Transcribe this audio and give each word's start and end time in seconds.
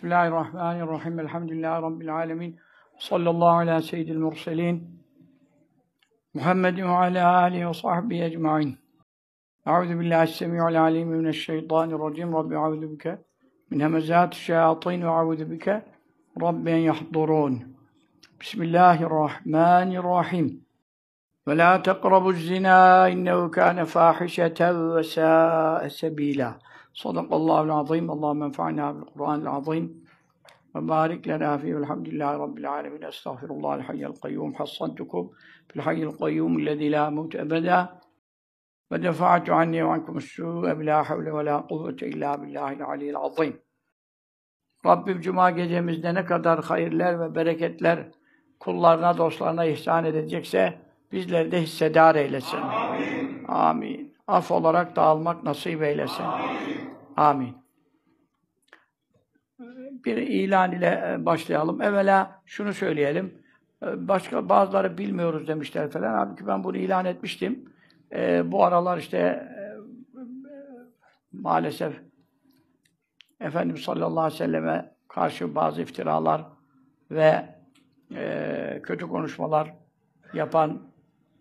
Bismillahirrahmanirrahim. 0.00 1.20
Elhamdülillahi 1.20 1.82
Rabbil 1.82 2.14
alemin. 2.14 2.60
Sallallahu 2.98 3.48
ala 3.48 3.82
seyyidil 3.82 4.18
murselin. 4.18 5.04
Muhammedin 6.34 6.84
ve 6.84 6.88
ala 6.88 7.36
alihi 7.36 7.68
ve 7.68 7.74
sahbihi 7.74 8.24
ecma'in. 8.24 8.78
Euzu 9.66 10.00
billahi 10.00 10.28
semi'ul 10.28 10.80
alim 10.80 11.08
mineşşeytanirracim. 11.08 12.32
Rabbi 12.32 12.54
euzu 12.54 12.92
bike 12.92 13.18
min 13.70 13.80
hemezati 13.80 14.40
şeyatin 14.40 15.02
ve 15.02 15.06
euzu 15.06 15.50
bike 15.50 15.84
Rabbi 16.40 16.70
en 16.70 16.76
yahdurun. 16.76 17.62
Bismillahirrahmanirrahim. 18.40 20.64
Ve 21.48 21.58
la 21.58 21.82
tekrabu 21.82 22.32
zina 22.32 23.08
innehu 23.08 23.50
kâne 23.50 23.84
fâhişeten 23.84 24.96
ve 24.96 25.02
sâe 25.02 25.90
sebîlâ. 25.90 26.58
Sadakallahu 26.94 27.72
azim. 27.72 28.10
Allahümme 28.10 28.44
enfa'na 28.44 28.96
bil 28.96 29.06
Kur'anil 29.14 29.48
azim. 29.48 30.04
Ve 30.74 30.88
barik 30.88 31.28
lena 31.28 31.58
fihi 31.58 31.76
velhamdülillahi 31.76 32.38
rabbil 32.38 32.72
alemin. 32.72 33.02
Estağfirullahal 33.02 33.80
hayyel 33.80 34.12
kayyum. 34.12 34.54
Hassantukum 34.54 35.32
fil 35.68 35.80
hayyel 35.80 36.10
kayyum 36.10 36.58
ellezî 36.58 36.92
la 36.92 37.10
mut 37.10 37.34
ebeda. 37.34 38.00
Ve 38.92 39.02
defa'tu 39.02 39.54
anni 39.54 39.84
ve 39.84 39.88
ankum 39.88 40.20
s-sû'e 40.20 40.78
bilâ 40.78 41.10
havle 41.10 41.34
ve 41.34 41.44
lâ 41.44 41.66
kuvvete 41.66 42.08
illâ 42.08 42.42
billâhil 42.42 42.84
aliyyil 42.84 43.16
azim. 43.16 43.60
Rabbim 44.86 45.20
Cuma 45.20 45.50
gecemizde 45.50 46.14
ne 46.14 46.24
kadar 46.24 46.64
hayırlar 46.64 47.20
ve 47.20 47.34
bereketler 47.34 48.08
kullarına, 48.60 49.18
dostlarına 49.18 49.64
ihsan 49.64 50.04
edecekse 50.04 50.78
bizleri 51.12 51.52
de 51.52 51.62
hissedar 51.62 52.14
eylesin. 52.14 52.58
Amin. 52.58 53.44
Amin. 53.48 54.09
Af 54.30 54.50
olarak 54.50 54.96
dağılmak 54.96 55.44
nasip 55.44 55.82
eylesin. 55.82 56.22
Amin. 56.24 56.54
Amin. 57.16 57.56
Bir 60.04 60.16
ilan 60.16 60.72
ile 60.72 61.14
e, 61.14 61.26
başlayalım. 61.26 61.82
Evvela 61.82 62.42
şunu 62.46 62.72
söyleyelim. 62.72 63.42
E, 63.82 64.08
başka 64.08 64.48
bazıları 64.48 64.98
bilmiyoruz 64.98 65.48
demişler 65.48 65.90
falan. 65.90 66.14
Halbuki 66.14 66.46
ben 66.46 66.64
bunu 66.64 66.76
ilan 66.76 67.04
etmiştim. 67.04 67.70
Ee, 68.12 68.52
bu 68.52 68.64
aralar 68.64 68.98
işte 68.98 69.18
e, 69.18 69.60
maalesef 71.32 72.00
Efendimiz 73.40 73.82
sallallahu 73.82 74.20
aleyhi 74.20 74.34
ve 74.34 74.46
selleme 74.46 74.94
karşı 75.08 75.54
bazı 75.54 75.82
iftiralar 75.82 76.44
ve 77.10 77.56
e, 78.14 78.80
kötü 78.82 79.08
konuşmalar 79.08 79.74
yapan 80.34 80.82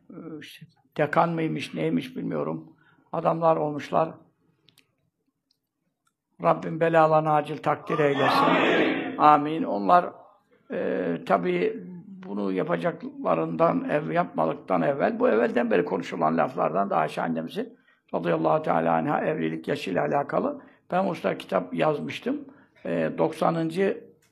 e, 0.10 0.16
işte, 0.42 0.66
dekan 0.98 1.30
mıymış, 1.30 1.74
neymiş 1.74 2.18
bilmiyorum. 2.18 2.76
Adamlar 3.14 3.56
olmuşlar. 3.56 4.10
Rabbim 6.44 6.80
belalarını 6.80 7.32
acil 7.32 7.58
takdir 7.58 8.00
eylesin. 8.00 8.44
Amin. 8.44 9.18
Amin. 9.18 9.64
Onlar 9.64 10.06
e, 10.72 11.18
tabii 11.26 11.84
bunu 12.26 12.52
yapacaklarından, 12.52 13.90
ev, 13.90 14.12
yapmalıktan 14.12 14.82
evvel, 14.82 15.20
bu 15.20 15.30
evvelden 15.30 15.72
beri 15.72 15.86
konuşulan 15.86 16.38
laflardan 16.38 16.90
da 16.90 16.98
Ayşe 16.98 17.22
annemizin 17.22 17.78
radıyallahu 18.14 18.64
teala 18.64 18.94
anha 18.94 19.22
evlilik 19.22 19.68
yaşıyla 19.68 20.06
alakalı 20.06 20.62
ben 20.92 21.06
usta 21.06 21.38
kitap 21.38 21.74
yazmıştım. 21.74 22.46
E, 22.86 23.12
90. 23.18 23.72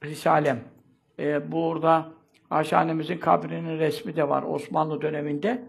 Risalem. 0.04 0.60
E, 1.20 1.52
burada 1.52 2.06
Ayşe 2.50 2.78
annemizin 2.78 3.18
kabrinin 3.18 3.80
resmi 3.80 4.16
de 4.16 4.30
var 4.30 4.44
Osmanlı 4.44 5.02
döneminde. 5.02 5.64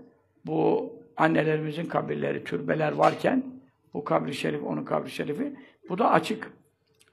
Bu 0.47 0.93
annelerimizin 1.19 1.86
kabirleri, 1.86 2.44
türbeler 2.44 2.92
varken 2.92 3.44
bu 3.94 4.05
kabri 4.05 4.34
şerif, 4.34 4.64
onun 4.64 4.84
kabri 4.84 5.11
şerifi. 5.11 5.56
Bu 5.88 5.98
da 5.98 6.10
açık. 6.10 6.52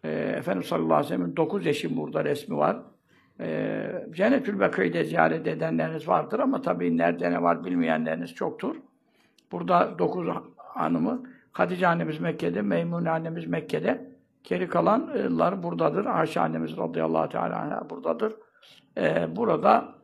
E, 0.04 0.10
Efendimiz 0.12 0.68
sallallahu 0.68 0.94
aleyhi 0.94 1.14
ve 1.14 1.16
sellem'in 1.16 1.36
dokuz 1.36 1.68
eşin 1.68 1.98
burada 1.98 2.26
resmi 2.26 2.58
var. 2.58 2.78
E, 3.40 4.06
Cennetül 4.12 4.60
Bekı'yı 4.60 5.06
ziyaret 5.06 5.48
edenleriniz 5.48 6.08
vardır 6.08 6.40
ama 6.40 6.62
tabii 6.62 6.98
nerede 6.98 7.32
ne 7.32 7.42
var 7.42 7.66
bilmeyenleriniz 7.66 8.34
çoktur. 8.34 8.76
Burada 9.52 10.00
dokuz 10.00 10.28
hanımı. 10.58 11.24
Hatice 11.52 11.88
annemiz 11.88 12.20
Mekke'de, 12.20 12.62
Meymune 12.62 13.10
annemiz 13.10 13.48
Mekke'de. 13.48 14.16
Geri 14.44 14.68
kalanlar 14.68 15.64
buradadır. 15.64 16.06
Ayşe 16.06 16.42
annemiz 16.42 16.78
radıyallahu 16.78 17.30
teala 17.30 17.90
buradadır. 17.90 18.34
Ee, 18.98 19.36
burada 19.36 19.96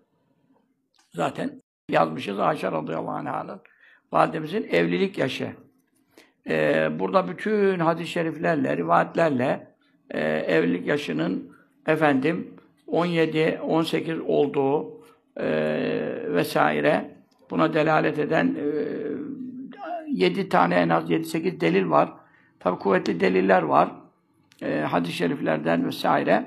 zaten 1.13 1.61
yazmışız 1.89 2.39
Ayşe 2.39 2.71
radıyallahu 2.71 3.11
anh'ın 3.11 3.61
validemizin 4.11 4.67
evlilik 4.71 5.17
yaşı. 5.17 5.49
Ee, 6.49 6.89
burada 6.99 7.27
bütün 7.27 7.79
hadis-i 7.79 8.11
şeriflerle, 8.11 8.77
rivayetlerle 8.77 9.67
e, 10.09 10.21
evlilik 10.29 10.87
yaşının 10.87 11.51
efendim 11.87 12.53
17, 12.87 13.59
18 13.63 14.19
olduğu 14.19 15.01
e, 15.37 15.47
vesaire 16.27 17.11
buna 17.49 17.73
delalet 17.73 18.19
eden 18.19 18.55
e, 18.55 18.63
7 20.07 20.49
tane 20.49 20.75
en 20.75 20.89
az 20.89 21.09
7-8 21.09 21.61
delil 21.61 21.89
var. 21.89 22.13
Tabi 22.59 22.79
kuvvetli 22.79 23.19
deliller 23.19 23.61
var. 23.61 23.91
E, 24.61 24.79
hadis-i 24.79 25.13
şeriflerden 25.13 25.87
vesaire. 25.87 26.45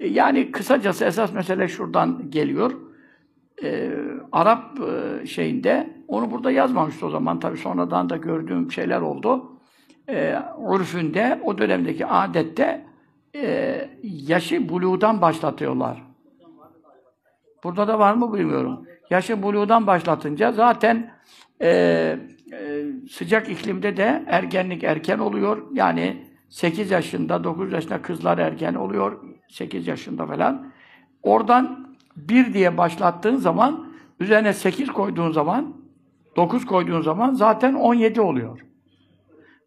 E, 0.00 0.08
yani 0.08 0.52
kısacası 0.52 1.04
esas 1.04 1.32
mesele 1.32 1.68
şuradan 1.68 2.30
geliyor. 2.30 2.72
E, 3.62 3.90
Arap 4.32 4.80
e, 4.80 5.26
şeyinde 5.26 5.90
onu 6.12 6.30
burada 6.30 6.50
yazmamıştı 6.50 7.06
o 7.06 7.10
zaman. 7.10 7.40
Tabi 7.40 7.56
sonradan 7.56 8.10
da 8.10 8.16
gördüğüm 8.16 8.72
şeyler 8.72 9.00
oldu. 9.00 9.52
E, 10.08 10.36
urfünde, 10.58 11.40
o 11.44 11.58
dönemdeki 11.58 12.06
adette 12.06 12.86
e, 13.36 13.90
yaşı 14.02 14.68
buluğdan 14.68 15.22
başlatıyorlar. 15.22 16.02
Burada 17.64 17.88
da 17.88 17.98
var 17.98 18.14
mı 18.14 18.34
bilmiyorum. 18.34 18.86
Yaşı 19.10 19.42
buluğdan 19.42 19.86
başlatınca 19.86 20.52
zaten 20.52 21.12
e, 21.60 21.68
e, 21.68 22.18
sıcak 23.10 23.48
iklimde 23.48 23.96
de 23.96 24.24
ergenlik 24.26 24.84
erken 24.84 25.18
oluyor. 25.18 25.66
Yani 25.72 26.26
8 26.48 26.90
yaşında, 26.90 27.44
9 27.44 27.72
yaşında 27.72 28.02
kızlar 28.02 28.38
ergen 28.38 28.74
oluyor. 28.74 29.24
8 29.48 29.86
yaşında 29.86 30.26
falan. 30.26 30.72
Oradan 31.22 31.94
1 32.16 32.54
diye 32.54 32.78
başlattığın 32.78 33.36
zaman 33.36 33.92
üzerine 34.20 34.52
8 34.52 34.88
koyduğun 34.88 35.32
zaman 35.32 35.81
9 36.36 36.66
koyduğun 36.66 37.00
zaman 37.00 37.34
zaten 37.34 37.74
17 37.74 38.20
oluyor. 38.20 38.60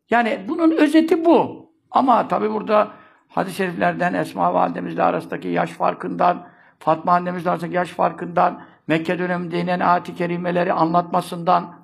Yani 0.09 0.39
bunun 0.47 0.71
özeti 0.71 1.25
bu. 1.25 1.65
Ama 1.91 2.27
tabi 2.27 2.51
burada 2.51 2.91
hadis-i 3.27 3.55
şeriflerden, 3.55 4.13
Esma 4.13 4.53
validemizle 4.53 5.03
arasındaki 5.03 5.47
yaş 5.47 5.69
farkından, 5.71 6.47
Fatma 6.79 7.11
annemizle 7.11 7.49
arasındaki 7.49 7.75
yaş 7.75 7.89
farkından, 7.89 8.61
Mekke 8.87 9.19
döneminde 9.19 9.59
inen 9.59 9.79
ayet-i 9.79 10.15
kerimeleri 10.15 10.73
anlatmasından 10.73 11.75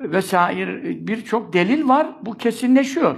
vesaire 0.00 1.06
birçok 1.06 1.52
delil 1.52 1.88
var. 1.88 2.06
Bu 2.22 2.34
kesinleşiyor. 2.34 3.16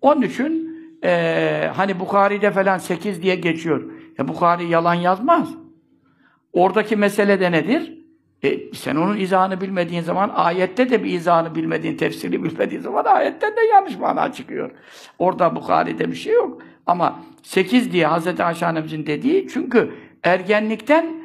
Onun 0.00 0.22
için 0.22 0.72
e, 1.04 1.70
hani 1.74 2.00
Bukhari'de 2.00 2.50
falan 2.50 2.78
8 2.78 3.22
diye 3.22 3.34
geçiyor. 3.34 3.92
E, 4.18 4.28
Bukhari 4.28 4.66
yalan 4.66 4.94
yazmaz. 4.94 5.48
Oradaki 6.52 6.96
mesele 6.96 7.40
de 7.40 7.52
nedir? 7.52 8.01
E, 8.44 8.74
sen 8.74 8.96
onun 8.96 9.16
izahını 9.16 9.60
bilmediğin 9.60 10.02
zaman, 10.02 10.30
ayette 10.34 10.90
de 10.90 11.04
bir 11.04 11.10
izahını 11.10 11.54
bilmediğin, 11.54 11.96
tefsiri 11.96 12.44
bilmediğin 12.44 12.80
zaman 12.80 13.04
ayetten 13.04 13.56
de 13.56 13.60
yanlış 13.60 13.98
mana 13.98 14.32
çıkıyor. 14.32 14.70
Orada 15.18 15.56
Bukhari'de 15.56 16.10
bir 16.10 16.16
şey 16.16 16.34
yok. 16.34 16.62
Ama 16.86 17.18
8 17.42 17.92
diye 17.92 18.06
Hazreti 18.06 18.44
Ayşe 18.44 18.66
dediği 19.06 19.48
çünkü 19.48 19.94
ergenlikten 20.22 21.22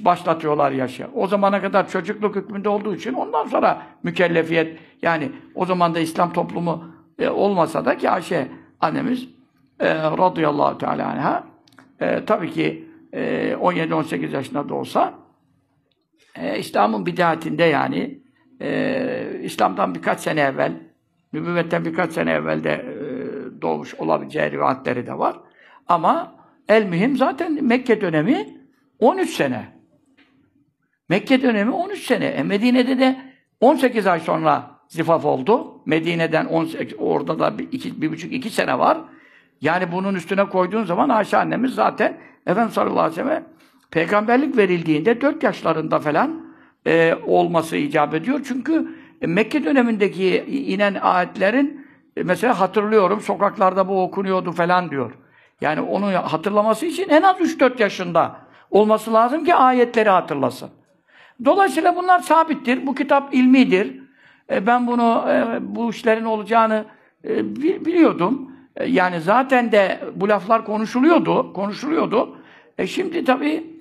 başlatıyorlar 0.00 0.72
yaşı. 0.72 1.06
O 1.14 1.26
zamana 1.26 1.60
kadar 1.60 1.88
çocukluk 1.88 2.36
hükmünde 2.36 2.68
olduğu 2.68 2.94
için 2.94 3.12
ondan 3.12 3.46
sonra 3.46 3.82
mükellefiyet 4.02 4.78
yani 5.02 5.32
o 5.54 5.66
zaman 5.66 5.94
da 5.94 5.98
İslam 5.98 6.32
toplumu 6.32 6.84
e, 7.18 7.28
olmasa 7.28 7.84
da 7.84 7.98
ki 7.98 8.10
Ayşe 8.10 8.48
annemiz 8.80 9.28
e, 9.80 9.94
radıyallahu 9.94 10.78
teala 10.78 11.06
anha 11.06 11.44
e, 12.00 12.24
tabii 12.24 12.50
ki 12.50 12.88
e, 13.12 13.52
17-18 13.52 14.34
yaşında 14.34 14.68
da 14.68 14.74
olsa 14.74 15.14
e, 16.36 16.58
İslam'ın 16.58 17.06
bidatinde 17.06 17.64
yani 17.64 18.20
e, 18.60 19.40
İslam'dan 19.42 19.94
birkaç 19.94 20.20
sene 20.20 20.40
evvel 20.40 20.72
nübüvvetten 21.32 21.84
birkaç 21.84 22.12
sene 22.12 22.32
evvel 22.32 22.64
de 22.64 22.72
e, 22.72 22.96
doğmuş 23.62 23.94
olabileceği 23.94 24.50
rivayetleri 24.50 25.06
de 25.06 25.18
var. 25.18 25.36
Ama 25.88 26.34
el 26.68 26.84
mühim 26.86 27.16
zaten 27.16 27.64
Mekke 27.64 28.00
dönemi 28.00 28.60
13 28.98 29.30
sene. 29.30 29.76
Mekke 31.08 31.42
dönemi 31.42 31.70
13 31.70 32.02
sene. 32.02 32.24
E 32.24 32.42
Medine'de 32.42 32.98
de 32.98 33.16
18 33.60 34.06
ay 34.06 34.20
sonra 34.20 34.70
zifaf 34.88 35.24
oldu. 35.24 35.82
Medine'den 35.86 36.44
18, 36.44 36.96
orada 36.98 37.38
da 37.38 37.58
bir, 37.58 37.68
iki, 37.72 38.02
bir 38.02 38.10
buçuk 38.10 38.32
iki 38.32 38.50
sene 38.50 38.78
var. 38.78 38.98
Yani 39.60 39.92
bunun 39.92 40.14
üstüne 40.14 40.44
koyduğun 40.44 40.84
zaman 40.84 41.08
Ayşe 41.08 41.36
annemiz 41.36 41.74
zaten 41.74 42.18
Efendimiz 42.46 42.74
sallallahu 42.74 43.00
aleyhi 43.00 43.20
ve 43.20 43.24
sellem 43.24 43.44
peygamberlik 43.90 44.56
verildiğinde 44.56 45.20
4 45.20 45.42
yaşlarında 45.42 45.98
falan 45.98 46.46
e, 46.86 47.14
olması 47.26 47.76
icap 47.76 48.14
ediyor. 48.14 48.40
Çünkü 48.48 48.88
Mekke 49.20 49.64
dönemindeki 49.64 50.44
inen 50.46 50.94
ayetlerin 50.94 51.86
e, 52.16 52.22
mesela 52.22 52.60
hatırlıyorum 52.60 53.20
sokaklarda 53.20 53.88
bu 53.88 54.02
okunuyordu 54.02 54.52
falan 54.52 54.90
diyor. 54.90 55.12
Yani 55.60 55.80
onu 55.80 56.06
hatırlaması 56.06 56.86
için 56.86 57.08
en 57.08 57.22
az 57.22 57.36
3-4 57.36 57.82
yaşında 57.82 58.36
olması 58.70 59.12
lazım 59.12 59.44
ki 59.44 59.54
ayetleri 59.54 60.08
hatırlasın. 60.08 60.70
Dolayısıyla 61.44 61.96
bunlar 61.96 62.18
sabittir. 62.18 62.86
Bu 62.86 62.94
kitap 62.94 63.34
ilmidir. 63.34 64.00
E, 64.50 64.66
ben 64.66 64.86
bunu 64.86 65.24
e, 65.28 65.58
bu 65.60 65.90
işlerin 65.90 66.24
olacağını 66.24 66.84
e, 67.24 67.56
biliyordum. 67.56 68.52
E, 68.76 68.86
yani 68.86 69.20
zaten 69.20 69.72
de 69.72 70.00
bu 70.14 70.28
laflar 70.28 70.64
konuşuluyordu, 70.64 71.52
konuşuluyordu. 71.52 72.36
E 72.78 72.86
şimdi 72.86 73.24
tabii 73.24 73.75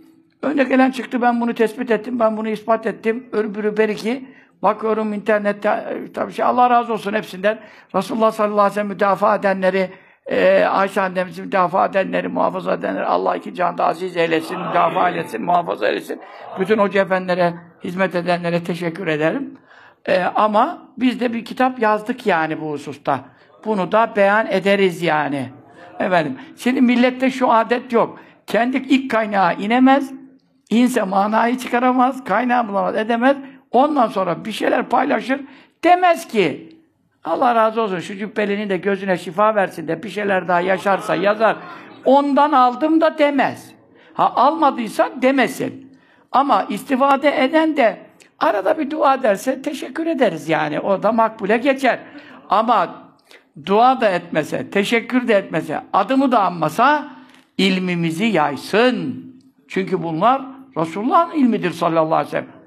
önde 0.45 0.63
gelen 0.63 0.91
çıktı, 0.91 1.21
ben 1.21 1.41
bunu 1.41 1.53
tespit 1.53 1.91
ettim, 1.91 2.19
ben 2.19 2.37
bunu 2.37 2.49
ispat 2.49 2.85
ettim. 2.85 3.27
Öbürü 3.31 3.77
beriki. 3.77 4.35
Bakıyorum 4.63 5.13
internette, 5.13 5.69
e, 5.69 6.13
tabii 6.13 6.33
şey 6.33 6.45
Allah 6.45 6.69
razı 6.69 6.93
olsun 6.93 7.13
hepsinden. 7.13 7.59
Resulullah 7.95 8.31
sallallahu 8.31 8.59
aleyhi 8.59 8.71
ve 8.71 8.73
sellem 8.73 8.87
müdafaa 8.87 9.35
edenleri, 9.35 9.89
e, 10.25 10.63
Ayşe 10.63 11.01
annemizi 11.01 11.41
müdafaa 11.41 11.85
edenleri, 11.85 12.27
muhafaza 12.27 12.73
edenleri 12.73 13.05
Allah 13.05 13.35
iki 13.35 13.53
canda 13.53 13.85
aziz 13.85 14.17
eylesin, 14.17 14.59
müdafaa 14.59 15.09
eylesin, 15.09 15.41
muhafaza 15.41 15.87
eylesin. 15.87 16.21
Bütün 16.59 16.77
hoca 16.77 17.01
efendilere, 17.01 17.53
hizmet 17.83 18.15
edenlere 18.15 18.63
teşekkür 18.63 19.07
ederim. 19.07 19.57
E, 20.05 20.23
ama 20.23 20.87
biz 20.97 21.19
de 21.19 21.33
bir 21.33 21.45
kitap 21.45 21.79
yazdık 21.79 22.27
yani 22.27 22.61
bu 22.61 22.71
hususta. 22.71 23.19
Bunu 23.65 23.91
da 23.91 24.13
beyan 24.15 24.47
ederiz 24.49 25.01
yani. 25.01 25.49
Efendim, 25.99 26.37
şimdi 26.57 26.81
millette 26.81 27.31
şu 27.31 27.51
adet 27.51 27.93
yok. 27.93 28.19
Kendi 28.47 28.77
ilk 28.77 29.11
kaynağı 29.11 29.55
inemez, 29.55 30.11
inse 30.69 31.03
manayı 31.03 31.57
çıkaramaz, 31.57 32.23
kaynağı 32.23 32.67
bulamaz, 32.67 32.95
edemez. 32.95 33.37
Ondan 33.71 34.07
sonra 34.07 34.45
bir 34.45 34.51
şeyler 34.51 34.89
paylaşır. 34.89 35.41
Demez 35.83 36.27
ki, 36.27 36.75
Allah 37.23 37.55
razı 37.55 37.81
olsun 37.81 37.99
şu 37.99 38.17
cübbelinin 38.17 38.69
de 38.69 38.77
gözüne 38.77 39.17
şifa 39.17 39.55
versin 39.55 39.87
de 39.87 40.03
bir 40.03 40.09
şeyler 40.09 40.47
daha 40.47 40.61
yaşarsa 40.61 41.15
yazar. 41.15 41.57
Ondan 42.05 42.51
aldım 42.51 43.01
da 43.01 43.17
demez. 43.17 43.71
Ha 44.13 44.33
almadıysa 44.35 45.09
demesin. 45.21 45.97
Ama 46.31 46.63
istifade 46.69 47.43
eden 47.43 47.77
de 47.77 47.97
arada 48.39 48.77
bir 48.77 48.91
dua 48.91 49.23
derse 49.23 49.61
teşekkür 49.61 50.07
ederiz 50.07 50.49
yani. 50.49 50.79
O 50.79 51.03
da 51.03 51.11
makbule 51.11 51.57
geçer. 51.57 51.99
Ama 52.49 52.95
dua 53.65 54.01
da 54.01 54.09
etmese, 54.09 54.69
teşekkür 54.69 55.27
de 55.27 55.33
etmese, 55.33 55.81
adımı 55.93 56.31
da 56.31 56.43
anmasa 56.43 57.07
ilmimizi 57.57 58.25
yaysın. 58.25 59.25
Çünkü 59.67 60.03
bunlar 60.03 60.41
Resulullah'ın 60.77 61.39
ilmidir 61.39 61.71
sallallahu 61.71 62.15
aleyhi 62.15 62.27
ve 62.27 62.31
sellem. 62.31 62.65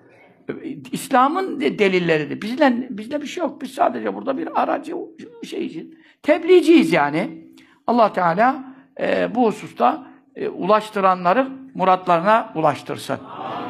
İslam'ın 0.93 1.61
delilleridir. 1.61 2.43
Bizle, 2.43 2.87
bizde 2.91 3.23
bir 3.23 3.27
şey 3.27 3.41
yok. 3.41 3.63
Biz 3.63 3.71
sadece 3.71 4.15
burada 4.15 4.39
bir 4.39 4.63
aracı 4.63 4.95
şey 5.45 5.67
için. 5.67 5.99
Tebliğciyiz 6.23 6.93
yani. 6.93 7.49
Allah 7.87 8.13
Teala 8.13 8.65
e, 9.01 9.35
bu 9.35 9.47
hususta 9.47 10.07
e, 10.37 10.49
ulaştıranları 10.49 11.49
muratlarına 11.75 12.53
ulaştırsın. 12.55 13.19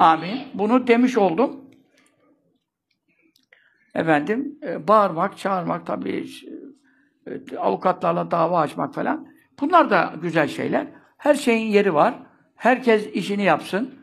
Amin. 0.00 0.38
Bunu 0.54 0.86
demiş 0.86 1.18
oldum. 1.18 1.64
Efendim, 3.94 4.58
e, 4.62 4.88
bağırmak, 4.88 5.38
çağırmak 5.38 5.86
tabii 5.86 6.26
e, 7.26 7.56
avukatlarla 7.56 8.30
dava 8.30 8.60
açmak 8.60 8.94
falan. 8.94 9.28
Bunlar 9.60 9.90
da 9.90 10.14
güzel 10.22 10.48
şeyler. 10.48 10.86
Her 11.16 11.34
şeyin 11.34 11.66
yeri 11.66 11.94
var. 11.94 12.14
Herkes 12.56 13.06
işini 13.06 13.42
yapsın. 13.42 13.97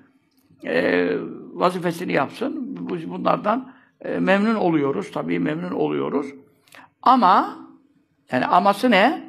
E, 0.66 1.10
vazifesini 1.54 2.14
yapsın. 2.14 2.78
Bunlardan 3.10 3.74
e, 4.02 4.20
memnun 4.20 4.56
oluyoruz. 4.56 5.12
Tabii 5.12 5.40
memnun 5.40 5.72
oluyoruz. 5.72 6.28
Ama 7.02 7.58
yani 8.32 8.46
aması 8.46 8.92
ne? 8.92 9.24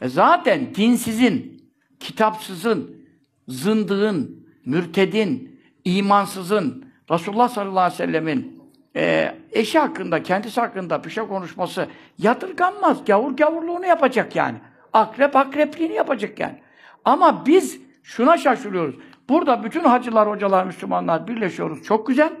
E 0.00 0.08
zaten 0.08 0.74
dinsizin, 0.74 1.64
kitapsızın, 2.00 3.06
zındığın, 3.48 4.46
mürtedin, 4.66 5.60
imansızın, 5.84 6.84
Resulullah 7.10 7.48
sallallahu 7.48 7.80
aleyhi 7.80 8.02
ve 8.02 8.06
sellemin 8.06 8.60
e, 8.96 9.34
eşi 9.52 9.78
hakkında, 9.78 10.22
kendisi 10.22 10.60
hakkında 10.60 11.04
bir 11.04 11.10
şey 11.10 11.26
konuşması 11.26 11.86
yadırganmaz. 12.18 13.04
Gavur 13.04 13.36
gavurluğunu 13.36 13.86
yapacak 13.86 14.36
yani. 14.36 14.58
Akrep 14.92 15.36
akrepliğini 15.36 15.94
yapacak 15.94 16.40
yani. 16.40 16.58
Ama 17.04 17.46
biz 17.46 17.80
şuna 18.02 18.38
şaşırıyoruz. 18.38 18.94
Burada 19.30 19.64
bütün 19.64 19.84
hacılar, 19.84 20.28
hocalar, 20.28 20.64
Müslümanlar 20.66 21.28
birleşiyoruz. 21.28 21.82
Çok 21.82 22.06
güzel. 22.06 22.32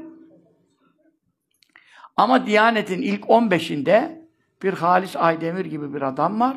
Ama 2.16 2.46
Diyanet'in 2.46 3.02
ilk 3.02 3.24
15'inde 3.24 4.20
bir 4.62 4.72
Halis 4.72 5.16
Aydemir 5.16 5.64
gibi 5.64 5.94
bir 5.94 6.02
adam 6.02 6.40
var. 6.40 6.56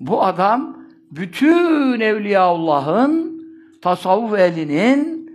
Bu 0.00 0.24
adam 0.24 0.76
bütün 1.10 2.00
Evliyaullah'ın 2.00 3.42
tasavvuf 3.82 4.38
elinin 4.38 5.30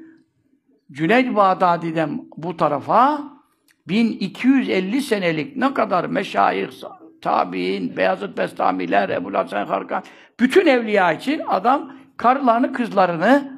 Cüneyd 0.91 1.35
Bağdadi'den 1.35 2.21
bu 2.37 2.57
tarafa 2.57 3.23
1250 3.87 5.01
senelik 5.01 5.57
ne 5.57 5.73
kadar 5.73 6.05
meşayih, 6.05 6.69
tabi'in, 7.21 7.97
Beyazıt 7.97 8.37
Bestamiler, 8.37 9.09
Ebu 9.09 9.33
Hasan 9.33 9.65
Harkan, 9.65 10.03
bütün 10.39 10.67
evliya 10.67 11.13
için 11.13 11.41
adam 11.47 11.91
karılarını, 12.17 12.73
kızlarını 12.73 13.54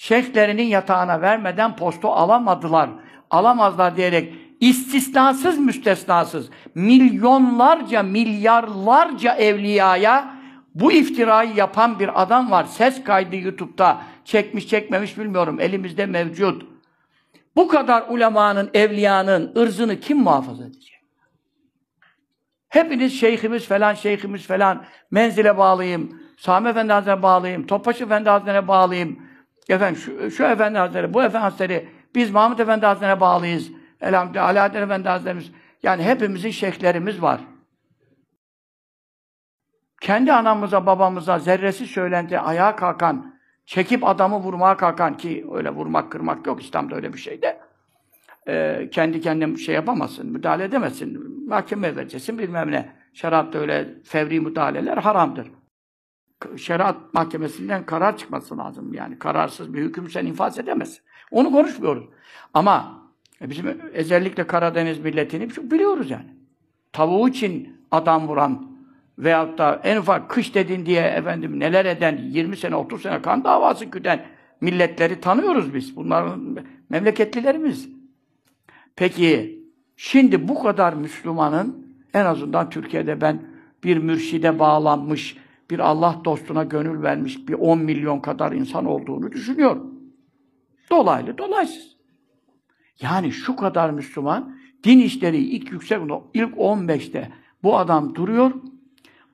şeyhlerinin 0.00 0.62
yatağına 0.62 1.20
vermeden 1.20 1.76
postu 1.76 2.08
alamadılar. 2.08 2.90
Alamazlar 3.30 3.96
diyerek 3.96 4.34
istisnasız 4.60 5.58
müstesnasız 5.58 6.50
milyonlarca, 6.74 8.02
milyarlarca 8.02 9.34
evliyaya 9.34 10.34
bu 10.74 10.92
iftirayı 10.92 11.54
yapan 11.54 11.98
bir 11.98 12.22
adam 12.22 12.50
var. 12.50 12.64
Ses 12.64 13.04
kaydı 13.04 13.36
YouTube'da 13.36 13.98
çekmiş 14.24 14.68
çekmemiş 14.68 15.18
bilmiyorum. 15.18 15.60
Elimizde 15.60 16.06
mevcut. 16.06 16.66
Bu 17.56 17.68
kadar 17.68 18.04
ulemanın, 18.08 18.70
evliyanın 18.74 19.52
ırzını 19.56 20.00
kim 20.00 20.18
muhafaza 20.18 20.64
edecek? 20.64 21.00
Hepiniz 22.68 23.20
şeyhimiz 23.20 23.66
falan, 23.66 23.94
şeyhimiz 23.94 24.46
falan, 24.46 24.84
menzile 25.10 25.58
bağlıyım, 25.58 26.20
Sami 26.36 26.68
Efendi 26.68 26.92
Hazretleri'ne 26.92 27.22
bağlıyım, 27.22 27.66
Topbaşı 27.66 28.04
Efendi 28.04 28.28
Hazretleri'ne 28.28 28.68
bağlıyım, 28.68 29.29
efendim 29.70 30.00
şu, 30.00 30.30
şu 30.30 30.44
Efendi 30.44 30.78
Hazretleri, 30.78 31.14
bu 31.14 31.22
Efendi 31.22 31.42
Hazretleri, 31.42 31.88
biz 32.14 32.30
Mahmut 32.30 32.60
Efendi 32.60 32.86
Hazretleri'ne 32.86 33.20
bağlıyız. 33.20 33.70
Elhamdülillah, 34.00 34.48
Alaaddin 34.48 34.82
Efendi 34.82 35.08
Hazretlerimiz. 35.08 35.52
Yani 35.82 36.02
hepimizin 36.02 36.50
şeyhlerimiz 36.50 37.22
var. 37.22 37.40
Kendi 40.00 40.32
anamıza, 40.32 40.86
babamıza 40.86 41.38
zerresi 41.38 41.86
söylenti, 41.86 42.38
ayağa 42.38 42.76
kalkan, 42.76 43.34
çekip 43.66 44.08
adamı 44.08 44.36
vurmaya 44.36 44.76
kalkan 44.76 45.16
ki 45.16 45.46
öyle 45.52 45.70
vurmak, 45.70 46.12
kırmak 46.12 46.46
yok 46.46 46.62
İslam'da 46.62 46.94
öyle 46.94 47.12
bir 47.12 47.18
şey 47.18 47.42
de. 47.42 47.60
Ee, 48.48 48.88
kendi 48.92 49.20
kendine 49.20 49.56
şey 49.56 49.74
yapamazsın, 49.74 50.26
müdahale 50.26 50.64
edemezsin. 50.64 51.46
Mahkeme 51.48 51.96
vereceksin 51.96 52.38
bilmem 52.38 52.70
ne. 52.70 52.92
Şeriatta 53.14 53.58
öyle 53.58 53.88
fevri 54.04 54.40
müdahaleler 54.40 54.96
haramdır 54.96 55.59
şeriat 56.56 57.14
mahkemesinden 57.14 57.86
karar 57.86 58.16
çıkması 58.16 58.58
lazım. 58.58 58.94
Yani 58.94 59.18
kararsız 59.18 59.74
bir 59.74 59.82
hüküm 59.82 60.10
sen 60.10 60.26
infaz 60.26 60.58
edemezsin. 60.58 61.00
Onu 61.30 61.52
konuşmuyoruz. 61.52 62.04
Ama 62.54 63.02
e, 63.42 63.50
bizim 63.50 63.80
özellikle 63.92 64.46
Karadeniz 64.46 64.98
milletini 64.98 65.50
biliyoruz 65.50 66.10
yani. 66.10 66.26
Tavuğu 66.92 67.28
için 67.28 67.80
adam 67.90 68.28
vuran 68.28 68.70
veyahut 69.18 69.58
da 69.58 69.80
en 69.84 69.96
ufak 69.96 70.30
kış 70.30 70.54
dedin 70.54 70.86
diye 70.86 71.02
efendim 71.02 71.60
neler 71.60 71.84
eden 71.84 72.16
20 72.16 72.56
sene 72.56 72.76
30 72.76 73.02
sene 73.02 73.22
kan 73.22 73.44
davası 73.44 73.84
güden 73.84 74.26
milletleri 74.60 75.20
tanıyoruz 75.20 75.74
biz. 75.74 75.96
Bunların 75.96 76.56
memleketlilerimiz. 76.88 77.88
Peki 78.96 79.60
şimdi 79.96 80.48
bu 80.48 80.62
kadar 80.62 80.92
Müslümanın 80.92 81.96
en 82.14 82.24
azından 82.24 82.70
Türkiye'de 82.70 83.20
ben 83.20 83.42
bir 83.84 83.96
mürşide 83.96 84.58
bağlanmış 84.58 85.36
bir 85.70 85.78
Allah 85.78 86.20
dostuna 86.24 86.64
gönül 86.64 87.02
vermiş 87.02 87.48
bir 87.48 87.54
10 87.54 87.78
milyon 87.78 88.20
kadar 88.20 88.52
insan 88.52 88.84
olduğunu 88.84 89.32
düşünüyorum. 89.32 89.94
Dolaylı, 90.90 91.38
dolaysız. 91.38 91.96
Yani 93.00 93.32
şu 93.32 93.56
kadar 93.56 93.90
Müslüman, 93.90 94.56
din 94.84 94.98
işleri 94.98 95.36
ilk 95.36 95.72
yüksek, 95.72 95.98
ilk 96.34 96.54
15'te 96.54 97.30
bu 97.62 97.78
adam 97.78 98.14
duruyor. 98.14 98.52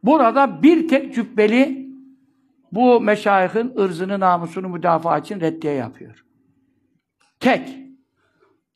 Burada 0.02 0.62
bir 0.62 0.88
tek 0.88 1.14
cübbeli 1.14 1.86
bu 2.72 3.00
meşayihin 3.00 3.72
ırzını, 3.78 4.20
namusunu 4.20 4.68
müdafaa 4.68 5.18
için 5.18 5.40
reddiye 5.40 5.72
yapıyor. 5.72 6.24
Tek. 7.40 7.78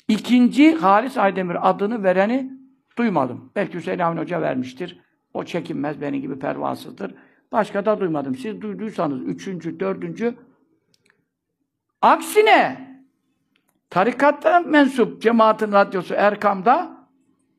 İkinci 0.08 0.74
Halis 0.74 1.18
Aydemir 1.18 1.70
adını 1.70 2.02
vereni 2.02 2.52
duymadım. 2.98 3.52
Belki 3.56 3.78
Hüseyin 3.78 3.98
Avni 3.98 4.20
Hoca 4.20 4.40
vermiştir. 4.40 5.00
O 5.34 5.44
çekinmez, 5.44 6.00
benim 6.00 6.20
gibi 6.20 6.38
pervasızdır. 6.38 7.14
Başka 7.52 7.84
da 7.84 8.00
duymadım. 8.00 8.34
Siz 8.34 8.60
duyduysanız 8.60 9.22
üçüncü, 9.22 9.80
dördüncü 9.80 10.34
aksine 12.02 12.90
tarikatta 13.90 14.60
mensup 14.60 15.22
cemaatin 15.22 15.72
radyosu 15.72 16.14
Erkam'da 16.14 17.06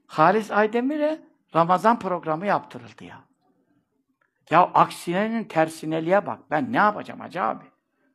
Halis 0.07 0.51
Aydemir'e 0.51 1.21
Ramazan 1.55 1.99
programı 1.99 2.45
yaptırıldı 2.45 3.03
ya. 3.03 3.21
Ya 4.49 4.61
aksinenin 4.61 5.43
tersineliğe 5.43 6.25
bak. 6.25 6.39
Ben 6.51 6.73
ne 6.73 6.77
yapacağım 6.77 7.19
hacı 7.19 7.41
abi? 7.41 7.63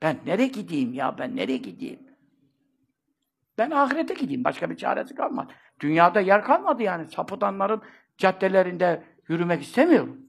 Ben 0.03 0.17
nereye 0.27 0.49
gideyim 0.49 0.95
ya? 0.95 1.19
Ben 1.19 1.37
nereye 1.37 1.57
gideyim? 1.57 2.01
Ben 3.59 3.71
ahirete 3.71 4.15
gideyim. 4.15 4.45
Başka 4.45 4.71
bir 4.71 4.77
çaresi 4.77 5.15
kalmadı. 5.15 5.53
Dünyada 5.81 6.21
yer 6.21 6.45
kalmadı 6.45 6.83
yani. 6.83 7.07
Sapıtanların 7.07 7.83
caddelerinde 8.19 9.03
yürümek 9.29 9.63
istemiyorum. 9.63 10.26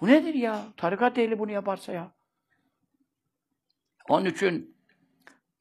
Bu 0.00 0.06
nedir 0.06 0.34
ya? 0.34 0.62
Tarikat 0.76 1.18
ehli 1.18 1.38
bunu 1.38 1.50
yaparsa 1.50 1.92
ya. 1.92 2.10
Onun 4.08 4.24
için 4.24 4.76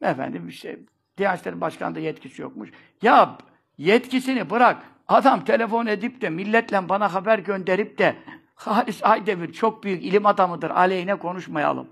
efendim 0.01 0.48
işte 0.48 0.79
Diyanet 1.17 1.39
İşleri 1.39 1.62
Başkanı'nda 1.62 2.00
yetkisi 2.00 2.41
yokmuş. 2.41 2.72
Ya 3.01 3.38
yetkisini 3.77 4.50
bırak. 4.50 4.84
Adam 5.08 5.46
telefon 5.46 5.86
edip 5.86 6.22
de 6.22 6.29
milletle 6.29 6.89
bana 6.89 7.13
haber 7.13 7.39
gönderip 7.39 7.98
de 7.98 8.15
Halis 8.55 9.03
Aydemir 9.03 9.53
çok 9.53 9.84
büyük 9.84 10.03
ilim 10.03 10.25
adamıdır. 10.25 10.69
Aleyhine 10.69 11.15
konuşmayalım. 11.15 11.89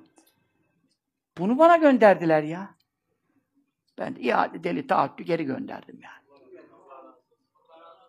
Bunu 1.37 1.59
bana 1.59 1.77
gönderdiler 1.77 2.43
ya. 2.43 2.75
Ben 3.97 4.15
de 4.15 4.19
iade 4.19 4.63
deli 4.63 4.87
taahhütü 4.87 5.23
geri 5.23 5.45
gönderdim 5.45 5.99
yani. 6.03 6.17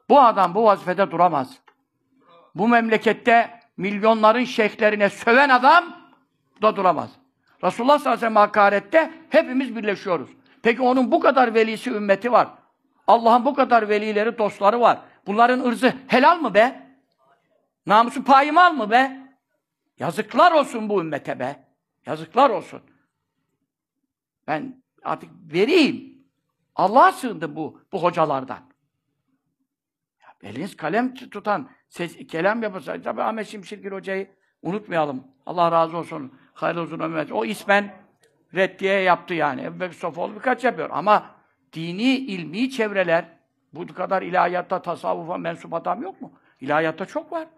Bu 0.09 0.21
adam 0.21 0.55
bu 0.55 0.65
vazifede 0.65 1.11
duramaz. 1.11 1.59
Bu 2.55 2.69
memlekette 2.69 3.58
milyonların 3.79 4.45
şeyhlerine 4.45 5.11
söven 5.11 5.49
adam 5.49 5.97
da 6.63 6.77
duramaz. 6.77 7.11
Resulullah 7.65 7.99
sallallahu 7.99 8.09
aleyhi 8.09 8.17
ve 8.17 8.21
sellem 8.21 8.37
hakarette 8.37 9.15
hepimiz 9.31 9.77
birleşiyoruz. 9.77 10.31
Peki 10.63 10.83
onun 10.83 11.13
bu 11.13 11.21
kadar 11.21 11.55
velisi 11.55 11.91
ümmeti 11.91 12.33
var. 12.33 12.49
Allah'ın 13.07 13.45
bu 13.45 13.55
kadar 13.55 13.89
velileri, 13.89 14.39
dostları 14.39 14.81
var. 14.81 14.99
Bunların 15.27 15.61
ırzı 15.61 15.95
helal 16.07 16.39
mı 16.39 16.55
be? 16.55 16.89
Namusu 17.87 18.25
payimal 18.25 18.73
mı 18.73 18.91
be? 18.91 19.21
Yazıklar 19.99 20.53
olsun 20.53 20.89
bu 20.89 21.01
ümmete 21.01 21.39
be. 21.39 21.65
Yazıklar 22.07 22.51
olsun. 22.51 22.81
Ben 24.47 24.83
artık 25.05 25.31
vereyim. 25.53 26.25
Allah'a 26.75 27.13
sığındı 27.13 27.57
bu, 27.57 27.81
bu 27.93 28.03
hocalardan. 28.03 28.68
Eliniz 30.43 30.77
kalem 30.77 31.15
tutan, 31.15 31.71
ses, 31.89 32.27
kelam 32.27 32.63
yapırsa, 32.63 33.03
tabi 33.03 33.23
Ahmet 33.23 33.47
Şimşirgil 33.47 33.91
hocayı 33.91 34.31
unutmayalım. 34.63 35.25
Allah 35.47 35.73
razı 35.73 35.97
olsun. 35.97 36.33
Hayırlı 36.55 36.81
uzun 36.83 37.01
ömür. 37.01 37.31
O 37.31 37.45
ismen 37.45 37.95
reddiye 38.55 39.01
yaptı 39.01 39.35
yani. 39.35 39.63
Ebu 39.63 39.93
Sofoğlu 39.93 40.35
birkaç 40.35 40.65
yapıyor. 40.65 40.89
Ama 40.93 41.27
dini, 41.73 42.17
ilmi 42.17 42.71
çevreler, 42.71 43.25
bu 43.73 43.87
kadar 43.87 44.23
ilahiyatta, 44.23 44.83
tasavvufa 44.83 45.39
mensup 45.39 45.75
adam 45.75 46.03
yok 46.03 46.21
mu? 46.21 46.33
İlahiyatta 46.61 47.07
çok 47.07 47.33
var. 47.33 47.49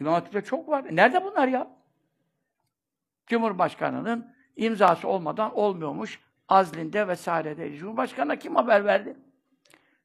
İmam 0.00 0.14
Hatip'te 0.14 0.40
çok 0.40 0.68
var. 0.68 0.84
Nerede 0.90 1.24
bunlar 1.24 1.48
ya? 1.48 1.70
Cumhurbaşkanının 3.26 4.34
imzası 4.56 5.08
olmadan 5.08 5.54
olmuyormuş. 5.54 6.20
Azlinde 6.48 7.08
vesairede. 7.08 7.76
Cumhurbaşkanına 7.76 8.36
kim 8.36 8.56
haber 8.56 8.84
verdi? 8.84 9.16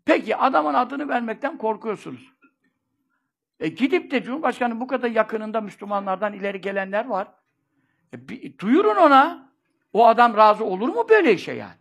Peki 0.08 0.36
adamın 0.36 0.74
adını 0.74 1.10
vermekten 1.10 1.58
korkuyorsunuz. 1.58 2.34
E 3.60 3.68
gidip 3.68 4.12
de 4.12 4.24
Cumhurbaşkanı 4.24 4.80
bu 4.80 4.88
kadar 4.88 5.10
yakınında 5.10 5.62
Müslümanlardan 5.62 6.34
ileri 6.34 6.62
gelenler 6.62 7.06
var. 7.06 7.28
E, 8.14 8.30
bir, 8.30 8.58
duyurun 8.58 8.96
ona. 8.96 9.52
O 9.94 10.08
adam 10.08 10.38
razı 10.38 10.66
olur 10.66 10.90
mu 10.90 11.06
böyle 11.10 11.34
işe 11.34 11.52
yani? 11.52 11.78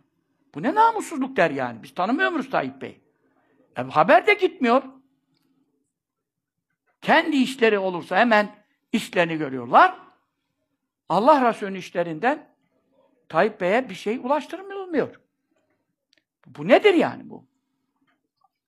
Bu 0.55 0.63
ne 0.63 0.75
namussuzluk 0.75 1.37
der 1.37 1.51
yani. 1.51 1.83
Biz 1.83 1.93
tanımıyor 1.93 2.31
muyuz 2.31 2.49
Tayyip 2.49 2.81
Bey? 2.81 3.01
E, 3.77 3.81
haber 3.81 4.27
de 4.27 4.33
gitmiyor. 4.33 4.83
Kendi 7.01 7.37
işleri 7.37 7.79
olursa 7.79 8.17
hemen 8.17 8.55
işlerini 8.91 9.37
görüyorlar. 9.37 9.95
Allah 11.09 11.49
Resulü'nün 11.49 11.79
işlerinden 11.79 12.49
Tayyip 13.29 13.61
Bey'e 13.61 13.89
bir 13.89 13.95
şey 13.95 14.17
ulaştırılmıyor. 14.17 15.21
Bu 16.45 16.67
nedir 16.67 16.93
yani 16.93 17.29
bu? 17.29 17.56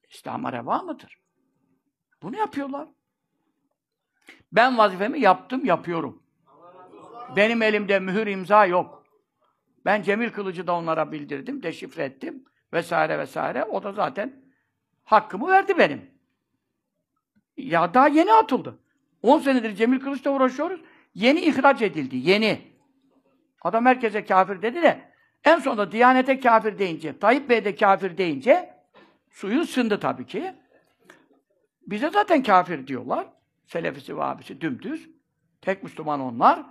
İslam'a 0.10 0.54
reva 0.54 0.78
mıdır? 0.78 1.20
Bunu 2.22 2.38
yapıyorlar. 2.38 2.88
Ben 4.52 4.78
vazifemi 4.78 5.20
yaptım, 5.20 5.66
yapıyorum. 5.66 6.24
Benim 7.36 7.62
elimde 7.62 8.00
mühür 8.00 8.28
imza 8.28 8.66
yok. 8.66 9.04
Ben 9.86 10.02
Cemil 10.02 10.30
Kılıcı 10.30 10.68
da 10.68 10.76
onlara 10.76 11.12
bildirdim, 11.12 11.64
deşifre 11.64 12.04
ettim 12.04 12.46
vesaire 12.74 13.20
vesaire. 13.20 13.64
O 13.64 13.84
da 13.84 13.92
zaten 13.92 14.44
hakkımı 15.04 15.48
verdi 15.48 15.78
benim. 15.78 16.12
Ya 17.58 17.94
daha 17.94 18.08
yeni 18.08 18.34
atıldı. 18.34 18.80
10 19.22 19.40
senedir 19.40 19.76
Cemil 19.76 20.00
Kılıç'la 20.00 20.32
uğraşıyoruz. 20.32 20.82
Yeni 21.14 21.40
ihraç 21.40 21.82
edildi, 21.82 22.18
yeni. 22.18 22.62
Adam 23.62 23.86
herkese 23.86 24.26
kafir 24.26 24.62
dedi 24.62 24.82
de 24.82 25.12
en 25.44 25.60
sonunda 25.60 25.92
Diyanete 25.92 26.40
kafir 26.40 26.80
deyince, 26.80 27.20
Tayyip 27.20 27.50
Bey 27.50 27.66
de 27.66 27.76
kafir 27.76 28.18
deyince 28.18 28.79
suyu 29.40 29.66
sındı 29.66 30.00
tabii 30.00 30.26
ki. 30.26 30.54
Bize 31.88 32.10
zaten 32.10 32.44
kafir 32.44 32.88
diyorlar. 32.88 33.28
Selefisi, 33.66 34.18
Vahhabisi 34.18 34.62
dümdüz. 34.62 35.10
Tek 35.62 35.84
Müslüman 35.84 36.20
onlar. 36.20 36.64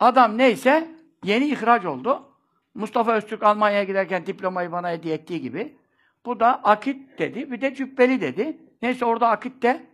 Adam 0.00 0.38
neyse 0.38 0.88
yeni 1.24 1.46
ihraç 1.46 1.84
oldu. 1.84 2.32
Mustafa 2.74 3.12
Öztürk 3.12 3.42
Almanya'ya 3.42 3.84
giderken 3.84 4.26
diplomayı 4.26 4.72
bana 4.72 4.90
hediye 4.90 5.14
ettiği 5.14 5.40
gibi. 5.40 5.76
Bu 6.24 6.40
da 6.40 6.64
akit 6.64 7.18
dedi. 7.18 7.50
Bir 7.50 7.60
de 7.60 7.74
cübbeli 7.74 8.20
dedi. 8.20 8.58
Neyse 8.82 9.04
orada 9.04 9.28
akitte 9.28 9.86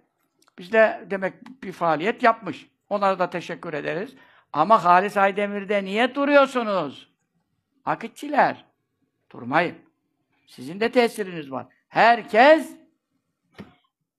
bizde 0.58 1.06
demek 1.10 1.62
bir 1.62 1.72
faaliyet 1.72 2.22
yapmış. 2.22 2.70
Onlara 2.88 3.18
da 3.18 3.30
teşekkür 3.30 3.72
ederiz. 3.72 4.14
Ama 4.52 4.84
Halis 4.84 5.16
Aydemir'de 5.16 5.84
niye 5.84 6.14
duruyorsunuz? 6.14 7.12
Akitçiler. 7.84 8.64
Durmayın. 9.32 9.76
Sizin 10.46 10.80
de 10.80 10.92
tesiriniz 10.92 11.50
var. 11.50 11.66
Herkes 11.92 12.76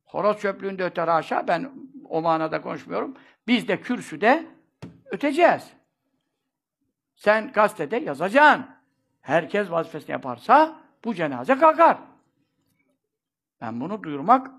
horoz 0.05 0.39
çöplüğünde 0.39 0.83
öter 0.83 1.07
aşağı. 1.07 1.47
Ben 1.47 1.71
o 2.09 2.21
manada 2.21 2.61
konuşmuyorum. 2.61 3.17
Biz 3.47 3.67
de 3.67 3.81
kürsüde 3.81 4.45
öteceğiz. 5.05 5.73
Sen 7.15 7.51
gazetede 7.51 7.97
yazacaksın. 7.97 8.65
Herkes 9.21 9.71
vazifesini 9.71 10.11
yaparsa 10.11 10.79
bu 11.03 11.13
cenaze 11.13 11.57
kalkar. 11.57 11.97
Ben 13.61 13.81
bunu 13.81 14.03
duyurmak 14.03 14.51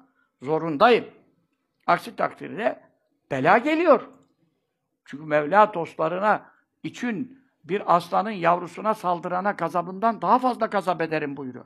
zorundayım. 0.42 1.06
Aksi 1.86 2.16
takdirde 2.16 2.80
bela 3.30 3.58
geliyor. 3.58 4.08
Çünkü 5.04 5.24
Mevla 5.24 5.74
dostlarına 5.74 6.50
için 6.82 7.44
bir 7.64 7.96
aslanın 7.96 8.30
yavrusuna 8.30 8.94
saldırana 8.94 9.50
gazabından 9.50 10.22
daha 10.22 10.38
fazla 10.38 10.66
gazap 10.66 11.00
ederim 11.00 11.36
buyuruyor. 11.36 11.64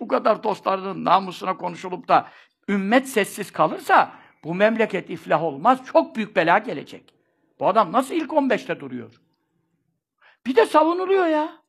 Bu 0.00 0.08
kadar 0.08 0.42
dostlarının 0.42 1.04
namusuna 1.04 1.56
konuşulup 1.56 2.08
da 2.08 2.28
ümmet 2.68 3.08
sessiz 3.08 3.50
kalırsa 3.50 4.14
bu 4.44 4.54
memleket 4.54 5.10
iflah 5.10 5.42
olmaz. 5.42 5.80
Çok 5.92 6.16
büyük 6.16 6.36
bela 6.36 6.58
gelecek. 6.58 7.14
Bu 7.60 7.68
adam 7.68 7.92
nasıl 7.92 8.14
ilk 8.14 8.30
15'te 8.30 8.80
duruyor? 8.80 9.20
Bir 10.46 10.56
de 10.56 10.66
savunuluyor 10.66 11.26
ya. 11.26 11.62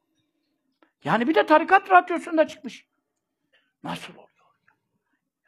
Yani 1.03 1.27
bir 1.27 1.36
de 1.36 1.46
tarikat 1.46 1.91
radyosunda 1.91 2.48
çıkmış. 2.48 2.88
Nasıl 3.84 4.13
oluyor? 4.13 4.27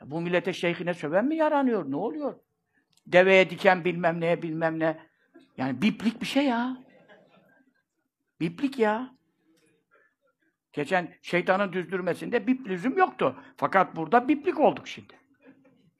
Ya 0.01 0.11
bu 0.11 0.21
millete 0.21 0.53
şeyhine 0.53 0.93
söven 0.93 1.25
mi 1.25 1.35
yaranıyor? 1.35 1.91
Ne 1.91 1.95
oluyor? 1.95 2.39
Deveye 3.07 3.49
diken 3.49 3.85
bilmem 3.85 4.21
neye 4.21 4.41
bilmem 4.41 4.79
ne. 4.79 4.99
Yani 5.57 5.81
biplik 5.81 6.21
bir 6.21 6.25
şey 6.25 6.45
ya. 6.45 6.77
Biplik 8.39 8.79
ya. 8.79 9.15
Geçen 10.73 11.13
şeytanın 11.21 11.73
düzdürmesinde 11.73 12.47
biplizm 12.47 12.97
yoktu. 12.97 13.35
Fakat 13.57 13.95
burada 13.95 14.27
biplik 14.27 14.59
olduk 14.59 14.87
şimdi. 14.87 15.19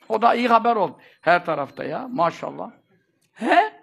O 0.09 0.21
da 0.21 0.33
iyi 0.33 0.47
haber 0.47 0.75
oldu. 0.75 0.97
Her 1.21 1.45
tarafta 1.45 1.83
ya. 1.83 2.07
Maşallah. 2.07 2.71
He? 3.33 3.73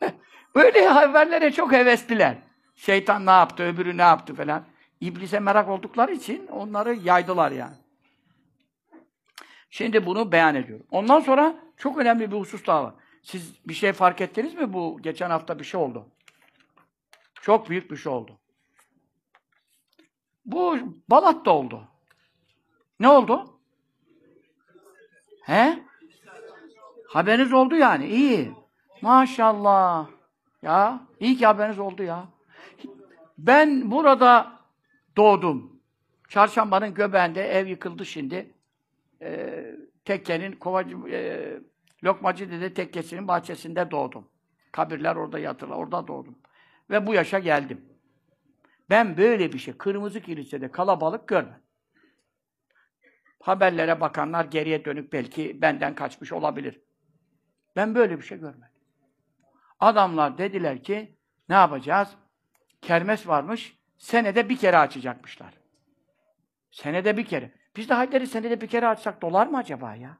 Böyle 0.54 0.88
haberlere 0.88 1.52
çok 1.52 1.72
hevesliler. 1.72 2.36
Şeytan 2.74 3.26
ne 3.26 3.30
yaptı, 3.30 3.62
öbürü 3.62 3.96
ne 3.96 4.02
yaptı 4.02 4.34
falan. 4.34 4.64
İblise 5.00 5.40
merak 5.40 5.68
oldukları 5.68 6.12
için 6.12 6.46
onları 6.46 6.94
yaydılar 6.94 7.50
yani. 7.50 7.76
Şimdi 9.70 10.06
bunu 10.06 10.32
beyan 10.32 10.54
ediyorum. 10.54 10.86
Ondan 10.90 11.20
sonra 11.20 11.54
çok 11.76 11.98
önemli 11.98 12.30
bir 12.30 12.36
husus 12.36 12.66
daha 12.66 12.84
var. 12.84 12.94
Siz 13.22 13.66
bir 13.66 13.74
şey 13.74 13.92
fark 13.92 14.20
ettiniz 14.20 14.54
mi 14.54 14.72
bu 14.72 14.98
geçen 15.02 15.30
hafta 15.30 15.58
bir 15.58 15.64
şey 15.64 15.80
oldu? 15.80 16.08
Çok 17.42 17.70
büyük 17.70 17.90
bir 17.90 17.96
şey 17.96 18.12
oldu. 18.12 18.38
Bu 20.44 20.78
Balat'ta 21.08 21.50
oldu. 21.50 21.88
Ne 23.00 23.08
oldu? 23.08 23.58
He? 25.42 25.82
Haberiniz 27.08 27.52
oldu 27.52 27.76
yani. 27.76 28.06
İyi. 28.06 28.52
Maşallah. 29.02 30.06
Ya 30.62 31.00
iyi 31.20 31.36
ki 31.36 31.46
haberiniz 31.46 31.78
oldu 31.78 32.02
ya. 32.02 32.24
Ben 33.38 33.90
burada 33.90 34.52
doğdum. 35.16 35.80
Çarşambanın 36.28 36.94
göbeğinde 36.94 37.42
ev 37.42 37.66
yıkıldı 37.66 38.06
şimdi. 38.06 38.54
Ee, 39.22 39.76
tekkenin 40.04 40.52
kovacı, 40.52 40.96
e, 41.08 41.52
Lokmacı 42.04 42.50
Dede 42.50 42.74
Tekkesi'nin 42.74 43.28
bahçesinde 43.28 43.90
doğdum. 43.90 44.28
Kabirler 44.72 45.16
orada 45.16 45.38
yatırlar, 45.38 45.76
orada 45.76 46.06
doğdum. 46.06 46.38
Ve 46.90 47.06
bu 47.06 47.14
yaşa 47.14 47.38
geldim. 47.38 47.84
Ben 48.90 49.16
böyle 49.16 49.52
bir 49.52 49.58
şey, 49.58 49.76
Kırmızı 49.76 50.20
Kilise'de 50.20 50.70
kalabalık 50.70 51.28
görmedim. 51.28 51.62
Haberlere 53.40 54.00
bakanlar 54.00 54.44
geriye 54.44 54.84
dönük 54.84 55.12
belki 55.12 55.62
benden 55.62 55.94
kaçmış 55.94 56.32
olabilir. 56.32 56.80
Ben 57.76 57.94
böyle 57.94 58.18
bir 58.18 58.22
şey 58.22 58.38
görmedim. 58.38 58.72
Adamlar 59.80 60.38
dediler 60.38 60.82
ki, 60.82 61.16
ne 61.48 61.54
yapacağız? 61.54 62.08
Kermes 62.82 63.26
varmış, 63.26 63.78
senede 63.98 64.48
bir 64.48 64.56
kere 64.56 64.78
açacakmışlar. 64.78 65.54
Senede 66.70 67.16
bir 67.16 67.24
kere. 67.24 67.52
Biz 67.76 67.88
de 67.88 67.94
hayırları 67.94 68.26
senede 68.26 68.60
bir 68.60 68.66
kere 68.66 68.86
açsak 68.86 69.22
dolar 69.22 69.46
mı 69.46 69.58
acaba 69.58 69.94
ya? 69.94 70.18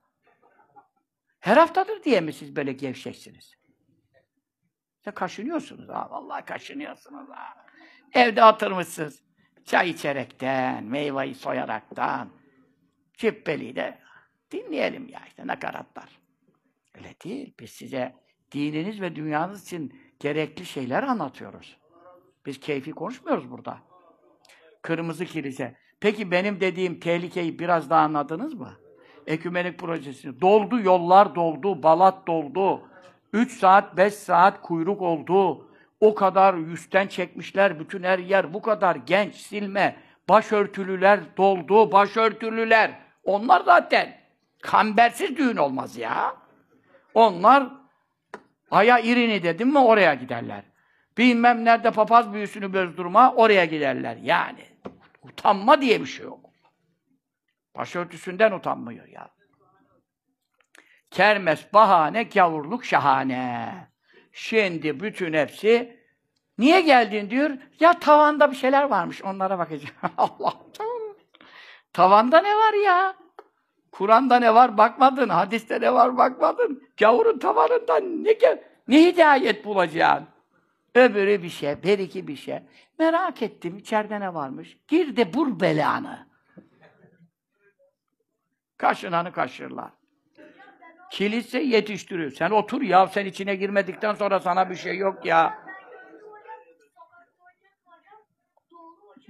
Her 1.41 1.57
haftadır 1.57 2.05
diye 2.05 2.21
mi 2.21 2.33
siz 2.33 2.57
böyle 2.57 2.73
gevşeksiniz? 2.73 3.55
İşte 4.99 5.11
kaşınıyorsunuz 5.11 5.89
ha. 5.89 6.11
Vallahi 6.11 6.45
kaşınıyorsunuz 6.45 7.29
ha. 7.31 7.67
Evde 8.15 8.45
oturmuşsunuz. 8.45 9.23
Çay 9.65 9.91
içerekten, 9.91 10.85
meyveyi 10.85 11.35
soyaraktan, 11.35 12.29
cübbeli 13.19 13.77
de 13.77 13.99
dinleyelim 14.51 15.09
ya 15.09 15.21
işte 15.27 15.47
nakaratlar. 15.47 16.19
Öyle 16.95 17.15
değil. 17.25 17.55
Biz 17.61 17.71
size 17.71 18.15
dininiz 18.53 19.01
ve 19.01 19.17
dünyanız 19.17 19.63
için 19.63 20.01
gerekli 20.21 20.67
şeyler 20.67 21.03
anlatıyoruz. 21.03 21.77
Biz 22.47 22.61
keyfi 22.61 22.91
konuşmuyoruz 22.93 23.51
burada. 23.51 23.79
Kırmızı 24.83 25.25
kilise. 25.25 25.77
Peki 26.01 26.31
benim 26.31 26.61
dediğim 26.61 27.01
tehlikeyi 27.01 27.59
biraz 27.59 27.91
daha 27.91 28.01
anladınız 28.01 28.55
mı? 28.55 28.73
Ekümenik 29.27 29.79
projesini. 29.79 30.41
Doldu, 30.41 30.81
yollar 30.81 31.35
doldu, 31.35 31.83
Balat 31.83 32.27
doldu. 32.27 32.83
3 33.33 33.59
saat, 33.59 33.97
5 33.97 34.15
saat 34.15 34.63
kuyruk 34.63 35.03
oldu. 35.03 35.69
O 36.03 36.15
kadar 36.15 36.55
yüzden 36.55 37.07
çekmişler 37.07 37.81
bütün 37.81 38.03
her 38.03 38.19
yer. 38.19 38.55
Bu 38.55 38.63
kadar 38.63 38.97
genç, 38.97 39.35
silme, 39.35 39.97
başörtülüler 40.29 41.21
doldu, 41.37 41.93
başörtülüler. 41.93 43.01
Onlar 43.25 43.63
zaten 43.65 44.21
kambersiz 44.63 45.37
düğün 45.37 45.57
olmaz 45.57 45.97
ya. 45.97 46.37
Onlar 47.15 47.69
aya 48.71 48.99
irini 48.99 49.43
dedim 49.43 49.69
mi 49.69 49.79
oraya 49.79 50.15
giderler. 50.15 50.65
Bilmem 51.19 51.65
nerede 51.65 51.91
papaz 51.91 52.33
büyüsünü 52.33 52.73
bozdurma 52.73 53.35
oraya 53.35 53.65
giderler. 53.65 54.17
Yani 54.17 54.67
utanma 55.23 55.81
diye 55.81 56.01
bir 56.01 56.07
şey 56.07 56.25
yok. 56.25 56.51
Başörtüsünden 57.77 58.53
utanmıyor 58.53 59.09
ya. 59.09 59.29
Kermes 61.11 61.75
bahane, 61.75 62.23
gavurluk 62.23 62.85
şahane. 62.85 63.92
Şimdi 64.33 65.01
bütün 65.01 65.33
hepsi 65.33 65.97
niye 66.59 66.81
geldin 66.81 67.31
diyor. 67.31 67.51
Ya 67.81 67.99
tavanda 67.99 68.51
bir 68.51 68.57
şeyler 68.57 68.83
varmış. 68.83 69.23
Onlara 69.23 69.59
bakacağım. 69.59 69.95
Allah 70.19 70.55
tamam. 70.73 71.03
Tavanda 71.93 72.41
ne 72.41 72.57
var 72.57 72.85
ya? 72.85 73.15
Kur'an'da 73.93 74.39
ne 74.39 74.55
var 74.55 74.79
bakmadın, 74.79 75.29
hadiste 75.29 75.81
ne 75.81 75.95
var 75.95 76.17
bakmadın. 76.17 76.83
Gavurun 76.97 77.39
tavanından 77.39 78.25
ne 78.25 78.37
ne 78.89 79.07
hidayet 79.07 79.65
bulacaksın? 79.65 80.29
Öbürü 80.95 81.43
bir 81.43 81.49
şey, 81.49 81.83
beriki 81.83 82.29
bir 82.29 82.37
şey. 82.37 82.59
Merak 82.99 83.43
ettim, 83.43 83.79
içeride 83.79 84.21
ne 84.21 84.35
varmış? 84.35 84.79
Gir 84.89 85.17
de 85.17 85.35
bul 85.35 85.61
belanı. 85.61 86.27
Kaşınanı 88.77 89.33
kaşırlar. 89.33 89.91
Kilise 91.13 91.59
yetiştiriyor. 91.59 92.31
Sen 92.31 92.51
otur 92.51 92.83
ya, 92.83 93.07
sen 93.07 93.27
içine 93.27 93.55
girmedikten 93.55 94.15
sonra 94.15 94.41
sana 94.41 94.71
bir 94.71 94.75
şey 94.75 94.97
yok 94.97 95.25
ya. 95.25 95.59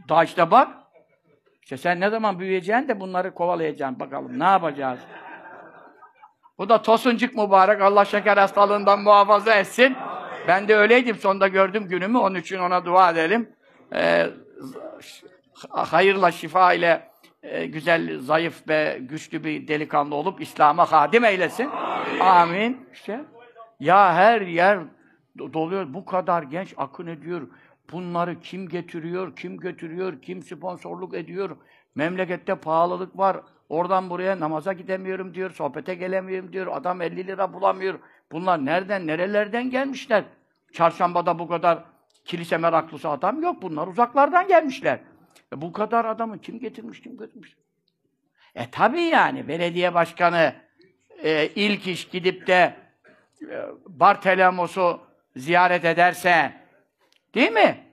Daha 0.09 0.25
işte 0.25 0.51
bak. 0.51 0.69
İşte 1.62 1.77
sen 1.77 2.01
ne 2.01 2.11
zaman 2.11 2.38
büyüyeceksin 2.38 2.88
de 2.88 3.01
bunları 3.01 3.35
kovalayacaksın. 3.35 4.01
Bakalım 4.01 4.38
ne 4.38 4.45
yapacağız? 4.45 5.01
Bu 6.59 6.68
da 6.68 6.83
tosuncuk 6.83 7.35
mübarek. 7.35 7.81
Allah 7.81 8.05
şeker 8.05 8.37
hastalığından 8.37 9.01
muhafaza 9.01 9.55
etsin. 9.55 9.97
Ben 10.49 10.68
de 10.68 10.77
öyleydim. 10.77 11.16
Sonunda 11.16 11.49
gördüm 11.49 11.88
günümü. 11.88 12.18
Onun 12.18 12.35
için 12.35 12.59
ona 12.59 12.85
dua 12.85 13.11
edelim. 13.11 13.55
Ee, 13.95 14.27
hayırla, 15.71 16.31
şifa 16.31 16.73
ile 16.73 17.12
e, 17.42 17.66
güzel, 17.66 18.20
zayıf 18.20 18.68
ve 18.68 18.98
güçlü 19.00 19.44
bir 19.44 19.68
delikanlı 19.68 20.14
olup 20.14 20.40
İslam'a 20.42 20.92
hadim 20.92 21.24
eylesin. 21.24 21.68
Amin. 21.70 22.20
Amin. 22.20 22.87
İşte. 22.92 23.24
Ya 23.81 24.14
her 24.14 24.40
yer 24.40 24.78
doluyor. 25.38 25.94
Bu 25.94 26.05
kadar 26.05 26.42
genç 26.42 26.74
akın 26.76 27.07
ediyor. 27.07 27.48
Bunları 27.92 28.40
kim 28.40 28.68
getiriyor, 28.68 29.37
kim 29.37 29.57
götürüyor, 29.57 30.22
kim 30.22 30.42
sponsorluk 30.42 31.14
ediyor? 31.14 31.57
Memlekette 31.94 32.55
pahalılık 32.55 33.18
var. 33.18 33.37
Oradan 33.68 34.11
buraya 34.11 34.40
namaza 34.40 34.72
gidemiyorum 34.72 35.35
diyor, 35.35 35.50
sohbete 35.50 35.94
gelemiyorum 35.94 36.52
diyor. 36.52 36.66
Adam 36.66 37.02
50 37.02 37.26
lira 37.26 37.52
bulamıyor. 37.52 37.98
Bunlar 38.33 38.64
nereden, 38.64 39.07
nerelerden 39.07 39.70
gelmişler? 39.70 40.24
Çarşambada 40.72 41.38
bu 41.38 41.48
kadar 41.48 41.85
kilise 42.24 42.59
meraklısı 42.59 43.09
adam 43.09 43.42
yok. 43.42 43.62
Bunlar 43.62 43.87
uzaklardan 43.87 44.48
gelmişler. 44.48 45.00
E 45.53 45.61
bu 45.61 45.73
kadar 45.73 46.05
adamı 46.05 46.41
kim 46.41 46.59
getirmiş, 46.59 47.01
kim 47.01 47.17
götürmüş? 47.17 47.57
E 48.55 48.71
tabii 48.71 49.03
yani 49.03 49.49
belediye 49.49 49.95
başkanı 49.95 50.55
e, 51.23 51.47
ilk 51.47 51.87
iş 51.87 52.09
gidip 52.09 52.47
de 52.47 52.77
e, 53.43 53.67
Bartelemos'u 53.87 55.01
ziyaret 55.37 55.85
ederse 55.85 56.53
değil 57.35 57.53
mi? 57.53 57.87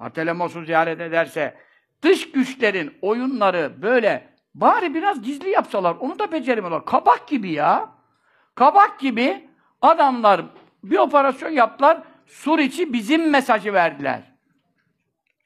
Bartelemos'u 0.00 0.64
ziyaret 0.64 1.00
ederse 1.00 1.54
dış 2.02 2.32
güçlerin 2.32 2.98
oyunları 3.02 3.82
böyle 3.82 4.28
bari 4.54 4.94
biraz 4.94 5.22
gizli 5.22 5.50
yapsalar 5.50 5.96
onu 6.00 6.18
da 6.18 6.32
beceremiyorlar. 6.32 6.84
Kabak 6.84 7.28
gibi 7.28 7.52
ya. 7.52 7.90
Kabak 8.54 9.00
gibi 9.00 9.48
adamlar 9.82 10.42
bir 10.84 10.98
operasyon 10.98 11.50
yaptılar. 11.50 12.02
Sur 12.26 12.58
içi 12.58 12.92
bizim 12.92 13.30
mesajı 13.30 13.72
verdiler. 13.72 14.31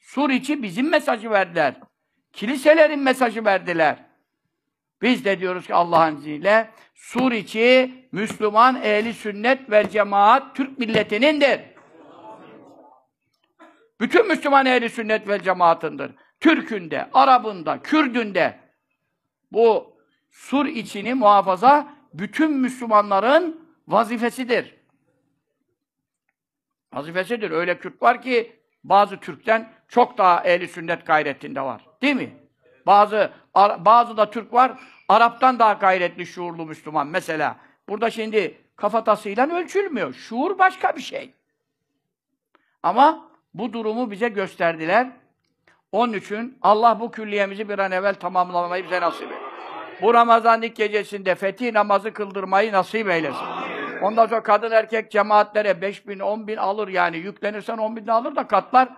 Sur 0.07 0.31
içi 0.31 0.62
bizim 0.62 0.90
mesajı 0.90 1.31
verdiler. 1.31 1.75
Kiliselerin 2.33 2.99
mesajı 2.99 3.45
verdiler. 3.45 4.05
Biz 5.03 5.25
de 5.25 5.40
diyoruz 5.40 5.66
ki 5.66 5.75
Allah'ın 5.75 6.16
izniyle 6.16 6.71
Sur 6.95 7.33
içi 7.33 7.95
Müslüman 8.12 8.83
ehli 8.83 9.14
sünnet 9.14 9.71
ve 9.71 9.90
cemaat 9.90 10.57
Türk 10.57 10.79
milletinindir. 10.79 11.61
Bütün 14.01 14.29
Müslüman 14.29 14.66
ehli 14.66 14.90
sünnet 14.90 15.29
ve 15.29 15.42
cemaatındır. 15.42 16.12
Türk'ünde, 16.40 17.11
Arap'ında, 17.12 17.83
Kürd'ünde 17.83 18.59
bu 19.53 19.97
sur 20.31 20.66
içini 20.66 21.14
muhafaza 21.14 21.88
bütün 22.14 22.53
Müslümanların 22.53 23.69
vazifesidir. 23.88 24.75
Vazifesidir. 26.92 27.51
Öyle 27.51 27.79
Kürt 27.79 28.03
var 28.03 28.23
ki 28.23 28.61
bazı 28.85 29.21
Türk'ten 29.21 29.75
çok 29.88 30.18
daha 30.18 30.44
ehli 30.44 30.68
sünnet 30.68 31.07
gayretinde 31.07 31.61
var. 31.61 31.87
Değil 32.03 32.16
mi? 32.16 32.37
Bazı 32.87 33.31
bazı 33.79 34.16
da 34.16 34.31
Türk 34.31 34.53
var, 34.53 34.72
Arap'tan 35.09 35.59
daha 35.59 35.72
gayretli, 35.72 36.27
şuurlu 36.27 36.66
Müslüman. 36.66 37.07
Mesela 37.07 37.57
burada 37.88 38.11
şimdi 38.11 38.59
kafatasıyla 38.77 39.49
ölçülmüyor. 39.57 40.14
Şuur 40.14 40.59
başka 40.59 40.96
bir 40.96 41.03
şey. 41.03 41.35
Ama 42.83 43.29
bu 43.55 43.72
durumu 43.72 44.11
bize 44.11 44.29
gösterdiler. 44.29 45.09
Onun 45.92 46.12
için 46.12 46.59
Allah 46.62 47.01
bu 47.01 47.11
külliyemizi 47.11 47.68
bir 47.68 47.79
an 47.79 47.92
evvel 47.92 48.14
tamamlamayı 48.14 48.85
bize 48.85 49.01
nasip 49.01 49.22
eylesin. 49.22 49.46
Bu 50.03 50.14
Ramazan 50.14 50.62
ilk 50.62 50.77
gecesinde 50.77 51.35
fethi 51.35 51.75
namazı 51.75 52.12
kıldırmayı 52.12 52.72
nasip 52.72 53.09
eylesin. 53.09 53.46
Ondan 54.03 54.27
sonra 54.27 54.42
kadın 54.42 54.70
erkek 54.70 55.11
cemaatlere 55.11 55.81
5 55.81 56.09
bin, 56.09 56.18
10 56.18 56.46
bin 56.46 56.57
alır 56.57 56.88
yani. 56.88 57.16
Yüklenirsen 57.16 57.79
10 57.79 57.96
bin 57.96 58.07
alır 58.07 58.37
da 58.37 58.46
katlar 58.46 58.88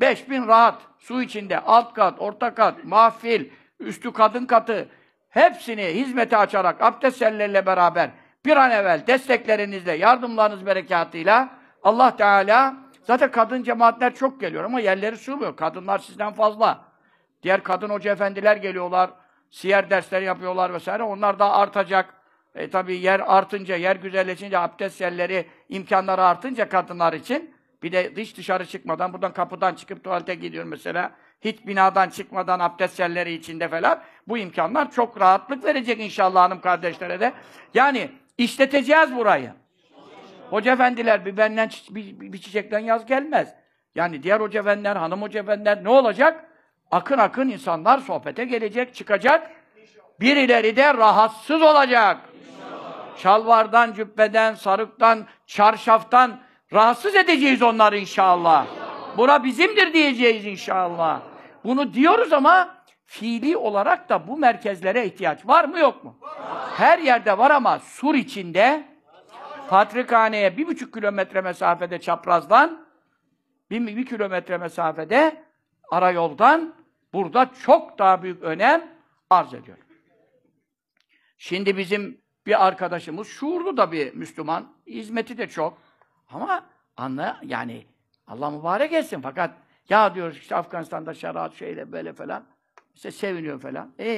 5 0.00 0.30
bin 0.30 0.46
rahat. 0.46 0.82
Su 0.98 1.22
içinde 1.22 1.60
alt 1.60 1.94
kat, 1.94 2.14
orta 2.18 2.54
kat, 2.54 2.84
mahfil, 2.84 3.48
üstü 3.80 4.12
kadın 4.12 4.46
katı 4.46 4.88
hepsini 5.28 5.84
hizmete 5.84 6.36
açarak 6.36 6.82
abdest 6.82 7.16
selleriyle 7.16 7.66
beraber 7.66 8.10
bir 8.44 8.56
an 8.56 8.70
evvel 8.70 9.06
desteklerinizle, 9.06 9.92
yardımlarınız 9.92 10.66
berekatıyla 10.66 11.48
Allah 11.82 12.16
Teala 12.16 12.76
zaten 13.02 13.30
kadın 13.30 13.62
cemaatler 13.62 14.14
çok 14.14 14.40
geliyor 14.40 14.64
ama 14.64 14.80
yerleri 14.80 15.16
sığmıyor. 15.16 15.56
Kadınlar 15.56 15.98
sizden 15.98 16.32
fazla. 16.32 16.84
Diğer 17.42 17.62
kadın 17.62 17.90
hoca 17.90 18.12
efendiler 18.12 18.56
geliyorlar, 18.56 19.10
siyer 19.50 19.90
dersleri 19.90 20.24
yapıyorlar 20.24 20.74
vesaire. 20.74 21.02
Onlar 21.02 21.38
da 21.38 21.52
artacak. 21.52 22.14
E 22.54 22.70
tabi 22.70 22.96
yer 22.96 23.20
artınca, 23.26 23.76
yer 23.76 23.96
güzelleşince, 23.96 24.58
abdest 24.58 25.00
yerleri, 25.00 25.46
imkanları 25.68 26.24
artınca 26.24 26.68
kadınlar 26.68 27.12
için 27.12 27.54
bir 27.82 27.92
de 27.92 28.16
dış 28.16 28.36
dışarı 28.36 28.66
çıkmadan, 28.66 29.12
buradan 29.12 29.32
kapıdan 29.32 29.74
çıkıp 29.74 30.04
tuvalete 30.04 30.34
gidiyor 30.34 30.64
mesela. 30.64 31.12
Hiç 31.40 31.66
binadan 31.66 32.08
çıkmadan 32.08 32.60
abdest 32.60 33.00
yerleri 33.00 33.32
içinde 33.32 33.68
falan. 33.68 34.02
Bu 34.28 34.38
imkanlar 34.38 34.90
çok 34.90 35.20
rahatlık 35.20 35.64
verecek 35.64 36.00
inşallah 36.00 36.42
hanım 36.42 36.60
kardeşlere 36.60 37.20
de. 37.20 37.32
Yani 37.74 38.10
İşleteceğiz 38.38 39.16
burayı. 39.16 39.52
Hoca 40.50 40.72
efendiler 40.72 41.26
bir 41.26 41.36
benden 41.36 41.70
bir, 41.90 42.20
bir, 42.32 42.38
çiçekten 42.38 42.78
yaz 42.78 43.06
gelmez. 43.06 43.54
Yani 43.94 44.22
diğer 44.22 44.40
hoca 44.40 44.60
efendiler, 44.60 44.96
hanım 44.96 45.22
hoca 45.22 45.40
efendiler 45.40 45.84
ne 45.84 45.88
olacak? 45.88 46.44
Akın 46.90 47.18
akın 47.18 47.48
insanlar 47.48 47.98
sohbete 47.98 48.44
gelecek, 48.44 48.94
çıkacak. 48.94 49.50
Birileri 50.20 50.76
de 50.76 50.94
rahatsız 50.94 51.62
olacak. 51.62 52.16
Şalvardan, 53.16 53.92
cübbeden, 53.92 54.54
sarıktan, 54.54 55.26
çarşaftan 55.46 56.40
rahatsız 56.72 57.14
edeceğiz 57.14 57.62
onları 57.62 57.98
inşallah. 57.98 58.66
Bura 59.16 59.44
bizimdir 59.44 59.92
diyeceğiz 59.92 60.46
inşallah. 60.46 61.20
Bunu 61.64 61.94
diyoruz 61.94 62.32
ama 62.32 62.78
fiili 63.04 63.56
olarak 63.56 64.08
da 64.08 64.28
bu 64.28 64.36
merkezlere 64.36 65.06
ihtiyaç 65.06 65.46
var 65.46 65.64
mı 65.64 65.78
yok 65.78 66.04
mu? 66.04 66.18
Her 66.76 66.98
yerde 66.98 67.38
var 67.38 67.50
ama 67.50 67.78
Sur 67.78 68.14
içinde 68.14 68.88
Patrikhane'ye 69.68 70.56
bir 70.56 70.66
buçuk 70.66 70.94
kilometre 70.94 71.40
mesafede 71.40 72.00
çaprazdan 72.00 72.86
bir, 73.70 73.86
bir 73.86 74.06
kilometre 74.06 74.58
mesafede 74.58 75.44
arayoldan 75.90 76.74
burada 77.12 77.50
çok 77.64 77.98
daha 77.98 78.22
büyük 78.22 78.42
önem 78.42 78.88
arz 79.30 79.54
ediyor. 79.54 79.78
Şimdi 81.38 81.76
bizim 81.76 82.20
bir 82.46 82.66
arkadaşımız 82.66 83.28
şuurlu 83.28 83.76
da 83.76 83.92
bir 83.92 84.14
Müslüman, 84.14 84.72
hizmeti 84.86 85.38
de 85.38 85.46
çok. 85.46 85.78
Ama 86.28 86.66
anla 86.96 87.40
yani 87.42 87.86
Allah 88.26 88.50
mübarek 88.50 88.92
etsin 88.92 89.20
fakat 89.20 89.54
ya 89.88 90.14
diyor 90.14 90.32
işte 90.32 90.56
Afganistan'da 90.56 91.14
şeriat 91.14 91.54
şeyle 91.54 91.92
böyle 91.92 92.12
falan. 92.12 92.46
İşte 92.94 93.10
seviniyor 93.10 93.60
falan. 93.60 93.94
E, 93.98 94.10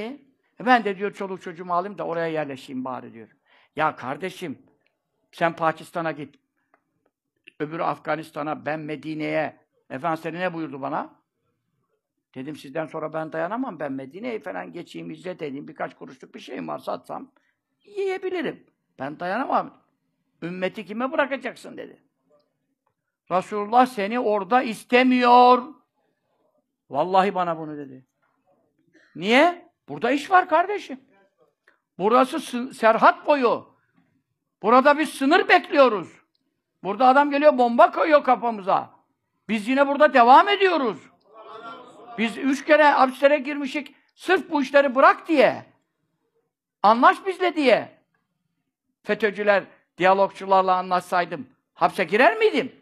e 0.60 0.66
ben 0.66 0.84
de 0.84 0.98
diyor 0.98 1.12
çoluk 1.12 1.42
çocuğumu 1.42 1.74
alayım 1.74 1.98
da 1.98 2.06
oraya 2.06 2.26
yerleşeyim 2.26 2.84
bari 2.84 3.12
diyor. 3.12 3.28
Ya 3.76 3.96
kardeşim 3.96 4.58
sen 5.32 5.56
Pakistan'a 5.56 6.12
git. 6.12 6.34
Öbürü 7.60 7.82
Afganistan'a, 7.82 8.66
ben 8.66 8.80
Medine'ye. 8.80 9.60
Efendimiz 9.90 10.40
ne 10.40 10.54
buyurdu 10.54 10.82
bana? 10.82 11.20
Dedim 12.34 12.56
sizden 12.56 12.86
sonra 12.86 13.12
ben 13.12 13.32
dayanamam. 13.32 13.80
Ben 13.80 13.92
Medine'ye 13.92 14.40
falan 14.40 14.72
geçeyim, 14.72 15.10
hicret 15.10 15.42
edeyim. 15.42 15.68
Birkaç 15.68 15.94
kuruşluk 15.94 16.34
bir 16.34 16.40
şeyim 16.40 16.68
var 16.68 16.78
satsam 16.78 17.32
yiyebilirim. 17.84 18.66
Ben 18.98 19.20
dayanamam. 19.20 19.82
Ümmeti 20.42 20.86
kime 20.86 21.12
bırakacaksın 21.12 21.76
dedi. 21.76 22.02
Resulullah 23.30 23.86
seni 23.86 24.20
orada 24.20 24.62
istemiyor. 24.62 25.62
Vallahi 26.90 27.34
bana 27.34 27.58
bunu 27.58 27.76
dedi. 27.76 28.06
Niye? 29.16 29.70
Burada 29.88 30.10
iş 30.10 30.30
var 30.30 30.48
kardeşim. 30.48 31.00
Burası 31.98 32.40
sı- 32.40 32.74
serhat 32.74 33.26
boyu. 33.26 33.76
Burada 34.62 34.98
bir 34.98 35.06
sınır 35.06 35.48
bekliyoruz. 35.48 36.08
Burada 36.82 37.06
adam 37.06 37.30
geliyor 37.30 37.58
bomba 37.58 37.90
koyuyor 37.90 38.24
kafamıza. 38.24 38.90
Biz 39.48 39.68
yine 39.68 39.86
burada 39.88 40.14
devam 40.14 40.48
ediyoruz. 40.48 40.98
Biz 42.18 42.38
üç 42.38 42.64
kere 42.64 42.84
hapislere 42.84 43.38
girmişik. 43.38 43.94
Sırf 44.14 44.50
bu 44.50 44.62
işleri 44.62 44.94
bırak 44.94 45.28
diye. 45.28 45.64
Anlaş 46.82 47.26
bizle 47.26 47.54
diye. 47.56 48.00
FETÖ'cüler, 49.02 49.64
diyalogçularla 50.00 50.76
anlaşsaydım 50.76 51.48
hapse 51.74 52.04
girer 52.04 52.36
miydim? 52.36 52.72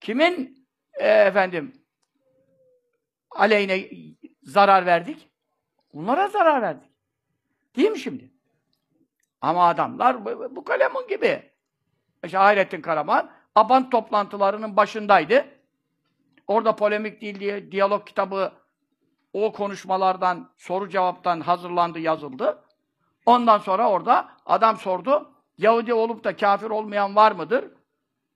Kimin 0.00 0.66
e, 0.94 1.08
efendim 1.08 1.72
aleyhine 3.30 3.88
zarar 4.42 4.86
verdik? 4.86 5.28
Onlara 5.94 6.28
zarar 6.28 6.62
verdik. 6.62 6.90
Değil 7.76 7.90
mi 7.90 7.98
şimdi? 7.98 8.30
Ama 9.40 9.68
adamlar 9.68 10.24
bu, 10.24 10.56
bu 10.56 10.64
kalemun 10.64 11.08
gibi. 11.08 11.52
İşte 12.24 12.38
Hayrettin 12.38 12.80
Karaman 12.80 13.30
Aban 13.54 13.90
toplantılarının 13.90 14.76
başındaydı. 14.76 15.46
Orada 16.46 16.76
polemik 16.76 17.20
değil 17.20 17.40
diye 17.40 17.72
diyalog 17.72 18.06
kitabı 18.06 18.52
o 19.32 19.52
konuşmalardan, 19.52 20.50
soru 20.56 20.88
cevaptan 20.88 21.40
hazırlandı, 21.40 21.98
yazıldı. 21.98 22.64
Ondan 23.26 23.58
sonra 23.58 23.90
orada 23.90 24.28
adam 24.46 24.76
sordu. 24.76 25.31
Yahudi 25.58 25.94
olup 25.94 26.24
da 26.24 26.36
kafir 26.36 26.70
olmayan 26.70 27.16
var 27.16 27.32
mıdır? 27.32 27.64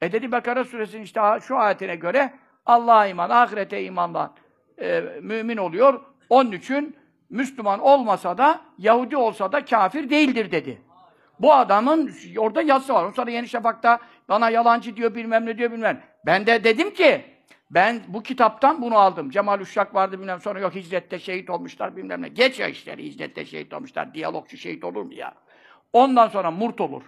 E 0.00 0.12
dedi 0.12 0.32
Bekara 0.32 0.64
suresinin 0.64 1.02
işte 1.02 1.20
şu 1.42 1.58
ayetine 1.58 1.96
göre 1.96 2.32
Allah'a 2.66 3.06
iman, 3.06 3.30
ahirete 3.30 3.84
imanla 3.84 4.34
e, 4.80 5.00
mümin 5.22 5.56
oluyor. 5.56 6.00
Onun 6.28 6.52
için 6.52 6.96
Müslüman 7.30 7.80
olmasa 7.80 8.38
da 8.38 8.60
Yahudi 8.78 9.16
olsa 9.16 9.52
da 9.52 9.64
kafir 9.64 10.10
değildir 10.10 10.50
dedi. 10.50 10.82
Bu 11.40 11.54
adamın 11.54 12.12
orada 12.38 12.62
yazısı 12.62 12.94
var. 12.94 13.12
Sonra 13.12 13.30
Yeni 13.30 13.48
Şafak'ta 13.48 13.98
bana 14.28 14.50
yalancı 14.50 14.96
diyor 14.96 15.14
bilmem 15.14 15.46
ne 15.46 15.58
diyor 15.58 15.72
bilmem. 15.72 16.02
Ben 16.26 16.46
de 16.46 16.64
dedim 16.64 16.94
ki 16.94 17.24
ben 17.70 18.02
bu 18.08 18.22
kitaptan 18.22 18.82
bunu 18.82 18.98
aldım. 18.98 19.30
Cemal 19.30 19.60
Uşak 19.60 19.94
vardı 19.94 20.20
bilmem 20.20 20.40
sonra 20.40 20.60
yok 20.60 20.74
hicrette 20.74 21.18
şehit 21.18 21.50
olmuşlar 21.50 21.96
bilmem 21.96 22.22
ne. 22.22 22.28
Geç 22.28 22.60
ya 22.60 22.68
işleri 22.68 23.04
hicrette 23.04 23.44
şehit 23.44 23.74
olmuşlar. 23.74 24.14
Diyalogçu 24.14 24.56
şehit 24.56 24.84
olur 24.84 25.02
mu 25.02 25.14
ya? 25.14 25.34
Ondan 25.92 26.28
sonra 26.28 26.50
murt 26.50 26.80
olur. 26.80 27.02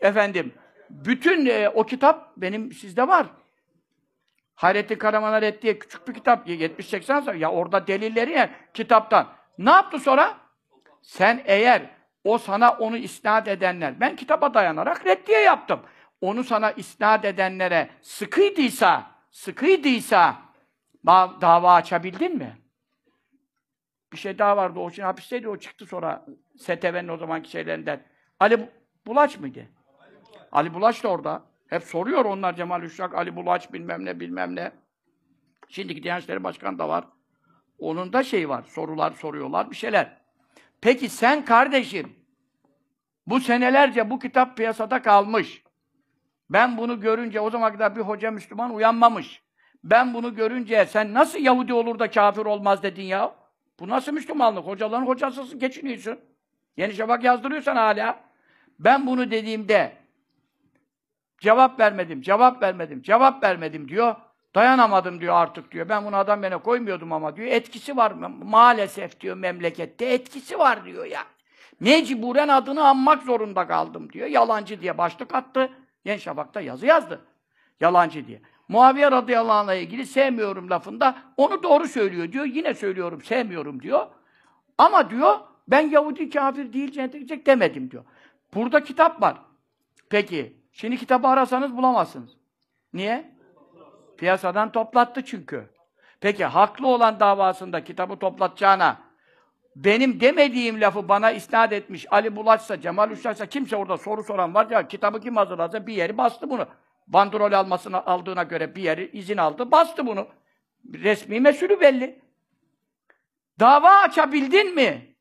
Efendim 0.00 0.54
bütün 0.90 1.46
e, 1.46 1.68
o 1.68 1.86
kitap 1.86 2.32
benim 2.36 2.72
sizde 2.72 3.08
var. 3.08 3.26
Hayrettin 4.54 4.96
Karaman'a 4.98 5.38
ettiği 5.46 5.78
küçük 5.78 6.08
bir 6.08 6.14
kitap 6.14 6.48
70-80 6.48 7.02
sayfa. 7.02 7.34
Ya 7.34 7.50
orada 7.50 7.86
delilleri 7.86 8.32
ya 8.32 8.50
kitaptan. 8.74 9.28
Ne 9.58 9.70
yaptı 9.70 9.98
sonra? 9.98 10.36
Sen 11.02 11.42
eğer 11.44 11.82
o 12.24 12.38
sana 12.38 12.70
onu 12.70 12.96
isnat 12.96 13.48
edenler, 13.48 14.00
ben 14.00 14.16
kitaba 14.16 14.54
dayanarak 14.54 15.06
reddiye 15.06 15.40
yaptım. 15.40 15.80
Onu 16.20 16.44
sana 16.44 16.70
isnat 16.70 17.24
edenlere 17.24 17.88
sıkıydıysa, 18.02 19.10
sıkıydıysa 19.30 20.36
da- 21.06 21.34
dava 21.40 21.74
açabildin 21.74 22.36
mi? 22.36 22.56
Bir 24.16 24.20
şey 24.20 24.38
daha 24.38 24.56
vardı, 24.56 24.78
o 24.78 24.90
için 24.90 25.02
hapisteydi, 25.02 25.48
o 25.48 25.56
çıktı 25.56 25.86
sonra 25.86 26.26
STV'nin 26.58 27.08
o 27.08 27.16
zamanki 27.16 27.50
şeylerinden. 27.50 28.02
Ali 28.40 28.60
Bu- 28.60 28.68
Bulaç 29.06 29.38
mıydı? 29.38 29.66
Ali 30.52 30.74
Bulaç 30.74 31.04
da 31.04 31.08
orada. 31.08 31.42
Hep 31.66 31.82
soruyor 31.82 32.24
onlar 32.24 32.56
Cemal 32.56 32.82
Üşşak, 32.82 33.14
Ali 33.14 33.36
Bulaç 33.36 33.72
bilmem 33.72 34.04
ne 34.04 34.20
bilmem 34.20 34.56
ne. 34.56 34.72
Şimdiki 35.68 36.02
Diyanet 36.02 36.22
İşleri 36.22 36.44
Başkanı 36.44 36.78
da 36.78 36.88
var. 36.88 37.04
Onun 37.78 38.12
da 38.12 38.22
şey 38.22 38.48
var, 38.48 38.62
sorular 38.62 39.10
soruyorlar, 39.10 39.70
bir 39.70 39.76
şeyler. 39.76 40.16
Peki 40.80 41.08
sen 41.08 41.44
kardeşim, 41.44 42.16
bu 43.26 43.40
senelerce 43.40 44.10
bu 44.10 44.18
kitap 44.18 44.56
piyasada 44.56 45.02
kalmış. 45.02 45.62
Ben 46.50 46.78
bunu 46.78 47.00
görünce, 47.00 47.40
o 47.40 47.50
zaman 47.50 47.72
kadar 47.72 47.96
bir 47.96 48.00
hoca 48.00 48.30
Müslüman 48.30 48.74
uyanmamış. 48.74 49.42
Ben 49.84 50.14
bunu 50.14 50.34
görünce 50.34 50.86
sen 50.86 51.14
nasıl 51.14 51.38
Yahudi 51.38 51.72
olur 51.72 51.98
da 51.98 52.10
kafir 52.10 52.46
olmaz 52.46 52.82
dedin 52.82 53.02
ya? 53.02 53.45
Bu 53.80 53.88
nasıl 53.88 54.12
Müslümanlık? 54.12 54.66
Hocaların 54.66 55.06
hocasısın, 55.06 55.58
geçiniyorsun. 55.58 56.18
Yeni 56.76 56.94
Şafak 56.94 57.24
yazdırıyorsan 57.24 57.76
hala. 57.76 58.20
Ben 58.78 59.06
bunu 59.06 59.30
dediğimde 59.30 59.96
cevap 61.38 61.80
vermedim, 61.80 62.22
cevap 62.22 62.62
vermedim, 62.62 63.02
cevap 63.02 63.42
vermedim 63.42 63.88
diyor. 63.88 64.14
Dayanamadım 64.54 65.20
diyor 65.20 65.34
artık 65.34 65.72
diyor. 65.72 65.88
Ben 65.88 66.04
bunu 66.04 66.16
adam 66.16 66.42
bana 66.42 66.58
koymuyordum 66.58 67.12
ama 67.12 67.36
diyor. 67.36 67.48
Etkisi 67.48 67.96
var 67.96 68.10
mı? 68.10 68.28
Maalesef 68.28 69.20
diyor 69.20 69.36
memlekette 69.36 70.06
etkisi 70.06 70.58
var 70.58 70.84
diyor 70.84 71.04
ya. 71.04 71.20
Mecburen 71.80 72.48
adını 72.48 72.88
anmak 72.88 73.22
zorunda 73.22 73.66
kaldım 73.66 74.12
diyor. 74.12 74.28
Yalancı 74.28 74.80
diye 74.80 74.98
başlık 74.98 75.34
attı. 75.34 75.70
Yeni 76.04 76.20
Şafak'ta 76.20 76.60
yazı 76.60 76.86
yazdı. 76.86 77.20
Yalancı 77.80 78.26
diye. 78.26 78.40
Muaviye 78.68 79.10
radıyallahu 79.10 79.52
anh'la 79.52 79.74
ilgili 79.74 80.06
sevmiyorum 80.06 80.70
lafında 80.70 81.14
onu 81.36 81.62
doğru 81.62 81.88
söylüyor 81.88 82.32
diyor. 82.32 82.44
Yine 82.44 82.74
söylüyorum 82.74 83.22
sevmiyorum 83.22 83.82
diyor. 83.82 84.06
Ama 84.78 85.10
diyor 85.10 85.38
ben 85.68 85.80
Yahudi 85.90 86.30
kafir 86.30 86.72
değil 86.72 86.92
cennete 86.92 87.18
gidecek 87.18 87.46
demedim 87.46 87.90
diyor. 87.90 88.04
Burada 88.54 88.84
kitap 88.84 89.22
var. 89.22 89.36
Peki 90.10 90.56
şimdi 90.72 90.96
kitabı 90.96 91.28
arasanız 91.28 91.76
bulamazsınız. 91.76 92.30
Niye? 92.92 93.36
Piyasadan 94.18 94.72
toplattı 94.72 95.24
çünkü. 95.24 95.70
Peki 96.20 96.44
haklı 96.44 96.86
olan 96.86 97.20
davasında 97.20 97.84
kitabı 97.84 98.16
toplatacağına 98.16 98.96
benim 99.76 100.20
demediğim 100.20 100.80
lafı 100.80 101.08
bana 101.08 101.30
isnat 101.30 101.72
etmiş 101.72 102.06
Ali 102.10 102.36
Bulaç'sa, 102.36 102.80
Cemal 102.80 103.10
Üşşak'sa 103.10 103.46
kimse 103.46 103.76
orada 103.76 103.96
soru 103.96 104.22
soran 104.22 104.54
var 104.54 104.70
ya 104.70 104.88
kitabı 104.88 105.20
kim 105.20 105.36
hazırladı 105.36 105.86
bir 105.86 105.94
yeri 105.94 106.18
bastı 106.18 106.50
bunu. 106.50 106.66
Bandrol 107.06 107.52
almasını 107.52 108.06
aldığına 108.06 108.42
göre 108.42 108.74
bir 108.74 108.82
yeri 108.82 109.10
izin 109.10 109.36
aldı, 109.36 109.70
bastı 109.70 110.06
bunu. 110.06 110.28
Resmi 110.94 111.40
mesulü 111.40 111.80
belli. 111.80 112.22
Dava 113.60 113.90
açabildin 113.90 114.74
mi? 114.74 115.16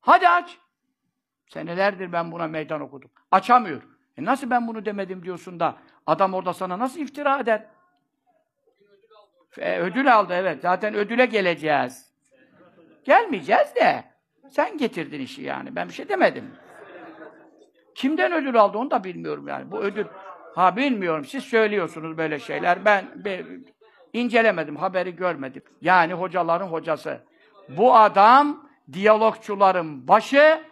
Hadi 0.00 0.28
aç. 0.28 0.58
Senelerdir 1.48 2.12
ben 2.12 2.32
buna 2.32 2.46
meydan 2.46 2.80
okudum. 2.80 3.10
Açamıyor. 3.30 3.82
E 4.16 4.24
nasıl 4.24 4.50
ben 4.50 4.68
bunu 4.68 4.84
demedim 4.84 5.24
diyorsun 5.24 5.60
da 5.60 5.76
adam 6.06 6.34
orada 6.34 6.52
sana 6.52 6.78
nasıl 6.78 7.00
iftira 7.00 7.38
eder? 7.38 7.66
E, 9.58 9.78
ödül 9.78 10.14
aldı 10.14 10.34
evet. 10.34 10.62
Zaten 10.62 10.94
ödüle 10.94 11.26
geleceğiz. 11.26 12.12
Gelmeyeceğiz 13.04 13.74
de. 13.74 14.04
Sen 14.50 14.78
getirdin 14.78 15.20
işi 15.20 15.42
yani. 15.42 15.76
Ben 15.76 15.88
bir 15.88 15.92
şey 15.94 16.08
demedim. 16.08 16.54
Kimden 17.96 18.32
ödül 18.32 18.60
aldı 18.60 18.78
onu 18.78 18.90
da 18.90 19.04
bilmiyorum 19.04 19.48
yani. 19.48 19.70
Bu 19.70 19.78
ödül 19.78 20.06
ha 20.54 20.76
bilmiyorum. 20.76 21.24
Siz 21.24 21.44
söylüyorsunuz 21.44 22.18
böyle 22.18 22.38
şeyler. 22.38 22.84
Ben 22.84 23.24
be, 23.24 23.44
incelemedim, 24.12 24.76
haberi 24.76 25.16
görmedim. 25.16 25.62
Yani 25.80 26.12
hocaların 26.12 26.66
hocası. 26.66 27.20
Bu 27.68 27.96
adam 27.96 28.68
diyalogçuların 28.92 30.08
başı 30.08 30.62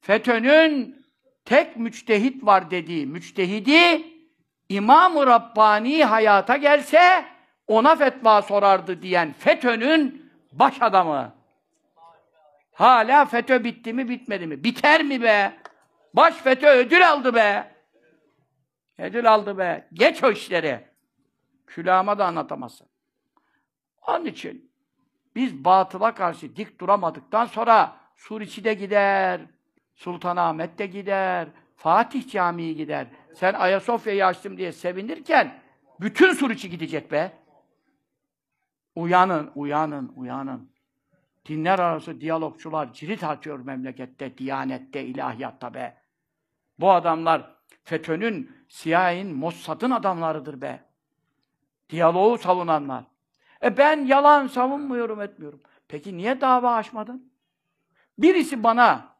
FETÖ'nün 0.00 1.04
tek 1.44 1.76
müçtehit 1.76 2.44
var 2.46 2.70
dediği 2.70 3.06
müçtehidi 3.06 4.04
İmam-ı 4.68 5.26
Rabbani 5.26 6.04
hayata 6.04 6.56
gelse 6.56 7.24
ona 7.66 7.96
fetva 7.96 8.42
sorardı 8.42 9.02
diyen 9.02 9.32
FETÖ'nün 9.32 10.32
baş 10.52 10.82
adamı. 10.82 11.32
Hala 12.72 13.24
FETÖ 13.24 13.64
bitti 13.64 13.92
mi 13.92 14.08
bitmedi 14.08 14.46
mi? 14.46 14.64
Biter 14.64 15.02
mi 15.02 15.22
be? 15.22 15.52
Baş 16.18 16.34
FETÖ 16.34 16.68
ödül 16.68 17.08
aldı 17.08 17.34
be. 17.34 17.74
Ödül 18.98 19.32
aldı 19.32 19.58
be. 19.58 19.88
Geç 19.92 20.24
o 20.24 20.30
işleri. 20.30 20.88
Külahıma 21.66 22.18
da 22.18 22.26
anlatamazsın. 22.26 22.86
Onun 24.06 24.24
için 24.24 24.72
biz 25.34 25.64
batıla 25.64 26.14
karşı 26.14 26.56
dik 26.56 26.80
duramadıktan 26.80 27.44
sonra 27.44 27.96
Suriçi 28.16 28.64
de 28.64 28.74
gider, 28.74 29.40
Sultanahmet 29.94 30.78
de 30.78 30.86
gider, 30.86 31.48
Fatih 31.76 32.30
Camii 32.30 32.76
gider. 32.76 33.06
Sen 33.34 33.54
Ayasofya'yı 33.54 34.26
açtım 34.26 34.56
diye 34.56 34.72
sevinirken 34.72 35.60
bütün 36.00 36.32
Suriçi 36.32 36.70
gidecek 36.70 37.12
be. 37.12 37.32
Uyanın, 38.94 39.50
uyanın, 39.54 40.12
uyanın. 40.16 40.72
Dinler 41.46 41.78
arası 41.78 42.20
diyalogçular 42.20 42.92
cirit 42.92 43.24
atıyor 43.24 43.58
memlekette, 43.58 44.38
diyanette, 44.38 45.04
ilahiyatta 45.04 45.74
be. 45.74 45.97
Bu 46.78 46.90
adamlar 46.90 47.56
FETÖ'nün, 47.84 48.56
CIA'nin, 48.68 49.36
Mossad'ın 49.36 49.90
adamlarıdır 49.90 50.60
be. 50.60 50.84
Diyaloğu 51.90 52.38
savunanlar. 52.38 53.04
E 53.62 53.76
ben 53.76 54.06
yalan 54.06 54.46
savunmuyorum, 54.46 55.20
etmiyorum. 55.20 55.60
Peki 55.88 56.16
niye 56.16 56.40
dava 56.40 56.74
açmadın? 56.74 57.32
Birisi 58.18 58.62
bana 58.64 59.16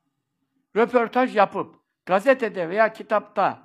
röportaj 0.77 1.37
yapıp 1.37 1.75
gazetede 2.07 2.68
veya 2.68 2.92
kitapta 2.92 3.59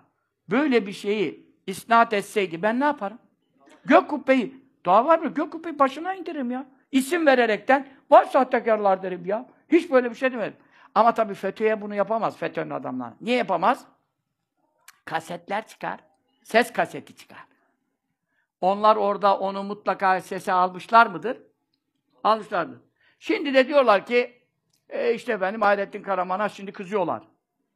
böyle 0.50 0.88
bir 0.88 0.92
şeyi 0.92 1.54
isnat 1.68 2.14
etseydi 2.14 2.62
ben 2.62 2.80
ne 2.80 2.86
yaparım? 2.86 3.20
Gök 3.86 4.10
kubbeyi, 4.10 4.64
var 4.86 5.20
mı? 5.20 5.34
Gök 5.34 5.52
kubbeyi 5.52 5.80
başına 5.80 6.14
indiririm 6.14 6.52
ya. 6.52 6.66
İsim 6.92 7.26
vererekten 7.26 7.88
var 8.12 8.26
sahtekarlar 8.26 9.04
derim 9.04 9.26
ya. 9.26 9.50
Hiç 9.70 9.92
böyle 9.92 10.10
bir 10.10 10.16
şey 10.16 10.32
demedim. 10.32 10.58
Ama 10.96 11.14
tabii 11.14 11.34
FETÖ'ye 11.34 11.82
bunu 11.82 11.96
yapamaz 11.96 12.38
FETÖ'nün 12.38 12.70
adamlar. 12.70 13.14
Niye 13.22 13.38
yapamaz? 13.38 13.86
Kasetler 15.06 15.68
çıkar. 15.68 16.00
Ses 16.44 16.74
kaseti 16.74 17.16
çıkar. 17.16 17.46
Onlar 18.62 18.96
orada 18.96 19.40
onu 19.40 19.64
mutlaka 19.64 20.22
sese 20.22 20.54
almışlar 20.54 21.08
mıdır? 21.08 21.38
Almışlardır. 22.24 22.80
Şimdi 23.20 23.54
de 23.54 23.68
diyorlar 23.68 24.06
ki 24.06 24.42
e 24.90 25.14
işte 25.14 25.42
benim 25.42 25.62
Hayrettin 25.62 26.04
Karaman'a 26.04 26.50
şimdi 26.50 26.72
kızıyorlar. 26.72 27.24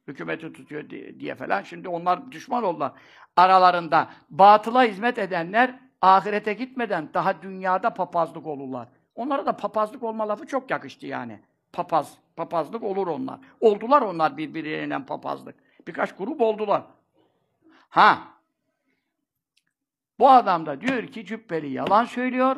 Hükümeti 0.06 0.52
tutuyor 0.52 0.90
diye 1.20 1.34
falan. 1.34 1.62
Şimdi 1.62 1.88
onlar 1.88 2.32
düşman 2.32 2.64
oldular. 2.64 2.92
Aralarında 3.36 4.10
batıla 4.30 4.84
hizmet 4.84 5.18
edenler 5.18 5.80
ahirete 6.02 6.52
gitmeden 6.52 7.14
daha 7.14 7.42
dünyada 7.42 7.94
papazlık 7.94 8.46
olurlar. 8.46 8.88
Onlara 9.14 9.46
da 9.46 9.56
papazlık 9.56 10.02
olma 10.02 10.28
lafı 10.28 10.46
çok 10.46 10.70
yakıştı 10.70 11.06
yani. 11.06 11.40
Papaz, 11.72 12.18
papazlık 12.36 12.82
olur 12.82 13.06
onlar. 13.06 13.40
Oldular 13.60 14.02
onlar 14.02 14.36
birbirleriyle 14.36 15.04
papazlık. 15.06 15.54
Birkaç 15.86 16.16
grup 16.16 16.40
oldular. 16.40 16.82
Ha. 17.88 18.18
Bu 20.18 20.30
adam 20.30 20.66
da 20.66 20.80
diyor 20.80 21.06
ki 21.06 21.26
Cübbeli 21.26 21.70
yalan 21.72 22.04
söylüyor. 22.04 22.56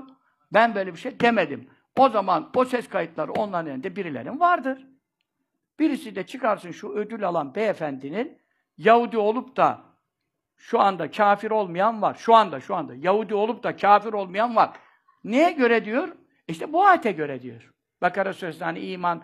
Ben 0.52 0.74
böyle 0.74 0.92
bir 0.92 0.98
şey 0.98 1.20
demedim. 1.20 1.70
O 1.98 2.08
zaman 2.08 2.50
o 2.54 2.64
ses 2.64 2.88
kayıtları 2.88 3.32
onların 3.32 3.72
elinde 3.72 3.96
birilerinin 3.96 4.40
vardır. 4.40 4.86
Birisi 5.78 6.16
de 6.16 6.26
çıkarsın 6.26 6.70
şu 6.70 6.88
ödül 6.88 7.28
alan 7.28 7.54
beyefendinin 7.54 8.38
Yahudi 8.78 9.18
olup 9.18 9.56
da 9.56 9.80
şu 10.56 10.80
anda 10.80 11.10
kafir 11.10 11.50
olmayan 11.50 12.02
var. 12.02 12.14
Şu 12.14 12.34
anda, 12.34 12.60
şu 12.60 12.74
anda. 12.74 12.94
Yahudi 12.94 13.34
olup 13.34 13.62
da 13.62 13.76
kafir 13.76 14.12
olmayan 14.12 14.56
var. 14.56 14.70
Neye 15.24 15.52
göre 15.52 15.84
diyor? 15.84 16.08
İşte 16.48 16.72
bu 16.72 16.84
ayete 16.84 17.12
göre 17.12 17.42
diyor. 17.42 17.72
Bakara 18.02 18.32
Suresi 18.32 18.64
hani 18.64 18.80
iman, 18.80 19.22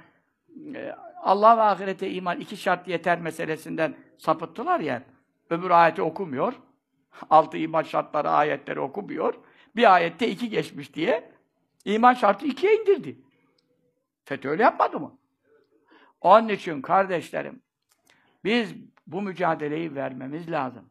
e, 0.74 0.94
Allah 1.22 1.56
ve 1.56 1.62
ahirete 1.62 2.10
iman 2.10 2.40
iki 2.40 2.56
şart 2.56 2.88
yeter 2.88 3.20
meselesinden 3.20 3.94
sapıttılar 4.18 4.80
ya. 4.80 5.02
Öbür 5.50 5.70
ayeti 5.70 6.02
okumuyor. 6.02 6.54
Altı 7.30 7.58
iman 7.58 7.82
şartları 7.82 8.30
ayetleri 8.30 8.80
okumuyor. 8.80 9.34
Bir 9.76 9.94
ayette 9.94 10.28
iki 10.28 10.50
geçmiş 10.50 10.94
diye 10.94 11.32
iman 11.84 12.14
şartı 12.14 12.46
ikiye 12.46 12.74
indirdi. 12.76 13.18
FETÖ 14.24 14.48
öyle 14.48 14.62
yapmadı 14.62 15.00
mı? 15.00 15.18
Onun 16.20 16.48
için 16.48 16.82
kardeşlerim, 16.82 17.62
biz 18.44 18.74
bu 19.06 19.22
mücadeleyi 19.22 19.94
vermemiz 19.94 20.50
lazım. 20.50 20.90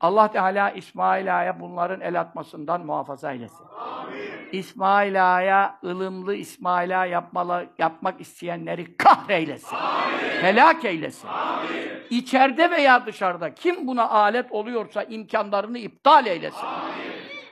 Allah 0.00 0.30
Teala 0.30 0.70
İsmail 0.70 1.38
Ağa'ya 1.38 1.60
bunların 1.60 2.00
el 2.00 2.20
atmasından 2.20 2.86
muhafaza 2.86 3.32
eylesin. 3.32 3.66
Amin. 3.78 4.48
İsmail 4.52 5.34
Ağa'ya, 5.34 5.78
ılımlı 5.84 6.34
İsmail 6.34 7.00
Ağa 7.00 7.06
yapmalı, 7.06 7.66
yapmak 7.78 8.20
isteyenleri 8.20 8.96
kahreylesin. 8.96 9.76
Amin. 9.76 10.42
Helak 10.42 10.84
eylesin. 10.84 11.28
Amin. 11.28 11.70
İçeride 12.10 12.70
veya 12.70 13.06
dışarıda 13.06 13.54
kim 13.54 13.86
buna 13.86 14.08
alet 14.08 14.52
oluyorsa 14.52 15.02
imkanlarını 15.02 15.78
iptal 15.78 16.26
eylesin. 16.26 16.66
Amin. 16.66 16.94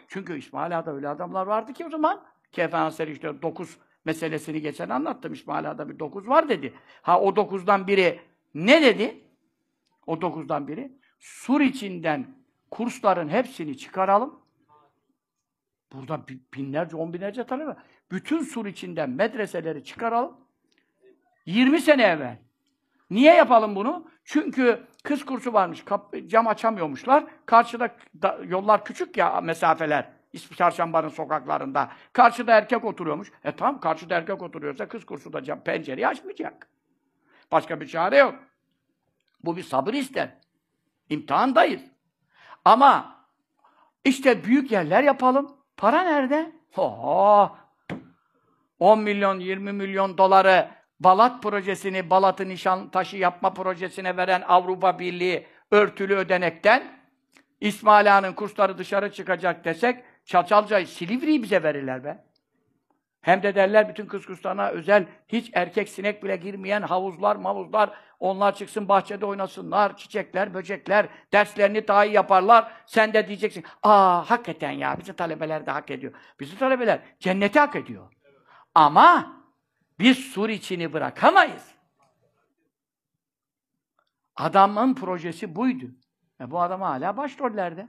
Çünkü 0.08 0.38
İsmail 0.38 0.78
Ağa'da 0.78 0.92
öyle 0.92 1.08
adamlar 1.08 1.46
vardı 1.46 1.72
ki 1.72 1.86
o 1.86 1.90
zaman. 1.90 2.20
Efendimiz 2.56 3.00
işte 3.00 3.42
dokuz 3.42 3.78
meselesini 4.04 4.60
geçen 4.60 4.88
anlattım. 4.88 5.32
İsmail 5.32 5.70
Ağa'da 5.70 5.88
bir 5.88 5.98
dokuz 5.98 6.28
var 6.28 6.48
dedi. 6.48 6.74
Ha 7.02 7.20
o 7.20 7.36
dokuzdan 7.36 7.86
biri 7.86 8.20
ne 8.54 8.82
dedi? 8.82 9.24
O 10.06 10.20
dokuzdan 10.20 10.68
biri 10.68 10.98
Sur 11.18 11.60
içinden 11.60 12.37
kursların 12.70 13.28
hepsini 13.28 13.78
çıkaralım. 13.78 14.40
Burada 15.92 16.20
binlerce, 16.54 16.96
on 16.96 17.12
binlerce 17.12 17.46
var. 17.50 17.76
Bütün 18.10 18.42
sur 18.42 18.66
içinden 18.66 19.10
medreseleri 19.10 19.84
çıkaralım. 19.84 20.36
20 21.46 21.80
sene 21.80 22.02
evvel. 22.02 22.38
Niye 23.10 23.34
yapalım 23.34 23.76
bunu? 23.76 24.10
Çünkü 24.24 24.86
kız 25.02 25.24
kursu 25.24 25.52
varmış, 25.52 25.84
cam 26.26 26.46
açamıyormuşlar. 26.46 27.24
Karşıda 27.46 27.96
da, 28.22 28.38
yollar 28.44 28.84
küçük 28.84 29.16
ya 29.16 29.40
mesafeler. 29.40 30.10
Çarşamba'nın 30.56 31.08
sokaklarında. 31.08 31.90
Karşıda 32.12 32.52
erkek 32.52 32.84
oturuyormuş. 32.84 33.32
E 33.44 33.56
tamam, 33.56 33.80
karşıda 33.80 34.14
erkek 34.14 34.42
oturuyorsa 34.42 34.88
kız 34.88 35.04
kursu 35.04 35.32
da 35.32 35.42
cam, 35.42 35.60
pencereyi 35.60 36.08
açmayacak. 36.08 36.68
Başka 37.52 37.80
bir 37.80 37.86
çare 37.86 38.16
yok. 38.18 38.34
Bu 39.44 39.56
bir 39.56 39.62
sabır 39.62 39.94
ister. 39.94 40.36
İmtihandayız. 41.08 41.82
Ama 42.68 43.24
işte 44.04 44.44
büyük 44.44 44.70
yerler 44.70 45.02
yapalım. 45.02 45.56
Para 45.76 46.02
nerede? 46.02 46.52
Oho! 46.76 47.56
10 48.78 49.00
milyon, 49.00 49.40
20 49.40 49.72
milyon 49.72 50.18
doları 50.18 50.68
Balat 51.00 51.42
projesini, 51.42 52.10
Balat'ı 52.10 52.48
nişan 52.48 52.90
taşı 52.90 53.16
yapma 53.16 53.54
projesine 53.54 54.16
veren 54.16 54.42
Avrupa 54.48 54.98
Birliği 54.98 55.46
örtülü 55.70 56.14
ödenekten 56.14 56.82
İsmail 57.60 58.16
Ağa'nın 58.16 58.32
kursları 58.32 58.78
dışarı 58.78 59.12
çıkacak 59.12 59.64
desek 59.64 60.04
Çaçalca'yı, 60.24 60.86
Silivri'yi 60.86 61.42
bize 61.42 61.62
verirler 61.62 62.04
be. 62.04 62.24
Hem 63.20 63.42
de 63.42 63.54
derler 63.54 63.88
bütün 63.88 64.06
kız 64.06 64.26
kurslarına 64.26 64.68
özel 64.68 65.06
hiç 65.28 65.50
erkek 65.54 65.88
sinek 65.88 66.24
bile 66.24 66.36
girmeyen 66.36 66.82
havuzlar, 66.82 67.36
mavuzlar 67.36 67.90
onlar 68.20 68.54
çıksın 68.54 68.88
bahçede 68.88 69.26
oynasınlar, 69.26 69.96
çiçekler, 69.96 70.54
böcekler, 70.54 71.08
derslerini 71.32 71.88
daha 71.88 72.04
iyi 72.04 72.14
yaparlar. 72.14 72.72
Sen 72.86 73.12
de 73.12 73.28
diyeceksin, 73.28 73.64
aa 73.82 74.30
hakikaten 74.30 74.70
ya, 74.70 74.98
bizim 74.98 75.14
talebeler 75.14 75.66
de 75.66 75.70
hak 75.70 75.90
ediyor. 75.90 76.12
Bizim 76.40 76.58
talebeler 76.58 77.00
cenneti 77.20 77.58
hak 77.58 77.76
ediyor. 77.76 78.12
Ama 78.74 79.36
biz 79.98 80.18
sur 80.18 80.48
içini 80.48 80.92
bırakamayız. 80.92 81.74
Adamın 84.36 84.94
projesi 84.94 85.56
buydu. 85.56 85.86
E 86.40 86.50
bu 86.50 86.60
adam 86.60 86.80
hala 86.80 87.16
başrollerde. 87.16 87.88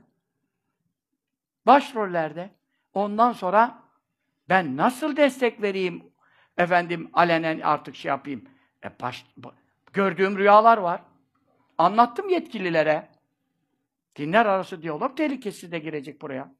Başrollerde. 1.66 2.50
Ondan 2.94 3.32
sonra 3.32 3.89
ben 4.50 4.76
nasıl 4.76 5.16
destek 5.16 5.62
vereyim 5.62 6.02
efendim 6.58 7.10
alenen 7.12 7.60
artık 7.60 7.96
şey 7.96 8.08
yapayım. 8.08 8.44
E 8.84 9.00
baş, 9.00 9.26
Gördüğüm 9.92 10.38
rüyalar 10.38 10.78
var. 10.78 11.02
Anlattım 11.78 12.28
yetkililere. 12.28 13.08
Dinler 14.16 14.46
arası 14.46 14.82
diyalog 14.82 15.16
tehlikesi 15.16 15.72
de 15.72 15.78
girecek 15.78 16.22
buraya. 16.22 16.54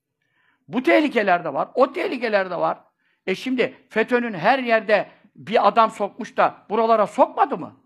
Bu 0.68 0.83
tehlikeler 0.83 1.44
de 1.44 1.55
var. 1.55 1.68
O 1.74 1.92
tehlikeler 1.92 2.50
de 2.50 2.57
var. 2.57 2.79
E 3.26 3.35
şimdi 3.35 3.74
FETÖ'nün 3.88 4.35
her 4.35 4.59
yerde 4.59 5.11
bir 5.37 5.68
adam 5.68 5.90
sokmuş 5.90 6.37
da 6.37 6.66
buralara 6.70 7.07
sokmadı 7.07 7.59
mı? 7.59 7.76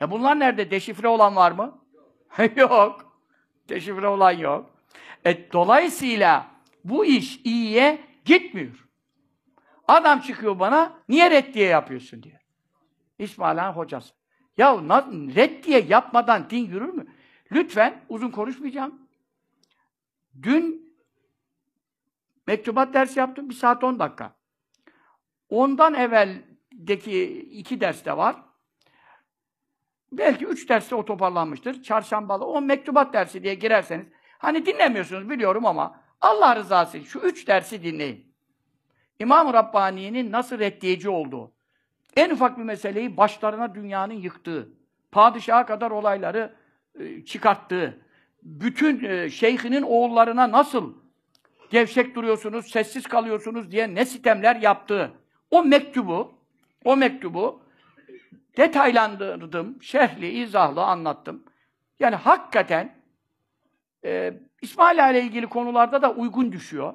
E 0.00 0.10
bunlar 0.10 0.38
nerede? 0.38 0.70
Deşifre 0.70 1.08
olan 1.08 1.36
var 1.36 1.52
mı? 1.52 1.84
yok. 2.56 3.20
Deşifre 3.68 4.08
olan 4.08 4.32
yok. 4.32 4.70
E, 5.26 5.52
dolayısıyla 5.52 6.46
bu 6.84 7.04
iş 7.04 7.40
iyiye 7.44 8.13
gitmiyor. 8.24 8.88
Adam 9.88 10.20
çıkıyor 10.20 10.58
bana, 10.58 10.98
niye 11.08 11.30
reddiye 11.30 11.68
yapıyorsun 11.68 12.22
diye. 12.22 12.40
İsmail 13.18 13.58
Han 13.58 13.72
hocası. 13.72 14.14
Ya 14.56 14.76
reddiye 15.34 15.80
yapmadan 15.80 16.50
din 16.50 16.66
yürür 16.66 16.92
mü? 16.92 17.06
Lütfen, 17.52 18.04
uzun 18.08 18.30
konuşmayacağım. 18.30 19.08
Dün 20.42 20.96
mektubat 22.46 22.94
dersi 22.94 23.18
yaptım, 23.18 23.48
bir 23.48 23.54
saat 23.54 23.84
on 23.84 23.98
dakika. 23.98 24.36
Ondan 25.48 25.94
evveldeki 25.94 27.22
iki 27.38 27.80
derste 27.80 28.16
var. 28.16 28.36
Belki 30.12 30.46
üç 30.46 30.68
derste 30.68 30.94
o 30.94 31.04
toparlanmıştır. 31.04 31.82
Çarşambalı, 31.82 32.44
o 32.44 32.60
mektubat 32.60 33.12
dersi 33.12 33.42
diye 33.42 33.54
girerseniz, 33.54 34.06
hani 34.38 34.66
dinlemiyorsunuz 34.66 35.30
biliyorum 35.30 35.66
ama 35.66 36.03
Allah 36.24 36.56
rızası 36.56 36.98
için 36.98 37.08
şu 37.08 37.18
üç 37.18 37.46
dersi 37.48 37.82
dinleyin. 37.82 38.34
İmam-ı 39.18 39.52
Rabbani'nin 39.52 40.32
nasıl 40.32 40.58
reddiyeci 40.58 41.08
olduğu, 41.08 41.52
en 42.16 42.30
ufak 42.30 42.58
bir 42.58 42.62
meseleyi 42.62 43.16
başlarına 43.16 43.74
dünyanın 43.74 44.14
yıktığı, 44.14 44.68
padişaha 45.12 45.66
kadar 45.66 45.90
olayları 45.90 46.54
e, 46.98 47.24
çıkarttığı, 47.24 48.00
bütün 48.42 49.04
e, 49.04 49.30
şeyhinin 49.30 49.82
oğullarına 49.82 50.50
nasıl 50.52 50.94
gevşek 51.70 52.14
duruyorsunuz, 52.14 52.70
sessiz 52.70 53.06
kalıyorsunuz 53.06 53.70
diye 53.70 53.94
ne 53.94 54.04
sitemler 54.04 54.56
yaptığı, 54.56 55.12
o 55.50 55.64
mektubu, 55.64 56.34
o 56.84 56.96
mektubu 56.96 57.62
detaylandırdım, 58.56 59.82
şerhli, 59.82 60.28
izahlı 60.28 60.82
anlattım. 60.82 61.44
Yani 62.00 62.16
hakikaten 62.16 63.03
e, 64.04 64.34
İsmail 64.62 65.10
ile 65.10 65.22
ilgili 65.22 65.46
konularda 65.46 66.02
da 66.02 66.12
uygun 66.12 66.52
düşüyor. 66.52 66.94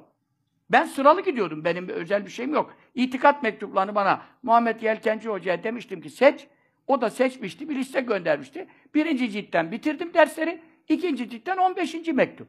Ben 0.70 0.84
sıralı 0.84 1.22
gidiyordum. 1.22 1.64
Benim 1.64 1.88
özel 1.88 2.26
bir 2.26 2.30
şeyim 2.30 2.54
yok. 2.54 2.76
İtikat 2.94 3.42
mektuplarını 3.42 3.94
bana 3.94 4.22
Muhammed 4.42 4.80
Yelkenci 4.80 5.28
Hoca'ya 5.28 5.64
demiştim 5.64 6.00
ki 6.00 6.10
seç. 6.10 6.46
O 6.86 7.00
da 7.00 7.10
seçmişti. 7.10 7.68
Bir 7.68 7.74
liste 7.74 8.00
göndermişti. 8.00 8.68
Birinci 8.94 9.30
ciltten 9.30 9.72
bitirdim 9.72 10.14
dersleri. 10.14 10.62
İkinci 10.88 11.30
ciltten 11.30 11.56
on 11.56 11.76
beşinci 11.76 12.12
mektup. 12.12 12.48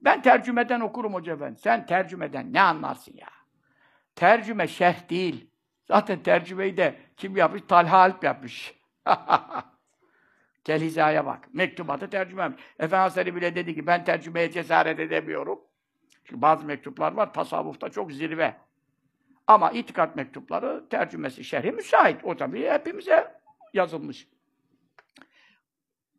Ben 0.00 0.22
tercümeden 0.22 0.80
okurum 0.80 1.14
hoca 1.14 1.40
ben. 1.40 1.54
Sen 1.54 1.86
tercümeden 1.86 2.52
ne 2.52 2.60
anlarsın 2.60 3.14
ya? 3.16 3.28
Tercüme 4.14 4.68
şerh 4.68 5.08
değil. 5.10 5.50
Zaten 5.84 6.22
tercümeyi 6.22 6.76
de 6.76 6.94
kim 7.16 7.36
yapmış? 7.36 7.62
Talha 7.68 7.98
Alp 7.98 8.24
yapmış. 8.24 8.74
Hizaya 10.68 11.26
bak. 11.26 11.48
Mektubatı 11.54 12.10
tercüme 12.10 12.44
etmiş. 12.44 12.64
Efendi 12.78 12.96
Hazretleri 12.96 13.36
bile 13.36 13.54
dedi 13.54 13.74
ki 13.74 13.86
ben 13.86 14.04
tercümeye 14.04 14.50
cesaret 14.50 15.00
edemiyorum. 15.00 15.60
Çünkü 16.24 16.42
bazı 16.42 16.64
mektuplar 16.66 17.12
var 17.12 17.32
tasavvufta 17.32 17.88
çok 17.88 18.12
zirve. 18.12 18.56
Ama 19.46 19.70
itikat 19.70 20.16
mektupları 20.16 20.88
tercümesi 20.90 21.44
şerhi 21.44 21.72
müsait. 21.72 22.24
O 22.24 22.36
tabii 22.36 22.64
hepimize 22.70 23.34
yazılmış. 23.74 24.28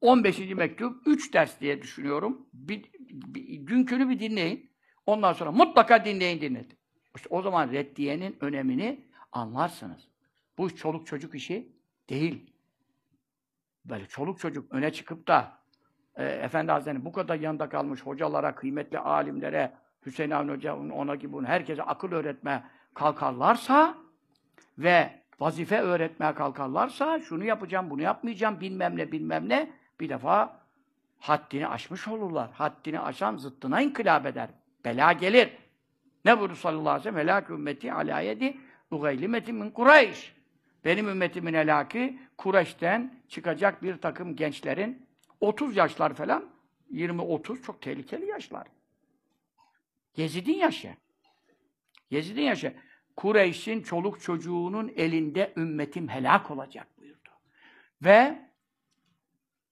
15. 0.02 0.40
mektup 0.40 1.08
3 1.08 1.34
ders 1.34 1.60
diye 1.62 1.82
düşünüyorum. 1.82 2.48
Bir, 2.54 2.92
bir, 3.10 3.68
dünkünü 3.68 4.10
bir 4.10 4.20
dinleyin. 4.20 4.72
Ondan 5.06 5.34
sonra 5.34 5.52
mutlaka 5.52 6.06
dinleyin 6.06 6.42
dinletin. 6.42 6.78
İşte 7.16 7.30
o 7.32 7.42
zaman 7.42 7.72
reddiyenin 7.72 8.38
önemini 8.42 9.08
anlarsınız. 9.32 10.08
Bu 10.58 10.76
çoluk 10.76 11.08
çocuk 11.08 11.36
işi 11.36 11.72
değil. 12.10 12.53
Böyle 13.86 14.06
çoluk 14.06 14.40
çocuk 14.40 14.74
öne 14.74 14.94
çıkıp 14.94 15.28
da 15.28 15.52
e, 16.16 16.26
Efendi 16.26 16.72
Hazretleri 16.72 17.06
bu 17.06 17.12
kadar 17.12 17.36
yanında 17.36 17.70
kalmış 17.70 18.02
hocalara, 18.02 18.56
kıymetli 18.56 19.00
alimlere, 19.00 19.72
Hüseyin 20.06 20.32
Avni 20.32 20.52
Hoca, 20.52 20.76
ona 20.76 21.16
gibi 21.16 21.34
bunu 21.34 21.48
herkese 21.48 21.84
akıl 21.84 22.12
öğretmeye 22.12 22.64
kalkarlarsa 22.94 23.98
ve 24.78 25.20
vazife 25.40 25.80
öğretmeye 25.80 26.34
kalkarlarsa 26.34 27.20
şunu 27.20 27.44
yapacağım, 27.44 27.90
bunu 27.90 28.02
yapmayacağım, 28.02 28.60
bilmem 28.60 28.98
ne, 28.98 29.12
bilmem 29.12 29.50
ne 29.50 29.72
bir 30.00 30.10
defa 30.10 30.60
haddini 31.20 31.68
aşmış 31.68 32.08
olurlar. 32.08 32.50
Haddini 32.54 33.00
aşan 33.00 33.38
zıttına 33.38 33.82
inkılap 33.82 34.26
eder. 34.26 34.50
Bela 34.86 35.14
gelir. 35.14 35.50
Ne 36.26 36.40
buyurdu 36.40 36.56
sallallahu 36.56 36.90
aleyhi 36.90 37.00
ve 37.00 37.12
sellem? 37.12 37.28
Helâk 37.28 37.50
ümmeti 37.50 37.94
alâ 37.94 38.20
yedi 38.20 38.58
ugaylimeti 38.92 39.54
min 39.54 39.72
Kureyş. 39.72 40.36
Benim 40.86 41.10
ümmetimin 41.10 41.54
helaki 41.54 42.20
Kureyş'ten 42.38 43.14
çıkacak 43.34 43.84
bir 43.84 43.98
takım 43.98 44.36
gençlerin 44.36 45.08
30 45.40 45.76
yaşlar 45.76 46.14
falan 46.14 46.50
20-30 46.92 47.62
çok 47.62 47.82
tehlikeli 47.82 48.26
yaşlar. 48.26 48.68
Yezid'in 50.18 50.58
yaşı. 50.58 50.96
Yezid'in 52.12 52.42
yaşı. 52.42 52.74
Kureyş'in 53.16 53.82
çoluk 53.82 54.22
çocuğunun 54.22 54.92
elinde 54.96 55.54
ümmetim 55.58 56.08
helak 56.08 56.52
olacak 56.52 56.88
buyurdu. 56.98 57.30
Ve 58.02 58.50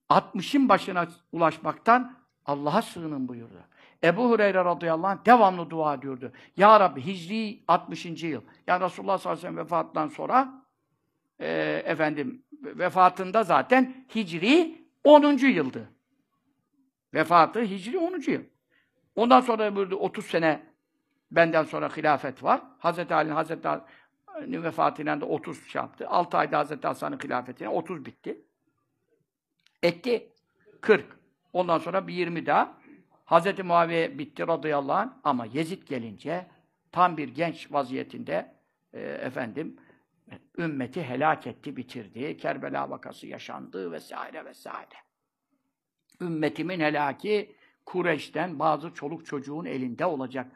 60'ın 0.10 0.70
başına 0.70 1.08
ulaşmaktan 1.32 2.18
Allah'a 2.46 2.82
sığının 2.82 3.28
buyurdu. 3.28 3.64
Ebu 4.04 4.30
Hureyre 4.30 4.66
radıyallahu 4.66 5.08
anh 5.08 5.26
devamlı 5.26 5.70
dua 5.70 5.94
ediyordu. 5.94 6.32
Ya 6.58 6.80
Rabbi 6.80 7.06
Hicri 7.06 7.64
60. 7.68 8.06
yıl. 8.06 8.42
Yani 8.68 8.84
Resulullah 8.84 9.18
sallallahu 9.18 9.40
aleyhi 9.40 9.56
ve 9.56 9.60
sellem 9.60 9.66
vefatından 9.66 10.08
sonra 10.08 10.66
e, 11.40 11.82
efendim 11.86 12.44
vefatında 12.62 13.44
zaten 13.44 14.06
Hicri 14.16 14.82
10. 15.04 15.38
yıldı. 15.38 15.90
Vefatı 17.14 17.62
Hicri 17.62 17.98
10. 17.98 18.32
yıl. 18.32 18.44
Ondan 19.16 19.42
sonra 19.42 19.76
buyurdu 19.76 19.96
30 19.96 20.26
sene 20.26 20.64
benden 21.32 21.64
sonra 21.64 21.98
hilafet 21.98 22.44
var. 22.44 22.62
Hazreti 22.80 23.14
Ali'nin 23.16 23.34
Hazreti 23.34 23.68
Ali'nin 23.68 24.64
vefatıyla 24.64 25.22
da 25.22 25.26
30 25.26 25.68
şey 25.68 25.82
yaptı. 25.82 26.08
6 26.08 26.38
ayda 26.38 26.58
Hazreti 26.58 26.88
Hasan'ın 26.88 27.20
hilafetine 27.24 27.70
30 27.70 28.06
bitti. 28.06 28.42
Etti 29.84 30.30
40. 30.82 31.06
Ondan 31.54 31.78
sonra 31.78 32.08
bir 32.08 32.14
20 32.14 32.46
daha. 32.46 32.78
Hazreti 33.26 33.64
Muaviye 33.64 34.18
bitti 34.20 34.48
radıyallahu 34.48 34.98
anh 34.98 35.10
ama 35.24 35.46
Yezid 35.46 35.88
gelince 35.88 36.48
tam 36.92 37.18
bir 37.18 37.30
genç 37.30 37.72
vaziyetinde 37.72 38.56
e, 38.94 39.02
efendim 39.02 39.78
ümmeti 40.58 41.04
helak 41.04 41.48
etti, 41.48 41.78
bitirdi. 41.78 42.38
Kerbela 42.38 42.90
vakası 42.90 43.28
yaşandı 43.28 43.92
vesaire 43.92 44.46
vesaire. 44.46 44.96
Ümmetimin 46.22 46.80
helaki 46.80 47.56
Kureyş'ten 47.86 48.60
bazı 48.60 48.94
çoluk 48.94 49.26
çocuğun 49.26 49.66
elinde 49.66 50.06
olacak. 50.06 50.52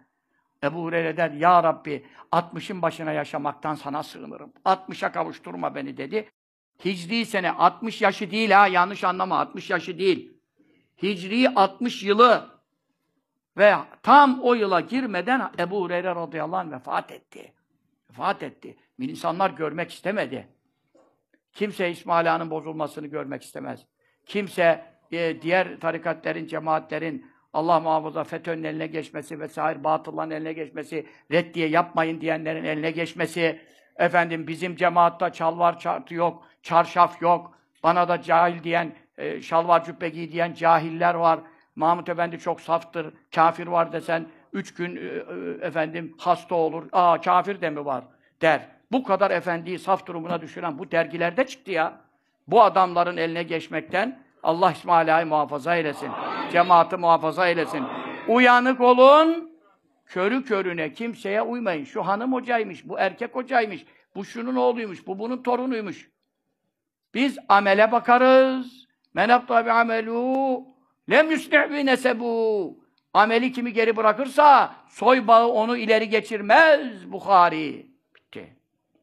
Ebu 0.63 0.83
Hureyre 0.83 1.17
der, 1.17 1.31
Ya 1.31 1.63
Rabbi 1.63 2.05
60'ın 2.31 2.81
başına 2.81 3.11
yaşamaktan 3.11 3.75
sana 3.75 4.03
sığınırım. 4.03 4.53
60'a 4.65 5.11
kavuşturma 5.11 5.75
beni 5.75 5.97
dedi. 5.97 6.29
Hicri 6.85 7.25
sene 7.25 7.51
60 7.51 8.01
yaşı 8.01 8.31
değil 8.31 8.51
ha 8.51 8.67
yanlış 8.67 9.03
anlama 9.03 9.39
60 9.39 9.69
yaşı 9.69 9.99
değil. 9.99 10.37
Hicri 11.03 11.49
60 11.49 12.03
yılı 12.03 12.49
ve 13.57 13.75
tam 14.03 14.39
o 14.41 14.53
yıla 14.53 14.79
girmeden 14.79 15.51
Ebu 15.59 15.81
Hureyre 15.81 16.15
radıyallahu 16.15 16.59
anh 16.59 16.71
vefat 16.71 17.11
etti. 17.11 17.53
Vefat 18.09 18.43
etti. 18.43 18.77
İnsanlar 18.99 19.49
görmek 19.49 19.91
istemedi. 19.91 20.47
Kimse 21.53 21.89
İsmail 21.89 22.35
Ağa'nın 22.35 22.49
bozulmasını 22.49 23.07
görmek 23.07 23.43
istemez. 23.43 23.85
Kimse 24.25 24.85
e, 25.11 25.41
diğer 25.41 25.79
tarikatlerin, 25.79 26.47
cemaatlerin 26.47 27.25
Allah 27.53 27.79
muhafaza 27.79 28.23
FETÖ'nün 28.23 28.63
eline 28.63 28.87
geçmesi 28.87 29.39
vesaire, 29.39 29.83
batılların 29.83 30.31
eline 30.31 30.53
geçmesi, 30.53 31.07
reddiye 31.31 31.67
yapmayın 31.67 32.21
diyenlerin 32.21 32.63
eline 32.63 32.91
geçmesi, 32.91 33.61
efendim 33.97 34.47
bizim 34.47 34.75
cemaatta 34.75 35.33
çalvar 35.33 35.79
çartı 35.79 36.13
yok, 36.13 36.47
çarşaf 36.61 37.21
yok, 37.21 37.59
bana 37.83 38.07
da 38.07 38.21
cahil 38.21 38.63
diyen, 38.63 38.95
e, 39.17 39.41
şalvar 39.41 39.83
cübbe 39.83 40.09
giy 40.09 40.31
diyen 40.31 40.53
cahiller 40.53 41.13
var, 41.13 41.39
Mahmut 41.75 42.09
Efendi 42.09 42.39
çok 42.39 42.61
saftır, 42.61 43.13
kafir 43.35 43.67
var 43.67 43.91
desen, 43.91 44.27
üç 44.53 44.73
gün 44.73 44.95
e, 44.95 44.99
e, 44.99 45.65
efendim 45.67 46.15
hasta 46.17 46.55
olur, 46.55 46.89
aa 46.91 47.21
kafir 47.21 47.61
de 47.61 47.69
mi 47.69 47.85
var 47.85 48.03
der. 48.41 48.74
Bu 48.91 49.03
kadar 49.03 49.31
efendiyi 49.31 49.79
saf 49.79 50.05
durumuna 50.05 50.41
düşüren 50.41 50.79
bu 50.79 50.91
dergilerde 50.91 51.47
çıktı 51.47 51.71
ya. 51.71 52.01
Bu 52.47 52.63
adamların 52.63 53.17
eline 53.17 53.43
geçmekten 53.43 54.19
Allah 54.43 54.71
İsmail'i 54.71 55.25
muhafaza 55.25 55.75
eylesin. 55.75 56.11
Cemaati 56.51 56.97
muhafaza 56.97 57.47
eylesin. 57.47 57.83
Uyanık 58.27 58.81
olun. 58.81 59.51
Körü 60.05 60.43
körüne 60.43 60.93
kimseye 60.93 61.41
uymayın. 61.41 61.83
Şu 61.83 62.01
hanım 62.01 62.33
hocaymış, 62.33 62.89
bu 62.89 62.99
erkek 62.99 63.35
hocaymış, 63.35 63.85
bu 64.15 64.25
şunun 64.25 64.55
oğluymuş, 64.55 65.07
bu 65.07 65.19
bunun 65.19 65.43
torunuymuş. 65.43 66.09
Biz 67.13 67.37
amele 67.49 67.91
bakarız. 67.91 68.85
Men 69.13 69.29
abta 69.29 69.65
bi 69.65 69.71
amelu 69.71 70.63
lem 71.09 71.31
yusni 71.31 71.85
nesebu. 71.85 72.85
Ameli 73.13 73.51
kimi 73.51 73.73
geri 73.73 73.97
bırakırsa 73.97 74.75
soy 74.87 75.27
bağı 75.27 75.47
onu 75.47 75.77
ileri 75.77 76.09
geçirmez 76.09 77.11
Bukhari. 77.11 77.94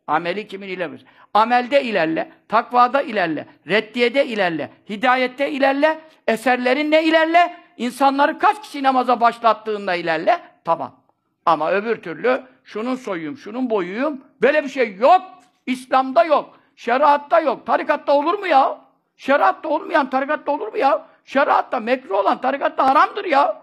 Ameli 0.07 0.49
kimin 0.49 0.69
ilerlemez? 0.69 1.01
Amelde 1.35 1.83
ilerle, 1.83 2.33
takvada 2.49 3.03
ilerle, 3.03 3.47
reddiyede 3.69 4.27
ilerle, 4.27 4.71
hidayette 4.89 5.51
ilerle, 5.51 6.01
eserlerinle 6.27 7.05
ilerle, 7.05 7.57
insanları 7.77 8.39
kaç 8.39 8.63
kişi 8.63 8.83
namaza 8.83 9.21
başlattığında 9.21 9.95
ilerle, 9.95 10.41
tamam. 10.65 11.01
Ama 11.47 11.73
öbür 11.73 11.97
türlü 11.97 12.43
şunun 12.65 12.95
soyuyum, 12.95 13.37
şunun 13.37 13.71
boyuyum, 13.71 14.25
böyle 14.43 14.65
bir 14.65 14.69
şey 14.69 14.97
yok. 14.97 15.23
İslam'da 15.67 16.25
yok, 16.25 16.59
şeriatta 16.77 17.41
yok. 17.41 17.67
Tarikatta 17.67 18.13
olur 18.13 18.39
mu 18.39 18.47
ya? 18.47 18.81
Şeriatta 19.17 19.69
olmayan 19.69 20.11
tarikatta 20.11 20.53
olur 20.53 20.69
mu 20.69 20.79
ya? 20.79 21.07
Şeriatta 21.25 21.81
mekruh 21.81 22.19
olan 22.19 22.41
tarikatta 22.41 22.87
haramdır 22.87 23.25
ya. 23.25 23.63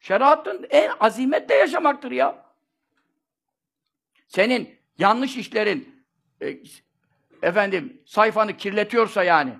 Şeriatın 0.00 0.66
en 0.70 0.90
azimetle 1.00 1.54
yaşamaktır 1.54 2.10
ya. 2.10 2.34
Senin 4.28 4.75
yanlış 4.98 5.36
işlerin 5.36 6.04
e, 6.42 6.58
efendim 7.42 8.02
sayfanı 8.06 8.56
kirletiyorsa 8.56 9.24
yani 9.24 9.52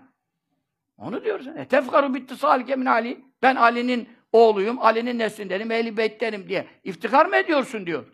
onu 0.99 1.25
diyorsun. 1.25 1.57
E 1.57 1.69
tefkaru 1.69 2.15
bitti 2.15 2.37
salike 2.37 2.77
min 2.77 2.87
Ali. 2.87 3.25
Ben 3.43 3.57
Ali'nin 3.57 4.09
oğluyum, 4.33 4.79
Ali'nin 4.79 5.19
neslindenim, 5.19 5.71
ehli 5.71 5.97
beyttenim 5.97 6.49
diye 6.49 6.67
iftihar 6.85 7.27
mı 7.27 7.37
ediyorsun 7.37 7.87
diyor. 7.87 8.05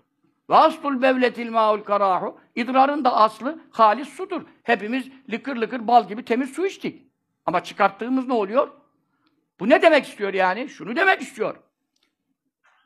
Ve 0.50 0.54
aslul 0.54 1.02
bevletil 1.02 1.50
maul 1.50 1.80
karahu. 1.80 2.40
İdrarın 2.54 3.04
da 3.04 3.14
aslı 3.14 3.60
halis 3.70 4.08
sudur. 4.08 4.42
Hepimiz 4.62 5.08
lıkır 5.32 5.56
lıkır 5.56 5.86
bal 5.86 6.08
gibi 6.08 6.24
temiz 6.24 6.50
su 6.50 6.66
içtik. 6.66 7.02
Ama 7.46 7.64
çıkarttığımız 7.64 8.26
ne 8.26 8.32
oluyor? 8.32 8.68
Bu 9.60 9.68
ne 9.68 9.82
demek 9.82 10.04
istiyor 10.04 10.34
yani? 10.34 10.68
Şunu 10.68 10.96
demek 10.96 11.22
istiyor. 11.22 11.56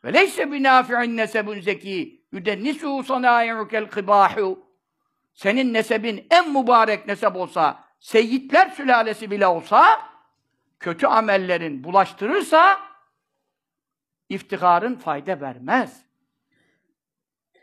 Ve 0.05 0.13
leyse 0.13 0.53
binafi'in 0.53 1.17
nesebun 1.17 1.61
zeki 1.61 2.26
yüdennisu 2.37 3.03
sanayi'ukel 3.03 3.87
kıbahu. 3.87 4.67
Senin 5.33 5.73
nesebin 5.75 6.27
en 6.31 6.51
mübarek 6.51 7.07
nesep 7.07 7.37
olsa, 7.37 7.85
seyyidler 8.01 8.71
sülalesi 8.71 9.31
bile 9.31 9.47
olsa, 9.47 10.01
kötü 10.81 11.07
amellerin 11.07 11.85
bulaştırırsa, 11.85 12.81
iftiharın 14.29 14.95
fayda 14.95 15.41
vermez. 15.41 16.03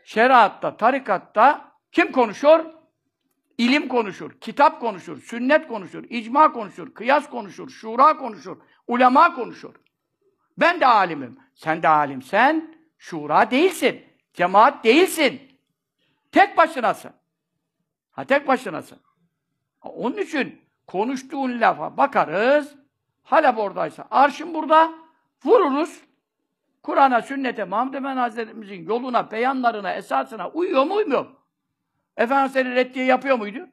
Şeriatta, 0.04 0.76
tarikatta 0.76 1.72
kim 1.92 2.12
konuşur? 2.12 2.60
İlim 3.58 3.88
konuşur, 3.88 4.40
kitap 4.40 4.80
konuşur, 4.80 5.22
sünnet 5.22 5.68
konuşur, 5.68 6.04
icma 6.08 6.52
konuşur, 6.52 6.94
kıyas 6.94 7.30
konuşur, 7.30 7.68
şura 7.68 8.16
konuşur, 8.16 8.56
ulema 8.86 9.34
konuşur. 9.34 9.74
Ben 10.58 10.80
de 10.80 10.86
alimim. 10.86 11.38
Sen 11.54 11.82
de 11.82 11.88
alimsen, 11.88 12.76
şura 12.98 13.50
değilsin. 13.50 14.13
Cemaat 14.34 14.84
değilsin. 14.84 15.40
Tek 16.32 16.56
başınasın. 16.56 17.12
Ha 18.10 18.24
tek 18.24 18.48
başınasın. 18.48 18.98
Onun 19.82 20.16
için 20.16 20.60
konuştuğun 20.86 21.60
lafa 21.60 21.96
bakarız. 21.96 22.74
Halep 23.22 23.58
oradaysa, 23.58 24.06
arşın 24.10 24.54
burada, 24.54 24.92
vururuz. 25.44 26.00
Kur'an'a, 26.82 27.22
sünnete, 27.22 27.64
Muhammed 27.64 27.94
Efendi 27.94 28.20
Hazretimizin 28.20 28.88
yoluna, 28.88 29.30
beyanlarına, 29.30 29.94
esasına 29.94 30.48
uyuyor 30.48 30.84
mu, 30.84 30.94
uymuyor 30.94 31.24
mu? 31.24 31.30
Efendimiz 32.16 32.76
reddiye 32.76 33.04
yapıyor 33.04 33.38
muydu? 33.38 33.68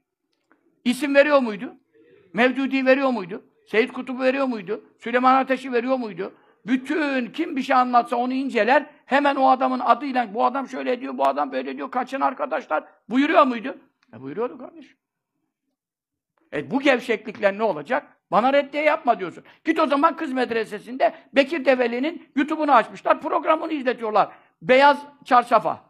İsim 0.85 1.15
veriyor 1.15 1.39
muydu? 1.39 1.73
Mevdudi 2.33 2.85
veriyor 2.85 3.09
muydu? 3.09 3.43
Seyyid 3.67 3.89
Kutub'u 3.89 4.23
veriyor 4.23 4.45
muydu? 4.45 4.83
Süleyman 4.99 5.35
Ateş'i 5.35 5.73
veriyor 5.73 5.97
muydu? 5.97 6.33
Bütün 6.65 7.31
kim 7.31 7.55
bir 7.55 7.61
şey 7.61 7.75
anlatsa 7.75 8.15
onu 8.15 8.33
inceler. 8.33 8.85
Hemen 9.11 9.35
o 9.35 9.49
adamın 9.49 9.79
adıyla 9.79 10.33
bu 10.33 10.45
adam 10.45 10.67
şöyle 10.67 11.01
diyor, 11.01 11.17
bu 11.17 11.27
adam 11.27 11.51
böyle 11.51 11.77
diyor. 11.77 11.91
Kaçın 11.91 12.21
arkadaşlar 12.21 12.83
buyuruyor 13.09 13.47
muydu? 13.47 13.77
E 14.13 14.21
buyuruyordu 14.21 14.57
kardeşim. 14.57 14.97
E 16.53 16.71
bu 16.71 16.79
gevşeklikler 16.79 17.57
ne 17.57 17.63
olacak? 17.63 18.17
Bana 18.31 18.53
reddiye 18.53 18.83
yapma 18.83 19.19
diyorsun. 19.19 19.43
Git 19.65 19.79
o 19.79 19.87
zaman 19.87 20.15
kız 20.15 20.33
medresesinde 20.33 21.13
Bekir 21.33 21.65
Develi'nin 21.65 22.31
YouTube'unu 22.35 22.71
açmışlar, 22.71 23.21
programını 23.21 23.73
izletiyorlar. 23.73 24.31
Beyaz 24.61 25.05
çarşafa. 25.25 25.83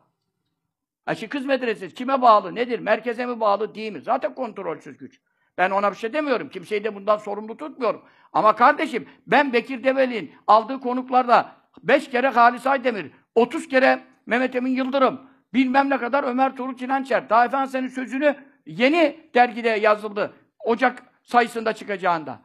Ha 1.05 1.15
şimdi 1.15 1.29
kız 1.29 1.45
medresesi 1.45 1.95
kime 1.95 2.21
bağlı, 2.21 2.55
nedir? 2.55 2.79
Merkeze 2.79 3.25
mi 3.25 3.39
bağlı, 3.39 3.75
değil 3.75 3.91
mi? 3.91 4.01
Zaten 4.01 4.35
kontrolsüz 4.35 4.97
güç. 4.97 5.21
Ben 5.57 5.69
ona 5.71 5.91
bir 5.91 5.97
şey 5.97 6.13
demiyorum. 6.13 6.49
Kimseyi 6.49 6.83
de 6.83 6.95
bundan 6.95 7.17
sorumlu 7.17 7.57
tutmuyorum. 7.57 8.03
Ama 8.33 8.55
kardeşim 8.55 9.09
ben 9.27 9.53
Bekir 9.53 9.83
Develi'nin 9.83 10.33
aldığı 10.47 10.79
konuklarda 10.79 11.60
beş 11.83 12.09
kere 12.09 12.27
Halis 12.27 12.67
Aydemir, 12.67 13.11
otuz 13.35 13.67
kere 13.67 14.03
Mehmet 14.25 14.55
Emin 14.55 14.71
Yıldırım, 14.71 15.21
bilmem 15.53 15.89
ne 15.89 15.97
kadar 15.97 16.23
Ömer 16.23 16.55
Tuğrul 16.55 16.77
Çilençer. 16.77 17.29
Daha 17.29 17.45
efendim 17.45 17.89
sözünü 17.89 18.35
yeni 18.65 19.29
dergide 19.33 19.69
yazıldı. 19.69 20.33
Ocak 20.59 21.03
sayısında 21.23 21.73
çıkacağında. 21.73 22.39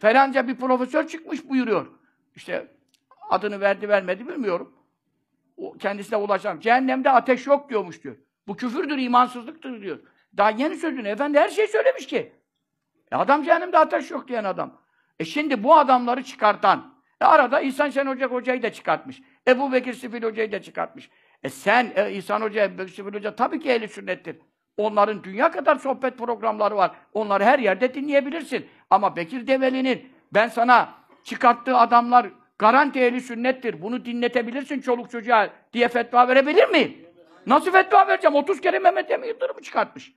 Falanca 0.00 0.48
bir 0.48 0.56
profesör 0.56 1.06
çıkmış 1.06 1.48
buyuruyor. 1.48 1.86
İşte 2.36 2.68
adını 3.30 3.60
verdi 3.60 3.88
vermedi 3.88 4.28
bilmiyorum. 4.28 4.74
O 5.56 5.72
kendisine 5.72 6.18
ulaşan. 6.18 6.60
Cehennemde 6.60 7.10
ateş 7.10 7.46
yok 7.46 7.70
diyormuş 7.70 8.04
diyor. 8.04 8.16
Bu 8.48 8.56
küfürdür, 8.56 8.98
imansızlıktır 8.98 9.82
diyor. 9.82 9.98
Daha 10.36 10.50
yeni 10.50 10.76
sözünü. 10.76 11.08
Efendi 11.08 11.38
her 11.38 11.48
şeyi 11.48 11.68
söylemiş 11.68 12.06
ki. 12.06 12.32
E 13.12 13.16
adam 13.16 13.42
cehennemde 13.42 13.78
ateş 13.78 14.10
yok 14.10 14.28
diyen 14.28 14.44
adam. 14.44 14.80
E 15.18 15.24
şimdi 15.24 15.64
bu 15.64 15.76
adamları 15.76 16.24
çıkartan, 16.24 16.94
e 17.20 17.24
arada 17.24 17.60
İhsan 17.60 17.90
Şen 17.90 18.06
Hoca 18.06 18.26
hocayı 18.26 18.62
da 18.62 18.72
çıkartmış. 18.72 19.22
Ebu 19.48 19.72
Bekir 19.72 19.94
Sifil 19.94 20.22
hocayı 20.22 20.52
da 20.52 20.62
çıkartmış. 20.62 21.10
E 21.42 21.48
sen 21.48 21.92
e, 21.96 22.12
İhsan 22.12 22.40
Hoca, 22.40 22.64
Ebu 22.64 22.78
Bekir 22.78 22.92
Sifil 22.92 23.14
Hoca 23.14 23.36
tabii 23.36 23.60
ki 23.60 23.70
ehli 23.70 23.88
sünnettir. 23.88 24.36
Onların 24.76 25.24
dünya 25.24 25.50
kadar 25.50 25.76
sohbet 25.76 26.18
programları 26.18 26.76
var. 26.76 26.90
Onları 27.14 27.44
her 27.44 27.58
yerde 27.58 27.94
dinleyebilirsin. 27.94 28.66
Ama 28.90 29.16
Bekir 29.16 29.46
Develi'nin 29.46 30.12
ben 30.32 30.48
sana 30.48 30.94
çıkarttığı 31.24 31.76
adamlar 31.76 32.26
garanti 32.58 33.00
ehli 33.00 33.20
sünnettir. 33.20 33.82
Bunu 33.82 34.04
dinletebilirsin 34.04 34.80
çoluk 34.80 35.10
çocuğa 35.10 35.48
diye 35.72 35.88
fetva 35.88 36.28
verebilir 36.28 36.68
miyim? 36.68 36.96
Nasıl 37.46 37.72
fetva 37.72 38.08
vereceğim? 38.08 38.34
30 38.34 38.60
kere 38.60 38.78
Mehmet 38.78 39.10
Emin 39.10 39.28
Yıldırım'ı 39.28 39.62
çıkartmış. 39.62 40.12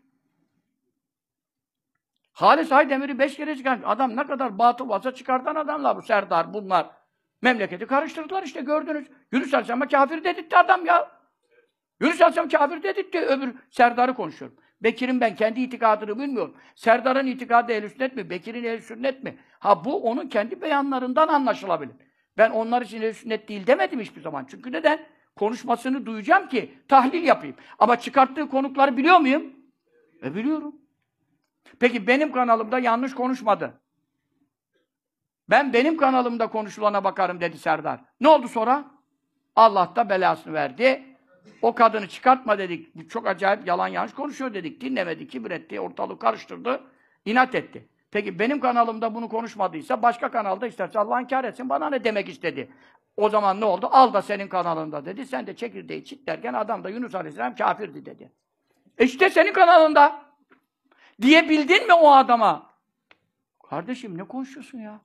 Halis 2.34 2.72
Aydemir'i 2.72 3.20
beş 3.20 3.36
kere 3.36 3.56
çıkartmış. 3.56 3.90
Adam 3.90 4.16
ne 4.16 4.26
kadar 4.26 4.60
batıl 4.60 4.90
varsa 4.90 5.14
çıkartan 5.14 5.56
adamlar 5.56 5.98
bu 5.98 6.02
Serdar 6.02 6.54
bunlar. 6.54 6.90
Memleketi 7.42 7.86
karıştırdılar 7.88 8.44
işte 8.44 8.62
gördünüz. 8.62 9.08
Yunus 9.32 9.54
Aleyhisselam'a 9.54 9.88
kafir 9.88 10.24
dedirtti 10.24 10.58
adam 10.58 10.86
ya. 10.86 11.12
Yunus 12.02 12.22
Aleyhisselam 12.22 12.50
kafir 12.50 12.84
dedirtti 12.84 13.20
öbür 13.20 13.56
Serdar'ı 13.70 14.14
konuşuyorum. 14.14 14.58
Bekir'in 14.84 15.22
ben 15.22 15.36
kendi 15.36 15.62
itikadını 15.62 16.20
bilmiyorum. 16.20 16.56
Serdar'ın 16.76 17.28
itikadı 17.28 17.72
ehl 17.72 17.90
sünnet 17.90 18.16
mi? 18.16 18.30
Bekir'in 18.30 18.64
ehl 18.64 18.82
sünnet 18.82 19.24
mi? 19.24 19.38
Ha 19.60 19.86
bu 19.86 20.04
onun 20.04 20.28
kendi 20.28 20.62
beyanlarından 20.62 21.28
anlaşılabilir. 21.28 21.96
Ben 22.38 22.52
onlar 22.52 22.82
için 22.82 23.02
ehl 23.02 23.14
sünnet 23.14 23.50
değil 23.50 23.68
demedim 23.68 24.00
hiçbir 24.00 24.22
zaman. 24.22 24.46
Çünkü 24.50 24.72
neden? 24.72 25.00
Konuşmasını 25.36 26.06
duyacağım 26.06 26.48
ki 26.48 26.74
tahlil 26.88 27.24
yapayım. 27.24 27.56
Ama 27.80 28.00
çıkarttığı 28.00 28.50
konukları 28.50 28.98
biliyor 28.98 29.20
muyum? 29.20 29.54
E 30.24 30.36
biliyorum. 30.36 30.81
Peki 31.80 32.08
benim 32.08 32.32
kanalımda 32.32 32.80
yanlış 32.80 33.16
konuşmadı. 33.16 33.82
Ben 35.50 35.74
benim 35.74 35.98
kanalımda 35.98 36.48
konuşulana 36.48 37.04
bakarım 37.04 37.42
dedi 37.42 37.58
Serdar. 37.58 38.00
Ne 38.22 38.28
oldu 38.28 38.48
sonra? 38.48 38.86
Allah 39.56 39.94
da 39.96 40.10
belasını 40.10 40.54
verdi. 40.54 41.04
O 41.62 41.76
kadını 41.76 42.08
çıkartma 42.08 42.58
dedik. 42.58 42.96
Bu 42.96 43.08
çok 43.08 43.28
acayip 43.28 43.68
yalan 43.68 43.88
yanlış 43.88 44.14
konuşuyor 44.14 44.54
dedik. 44.54 44.82
Dinlemedi, 44.82 45.28
kibir 45.28 45.52
etti, 45.52 45.80
ortalığı 45.80 46.20
karıştırdı, 46.20 46.82
inat 47.26 47.56
etti. 47.56 47.88
Peki 48.12 48.40
benim 48.40 48.60
kanalımda 48.60 49.16
bunu 49.16 49.30
konuşmadıysa 49.30 50.02
başka 50.02 50.32
kanalda 50.32 50.68
isterse 50.68 51.00
Allah 51.00 51.22
inkar 51.22 51.44
etsin. 51.44 51.70
Bana 51.70 51.90
ne 51.90 52.04
demek 52.04 52.30
istedi? 52.30 52.72
O 53.18 53.30
zaman 53.30 53.62
ne 53.62 53.66
oldu? 53.66 53.90
Al 53.92 54.14
da 54.14 54.22
senin 54.22 54.48
kanalında 54.48 55.06
dedi. 55.06 55.26
Sen 55.26 55.48
de 55.48 55.56
çekirdeği 55.56 56.06
çit 56.06 56.28
derken 56.28 56.54
adam 56.54 56.84
da 56.84 56.90
Yunus 56.90 57.16
Aleyhisselam 57.16 57.56
kafirdi 57.56 58.06
dedi. 58.06 58.32
E 58.98 59.06
işte 59.06 59.30
senin 59.30 59.54
kanalında. 59.54 60.31
Diyebildin 61.22 61.88
mi 61.88 61.94
o 61.94 62.12
adama? 62.12 62.72
Kardeşim 63.70 64.18
ne 64.18 64.24
konuşuyorsun 64.24 64.78
ya? 64.78 65.02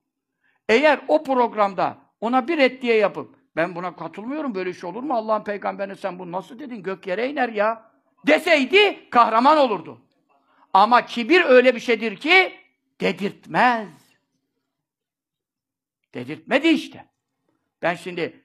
Eğer 0.68 1.00
o 1.08 1.24
programda 1.24 1.98
ona 2.20 2.48
bir 2.48 2.58
reddiye 2.58 2.96
yapıp 2.96 3.36
ben 3.56 3.74
buna 3.74 3.96
katılmıyorum 3.96 4.54
böyle 4.54 4.74
şey 4.74 4.90
olur 4.90 5.02
mu? 5.02 5.14
Allah'ın 5.14 5.44
peygamberine 5.44 5.94
sen 5.94 6.18
bunu 6.18 6.32
nasıl 6.32 6.58
dedin? 6.58 6.82
Gök 6.82 7.06
yere 7.06 7.30
iner 7.30 7.48
ya. 7.48 7.90
Deseydi 8.26 9.10
kahraman 9.10 9.58
olurdu. 9.58 10.00
Ama 10.72 11.06
kibir 11.06 11.44
öyle 11.44 11.74
bir 11.74 11.80
şeydir 11.80 12.16
ki 12.16 12.52
dedirtmez. 13.00 13.88
Dedirtmedi 16.14 16.68
işte. 16.68 17.06
Ben 17.82 17.94
şimdi 17.94 18.44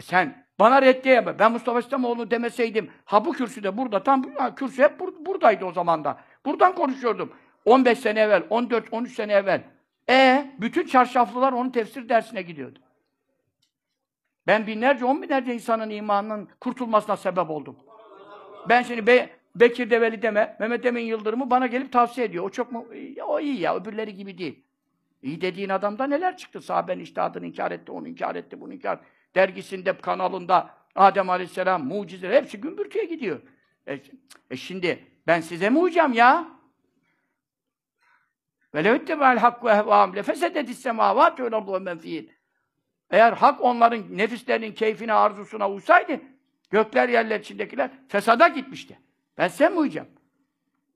sen 0.00 0.46
bana 0.58 0.82
reddiye 0.82 1.14
yap. 1.14 1.38
Ben 1.38 1.52
Mustafa 1.52 1.78
İslamoğlu 1.78 2.30
demeseydim 2.30 2.90
ha 3.04 3.24
bu 3.24 3.32
kürsüde 3.32 3.76
burada 3.76 4.02
tam 4.02 4.54
kürsü 4.54 4.82
hep 4.82 5.00
bur 5.00 5.12
buradaydı 5.26 5.64
o 5.64 5.72
zaman 5.72 6.04
da. 6.04 6.20
Buradan 6.48 6.74
konuşuyordum. 6.74 7.32
15 7.64 7.98
sene 7.98 8.20
evvel, 8.20 8.42
14 8.50 8.92
13 8.92 9.12
sene 9.12 9.32
evvel. 9.32 9.62
E 10.10 10.50
bütün 10.60 10.86
çarşaflılar 10.86 11.52
onun 11.52 11.70
tefsir 11.70 12.08
dersine 12.08 12.42
gidiyordu. 12.42 12.78
Ben 14.46 14.66
binlerce, 14.66 15.04
on 15.04 15.22
binlerce 15.22 15.54
insanın 15.54 15.90
imanının 15.90 16.48
kurtulmasına 16.60 17.16
sebep 17.16 17.50
oldum. 17.50 17.76
Ben 18.68 18.82
şimdi 18.82 19.06
be, 19.06 19.30
Bekir 19.54 19.90
Develi 19.90 20.22
deme, 20.22 20.56
Mehmet 20.60 20.86
Emin 20.86 21.04
Yıldırım'ı 21.04 21.50
bana 21.50 21.66
gelip 21.66 21.92
tavsiye 21.92 22.26
ediyor. 22.26 22.44
O 22.44 22.50
çok 22.50 22.72
mu? 22.72 22.86
O 23.26 23.40
iyi 23.40 23.60
ya, 23.60 23.76
öbürleri 23.76 24.14
gibi 24.14 24.38
değil. 24.38 24.64
İyi 25.22 25.40
dediğin 25.40 25.68
adamda 25.68 26.06
neler 26.06 26.36
çıktı? 26.36 26.60
Sahabenin 26.60 27.02
iştihadını 27.02 27.46
inkar 27.46 27.70
etti, 27.70 27.92
onu 27.92 28.08
inkar 28.08 28.34
etti, 28.34 28.60
bunu 28.60 28.74
inkar 28.74 28.96
etti. 28.96 29.06
Dergisinde, 29.34 29.98
kanalında 29.98 30.70
Adem 30.94 31.30
Aleyhisselam, 31.30 31.86
mucizeler 31.86 32.42
hepsi 32.42 32.60
gümbürtüye 32.60 33.04
gidiyor. 33.04 33.40
E, 33.88 34.00
e 34.50 34.56
şimdi 34.56 35.04
ben 35.28 35.40
size 35.40 35.70
mi 35.70 35.78
uyacağım 35.78 36.12
ya? 36.12 36.48
Velev 38.74 38.94
ittebel 38.94 39.38
hakku 39.38 39.70
ehvam 39.70 40.16
lefesededis 40.16 40.78
semavat 40.78 41.40
ve 41.40 41.44
ardu 41.56 41.80
men 41.80 42.00
Eğer 43.10 43.32
hak 43.32 43.60
onların 43.60 44.18
nefislerinin 44.18 44.72
keyfine, 44.72 45.12
arzusuna 45.12 45.70
uysaydı 45.70 46.20
gökler 46.70 47.08
yerler 47.08 47.40
içindekiler 47.40 47.90
fesada 48.08 48.48
gitmişti. 48.48 48.98
Ben 49.38 49.48
size 49.48 49.68
mi 49.68 49.78
uyacağım? 49.78 50.08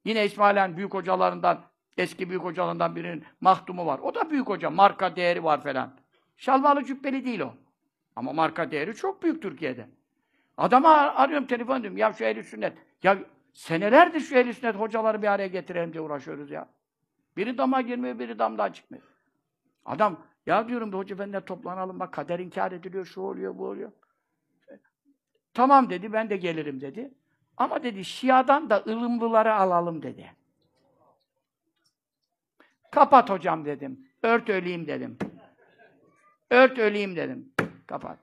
Yine 0.04 0.24
İsmail'in 0.24 0.76
büyük 0.76 0.94
hocalarından, 0.94 1.60
eski 1.96 2.28
büyük 2.28 2.44
hocalarından 2.44 2.96
birinin 2.96 3.24
mahdumu 3.40 3.86
var. 3.86 3.98
O 3.98 4.14
da 4.14 4.30
büyük 4.30 4.48
hoca, 4.48 4.70
marka 4.70 5.16
değeri 5.16 5.44
var 5.44 5.62
falan. 5.62 5.94
Şalvalı 6.36 6.84
cübbeli 6.84 7.24
değil 7.24 7.40
o. 7.40 7.54
Ama 8.16 8.32
marka 8.32 8.70
değeri 8.70 8.94
çok 8.96 9.22
büyük 9.22 9.42
Türkiye'de. 9.42 9.88
Adama 10.56 10.90
arıyorum 10.94 11.46
telefon 11.46 11.82
diyorum. 11.82 11.98
Ya 11.98 12.12
şu 12.12 12.24
ehli 12.24 12.44
sünnet. 12.44 12.78
Ya 13.02 13.18
senelerdir 13.52 14.20
şu 14.20 14.36
ehl 14.36 14.52
sünnet 14.52 14.76
hocaları 14.76 15.22
bir 15.22 15.26
araya 15.26 15.48
getirelim 15.48 15.92
diye 15.92 16.00
uğraşıyoruz 16.00 16.50
ya. 16.50 16.68
Biri 17.36 17.58
dama 17.58 17.80
girmiyor, 17.80 18.18
biri 18.18 18.38
damdan 18.38 18.72
çıkmıyor. 18.72 19.04
Adam, 19.84 20.26
ya 20.46 20.68
diyorum 20.68 20.92
bir 20.92 20.96
hoca 20.96 21.18
benimle 21.18 21.44
toplanalım 21.44 22.00
bak 22.00 22.12
kader 22.12 22.38
inkar 22.38 22.72
ediliyor, 22.72 23.04
şu 23.04 23.20
oluyor, 23.20 23.58
bu 23.58 23.66
oluyor. 23.66 23.92
Tamam 25.54 25.90
dedi, 25.90 26.12
ben 26.12 26.30
de 26.30 26.36
gelirim 26.36 26.80
dedi. 26.80 27.14
Ama 27.56 27.82
dedi, 27.82 28.04
Şia'dan 28.04 28.70
da 28.70 28.84
ılımlıları 28.86 29.54
alalım 29.54 30.02
dedi. 30.02 30.32
Kapat 32.90 33.30
hocam 33.30 33.64
dedim. 33.64 34.08
Ört 34.22 34.48
öleyim 34.48 34.86
dedim. 34.86 35.18
Ört 36.50 36.78
öleyim 36.78 37.16
dedim. 37.16 37.52
Kapat. 37.86 38.18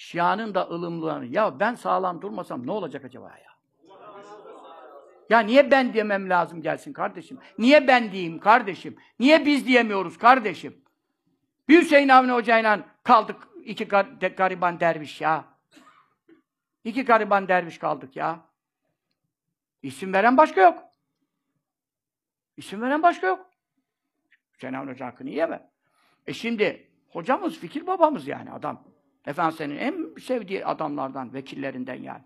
Şia'nın 0.00 0.54
da 0.54 0.68
ılımlıları. 0.68 1.26
Ya 1.26 1.60
ben 1.60 1.74
sağlam 1.74 2.22
durmasam 2.22 2.66
ne 2.66 2.70
olacak 2.70 3.04
acaba 3.04 3.28
ya? 3.28 3.50
Ya 5.30 5.38
niye 5.40 5.70
ben 5.70 5.94
demem 5.94 6.30
lazım 6.30 6.62
gelsin 6.62 6.92
kardeşim? 6.92 7.38
Niye 7.58 7.86
ben 7.86 8.12
diyeyim 8.12 8.38
kardeşim? 8.38 8.96
Niye 9.18 9.46
biz 9.46 9.66
diyemiyoruz 9.66 10.18
kardeşim? 10.18 10.84
Bir 11.68 11.82
Hüseyin 11.82 12.08
Avni 12.08 12.32
Hoca'yla 12.32 12.80
kaldık 13.02 13.48
iki 13.64 13.84
gar 13.84 14.20
de 14.20 14.28
gariban 14.28 14.80
derviş 14.80 15.20
ya. 15.20 15.44
İki 16.84 17.04
gariban 17.04 17.48
derviş 17.48 17.78
kaldık 17.78 18.16
ya. 18.16 18.40
İsim 19.82 20.12
veren 20.12 20.36
başka 20.36 20.60
yok. 20.60 20.82
İsim 22.56 22.82
veren 22.82 23.02
başka 23.02 23.26
yok. 23.26 23.50
Hüseyin 24.54 24.74
Avni 24.74 24.90
Hoca 24.90 25.06
hakkını 25.06 25.30
yeme. 25.30 25.70
E 26.26 26.32
şimdi 26.32 26.90
hocamız, 27.08 27.58
fikir 27.58 27.86
babamız 27.86 28.28
yani 28.28 28.52
adam. 28.52 28.90
Efendimiz'in 29.26 29.76
en 29.76 30.14
sevdiği 30.20 30.66
adamlardan, 30.66 31.34
vekillerinden 31.34 32.02
yani. 32.02 32.22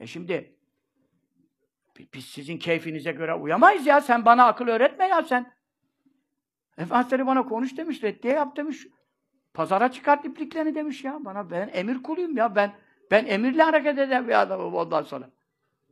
E 0.00 0.06
şimdi 0.06 0.56
biz 2.14 2.24
sizin 2.24 2.58
keyfinize 2.58 3.12
göre 3.12 3.34
uyamayız 3.34 3.86
ya. 3.86 4.00
Sen 4.00 4.24
bana 4.24 4.46
akıl 4.46 4.68
öğretme 4.68 5.06
ya 5.06 5.22
sen. 5.22 5.52
Efendimiz 6.78 7.26
bana 7.26 7.42
konuş 7.42 7.76
demiş, 7.76 8.02
reddiye 8.02 8.34
yap 8.34 8.56
demiş. 8.56 8.86
Pazara 9.54 9.92
çıkart 9.92 10.24
ipliklerini 10.24 10.74
demiş 10.74 11.04
ya. 11.04 11.24
Bana 11.24 11.50
ben 11.50 11.70
emir 11.72 12.02
kuluyum 12.02 12.36
ya. 12.36 12.54
Ben 12.54 12.72
ben 13.10 13.26
emirle 13.26 13.62
hareket 13.62 13.98
eden 13.98 14.28
bir 14.28 14.40
adamım 14.40 14.74
ondan 14.74 15.02
sonra. 15.02 15.30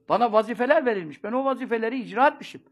Bana 0.08 0.32
vazifeler 0.32 0.86
verilmiş. 0.86 1.24
Ben 1.24 1.32
o 1.32 1.44
vazifeleri 1.44 2.00
icra 2.00 2.28
etmişim. 2.28 2.62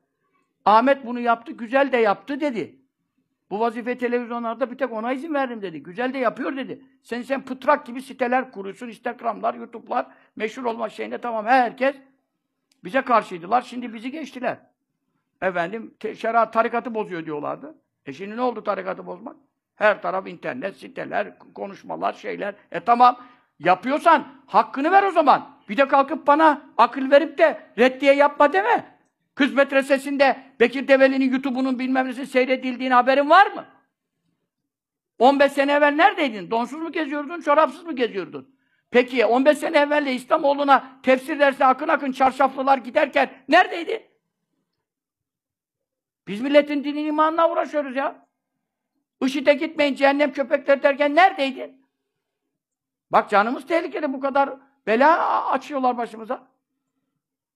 Ahmet 0.65 1.07
bunu 1.07 1.21
yaptı, 1.21 1.53
güzel 1.53 1.93
de 1.93 1.97
yaptı 1.97 2.41
dedi. 2.41 2.78
Bu 3.51 3.61
vazife 3.61 3.99
televizyonlarda 3.99 4.71
bir 4.71 4.79
tek 4.79 4.93
ona 4.93 5.13
izin 5.13 5.35
verdim 5.35 5.63
dedi. 5.63 5.83
Güzel 5.83 6.15
de 6.15 6.19
yapıyor 6.19 6.57
dedi. 6.57 6.83
Sen 7.03 7.23
sen 7.23 7.43
pıtrak 7.43 7.87
gibi 7.87 8.03
siteler 8.03 8.51
kuruyorsun, 8.51 8.89
Instagram'lar, 8.89 9.55
YouTube'lar, 9.55 10.07
meşhur 10.37 10.65
olma 10.65 10.89
şeyinde 10.89 11.19
tamam 11.19 11.47
herkes 11.47 11.97
bize 12.85 13.03
karşıydılar. 13.03 13.63
Şimdi 13.63 13.95
bizi 13.95 14.11
geçtiler. 14.11 14.59
Efendim, 15.43 15.95
şeriat 16.17 16.53
tarikatı 16.53 16.95
bozuyor 16.95 17.27
diyorlardı. 17.27 17.75
E 18.07 18.13
şimdi 18.13 18.37
ne 18.37 18.41
oldu 18.41 18.65
tarikatı 18.65 19.07
bozmak? 19.07 19.37
Her 19.75 20.03
taraf 20.03 20.27
internet, 20.27 20.77
siteler, 20.77 21.39
konuşmalar, 21.55 22.13
şeyler. 22.13 22.55
E 22.73 22.81
tamam, 22.81 23.21
yapıyorsan 23.59 24.27
hakkını 24.47 24.93
ver 24.93 25.03
o 25.03 25.11
zaman. 25.11 25.51
Bir 25.69 25.77
de 25.77 25.89
kalkıp 25.89 26.27
bana 26.27 26.63
akıl 26.77 27.11
verip 27.11 27.39
de 27.39 27.61
reddiye 27.79 28.15
yapma 28.15 28.53
deme. 28.53 28.99
Kız 29.35 29.55
medresesinde 29.55 30.37
Bekir 30.61 30.89
Develi'nin 30.89 31.31
YouTube'unun 31.33 31.79
bilmem 31.79 32.07
nesi 32.07 32.27
seyredildiğini 32.27 32.95
haberin 32.95 33.31
var 33.31 33.47
mı? 33.47 33.67
15 35.19 35.53
sene 35.53 35.73
evvel 35.73 35.93
neredeydin? 35.93 36.51
Donsuz 36.51 36.81
mu 36.81 36.93
geziyordun, 36.93 37.41
çorapsız 37.41 37.85
mı 37.85 37.97
geziyordun? 37.97 38.59
Peki 38.91 39.27
15 39.27 39.59
sene 39.59 39.79
evvel 39.79 40.07
de 40.07 40.15
İslamoğlu'na 40.15 41.01
tefsir 41.03 41.39
dersi 41.39 41.65
akın 41.65 41.89
akın 41.89 42.13
çarşaflılar 42.13 42.79
giderken 42.79 43.31
neredeydi? 43.49 44.11
Biz 46.27 46.41
milletin 46.41 46.85
dini 46.85 47.03
imanına 47.03 47.51
uğraşıyoruz 47.51 47.97
ya. 47.97 48.29
IŞİD'e 49.23 49.55
gitmeyin, 49.55 49.95
cehennem 49.95 50.33
köpekler 50.33 50.83
derken 50.83 51.15
neredeydin? 51.15 51.87
Bak 53.11 53.31
canımız 53.31 53.67
tehlikede 53.67 54.13
bu 54.13 54.21
kadar 54.21 54.51
bela 54.87 55.47
açıyorlar 55.51 55.97
başımıza. 55.97 56.49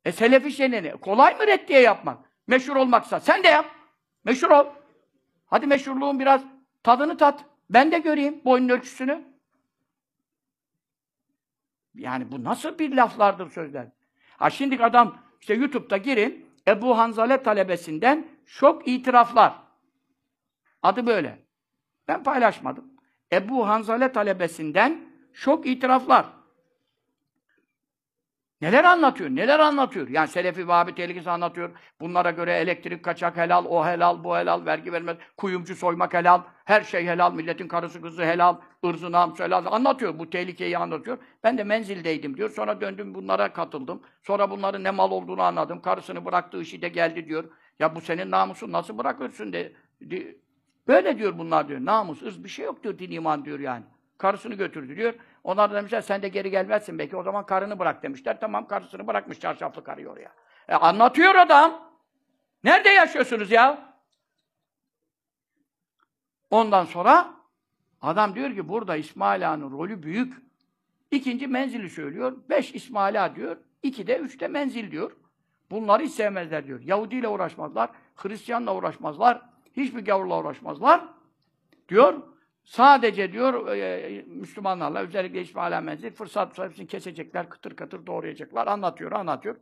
E 0.05 0.12
selefi 0.12 0.53
şeyini 0.53 0.90
kolay 0.90 1.34
mı 1.34 1.46
reddiye 1.46 1.80
yapmak? 1.80 2.32
Meşhur 2.47 2.76
olmaksa. 2.76 3.20
Sen 3.20 3.43
de 3.43 3.49
yap. 3.49 3.66
Meşhur 4.24 4.51
ol. 4.51 4.66
Hadi 5.47 5.66
meşhurluğun 5.66 6.20
biraz 6.20 6.43
tadını 6.82 7.16
tat. 7.16 7.45
Ben 7.70 7.93
de 7.93 7.99
göreyim 7.99 8.45
boyun 8.45 8.68
ölçüsünü. 8.68 9.24
Yani 11.95 12.32
bu 12.32 12.45
nasıl 12.45 12.78
bir 12.78 12.97
laflardır 12.97 13.51
sözler? 13.51 13.88
Ha 14.36 14.51
şimdi 14.51 14.84
adam 14.84 15.18
işte 15.40 15.55
YouTube'da 15.55 15.97
girin 15.97 16.47
Ebu 16.68 16.99
Hanzale 16.99 17.43
talebesinden 17.43 18.28
şok 18.47 18.88
itiraflar. 18.88 19.55
Adı 20.82 21.07
böyle. 21.07 21.38
Ben 22.09 22.22
paylaşmadım. 22.22 22.93
Ebu 23.32 23.68
Hanzale 23.68 24.12
talebesinden 24.12 25.01
şok 25.32 25.66
itiraflar. 25.66 26.26
Neler 28.63 28.85
anlatıyor? 28.85 29.31
Neler 29.31 29.59
anlatıyor? 29.59 30.09
Yani 30.09 30.29
Selefi 30.29 30.69
Vahabi 30.69 30.95
tehlikesi 30.95 31.31
anlatıyor. 31.31 31.71
Bunlara 32.01 32.31
göre 32.31 32.53
elektrik 32.53 33.05
kaçak 33.05 33.37
helal, 33.37 33.65
o 33.65 33.87
helal, 33.87 34.25
bu 34.25 34.37
helal, 34.37 34.67
vergi 34.67 34.93
vermez, 34.93 35.17
kuyumcu 35.37 35.77
soymak 35.77 36.15
helal, 36.15 36.41
her 36.65 36.83
şey 36.83 37.07
helal, 37.07 37.35
milletin 37.35 37.69
karısı 37.69 38.03
kızı 38.03 38.25
helal, 38.25 38.57
ırzı 38.85 39.13
namus 39.13 39.41
helal. 39.41 39.67
Anlatıyor, 39.67 40.19
bu 40.19 40.31
tehlikeyi 40.31 40.79
anlatıyor. 40.79 41.19
Ben 41.45 41.59
de 41.59 41.65
menzildeydim 41.65 42.37
diyor. 42.37 42.51
Sonra 42.51 42.81
döndüm 42.81 43.15
bunlara 43.15 43.53
katıldım. 43.53 44.03
Sonra 44.23 44.51
bunların 44.51 44.85
ne 44.85 44.91
mal 44.91 45.11
olduğunu 45.11 45.43
anladım. 45.43 45.83
Karısını 45.83 46.25
bıraktığı 46.25 46.61
işi 46.61 46.83
de 46.83 46.89
geldi 46.89 47.27
diyor. 47.27 47.45
Ya 47.79 47.95
bu 47.95 48.01
senin 48.01 48.31
namusun 48.31 48.73
nasıl 48.73 48.99
bırakırsın 48.99 49.53
de, 49.53 49.73
de. 50.01 50.37
Böyle 50.89 51.19
diyor 51.19 51.39
bunlar 51.39 51.69
diyor. 51.69 51.81
Namus, 51.85 52.23
ırz 52.23 52.45
bir 52.45 52.49
şey 52.49 52.65
yok 52.65 52.83
diyor 52.83 52.99
din 52.99 53.11
iman 53.11 53.45
diyor 53.45 53.61
yani. 53.61 53.85
Karısını 54.19 54.55
götürdü 54.55 54.97
diyor. 54.97 55.15
Onlar 55.45 55.70
da 55.70 55.74
demişler 55.74 56.01
sen 56.01 56.22
de 56.22 56.28
geri 56.28 56.51
gelmezsin 56.51 56.99
belki 56.99 57.16
o 57.16 57.22
zaman 57.22 57.47
karını 57.47 57.78
bırak 57.78 58.03
demişler. 58.03 58.40
Tamam 58.40 58.66
karısını 58.66 59.07
bırakmış 59.07 59.40
çarşaflı 59.40 59.84
karıyı 59.84 60.09
oraya. 60.09 60.32
E, 60.68 60.74
anlatıyor 60.74 61.34
adam. 61.34 61.93
Nerede 62.64 62.88
yaşıyorsunuz 62.88 63.51
ya? 63.51 63.93
Ondan 66.51 66.84
sonra 66.84 67.34
adam 68.01 68.34
diyor 68.34 68.55
ki 68.55 68.68
burada 68.68 68.97
İsmail 68.97 69.51
Ağa'nın 69.51 69.70
rolü 69.70 70.03
büyük. 70.03 70.34
İkinci 71.11 71.47
menzili 71.47 71.90
söylüyor. 71.90 72.36
Beş 72.49 72.74
İsmail 72.74 73.24
Ağa 73.24 73.36
diyor. 73.36 73.57
İki 73.82 74.07
de 74.07 74.18
üçte 74.18 74.49
menzil 74.49 74.90
diyor. 74.90 75.12
Bunları 75.70 76.03
hiç 76.03 76.12
sevmezler 76.12 76.66
diyor. 76.66 76.80
Yahudi 76.80 77.16
ile 77.16 77.28
uğraşmazlar. 77.28 77.90
Hristiyanla 78.16 78.76
uğraşmazlar. 78.76 79.43
Hiçbir 79.76 80.05
gavurla 80.05 80.40
uğraşmazlar. 80.40 81.05
Diyor. 81.88 82.22
Sadece 82.65 83.33
diyor 83.33 83.77
e, 83.77 84.25
Müslümanlarla 84.27 85.01
özellikle 85.01 85.41
İsmail 85.41 85.83
Menzil 85.83 86.11
fırsat 86.11 86.59
hepsini 86.59 86.87
kesecekler, 86.87 87.49
kıtır 87.49 87.77
kıtır 87.77 88.07
doğrayacaklar. 88.07 88.67
Anlatıyor, 88.67 89.13
anlatıyor. 89.13 89.57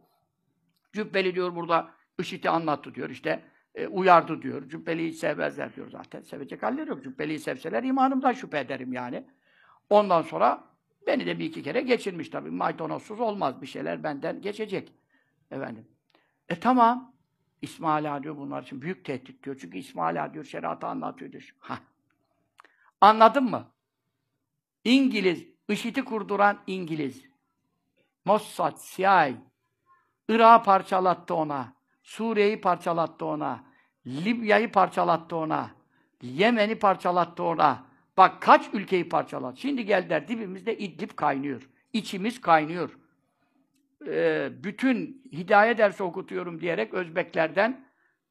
Cübbeli 0.92 1.34
diyor 1.34 1.54
burada 1.54 1.90
IŞİD'i 2.18 2.50
anlattı 2.50 2.94
diyor 2.94 3.10
işte. 3.10 3.42
E, 3.74 3.86
uyardı 3.86 4.42
diyor. 4.42 4.68
Cübbeli'yi 4.68 5.12
sevmezler 5.12 5.76
diyor 5.76 5.90
zaten. 5.90 6.20
Sevecek 6.20 6.62
halleri 6.62 6.90
yok. 6.90 7.04
Cübbeli'yi 7.04 7.38
sevseler 7.38 7.82
imanımdan 7.82 8.32
şüphe 8.32 8.58
ederim 8.58 8.92
yani. 8.92 9.26
Ondan 9.90 10.22
sonra 10.22 10.64
beni 11.06 11.26
de 11.26 11.38
bir 11.38 11.44
iki 11.44 11.62
kere 11.62 11.80
geçirmiş 11.80 12.28
tabii. 12.28 12.50
Maydanozsuz 12.50 13.20
olmaz 13.20 13.62
bir 13.62 13.66
şeyler 13.66 14.02
benden 14.02 14.40
geçecek. 14.42 14.92
Efendim. 15.50 15.88
E 16.48 16.60
tamam. 16.60 17.14
İsmail 17.62 18.14
Ağa 18.16 18.22
diyor 18.22 18.36
bunlar 18.36 18.62
için 18.62 18.82
büyük 18.82 19.04
tehdit 19.04 19.44
diyor. 19.44 19.56
Çünkü 19.60 19.78
İsmail 19.78 20.24
Ağa 20.24 20.34
diyor 20.34 20.44
şeriatı 20.44 20.86
anlatıyor 20.86 21.32
diyor. 21.32 21.54
Hah. 21.58 21.78
Anladın 23.00 23.44
mı? 23.44 23.66
İngiliz, 24.84 25.46
IŞİD'i 25.68 26.04
kurduran 26.04 26.58
İngiliz. 26.66 27.22
Mossad, 28.24 28.78
CIA, 28.78 29.30
Irak'ı 30.28 30.64
parçalattı 30.64 31.34
ona. 31.34 31.72
Suriye'yi 32.02 32.60
parçalattı 32.60 33.26
ona. 33.26 33.64
Libya'yı 34.06 34.72
parçalattı 34.72 35.36
ona. 35.36 35.70
Yemen'i 36.22 36.78
parçalattı 36.78 37.42
ona. 37.42 37.86
Bak 38.16 38.42
kaç 38.42 38.70
ülkeyi 38.72 39.08
parçalattı. 39.08 39.60
Şimdi 39.60 39.84
geldiler 39.84 40.28
dibimizde 40.28 40.78
İdlib 40.78 41.10
kaynıyor. 41.16 41.68
İçimiz 41.92 42.40
kaynıyor. 42.40 42.98
Ee, 44.06 44.50
bütün 44.62 45.24
hidayet 45.32 45.78
dersi 45.78 46.02
okutuyorum 46.02 46.60
diyerek 46.60 46.94
Özbeklerden 46.94 47.84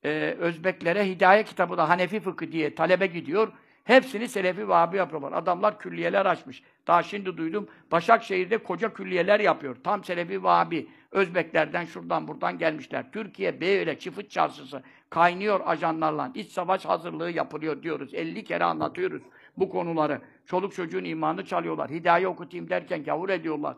e, 0.04 0.10
Özbeklere 0.40 1.10
hidaye 1.10 1.44
kitabı 1.44 1.78
da 1.78 1.90
Hanefi 1.90 2.20
fıkı 2.20 2.52
diye 2.52 2.76
talebe 2.76 3.08
gidiyor. 3.08 3.54
Hepsini 3.90 4.28
Selefi 4.28 4.68
Vahabi 4.68 4.98
yapıyorlar. 4.98 5.32
Adamlar 5.32 5.80
külliyeler 5.80 6.26
açmış. 6.26 6.64
Daha 6.88 7.04
şimdi 7.04 7.38
duydum. 7.38 7.68
Başakşehir'de 7.92 8.58
koca 8.58 8.94
külliyeler 8.94 9.40
yapıyor. 9.40 9.76
Tam 9.84 10.04
Selefi 10.04 10.44
Vahabi. 10.44 10.90
Özbeklerden 11.12 11.86
şuradan 11.86 12.28
buradan 12.28 12.58
gelmişler. 12.58 13.12
Türkiye 13.12 13.62
böyle 13.62 14.00
çift 14.00 14.32
çarşısı 14.32 14.84
kaynıyor 15.10 15.62
ajanlarla. 15.66 16.32
İç 16.36 16.52
savaş 16.52 16.86
hazırlığı 16.86 17.32
yapılıyor 17.32 17.84
diyoruz. 17.84 18.14
50 18.14 18.44
kere 18.44 18.64
anlatıyoruz 18.64 19.22
bu 19.58 19.70
konuları. 19.70 20.22
Çoluk 20.46 20.74
çocuğun 20.74 21.04
imanını 21.04 21.46
çalıyorlar. 21.46 21.90
Hidaye 21.90 22.28
okutayım 22.28 22.70
derken 22.70 23.04
gavur 23.04 23.30
ediyorlar. 23.30 23.78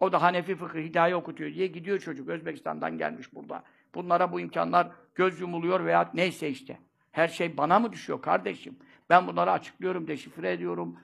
O 0.00 0.12
da 0.12 0.22
Hanefi 0.22 0.56
fıkı 0.56 0.78
hidaye 0.78 1.16
okutuyor 1.16 1.54
diye 1.54 1.66
gidiyor 1.66 1.98
çocuk. 1.98 2.28
Özbekistan'dan 2.28 2.98
gelmiş 2.98 3.34
burada. 3.34 3.62
Bunlara 3.94 4.32
bu 4.32 4.40
imkanlar 4.40 4.88
göz 5.14 5.40
yumuluyor 5.40 5.84
veya 5.84 6.10
neyse 6.14 6.48
işte. 6.48 6.78
Her 7.12 7.28
şey 7.28 7.56
bana 7.56 7.78
mı 7.78 7.92
düşüyor 7.92 8.22
kardeşim? 8.22 8.76
Ben 9.10 9.26
bunları 9.26 9.50
açıklıyorum, 9.50 10.06
deşifre 10.06 10.52
ediyorum. 10.52 10.96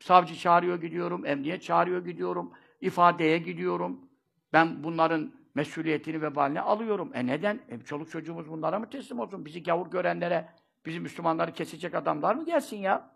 Savcı 0.00 0.34
çağırıyor 0.34 0.80
gidiyorum, 0.80 1.26
emniyet 1.26 1.62
çağırıyor 1.62 2.04
gidiyorum, 2.04 2.52
ifadeye 2.80 3.38
gidiyorum. 3.38 4.00
Ben 4.52 4.84
bunların 4.84 5.32
mesuliyetini 5.54 6.22
ve 6.22 6.36
balini 6.36 6.60
alıyorum. 6.60 7.10
E 7.14 7.26
neden? 7.26 7.60
E 7.68 7.78
çoluk 7.80 8.10
çocuğumuz 8.10 8.48
bunlara 8.50 8.78
mı 8.78 8.90
teslim 8.90 9.20
olsun? 9.20 9.44
Bizi 9.44 9.62
gavur 9.62 9.90
görenlere, 9.90 10.48
bizi 10.86 11.00
Müslümanları 11.00 11.52
kesecek 11.52 11.94
adamlar 11.94 12.34
mı 12.34 12.44
gelsin 12.44 12.76
ya? 12.76 13.10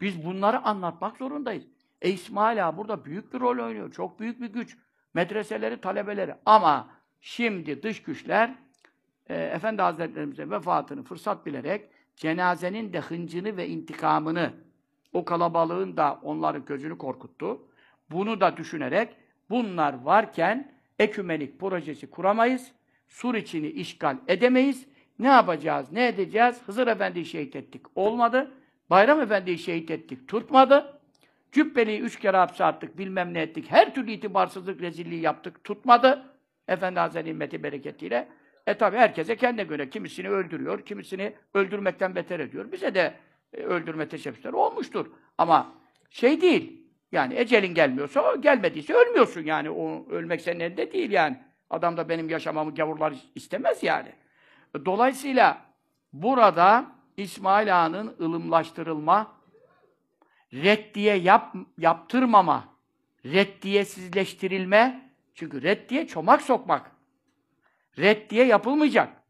Biz 0.00 0.24
bunları 0.24 0.64
anlatmak 0.64 1.16
zorundayız. 1.16 1.64
E 2.02 2.10
İsmail 2.10 2.68
ağa 2.68 2.76
burada 2.76 3.04
büyük 3.04 3.34
bir 3.34 3.40
rol 3.40 3.64
oynuyor. 3.64 3.92
Çok 3.92 4.20
büyük 4.20 4.40
bir 4.40 4.52
güç. 4.52 4.78
Medreseleri, 5.14 5.80
talebeleri. 5.80 6.34
Ama 6.46 6.90
şimdi 7.20 7.82
dış 7.82 8.02
güçler 8.02 8.54
e, 9.28 9.34
Efendi 9.34 9.82
Hazretlerimize 9.82 10.50
vefatını 10.50 11.02
fırsat 11.02 11.46
bilerek 11.46 11.90
cenazenin 12.16 12.92
de 12.92 13.00
hıncını 13.00 13.56
ve 13.56 13.68
intikamını 13.68 14.52
o 15.12 15.24
kalabalığın 15.24 15.96
da 15.96 16.20
onların 16.22 16.64
gözünü 16.64 16.98
korkuttu. 16.98 17.68
Bunu 18.10 18.40
da 18.40 18.56
düşünerek 18.56 19.16
bunlar 19.50 20.02
varken 20.02 20.72
ekümenik 20.98 21.60
projesi 21.60 22.10
kuramayız. 22.10 22.72
Sur 23.08 23.34
içini 23.34 23.66
işgal 23.66 24.16
edemeyiz. 24.28 24.86
Ne 25.18 25.28
yapacağız, 25.28 25.92
ne 25.92 26.08
edeceğiz? 26.08 26.62
Hızır 26.66 26.86
Efendi'yi 26.86 27.24
şehit 27.24 27.56
ettik. 27.56 27.82
Olmadı. 27.94 28.50
Bayram 28.90 29.20
Efendi'yi 29.20 29.58
şehit 29.58 29.90
ettik. 29.90 30.28
Tutmadı. 30.28 31.00
Cübbeli'yi 31.52 32.00
üç 32.00 32.18
kere 32.18 32.36
hapse 32.36 32.64
attık, 32.64 32.98
bilmem 32.98 33.34
ne 33.34 33.40
ettik. 33.40 33.70
Her 33.70 33.94
türlü 33.94 34.12
itibarsızlık, 34.12 34.80
rezilliği 34.80 35.20
yaptık. 35.20 35.64
Tutmadı. 35.64 36.32
Efendi 36.68 37.00
Hazretleri 37.00 37.30
himmeti 37.30 37.62
bereketiyle. 37.62 38.28
E 38.66 38.74
tabi 38.74 38.96
herkese 38.96 39.36
kendine 39.36 39.64
göre 39.64 39.90
kimisini 39.90 40.28
öldürüyor, 40.28 40.84
kimisini 40.84 41.34
öldürmekten 41.54 42.14
beter 42.14 42.40
ediyor. 42.40 42.72
Bize 42.72 42.94
de 42.94 43.14
e, 43.52 43.62
öldürme 43.62 44.08
teşebbüsleri 44.08 44.56
olmuştur. 44.56 45.06
Ama 45.38 45.74
şey 46.10 46.40
değil. 46.40 46.82
Yani 47.12 47.34
ecelin 47.34 47.74
gelmiyorsa, 47.74 48.36
gelmediyse 48.36 48.94
ölmüyorsun 48.94 49.40
yani. 49.40 49.70
O 49.70 50.06
ölmek 50.10 50.40
senin 50.40 50.60
elinde 50.60 50.92
değil 50.92 51.10
yani. 51.10 51.38
Adam 51.70 51.96
da 51.96 52.08
benim 52.08 52.30
yaşamamı 52.30 52.74
gavurlar 52.74 53.14
istemez 53.34 53.82
yani. 53.82 54.12
Dolayısıyla 54.84 55.64
burada 56.12 56.86
İsmail 57.16 57.82
Ağa'nın 57.82 58.16
ılımlaştırılma, 58.20 59.32
reddiye 60.52 61.14
yap, 61.14 61.54
yaptırmama, 61.78 62.64
reddiyesizleştirilme, 63.24 65.10
çünkü 65.34 65.62
reddiye 65.62 66.06
çomak 66.06 66.42
sokmak. 66.42 66.91
Reddiye 67.98 68.46
yapılmayacak. 68.46 69.22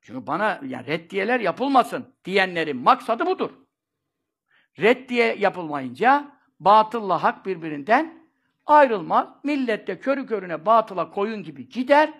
Çünkü 0.00 0.26
bana 0.26 0.60
ya 0.66 0.84
reddiyeler 0.84 1.40
yapılmasın 1.40 2.14
diyenlerin 2.24 2.76
maksadı 2.76 3.26
budur. 3.26 3.50
Reddiye 4.78 5.34
yapılmayınca 5.34 6.32
batılla 6.60 7.22
hak 7.22 7.46
birbirinden 7.46 8.28
ayrılmaz. 8.66 9.28
Millet 9.44 9.86
de 9.86 10.00
körü 10.00 10.26
körüne 10.26 10.66
batıla 10.66 11.10
koyun 11.10 11.42
gibi 11.42 11.68
gider. 11.68 12.12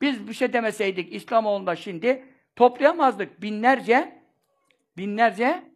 Biz 0.00 0.28
bir 0.28 0.32
şey 0.32 0.52
demeseydik 0.52 1.14
İslamoğlu'nda 1.14 1.76
şimdi 1.76 2.24
toplayamazdık 2.56 3.42
binlerce 3.42 4.22
binlerce 4.96 5.72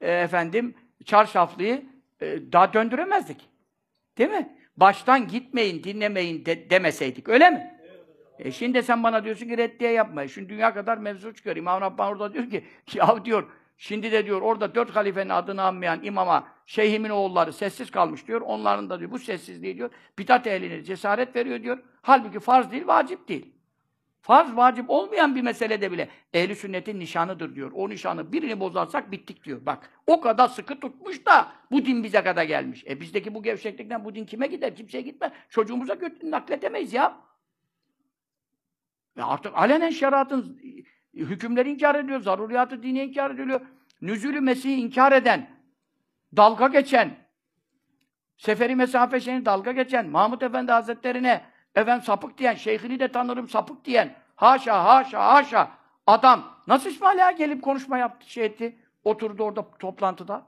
e, 0.00 0.12
efendim 0.12 0.74
çarşaflıyı 1.04 1.86
e, 2.20 2.52
daha 2.52 2.72
döndüremezdik. 2.72 3.48
Değil 4.18 4.30
mi? 4.30 4.58
Baştan 4.76 5.28
gitmeyin, 5.28 5.84
dinlemeyin 5.84 6.46
de, 6.46 6.70
demeseydik. 6.70 7.28
Öyle 7.28 7.50
mi? 7.50 7.78
E 8.38 8.52
şimdi 8.52 8.82
sen 8.82 9.02
bana 9.02 9.24
diyorsun 9.24 9.48
ki 9.48 9.58
reddiye 9.58 9.90
yapma. 9.90 10.28
Şimdi 10.28 10.48
dünya 10.48 10.74
kadar 10.74 10.98
mevzu 10.98 11.34
çıkıyor. 11.34 11.56
İmam 11.56 11.80
Rabbani 11.80 12.10
orada 12.10 12.32
diyor 12.32 12.50
ki, 12.50 12.64
ya 12.94 13.24
diyor, 13.24 13.50
şimdi 13.78 14.12
de 14.12 14.26
diyor 14.26 14.42
orada 14.42 14.74
dört 14.74 14.96
halifenin 14.96 15.30
adını 15.30 15.62
anmayan 15.62 16.04
imama, 16.04 16.48
şeyhimin 16.66 17.10
oğulları 17.10 17.52
sessiz 17.52 17.90
kalmış 17.90 18.26
diyor. 18.26 18.40
Onların 18.40 18.90
da 18.90 18.98
diyor 18.98 19.10
bu 19.10 19.18
sessizliği 19.18 19.76
diyor, 19.76 19.90
bidat 20.18 20.46
ehline 20.46 20.84
cesaret 20.84 21.36
veriyor 21.36 21.62
diyor. 21.62 21.78
Halbuki 22.02 22.40
farz 22.40 22.72
değil, 22.72 22.86
vacip 22.86 23.28
değil. 23.28 23.52
Farz, 24.22 24.56
vacip 24.56 24.90
olmayan 24.90 25.36
bir 25.36 25.42
meselede 25.42 25.92
bile 25.92 26.08
ehli 26.32 26.56
sünnetin 26.56 27.00
nişanıdır 27.00 27.54
diyor. 27.54 27.72
O 27.74 27.88
nişanı 27.88 28.32
birini 28.32 28.60
bozarsak 28.60 29.12
bittik 29.12 29.44
diyor. 29.44 29.66
Bak 29.66 29.90
o 30.06 30.20
kadar 30.20 30.48
sıkı 30.48 30.80
tutmuş 30.80 31.26
da 31.26 31.52
bu 31.70 31.84
din 31.84 32.04
bize 32.04 32.22
kadar 32.22 32.44
gelmiş. 32.44 32.84
E 32.88 33.00
bizdeki 33.00 33.34
bu 33.34 33.42
gevşeklikten 33.42 34.04
bu 34.04 34.14
din 34.14 34.24
kime 34.24 34.46
gider? 34.46 34.76
Kimseye 34.76 35.02
gitmez. 35.02 35.32
Çocuğumuza 35.48 35.94
götür, 35.94 36.30
nakletemeyiz 36.30 36.92
ya. 36.92 37.20
Ve 39.16 39.24
artık 39.24 39.56
alenen 39.56 39.90
şeriatın 39.90 40.60
hükümleri 41.14 41.70
inkar 41.70 41.94
ediliyor, 41.94 42.20
zaruriyatı 42.20 42.82
dini 42.82 43.02
inkar 43.02 43.30
ediliyor. 43.30 43.60
Nüzülü 44.00 44.40
Mesih'i 44.40 44.74
inkar 44.74 45.12
eden, 45.12 45.50
dalga 46.36 46.66
geçen, 46.66 47.16
seferi 48.36 48.76
mesafe 48.76 49.20
şeyini 49.20 49.44
dalga 49.44 49.72
geçen, 49.72 50.08
Mahmud 50.08 50.42
Efendi 50.42 50.72
Hazretlerine 50.72 51.51
efendim 51.74 52.04
sapık 52.04 52.38
diyen, 52.38 52.54
şeyhini 52.54 53.00
de 53.00 53.12
tanırım 53.12 53.48
sapık 53.48 53.84
diyen, 53.84 54.14
haşa 54.36 54.84
haşa 54.84 55.34
haşa 55.34 55.70
adam 56.06 56.56
nasıl 56.66 56.90
İsmail 56.90 57.26
Ağa 57.28 57.30
gelip 57.30 57.62
konuşma 57.62 57.98
yaptı, 57.98 58.30
şey 58.30 58.44
etti, 58.44 58.78
oturdu 59.04 59.44
orada 59.44 59.70
toplantıda. 59.78 60.46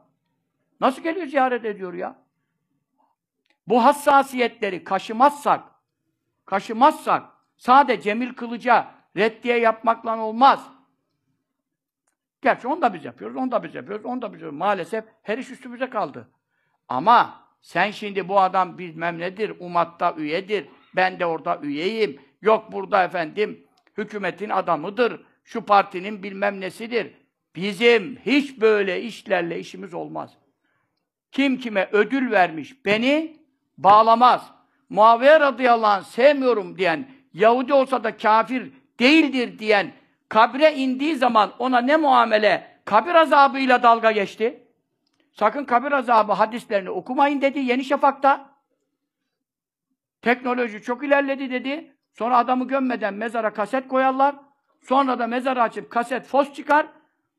Nasıl 0.80 1.02
geliyor 1.02 1.26
ziyaret 1.26 1.64
ediyor 1.64 1.94
ya? 1.94 2.16
Bu 3.66 3.84
hassasiyetleri 3.84 4.84
kaşımazsak, 4.84 5.64
kaşımazsak, 6.46 7.22
sade 7.56 8.00
Cemil 8.00 8.34
Kılıç'a 8.34 8.94
reddiye 9.16 9.58
yapmakla 9.58 10.18
olmaz. 10.18 10.70
Gerçi 12.42 12.68
onu 12.68 12.82
da 12.82 12.94
biz 12.94 13.04
yapıyoruz, 13.04 13.36
onu 13.36 13.52
da 13.52 13.62
biz 13.62 13.74
yapıyoruz, 13.74 14.06
onu 14.06 14.22
da 14.22 14.32
biz 14.32 14.40
yapıyoruz. 14.40 14.58
Maalesef 14.58 15.04
her 15.22 15.38
iş 15.38 15.50
üstümüze 15.50 15.90
kaldı. 15.90 16.28
Ama 16.88 17.44
sen 17.60 17.90
şimdi 17.90 18.28
bu 18.28 18.40
adam 18.40 18.78
bilmem 18.78 19.18
nedir, 19.18 19.56
umatta 19.60 20.14
üyedir, 20.16 20.68
ben 20.96 21.20
de 21.20 21.26
orada 21.26 21.58
üyeyim. 21.62 22.20
Yok 22.42 22.72
burada 22.72 23.04
efendim 23.04 23.66
hükümetin 23.98 24.50
adamıdır. 24.50 25.20
Şu 25.44 25.64
partinin 25.64 26.22
bilmem 26.22 26.60
nesidir. 26.60 27.14
Bizim 27.56 28.16
hiç 28.26 28.60
böyle 28.60 29.02
işlerle 29.02 29.58
işimiz 29.58 29.94
olmaz. 29.94 30.30
Kim 31.32 31.58
kime 31.58 31.88
ödül 31.92 32.30
vermiş 32.30 32.84
beni 32.84 33.36
bağlamaz. 33.78 34.50
Muaviye 34.88 35.40
radıyallahu 35.40 35.90
anh 35.90 36.04
sevmiyorum 36.04 36.78
diyen, 36.78 37.08
Yahudi 37.32 37.72
olsa 37.72 38.04
da 38.04 38.16
kafir 38.16 38.72
değildir 39.00 39.58
diyen, 39.58 39.92
kabre 40.28 40.74
indiği 40.74 41.16
zaman 41.16 41.52
ona 41.58 41.80
ne 41.80 41.96
muamele, 41.96 42.80
kabir 42.84 43.14
azabıyla 43.14 43.82
dalga 43.82 44.12
geçti. 44.12 44.62
Sakın 45.32 45.64
kabir 45.64 45.92
azabı 45.92 46.32
hadislerini 46.32 46.90
okumayın 46.90 47.40
dedi 47.40 47.58
Yeni 47.58 47.84
Şafak'ta. 47.84 48.53
Teknoloji 50.24 50.82
çok 50.82 51.04
ilerledi 51.04 51.50
dedi. 51.50 51.92
Sonra 52.18 52.38
adamı 52.38 52.68
gömmeden 52.68 53.14
mezara 53.14 53.52
kaset 53.52 53.88
koyarlar. 53.88 54.34
Sonra 54.82 55.18
da 55.18 55.26
mezarı 55.26 55.62
açıp 55.62 55.90
kaset 55.90 56.26
fos 56.26 56.52
çıkar. 56.52 56.86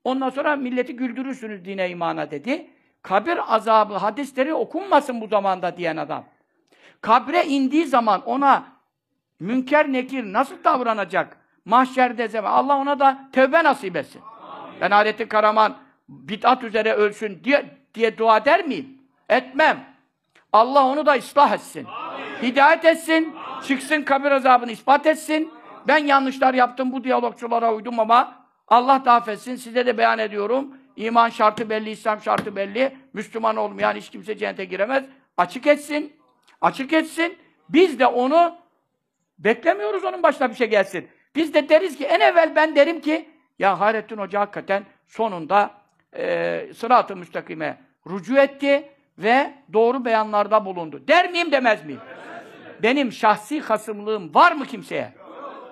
Ondan 0.04 0.30
sonra 0.30 0.56
milleti 0.56 0.96
güldürürsünüz 0.96 1.66
dine 1.66 1.90
imana 1.90 2.32
dedi. 2.32 2.70
Kabir 3.02 3.56
azabı 3.56 3.94
hadisleri 3.94 4.54
okunmasın 4.54 5.22
bu 5.22 5.28
zamanda 5.28 5.78
diyen 5.78 5.98
adam. 5.98 6.26
Kabre 7.02 7.46
indiği 7.46 7.86
zaman 7.86 8.22
ona 8.26 8.64
münker 9.40 9.94
nekir 9.94 10.24
nasıl 10.24 10.64
davranacak? 10.64 11.38
Mahşerde 11.66 12.28
zaman. 12.28 12.52
Allah 12.52 12.78
ona 12.78 13.00
da 13.00 13.30
tevbe 13.32 13.64
nasip 13.64 13.96
etsin. 13.96 14.22
Amin. 14.22 14.82
Ben 14.82 14.92
Adettin 14.92 15.28
Karaman 15.28 15.78
bid'at 16.10 16.64
üzere 16.64 16.94
ölsün 16.94 17.44
diye, 17.44 17.78
diye 17.94 18.18
dua 18.18 18.38
eder 18.38 18.66
miyim? 18.66 19.02
Etmem. 19.30 19.86
Allah 20.54 20.86
onu 20.86 21.06
da 21.06 21.14
ıslah 21.14 21.54
etsin. 21.54 21.86
Amin. 21.86 22.05
Hidayet 22.42 22.86
etsin, 22.86 23.36
çıksın 23.68 24.02
kabir 24.02 24.32
azabını 24.32 24.72
ispat 24.72 25.06
etsin. 25.06 25.52
Ben 25.88 25.98
yanlışlar 25.98 26.54
yaptım, 26.54 26.92
bu 26.92 27.04
diyalogçulara 27.04 27.74
uydum 27.74 28.00
ama 28.00 28.46
Allah 28.68 29.06
da 29.06 29.14
affetsin, 29.14 29.56
size 29.56 29.86
de 29.86 29.98
beyan 29.98 30.20
ediyorum. 30.20 30.68
İman 30.96 31.30
şartı 31.30 31.70
belli, 31.70 31.90
İslam 31.90 32.22
şartı 32.22 32.56
belli. 32.56 32.98
Müslüman 33.14 33.56
olmayan 33.56 33.96
hiç 33.96 34.10
kimse 34.10 34.38
cennete 34.38 34.66
giremez. 34.66 35.04
Açık 35.38 35.68
etsin, 35.68 36.14
açık 36.62 36.94
etsin. 36.94 37.38
Biz 37.70 38.00
de 38.00 38.08
onu 38.08 38.56
beklemiyoruz 39.40 40.04
onun 40.04 40.24
başına 40.24 40.50
bir 40.50 40.56
şey 40.56 40.70
gelsin. 40.70 41.08
Biz 41.36 41.54
de 41.54 41.70
deriz 41.70 41.98
ki, 41.98 42.06
en 42.06 42.20
evvel 42.20 42.56
ben 42.56 42.76
derim 42.76 43.02
ki, 43.02 43.30
ya 43.60 43.80
Hayrettin 43.80 44.18
Hoca 44.18 44.40
hakikaten 44.40 44.84
sonunda 45.08 45.72
e, 46.18 46.68
sırat-ı 46.76 47.16
müstakime 47.16 47.78
rücu 48.10 48.38
etti 48.38 48.90
ve 49.18 49.54
doğru 49.74 50.06
beyanlarda 50.06 50.66
bulundu. 50.66 51.08
Der 51.08 51.32
miyim 51.32 51.52
demez 51.52 51.86
miyim? 51.86 52.02
Benim 52.84 53.12
şahsi 53.12 53.62
hasımlığım 53.62 54.36
var 54.36 54.52
mı 54.52 54.66
kimseye? 54.66 55.14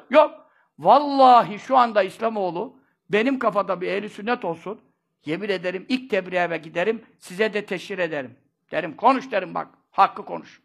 Yok. 0.10 0.44
Vallahi 0.80 1.60
şu 1.60 1.78
anda 1.78 2.04
İslamoğlu 2.04 2.78
benim 3.10 3.40
kafada 3.40 3.82
bir 3.82 3.88
ehli 3.88 4.10
sünnet 4.10 4.46
olsun. 4.46 4.82
Yemin 5.26 5.50
ederim 5.50 5.86
ilk 5.90 6.10
tebriğe 6.10 6.58
giderim, 6.58 7.06
size 7.20 7.54
de 7.54 7.66
teşhir 7.66 7.98
ederim. 7.98 8.38
Derim 8.72 8.96
konuş 8.96 9.32
derim 9.32 9.54
bak, 9.54 9.68
hakkı 9.92 10.26
konuş. 10.26 10.62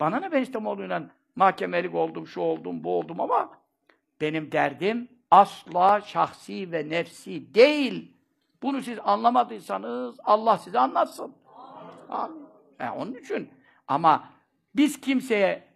Bana 0.00 0.20
ne 0.20 0.32
ben 0.32 0.42
İslamoğlu'yla 0.42 1.02
mahkemelik 1.36 1.94
oldum, 1.94 2.26
şu 2.26 2.40
oldum, 2.40 2.84
bu 2.84 2.98
oldum 2.98 3.20
ama 3.20 3.50
benim 4.20 4.52
derdim 4.52 5.08
asla 5.30 6.00
şahsi 6.00 6.72
ve 6.72 6.88
nefsi 6.88 7.54
değil. 7.54 8.12
Bunu 8.62 8.82
siz 8.82 8.98
anlamadıysanız 9.04 10.16
Allah 10.24 10.58
size 10.58 10.78
anlatsın. 10.78 11.34
Amin. 12.08 12.46
E, 12.80 12.90
onun 12.90 13.14
için. 13.14 13.50
Ama 13.88 14.28
biz 14.76 15.00
kimseye 15.00 15.68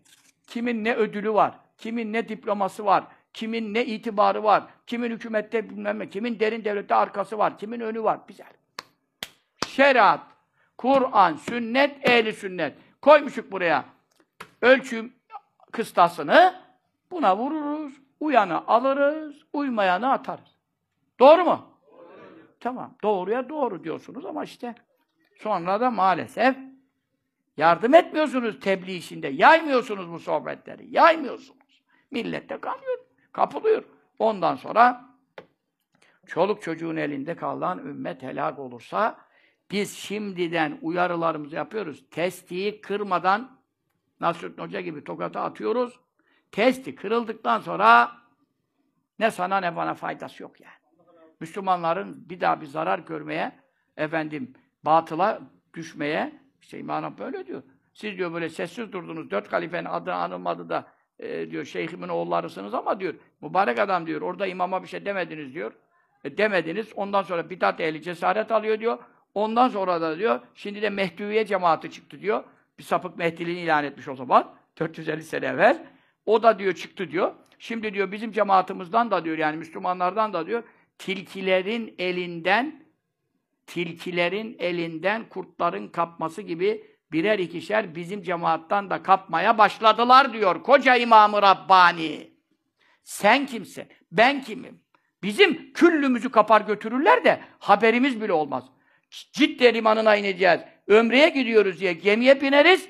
kimin 0.47 0.85
ne 0.85 0.95
ödülü 0.95 1.35
var, 1.35 1.55
kimin 1.79 2.13
ne 2.13 2.29
diploması 2.29 2.85
var, 2.85 3.05
kimin 3.35 3.75
ne 3.75 3.85
itibarı 3.87 4.45
var, 4.45 4.65
kimin 4.87 5.11
hükümette 5.11 5.71
bilmem 5.71 5.99
ne, 5.99 6.09
kimin 6.09 6.41
derin 6.41 6.65
devlette 6.65 6.95
arkası 6.95 7.39
var, 7.39 7.59
kimin 7.59 7.81
önü 7.81 8.03
var. 8.03 8.19
Güzel. 8.29 8.53
Şeriat, 9.67 10.21
Kur'an, 10.79 11.37
sünnet, 11.37 12.09
ehli 12.11 12.33
sünnet. 12.33 12.77
Koymuşuk 13.01 13.53
buraya 13.53 13.85
ölçüm 14.63 15.13
kıstasını 15.73 16.55
buna 17.11 17.37
vururuz, 17.37 17.93
uyanı 18.21 18.67
alırız, 18.67 19.37
uymayanı 19.53 20.13
atarız. 20.13 20.57
Doğru 21.21 21.45
mu? 21.45 21.67
Tamam. 22.61 22.95
Doğruya 23.03 23.49
doğru 23.49 23.85
diyorsunuz 23.85 24.27
ama 24.27 24.45
işte 24.45 24.75
sonra 25.43 25.81
da 25.81 25.91
maalesef 25.91 26.57
yardım 27.57 27.95
etmiyorsunuz 27.95 28.61
tebliğ 28.61 28.97
işinde. 28.97 29.29
Yaymıyorsunuz 29.29 30.13
bu 30.13 30.19
sohbetleri. 30.19 30.87
Yaymıyorsunuz. 30.91 31.83
Millette 32.11 32.61
kalıyor. 32.61 32.99
Kapılıyor. 33.33 33.85
Ondan 34.19 34.57
sonra 34.57 35.05
çoluk 36.27 36.63
çocuğun 36.63 36.97
elinde 36.97 37.37
kalan 37.37 37.79
ümmet 37.79 38.23
helak 38.23 38.59
olursa 38.59 39.19
biz 39.71 39.97
şimdiden 39.97 40.79
uyarılarımızı 40.83 41.57
yapıyoruz. 41.57 42.05
Testiyi 42.11 42.81
kırmadan 42.81 43.61
Nasrettin 44.21 44.63
Hoca 44.63 44.81
gibi 44.81 45.05
tokata 45.05 45.41
atıyoruz. 45.41 46.01
Testi 46.53 46.95
kırıldıktan 46.95 47.61
sonra 47.61 48.13
ne 49.19 49.31
sana 49.31 49.61
ne 49.61 49.77
bana 49.77 49.95
faydası 49.95 50.43
yok 50.43 50.61
yani. 50.61 50.75
Müslümanların 51.41 52.29
bir 52.31 52.41
daha 52.41 52.61
bir 52.61 52.67
zarar 52.67 52.99
görmeye, 52.99 53.53
efendim 53.97 54.55
batıla 54.85 55.41
düşmeye, 55.75 56.33
işte 56.61 56.79
imana 56.79 57.19
böyle 57.19 57.47
diyor. 57.47 57.63
Siz 57.95 58.19
diyor 58.19 58.33
böyle 58.33 58.49
sessiz 58.49 58.93
durdunuz, 58.93 59.31
dört 59.31 59.53
halifenin 59.53 59.85
adı 59.85 60.13
anılmadı 60.13 60.69
da 60.69 60.87
e, 61.19 61.51
diyor 61.51 61.65
şeyhimin 61.65 62.09
oğullarısınız 62.09 62.75
ama 62.75 63.01
diyor, 63.01 63.15
mübarek 63.41 63.79
adam 63.79 64.07
diyor, 64.07 64.21
orada 64.21 64.47
imama 64.47 64.83
bir 64.83 64.89
şey 64.89 65.05
demediniz 65.05 65.55
diyor. 65.55 65.73
E, 66.25 66.37
demediniz, 66.37 66.93
ondan 66.97 67.23
sonra 67.23 67.51
bidat 67.51 67.81
ehli 67.81 68.03
cesaret 68.03 68.53
alıyor 68.53 68.81
diyor. 68.81 68.99
Ondan 69.35 69.69
sonra 69.69 70.01
da 70.01 70.19
diyor, 70.19 70.41
şimdi 70.55 70.83
de 70.83 70.91
Mehdiviye 70.91 71.47
cemaati 71.47 71.91
çıktı 71.91 72.21
diyor. 72.21 72.45
Bir 72.79 72.83
sapık 72.83 73.19
Mehdiliğini 73.19 73.61
ilan 73.61 73.85
etmiş 73.85 74.09
o 74.09 74.17
zaman, 74.17 74.55
450 74.79 75.23
sene 75.23 75.47
evvel. 75.47 75.87
O 76.27 76.43
da 76.43 76.59
diyor 76.59 76.73
çıktı 76.73 77.11
diyor. 77.11 77.33
Şimdi 77.59 77.95
diyor 77.95 78.13
bizim 78.13 78.33
cemaatimizden 78.33 79.11
da 79.11 79.25
diyor 79.25 79.39
yani 79.39 79.57
Müslümanlardan 79.57 80.33
da 80.33 80.47
diyor 80.47 80.63
tilkilerin 80.99 81.95
elinden 81.99 82.82
tilkilerin 83.73 84.57
elinden 84.59 85.29
kurtların 85.29 85.89
kapması 85.89 86.43
gibi 86.43 86.85
birer 87.13 87.39
ikişer 87.39 87.95
bizim 87.95 88.23
cemaattan 88.23 88.91
da 88.91 89.03
kapmaya 89.03 89.59
başladılar 89.59 90.33
diyor 90.33 90.63
koca 90.63 90.97
İmam-ı 90.97 91.43
Rabbani. 91.43 92.33
Sen 93.03 93.47
kimsin? 93.47 93.89
Ben 94.13 94.43
kimim? 94.43 94.85
Bizim 95.23 95.73
küllümüzü 95.73 96.31
kapar 96.31 96.61
götürürler 96.61 97.25
de 97.25 97.41
haberimiz 97.59 98.23
bile 98.23 98.33
olmaz. 98.33 98.65
Cidde 99.11 99.75
limanına 99.75 100.17
ineceğiz. 100.17 100.61
Ömre'ye 100.87 101.29
gidiyoruz 101.29 101.81
diye 101.81 101.93
gemiye 101.93 102.41
bineriz. 102.41 102.89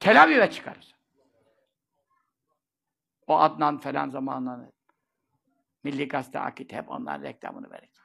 Tel 0.00 0.22
Aviv'e 0.22 0.50
çıkarız. 0.50 0.94
O 3.26 3.38
Adnan 3.38 3.78
falan 3.78 4.08
zamanları. 4.08 4.72
Milli 5.84 6.08
Gazete 6.08 6.38
Akit 6.38 6.72
hep 6.72 6.90
onların 6.90 7.22
reklamını 7.22 7.70
verir. 7.70 7.95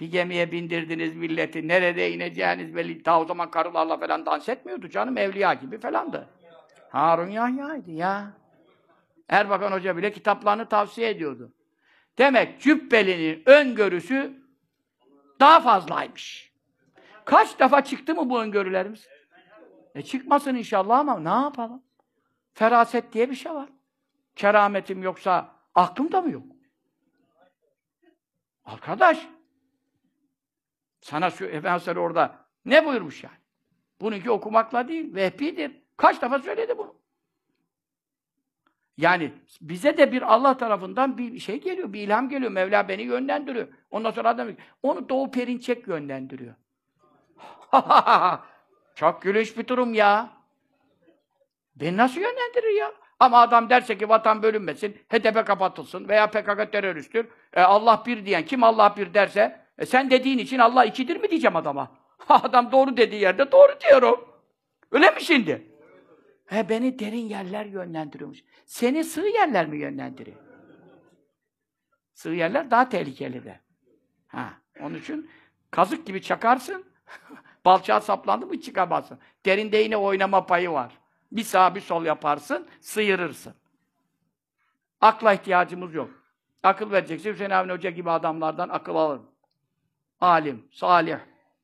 Bir 0.00 0.10
gemiye 0.10 0.52
bindirdiniz 0.52 1.16
milleti, 1.16 1.68
nerede 1.68 2.12
ineceğiniz 2.12 2.76
belli. 2.76 3.04
Daha 3.04 3.20
o 3.20 3.24
zaman 3.24 3.50
karılarla 3.50 3.96
falan 3.96 4.26
dans 4.26 4.48
etmiyordu 4.48 4.88
canım, 4.88 5.18
evliya 5.18 5.54
gibi 5.54 5.78
falandı. 5.78 6.28
Harun 6.88 7.28
Yahya'ydı 7.28 7.90
ya. 7.90 8.32
Erbakan 9.28 9.72
Hoca 9.72 9.96
bile 9.96 10.12
kitaplarını 10.12 10.68
tavsiye 10.68 11.10
ediyordu. 11.10 11.52
Demek 12.18 12.60
Cübbeli'nin 12.60 13.42
öngörüsü 13.46 14.42
daha 15.40 15.60
fazlaymış. 15.60 16.52
Kaç 17.24 17.58
defa 17.58 17.84
çıktı 17.84 18.14
mı 18.14 18.30
bu 18.30 18.40
öngörülerimiz? 18.40 19.08
E 19.94 20.02
çıkmasın 20.02 20.54
inşallah 20.54 20.98
ama 20.98 21.18
ne 21.20 21.44
yapalım? 21.44 21.82
Feraset 22.54 23.12
diye 23.12 23.30
bir 23.30 23.34
şey 23.34 23.52
var. 23.52 23.68
Kerametim 24.36 25.02
yoksa 25.02 25.48
aklım 25.74 26.12
da 26.12 26.20
mı 26.20 26.30
yok? 26.30 26.46
Arkadaş, 28.64 29.28
sana 31.06 31.30
şu 31.30 31.44
Efendimiz 31.44 31.88
orada 31.88 32.34
ne 32.64 32.86
buyurmuş 32.86 33.24
yani? 33.24 33.36
Bununki 34.00 34.30
okumakla 34.30 34.88
değil, 34.88 35.14
vehbidir. 35.14 35.72
Kaç 35.96 36.22
defa 36.22 36.38
söyledi 36.38 36.78
bunu? 36.78 36.94
Yani 38.96 39.32
bize 39.60 39.96
de 39.98 40.12
bir 40.12 40.22
Allah 40.22 40.56
tarafından 40.56 41.18
bir 41.18 41.38
şey 41.38 41.60
geliyor, 41.60 41.92
bir 41.92 42.00
ilham 42.00 42.28
geliyor. 42.28 42.50
Mevla 42.50 42.88
beni 42.88 43.02
yönlendiriyor. 43.02 43.68
Ondan 43.90 44.10
sonra 44.10 44.28
adam 44.28 44.48
onu 44.82 45.08
Doğu 45.08 45.30
Perinçek 45.30 45.88
yönlendiriyor. 45.88 46.54
Çok 48.94 49.22
gülüş 49.22 49.58
bir 49.58 49.66
durum 49.66 49.94
ya. 49.94 50.30
Beni 51.76 51.96
nasıl 51.96 52.20
yönlendirir 52.20 52.78
ya? 52.78 52.92
Ama 53.20 53.40
adam 53.40 53.70
derse 53.70 53.98
ki 53.98 54.08
vatan 54.08 54.42
bölünmesin, 54.42 54.96
HDP 55.08 55.46
kapatılsın 55.46 56.08
veya 56.08 56.26
PKK 56.30 56.72
teröristtir. 56.72 57.26
E, 57.52 57.62
Allah 57.62 58.02
bir 58.06 58.26
diyen, 58.26 58.44
kim 58.44 58.62
Allah 58.62 58.94
bir 58.96 59.14
derse, 59.14 59.65
e, 59.78 59.86
sen 59.86 60.10
dediğin 60.10 60.38
için 60.38 60.58
Allah 60.58 60.84
ikidir 60.84 61.16
mi 61.16 61.30
diyeceğim 61.30 61.56
adama? 61.56 61.92
adam 62.28 62.72
doğru 62.72 62.96
dediği 62.96 63.20
yerde 63.22 63.52
doğru 63.52 63.72
diyorum. 63.80 64.28
Öyle 64.90 65.10
mi 65.10 65.22
şimdi? 65.22 65.72
He, 66.46 66.68
beni 66.68 66.98
derin 66.98 67.28
yerler 67.28 67.66
yönlendiriyormuş. 67.66 68.44
Seni 68.66 69.04
sığ 69.04 69.26
yerler 69.26 69.66
mi 69.66 69.78
yönlendiriyor? 69.78 70.36
Sığ 72.14 72.30
yerler 72.30 72.70
daha 72.70 72.88
tehlikeli 72.88 73.44
de. 73.44 73.60
Ha, 74.26 74.52
onun 74.80 74.94
için 74.94 75.30
kazık 75.70 76.06
gibi 76.06 76.22
çakarsın, 76.22 76.84
balçağa 77.64 78.00
saplandı 78.00 78.46
mı 78.46 78.60
çıkamazsın. 78.60 79.18
Derinde 79.46 79.76
yine 79.76 79.96
oynama 79.96 80.46
payı 80.46 80.70
var. 80.70 80.98
Bir 81.32 81.42
sağ 81.42 81.74
bir 81.74 81.80
sol 81.80 82.04
yaparsın, 82.04 82.68
sıyırırsın. 82.80 83.54
Akla 85.00 85.32
ihtiyacımız 85.32 85.94
yok. 85.94 86.10
Akıl 86.62 86.90
verecekse 86.90 87.32
Hüseyin 87.32 87.50
Avni 87.50 87.72
Hoca 87.72 87.90
gibi 87.90 88.10
adamlardan 88.10 88.68
akıl 88.68 88.96
alın. 88.96 89.35
Alim, 90.20 90.68
salih, 90.72 91.18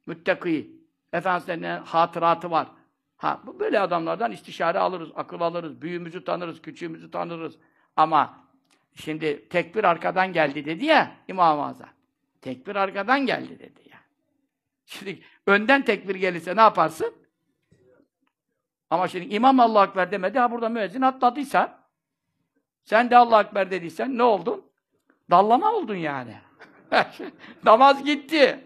müttaki, 0.06 0.82
Efendimiz'in 1.12 1.84
hatıratı 1.84 2.50
var. 2.50 2.68
Ha, 3.16 3.40
bu 3.46 3.60
böyle 3.60 3.80
adamlardan 3.80 4.32
istişare 4.32 4.78
alırız, 4.78 5.10
akıl 5.14 5.40
alırız, 5.40 5.82
büyüğümüzü 5.82 6.24
tanırız, 6.24 6.62
küçüğümüzü 6.62 7.10
tanırız. 7.10 7.58
Ama 7.96 8.38
şimdi 8.94 9.48
tekbir 9.48 9.84
arkadan 9.84 10.32
geldi 10.32 10.64
dedi 10.64 10.84
ya 10.84 11.12
İmam-ı 11.28 11.66
Azam. 11.66 11.88
Tekbir 12.40 12.76
arkadan 12.76 13.26
geldi 13.26 13.58
dedi 13.58 13.80
ya. 13.90 13.98
Şimdi 14.86 15.22
önden 15.46 15.84
tekbir 15.84 16.14
gelirse 16.14 16.56
ne 16.56 16.60
yaparsın? 16.60 17.14
Ama 18.90 19.08
şimdi 19.08 19.34
imam 19.34 19.60
Allah 19.60 19.84
Ekber 19.84 20.10
demedi, 20.10 20.38
ha 20.38 20.50
burada 20.50 20.68
müezzin 20.68 21.02
atladıysa, 21.02 21.88
sen 22.84 23.10
de 23.10 23.16
Allah 23.16 23.42
Ekber 23.42 23.70
dediysen 23.70 24.18
ne 24.18 24.22
oldun? 24.22 24.64
Dallama 25.30 25.72
oldun 25.72 25.94
yani. 25.94 26.36
Namaz 27.64 28.04
gitti. 28.04 28.64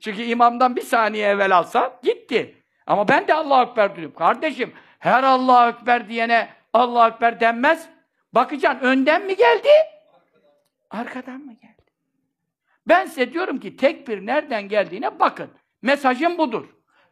Çünkü 0.00 0.22
imamdan 0.22 0.76
bir 0.76 0.82
saniye 0.82 1.28
evvel 1.28 1.56
alsa 1.56 2.00
gitti. 2.02 2.62
Ama 2.86 3.08
ben 3.08 3.28
de 3.28 3.34
Allah 3.34 3.62
Ekber 3.62 3.96
dedim. 3.96 4.14
Kardeşim, 4.14 4.72
Her 4.98 5.22
Allahu 5.22 5.68
Ekber 5.68 6.08
diyene 6.08 6.48
Allahu 6.72 7.14
Ekber 7.14 7.40
denmez. 7.40 7.88
Bakacaksın 8.32 8.86
önden 8.86 9.26
mi 9.26 9.36
geldi? 9.36 9.68
Arkadan 10.90 11.40
mı 11.40 11.52
geldi? 11.52 11.72
Ben 12.88 13.06
size 13.06 13.32
diyorum 13.32 13.60
ki 13.60 13.76
tekbir 13.76 14.26
nereden 14.26 14.68
geldiğine 14.68 15.20
bakın. 15.20 15.50
Mesajım 15.82 16.38
budur. 16.38 16.64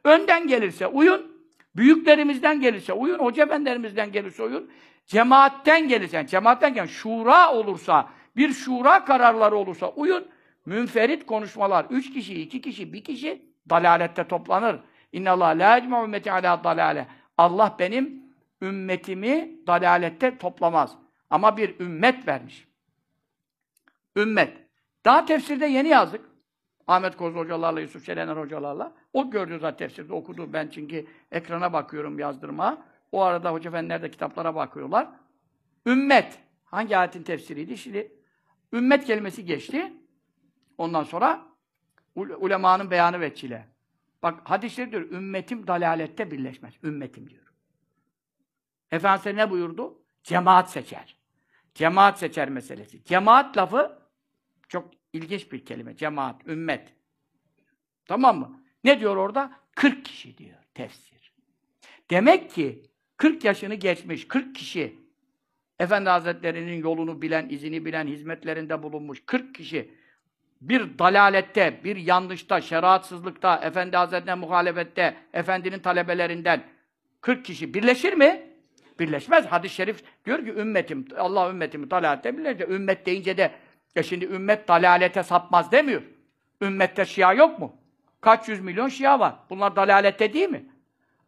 Önden 0.04 0.46
gelirse 0.46 0.86
uyun, 0.86 1.46
büyüklerimizden 1.76 2.60
gelirse 2.60 2.92
uyun, 2.92 3.18
hoca 3.18 3.44
efendilerimizden 3.44 4.12
gelirse 4.12 4.42
uyun, 4.42 4.70
cemaatten 5.06 5.88
gelirse, 5.88 6.26
cemaatten 6.26 6.74
gelen 6.74 6.86
şura 6.86 7.52
olursa, 7.52 8.08
bir 8.36 8.52
şura 8.52 9.04
kararları 9.04 9.56
olursa 9.56 9.88
uyun, 9.88 10.28
münferit 10.66 11.26
konuşmalar, 11.26 11.86
üç 11.90 12.12
kişi, 12.12 12.42
iki 12.42 12.60
kişi, 12.60 12.92
bir 12.92 13.04
kişi 13.04 13.42
dalalette 13.70 14.28
toplanır. 14.28 14.80
İnna 15.12 15.30
Allah 15.30 15.46
la 15.46 15.78
ecma 15.78 16.04
ümmeti 16.04 16.32
ala 16.32 16.64
dalale. 16.64 17.06
Allah 17.38 17.76
benim 17.78 18.22
ümmetimi 18.62 19.50
dalalette 19.66 20.38
toplamaz. 20.38 20.96
Ama 21.30 21.56
bir 21.56 21.80
ümmet 21.80 22.28
vermiş. 22.28 22.68
Ümmet. 24.16 24.56
Daha 25.04 25.24
tefsirde 25.24 25.66
yeni 25.66 25.88
yazdık. 25.88 26.30
Ahmet 26.86 27.16
Koz 27.16 27.34
hocalarla, 27.34 27.80
Yusuf 27.80 28.06
Şerener 28.06 28.36
hocalarla. 28.36 28.92
O 29.12 29.30
gördü 29.30 29.58
zaten 29.60 29.76
tefsirde, 29.76 30.12
okudu. 30.12 30.52
Ben 30.52 30.68
çünkü 30.68 31.06
ekrana 31.32 31.72
bakıyorum 31.72 32.18
yazdırma. 32.18 32.78
O 33.12 33.22
arada 33.22 33.52
hoca 33.52 33.70
efendiler 33.70 34.02
de 34.02 34.10
kitaplara 34.10 34.54
bakıyorlar. 34.54 35.08
Ümmet. 35.86 36.38
Hangi 36.64 36.96
ayetin 36.96 37.22
tefsiriydi? 37.22 37.78
Şimdi 37.78 38.12
ümmet 38.72 39.04
kelimesi 39.04 39.44
geçti. 39.44 39.92
Ondan 40.78 41.04
sonra 41.04 41.46
ulemanın 42.16 42.90
beyanı 42.90 43.20
veçile. 43.20 43.68
Bak 44.22 44.50
hadisleri 44.50 44.90
diyor, 44.90 45.10
ümmetim 45.10 45.66
dalalette 45.66 46.30
birleşmez. 46.30 46.74
Ümmetim 46.82 47.30
diyor. 47.30 47.52
Efendimiz 48.90 49.36
ne 49.36 49.50
buyurdu? 49.50 50.02
Cemaat 50.22 50.70
seçer. 50.70 51.16
Cemaat 51.74 52.18
seçer 52.18 52.48
meselesi. 52.48 53.04
Cemaat 53.04 53.56
lafı 53.56 53.98
çok 54.68 54.90
ilginç 55.12 55.52
bir 55.52 55.64
kelime. 55.64 55.96
Cemaat, 55.96 56.46
ümmet. 56.46 56.94
Tamam 58.06 58.38
mı? 58.38 58.62
Ne 58.84 59.00
diyor 59.00 59.16
orada? 59.16 59.52
40 59.74 60.04
kişi 60.04 60.38
diyor 60.38 60.58
tefsir. 60.74 61.32
Demek 62.10 62.50
ki 62.50 62.82
40 63.16 63.44
yaşını 63.44 63.74
geçmiş 63.74 64.28
40 64.28 64.54
kişi 64.54 64.98
Efendi 65.80 66.08
Hazretleri'nin 66.10 66.82
yolunu 66.82 67.22
bilen, 67.22 67.48
izini 67.50 67.84
bilen, 67.84 68.06
hizmetlerinde 68.06 68.82
bulunmuş 68.82 69.22
40 69.26 69.54
kişi 69.54 69.90
bir 70.60 70.98
dalalette, 70.98 71.80
bir 71.84 71.96
yanlışta, 71.96 72.60
şeriatsızlıkta, 72.60 73.56
Efendi 73.56 73.96
Hazretleri'ne 73.96 74.34
muhalefette, 74.40 75.16
Efendinin 75.32 75.78
talebelerinden 75.78 76.62
40 77.20 77.44
kişi 77.44 77.74
birleşir 77.74 78.12
mi? 78.12 78.42
Birleşmez. 78.98 79.46
Hadis-i 79.46 79.74
şerif 79.74 80.02
diyor 80.24 80.38
ki 80.38 80.50
ümmetim, 80.50 81.08
Allah 81.18 81.50
ümmetimi 81.50 81.90
dalalette 81.90 82.38
birleşir. 82.38 82.68
Ümmet 82.68 83.06
deyince 83.06 83.36
de 83.36 83.50
e 83.96 84.02
şimdi 84.02 84.24
ümmet 84.24 84.68
dalalete 84.68 85.22
sapmaz 85.22 85.72
demiyor. 85.72 86.02
Ümmette 86.62 87.04
şia 87.04 87.32
yok 87.32 87.58
mu? 87.58 87.76
Kaç 88.20 88.48
yüz 88.48 88.60
milyon 88.60 88.88
şia 88.88 89.20
var. 89.20 89.34
Bunlar 89.50 89.76
dalalette 89.76 90.32
değil 90.32 90.48
mi? 90.48 90.64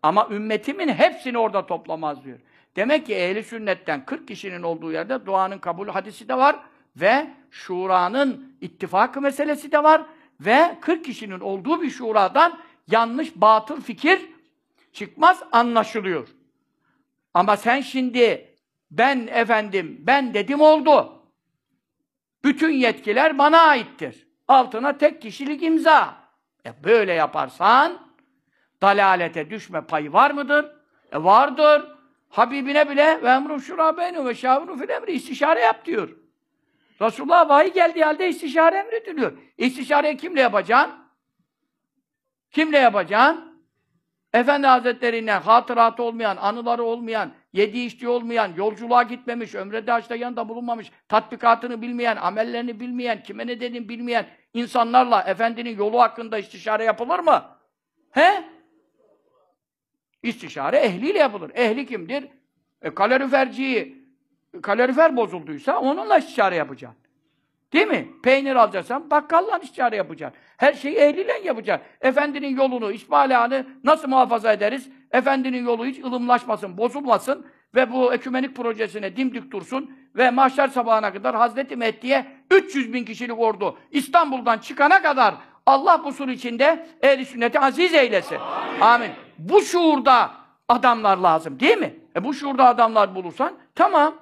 Ama 0.03 0.29
ümmetimin 0.31 0.89
hepsini 0.89 1.39
orada 1.39 1.67
toplamaz 1.67 2.25
diyor. 2.25 2.39
Demek 2.77 3.07
ki 3.07 3.15
ehli 3.15 3.45
sünnetten 3.45 4.05
40 4.05 4.29
kişinin 4.29 4.63
olduğu 4.63 4.93
yerde 4.93 5.27
duanın 5.27 5.59
kabul 5.59 5.89
hadisi 5.89 6.29
de 6.29 6.37
var 6.37 6.57
ve 6.97 7.31
şuranın 7.51 8.57
ittifakı 8.61 9.21
meselesi 9.21 9.73
de 9.73 9.83
var 9.83 10.03
ve 10.41 10.79
40 10.81 11.05
kişinin 11.05 11.41
olduğu 11.41 11.83
bir 11.83 11.91
şuradan 11.91 12.59
yanlış, 12.89 13.37
batıl 13.37 13.81
fikir 13.81 14.21
çıkmaz, 14.93 15.43
anlaşılıyor. 15.53 16.29
Ama 17.35 17.57
sen 17.57 17.81
şimdi 17.81 18.57
ben 18.91 19.27
efendim, 19.27 19.97
ben 20.01 20.35
dedim 20.35 20.61
oldu. 20.61 21.23
Bütün 22.45 22.71
yetkiler 22.71 23.39
bana 23.39 23.61
aittir. 23.61 24.27
Altına 24.49 24.99
tek 24.99 25.23
kişilik 25.23 25.63
imza. 25.63 26.15
E 26.67 26.85
böyle 26.85 27.13
yaparsan 27.13 28.13
dalalete 28.83 29.51
düşme 29.51 29.81
payı 29.81 30.13
var 30.13 30.31
mıdır? 30.31 30.67
E 31.13 31.25
vardır. 31.25 31.92
Habibine 32.33 32.91
bile 32.91 33.23
ve 33.23 33.29
emrum 33.29 33.61
şura 33.61 33.97
beynu 33.97 34.27
ve 34.27 34.35
şavru 34.35 34.77
fil 34.77 34.89
emri 34.89 35.13
istişare 35.13 35.61
yap 35.61 35.85
diyor. 35.85 36.17
Resulullah 37.01 37.49
vahiy 37.49 37.73
geldiği 37.73 38.05
halde 38.05 38.29
istişare 38.29 38.77
emrediliyor. 38.77 39.33
İstişareyi 39.59 40.17
kimle 40.17 40.41
yapacaksın? 40.41 40.93
Kimle 42.51 42.79
yapacaksın? 42.79 43.63
Efendi 44.33 44.67
Hazretlerinden 44.67 45.41
hatıratı 45.41 46.03
olmayan, 46.03 46.37
anıları 46.37 46.83
olmayan, 46.83 47.33
yediği 47.53 47.87
içtiği 47.87 48.09
olmayan, 48.09 48.53
yolculuğa 48.57 49.03
gitmemiş, 49.03 49.55
ömrede 49.55 49.91
haçta 49.91 50.17
yanında 50.17 50.49
bulunmamış, 50.49 50.91
tatbikatını 51.09 51.83
bilmeyen, 51.83 52.17
amellerini 52.17 52.81
bilmeyen, 52.81 53.23
kime 53.23 53.47
ne 53.47 53.61
dediğini 53.61 53.89
bilmeyen 53.89 54.27
insanlarla 54.55 55.23
Efendinin 55.23 55.77
yolu 55.77 56.01
hakkında 56.01 56.39
istişare 56.39 56.85
yapılır 56.85 57.19
mı? 57.19 57.45
He? 58.11 58.45
İstişare 60.23 60.77
ehliyle 60.77 61.19
yapılır. 61.19 61.51
Ehli 61.55 61.87
kimdir? 61.87 62.25
E, 62.83 62.95
kaloriferciyi, 62.95 64.07
kalorifer 64.63 65.17
bozulduysa 65.17 65.79
onunla 65.79 66.19
istişare 66.19 66.57
yapacaksın. 66.57 67.03
Değil 67.73 67.87
mi? 67.87 68.09
Peynir 68.23 68.57
alacaksan 68.57 69.11
bakkalla 69.11 69.59
istişare 69.59 69.97
yapacaksın. 69.97 70.41
Her 70.57 70.73
şeyi 70.73 70.97
ehliyle 70.97 71.33
yapacaksın. 71.45 71.87
Efendinin 72.01 72.57
yolunu, 72.57 72.93
isbalağını 72.93 73.67
nasıl 73.85 74.09
muhafaza 74.09 74.53
ederiz? 74.53 74.89
Efendinin 75.13 75.65
yolu 75.65 75.87
hiç 75.87 75.99
ılımlaşmasın, 75.99 76.79
bozulmasın 76.79 77.47
ve 77.75 77.93
bu 77.93 78.15
ekümenik 78.15 78.57
projesine 78.57 79.17
dimdik 79.17 79.51
dursun 79.51 79.91
ve 80.17 80.31
mahşer 80.31 80.69
sabahına 80.69 81.13
kadar 81.13 81.37
Hazreti 81.37 81.77
Mehdi'ye 81.77 82.27
300 82.51 82.93
bin 82.93 83.05
kişilik 83.05 83.39
ordu 83.39 83.79
İstanbul'dan 83.91 84.59
çıkana 84.59 85.03
kadar 85.03 85.35
Allah 85.67 86.03
bu 86.05 86.13
sur 86.13 86.29
içinde 86.29 86.87
ehl 87.03 87.25
sünneti 87.25 87.61
aziz 87.61 87.95
eylesin. 87.95 88.37
Amin. 88.37 88.81
Amin. 88.81 89.11
Bu 89.39 89.63
şuurda 89.63 90.31
adamlar 90.69 91.17
lazım 91.17 91.61
değil 91.61 91.79
mi? 91.79 91.97
E 92.17 92.25
bu 92.25 92.35
şuurda 92.35 92.67
adamlar 92.69 93.15
bulursan 93.15 93.59
tamam. 93.75 94.19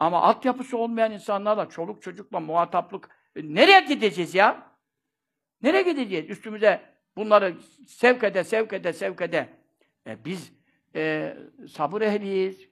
Ama 0.00 0.22
altyapısı 0.22 0.78
olmayan 0.78 1.12
insanlarla, 1.12 1.68
çoluk 1.68 2.02
çocukla 2.02 2.40
muhataplık 2.40 3.08
e, 3.36 3.54
nereye 3.54 3.80
gideceğiz 3.80 4.34
ya? 4.34 4.62
Nereye 5.62 5.82
gideceğiz? 5.82 6.30
Üstümüze 6.30 6.80
bunları 7.16 7.54
sevk 7.88 8.24
ede, 8.24 8.44
sevk 8.44 8.72
ede, 8.72 8.92
sevk 8.92 9.20
ede. 9.20 9.48
E 10.06 10.24
biz 10.24 10.52
e, 10.94 11.36
sabır 11.68 12.02
ehliyiz. 12.02 12.68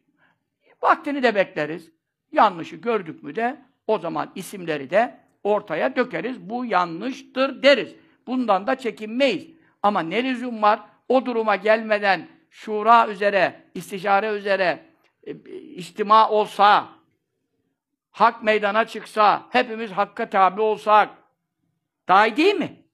Vaktini 0.83 1.23
de 1.23 1.35
bekleriz. 1.35 1.91
Yanlışı 2.33 2.77
gördük 2.77 3.23
mü 3.23 3.37
de 3.37 3.57
o 3.87 3.99
zaman 3.99 4.33
isimleri 4.35 4.91
de 4.91 5.21
ortaya 5.43 5.97
dökeriz. 5.97 6.41
Bu 6.41 6.65
yanlıştır 6.65 7.63
deriz. 7.63 7.95
Bundan 8.27 8.67
da 8.67 8.75
çekinmeyiz. 8.75 9.47
Ama 9.83 10.01
ne 10.01 10.25
lüzum 10.25 10.63
var? 10.63 10.81
O 11.09 11.27
duruma 11.27 11.57
gelmeden 11.57 12.29
şura 12.51 13.09
üzere, 13.09 13.71
istişare 13.75 14.29
üzere 14.29 14.87
e, 15.23 15.33
içtima 15.61 16.31
olsa, 16.31 16.89
hak 18.11 18.43
meydana 18.43 18.87
çıksa, 18.87 19.47
hepimiz 19.51 19.91
hakka 19.91 20.31
tabi 20.31 20.61
olsak, 20.61 21.11
daha 22.09 22.27
iyi 22.27 22.37
değil 22.37 22.55
mi? 22.55 22.85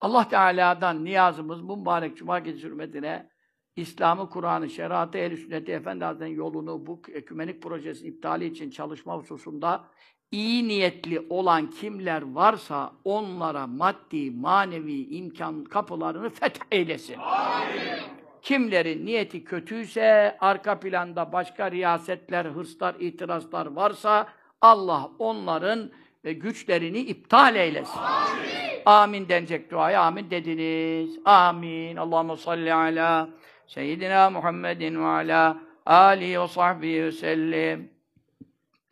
Allah 0.00 0.28
Teala'dan 0.28 1.04
niyazımız 1.04 1.62
mübarek 1.62 2.16
Cuma 2.16 2.38
gecesi 2.38 2.66
hürmetine 2.66 3.30
İslam'ı, 3.76 4.30
Kur'an'ı, 4.30 4.70
şeriatı, 4.70 5.18
ehl 5.18 5.36
sünneti, 5.36 5.72
Efendi 5.72 6.04
Hazretleri'nin 6.04 6.36
yolunu, 6.36 6.86
bu 6.86 7.02
ekümenik 7.12 7.62
projesi 7.62 8.06
iptali 8.06 8.46
için 8.46 8.70
çalışma 8.70 9.16
hususunda 9.16 9.84
iyi 10.32 10.68
niyetli 10.68 11.26
olan 11.30 11.70
kimler 11.70 12.22
varsa 12.22 12.92
onlara 13.04 13.66
maddi, 13.66 14.30
manevi 14.30 15.16
imkan 15.16 15.64
kapılarını 15.64 16.30
feth 16.30 16.60
eylesin. 16.70 17.16
Amin. 17.18 18.22
Kimlerin 18.42 19.06
niyeti 19.06 19.44
kötüyse, 19.44 20.36
arka 20.40 20.80
planda 20.80 21.32
başka 21.32 21.70
riyasetler, 21.70 22.44
hırslar, 22.44 22.94
itirazlar 22.98 23.66
varsa 23.66 24.28
Allah 24.60 25.10
onların 25.18 25.90
e, 26.24 26.32
güçlerini 26.32 26.98
iptal 26.98 27.56
eylesin. 27.56 27.98
Amin. 27.98 28.52
Amin 28.86 29.28
denecek 29.28 29.70
duaya 29.70 30.02
amin 30.02 30.30
dediniz. 30.30 31.18
Amin. 31.24 31.96
Allahumme 31.96 32.36
salli 32.36 32.74
ala 32.74 33.28
seyyidina 33.66 34.30
Muhammedin 34.30 35.00
ve 35.00 35.06
ala 35.06 35.60
alihi 35.86 36.40
ve 36.40 36.48
sahbihi 36.48 37.04
ve 37.04 37.12
sellem. 37.12 37.88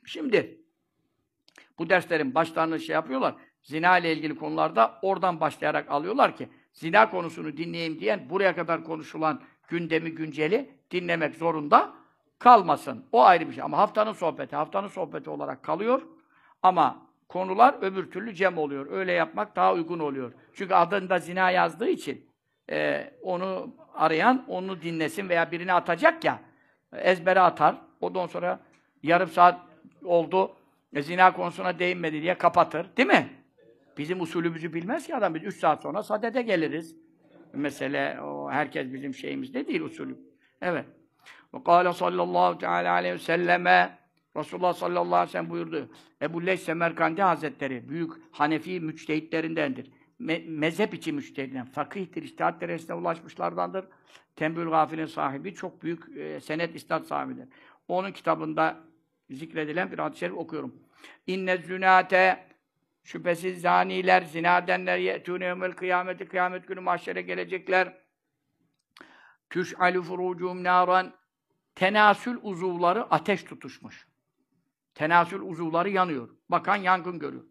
Şimdi 0.06 0.59
bu 1.80 1.90
derslerin 1.90 2.34
başlarını 2.34 2.80
şey 2.80 2.94
yapıyorlar. 2.94 3.34
Zina 3.62 3.98
ile 3.98 4.12
ilgili 4.12 4.36
konularda 4.36 4.98
oradan 5.02 5.40
başlayarak 5.40 5.90
alıyorlar 5.90 6.36
ki 6.36 6.48
zina 6.72 7.10
konusunu 7.10 7.56
dinleyeyim 7.56 8.00
diyen 8.00 8.30
buraya 8.30 8.54
kadar 8.54 8.84
konuşulan 8.84 9.40
gündemi 9.68 10.10
günceli 10.10 10.70
dinlemek 10.90 11.34
zorunda 11.34 11.92
kalmasın. 12.38 13.04
O 13.12 13.24
ayrı 13.24 13.48
bir 13.48 13.52
şey. 13.52 13.62
Ama 13.62 13.78
haftanın 13.78 14.12
sohbeti, 14.12 14.56
haftanın 14.56 14.88
sohbeti 14.88 15.30
olarak 15.30 15.62
kalıyor. 15.62 16.02
Ama 16.62 17.06
konular 17.28 17.74
öbür 17.80 18.10
türlü 18.10 18.34
cem 18.34 18.58
oluyor. 18.58 18.90
Öyle 18.90 19.12
yapmak 19.12 19.56
daha 19.56 19.74
uygun 19.74 19.98
oluyor. 19.98 20.32
Çünkü 20.54 20.74
adında 20.74 21.18
zina 21.18 21.50
yazdığı 21.50 21.88
için 21.88 22.30
e, 22.70 23.10
onu 23.22 23.74
arayan 23.94 24.44
onu 24.48 24.82
dinlesin 24.82 25.28
veya 25.28 25.52
birini 25.52 25.72
atacak 25.72 26.24
ya 26.24 26.40
ezbere 26.92 27.40
atar. 27.40 27.76
Ondan 28.00 28.26
sonra 28.26 28.60
yarım 29.02 29.28
saat 29.28 29.60
oldu 30.04 30.56
e, 30.92 31.02
zina 31.02 31.32
konusuna 31.32 31.78
değinmedi 31.78 32.22
diye 32.22 32.38
kapatır. 32.38 32.96
Değil 32.96 33.08
mi? 33.08 33.28
Bizim 33.98 34.20
usulümüzü 34.20 34.74
bilmez 34.74 35.06
ki 35.06 35.16
adam. 35.16 35.34
Biz 35.34 35.44
üç 35.44 35.56
saat 35.56 35.82
sonra 35.82 36.02
sadede 36.02 36.42
geliriz. 36.42 36.96
Mesele 37.52 38.20
o 38.20 38.50
herkes 38.50 38.92
bizim 38.92 39.14
şeyimizde 39.14 39.66
değil 39.66 39.80
usulü. 39.80 40.18
Evet. 40.62 40.86
Ve 41.54 41.62
kâle 41.64 41.92
sallallahu 41.92 42.58
teâlâ 42.58 42.92
aleyhi 42.92 43.14
ve 43.14 43.18
selleme 43.18 43.98
Resulullah 44.36 44.72
sallallahu 44.72 45.14
aleyhi 45.14 45.28
ve 45.28 45.32
sellem 45.32 45.50
buyurdu. 45.50 45.88
Ebu 46.22 46.46
Leys 46.46 46.62
Semerkandi 46.62 47.22
Hazretleri 47.22 47.88
büyük 47.88 48.12
Hanefi 48.30 48.80
müçtehitlerindendir. 48.80 49.90
Me 50.18 50.38
mezhep 50.38 50.94
içi 50.94 51.12
müçtehidinden. 51.12 51.64
Fakihtir, 51.64 52.22
içtihat 52.22 52.60
derecesine 52.60 52.96
ulaşmışlardandır. 52.96 53.84
Tembül 54.36 54.68
Gafil'in 54.68 55.06
sahibi 55.06 55.54
çok 55.54 55.82
büyük 55.82 56.16
e, 56.16 56.40
senet 56.40 56.74
istat 56.74 57.06
sahibidir. 57.06 57.48
Onun 57.88 58.12
kitabında 58.12 58.76
zikredilen 59.30 59.92
bir 59.92 59.98
hadis-i 59.98 60.20
şerif 60.20 60.36
okuyorum. 60.36 60.74
İnne 61.26 61.56
zünate 61.56 62.46
şüphesiz 63.04 63.60
zaniler, 63.60 64.22
zina 64.22 64.58
edenler 64.58 64.98
ye'tûne 64.98 65.44
yevmel 65.44 65.72
kıyameti 65.72 66.28
kıyamet 66.28 66.68
günü 66.68 66.80
mahşere 66.80 67.22
gelecekler. 67.22 68.00
Tüş'alü 69.50 70.02
furucum 70.02 70.64
naran 70.64 71.12
tenasül 71.74 72.38
uzuvları 72.42 73.04
ateş 73.04 73.44
tutuşmuş. 73.44 74.06
Tenasül 74.94 75.40
uzuvları 75.40 75.90
yanıyor. 75.90 76.28
Bakan 76.48 76.76
yangın 76.76 77.18
görüyor. 77.18 77.44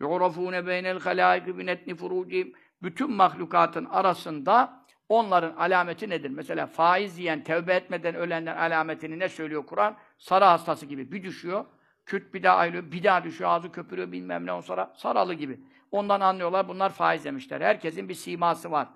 Yu'rafûne 0.00 0.66
beynel 0.66 1.00
halâiki 1.00 1.58
binetni 1.58 1.94
furucim 1.94 2.52
bütün 2.82 3.10
mahlukatın 3.12 3.84
arasında 3.84 4.84
onların 5.08 5.56
alameti 5.56 6.10
nedir? 6.10 6.30
Mesela 6.30 6.66
faiz 6.66 7.18
yiyen, 7.18 7.44
tevbe 7.44 7.74
etmeden 7.74 8.14
ölenler 8.14 8.56
alametini 8.56 9.18
ne 9.18 9.28
söylüyor 9.28 9.66
Kur'an? 9.66 9.96
Sarı 10.18 10.44
hastası 10.44 10.86
gibi 10.86 11.12
bir 11.12 11.22
düşüyor, 11.22 11.64
küt 12.06 12.34
bir 12.34 12.42
daha 12.42 12.56
ayrılıyor, 12.56 12.92
bir 12.92 13.02
daha 13.02 13.24
düşüyor, 13.24 13.50
ağzı 13.50 13.72
köpürüyor 13.72 14.12
bilmem 14.12 14.46
ne 14.46 14.52
on 14.52 14.60
sonra 14.60 14.92
saralı 14.96 15.34
gibi. 15.34 15.60
Ondan 15.90 16.20
anlıyorlar 16.20 16.68
bunlar 16.68 16.90
faiz 16.90 17.24
demişler. 17.24 17.60
Herkesin 17.60 18.08
bir 18.08 18.14
siması 18.14 18.70
var. 18.70 18.88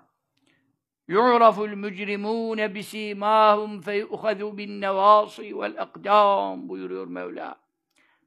bisîmâhum 2.75 3.81
feyuhazû 3.81 4.57
bin 4.57 4.81
nevâsî 4.81 5.59
vel 5.59 5.81
akdâm 5.81 6.69
buyuruyor 6.69 7.07
Mevla. 7.07 7.55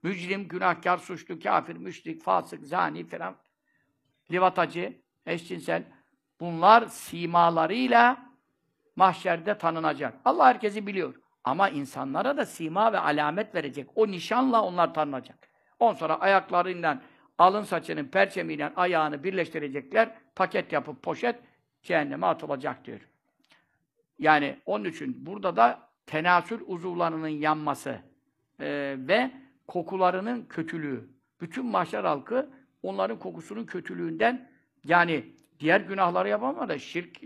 Mücrim, 0.03 0.49
günahkar, 0.49 0.99
suçlu, 0.99 1.39
kafir, 1.41 1.77
müşrik, 1.77 2.23
fasık, 2.23 2.67
zani 2.67 3.07
falan, 3.07 3.37
livatacı, 4.31 5.03
eşcinsel 5.27 5.85
bunlar 6.41 6.87
simalarıyla 6.87 8.33
mahşerde 8.97 9.59
tanınacak. 9.59 10.21
Allah 10.25 10.47
herkesi 10.47 10.87
biliyor. 10.87 11.24
Ama 11.45 11.69
insanlara 11.69 12.37
da 12.37 12.47
sima 12.47 12.93
ve 12.93 12.99
alamet 12.99 13.55
verecek. 13.55 13.89
O 13.95 14.07
nişanla 14.07 14.63
onlar 14.63 14.95
tanınacak. 14.95 15.49
On 15.81 15.95
sonra 15.95 16.21
ayaklarından 16.21 17.03
alın 17.39 17.63
saçının 17.63 18.05
perçemiyle 18.05 18.73
ayağını 18.77 19.25
birleştirecekler. 19.25 20.15
Paket 20.37 20.73
yapıp 20.73 21.03
poşet 21.03 21.37
cehenneme 21.83 22.27
atılacak 22.27 22.85
diyor. 22.85 23.01
Yani 24.19 24.57
onun 24.67 24.85
için 24.85 25.27
burada 25.27 25.57
da 25.57 25.81
tenasül 26.07 26.61
uzuvlarının 26.67 27.29
yanması 27.29 27.99
e, 28.61 28.97
ve 28.99 29.31
kokularının 29.69 30.47
kötülüğü. 30.49 31.09
Bütün 31.41 31.67
mahşer 31.67 32.05
halkı 32.05 32.51
onların 32.83 33.19
kokusunun 33.19 33.65
kötülüğünden 33.65 34.51
yani 34.85 35.25
diğer 35.61 35.81
günahları 35.81 36.29
yapamıyor 36.29 36.69
da 36.69 36.79
şirk, 36.79 37.21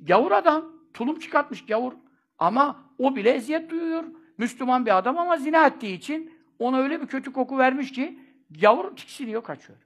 gavur 0.00 0.32
adam, 0.32 0.72
tulum 0.94 1.18
çıkartmış 1.18 1.66
gavur. 1.66 1.92
Ama 2.40 2.84
o 2.98 3.16
bile 3.16 3.30
eziyet 3.30 3.70
duyuyor. 3.70 4.04
Müslüman 4.38 4.86
bir 4.86 4.98
adam 4.98 5.18
ama 5.18 5.36
zina 5.36 5.66
ettiği 5.66 5.94
için 5.94 6.38
ona 6.58 6.78
öyle 6.78 7.00
bir 7.00 7.06
kötü 7.06 7.32
koku 7.32 7.58
vermiş 7.58 7.92
ki 7.92 8.18
gavur 8.60 8.96
tiksiniyor, 8.96 9.42
kaçıyor. 9.42 9.78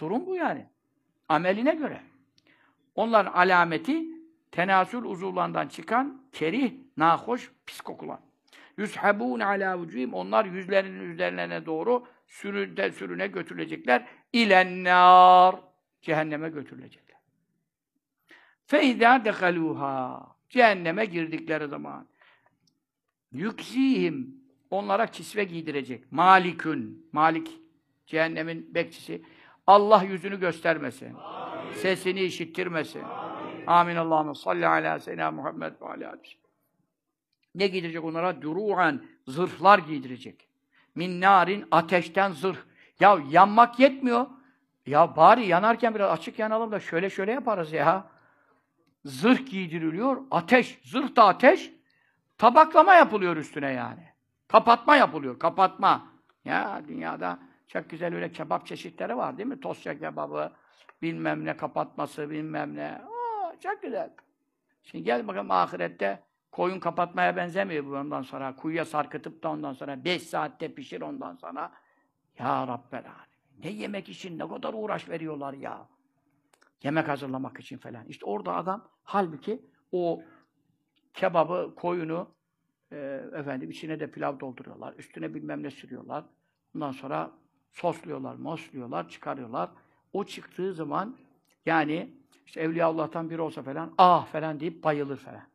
Durum 0.00 0.26
bu 0.26 0.36
yani. 0.36 0.66
Ameline 1.28 1.74
göre. 1.74 2.00
Onların 2.94 3.32
alameti 3.32 4.04
tenasül 4.52 5.02
uzuvlarından 5.04 5.68
çıkan 5.68 6.22
kerih, 6.32 6.72
nahoş, 6.96 7.52
pis 7.66 7.80
kokular. 7.80 8.18
Yüzhabûne 8.76 9.44
alâ 9.44 9.74
vücûhim. 9.74 10.12
Onlar 10.12 10.44
yüzlerinin 10.44 11.10
üzerlerine 11.10 11.66
doğru 11.66 12.06
sürüde 12.26 12.92
sürüne 12.92 13.26
götürülecekler. 13.26 14.06
İlennâr. 14.32 15.54
Cehenneme 16.02 16.48
götürülecekler. 16.48 17.16
Feizâ 18.66 19.24
dehalûhâ. 19.24 20.35
Cehenneme 20.48 21.04
girdikleri 21.04 21.68
zaman. 21.68 22.06
Yüksihim. 23.32 24.46
Onlara 24.70 25.06
kisve 25.06 25.44
giydirecek. 25.44 26.12
Malikün. 26.12 27.08
Malik. 27.12 27.50
Cehennemin 28.06 28.74
bekçisi. 28.74 29.22
Allah 29.66 30.02
yüzünü 30.02 30.40
göstermesin. 30.40 31.14
Amin. 31.14 31.72
Sesini 31.72 32.20
işittirmesin. 32.20 33.02
Amin. 33.02 33.66
Amin. 33.66 33.96
Allah'ım 33.96 34.34
salli 34.34 34.66
ala 34.66 35.00
seyyidina 35.00 35.30
Muhammed 35.30 35.72
ve 35.80 35.86
ala 35.86 36.16
Ne 37.54 37.66
giydirecek 37.66 38.04
onlara? 38.04 38.42
Duru'an. 38.42 39.04
Zırhlar 39.26 39.78
giydirecek. 39.78 40.48
Min 40.94 41.20
narin. 41.20 41.64
Ateşten 41.70 42.32
zırh. 42.32 42.58
Ya 43.00 43.18
yanmak 43.30 43.80
yetmiyor. 43.80 44.26
Ya 44.86 45.16
bari 45.16 45.46
yanarken 45.46 45.94
biraz 45.94 46.10
açık 46.10 46.38
yanalım 46.38 46.72
da 46.72 46.80
şöyle 46.80 47.10
şöyle 47.10 47.32
yaparız 47.32 47.72
ya. 47.72 48.15
Zırh 49.06 49.46
giydiriliyor. 49.46 50.22
Ateş. 50.30 50.80
Zırh 50.84 51.16
da 51.16 51.24
ateş. 51.24 51.72
Tabaklama 52.38 52.94
yapılıyor 52.94 53.36
üstüne 53.36 53.72
yani. 53.72 54.08
Kapatma 54.48 54.96
yapılıyor. 54.96 55.38
Kapatma. 55.38 56.06
Ya 56.44 56.82
dünyada 56.88 57.38
çok 57.68 57.90
güzel 57.90 58.14
öyle 58.14 58.32
kebap 58.32 58.66
çeşitleri 58.66 59.16
var 59.16 59.38
değil 59.38 59.48
mi? 59.48 59.60
Tosya 59.60 59.98
kebabı, 59.98 60.52
bilmem 61.02 61.44
ne 61.44 61.56
kapatması, 61.56 62.30
bilmem 62.30 62.76
ne. 62.76 62.88
Aa, 62.88 63.60
çok 63.60 63.82
güzel. 63.82 64.10
Şimdi 64.82 65.04
gel 65.04 65.28
bakalım 65.28 65.50
ahirette 65.50 66.22
koyun 66.52 66.80
kapatmaya 66.80 67.36
benzemiyor 67.36 67.86
bu 67.86 67.96
ondan 67.96 68.22
sonra. 68.22 68.56
Kuyuya 68.56 68.84
sarkıtıp 68.84 69.42
da 69.42 69.48
ondan 69.48 69.72
sonra 69.72 70.04
5 70.04 70.22
saatte 70.22 70.74
pişir 70.74 71.00
ondan 71.00 71.34
sonra. 71.34 71.72
Ya 72.38 72.66
Rabbel 72.66 73.04
Ne 73.64 73.70
yemek 73.70 74.08
için 74.08 74.38
ne 74.38 74.48
kadar 74.48 74.74
uğraş 74.74 75.08
veriyorlar 75.08 75.52
ya. 75.52 75.88
Yemek 76.86 77.08
hazırlamak 77.08 77.60
için 77.60 77.78
falan. 77.78 78.06
İşte 78.06 78.26
orada 78.26 78.54
adam 78.54 78.88
halbuki 79.02 79.62
o 79.92 80.22
kebabı, 81.14 81.74
koyunu 81.76 82.34
e, 82.92 82.96
efendim 83.34 83.70
içine 83.70 84.00
de 84.00 84.10
pilav 84.10 84.40
dolduruyorlar. 84.40 84.94
Üstüne 84.94 85.34
bilmem 85.34 85.62
ne 85.62 85.70
sürüyorlar. 85.70 86.24
Ondan 86.74 86.92
sonra 86.92 87.32
sosluyorlar, 87.72 88.34
mosluyorlar, 88.34 89.08
çıkarıyorlar. 89.08 89.70
O 90.12 90.24
çıktığı 90.24 90.74
zaman 90.74 91.16
yani 91.66 92.14
işte 92.46 92.60
Evliya 92.60 92.86
Allah'tan 92.86 93.30
biri 93.30 93.40
olsa 93.40 93.62
falan 93.62 93.94
ah 93.98 94.26
falan 94.26 94.60
deyip 94.60 94.84
bayılır 94.84 95.16
falan. 95.16 95.48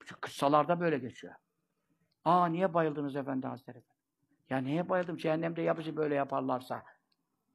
Çünkü 0.00 0.20
kıssalarda 0.20 0.80
böyle 0.80 0.98
geçiyor. 0.98 1.34
Aa 2.24 2.46
niye 2.46 2.74
bayıldınız 2.74 3.16
Efendi 3.16 3.46
Hazretleri? 3.46 3.82
Ya 4.50 4.58
niye 4.58 4.88
bayıldım? 4.88 5.16
Cehennemde 5.16 5.62
yapıcı 5.62 5.96
böyle 5.96 6.14
yaparlarsa. 6.14 6.82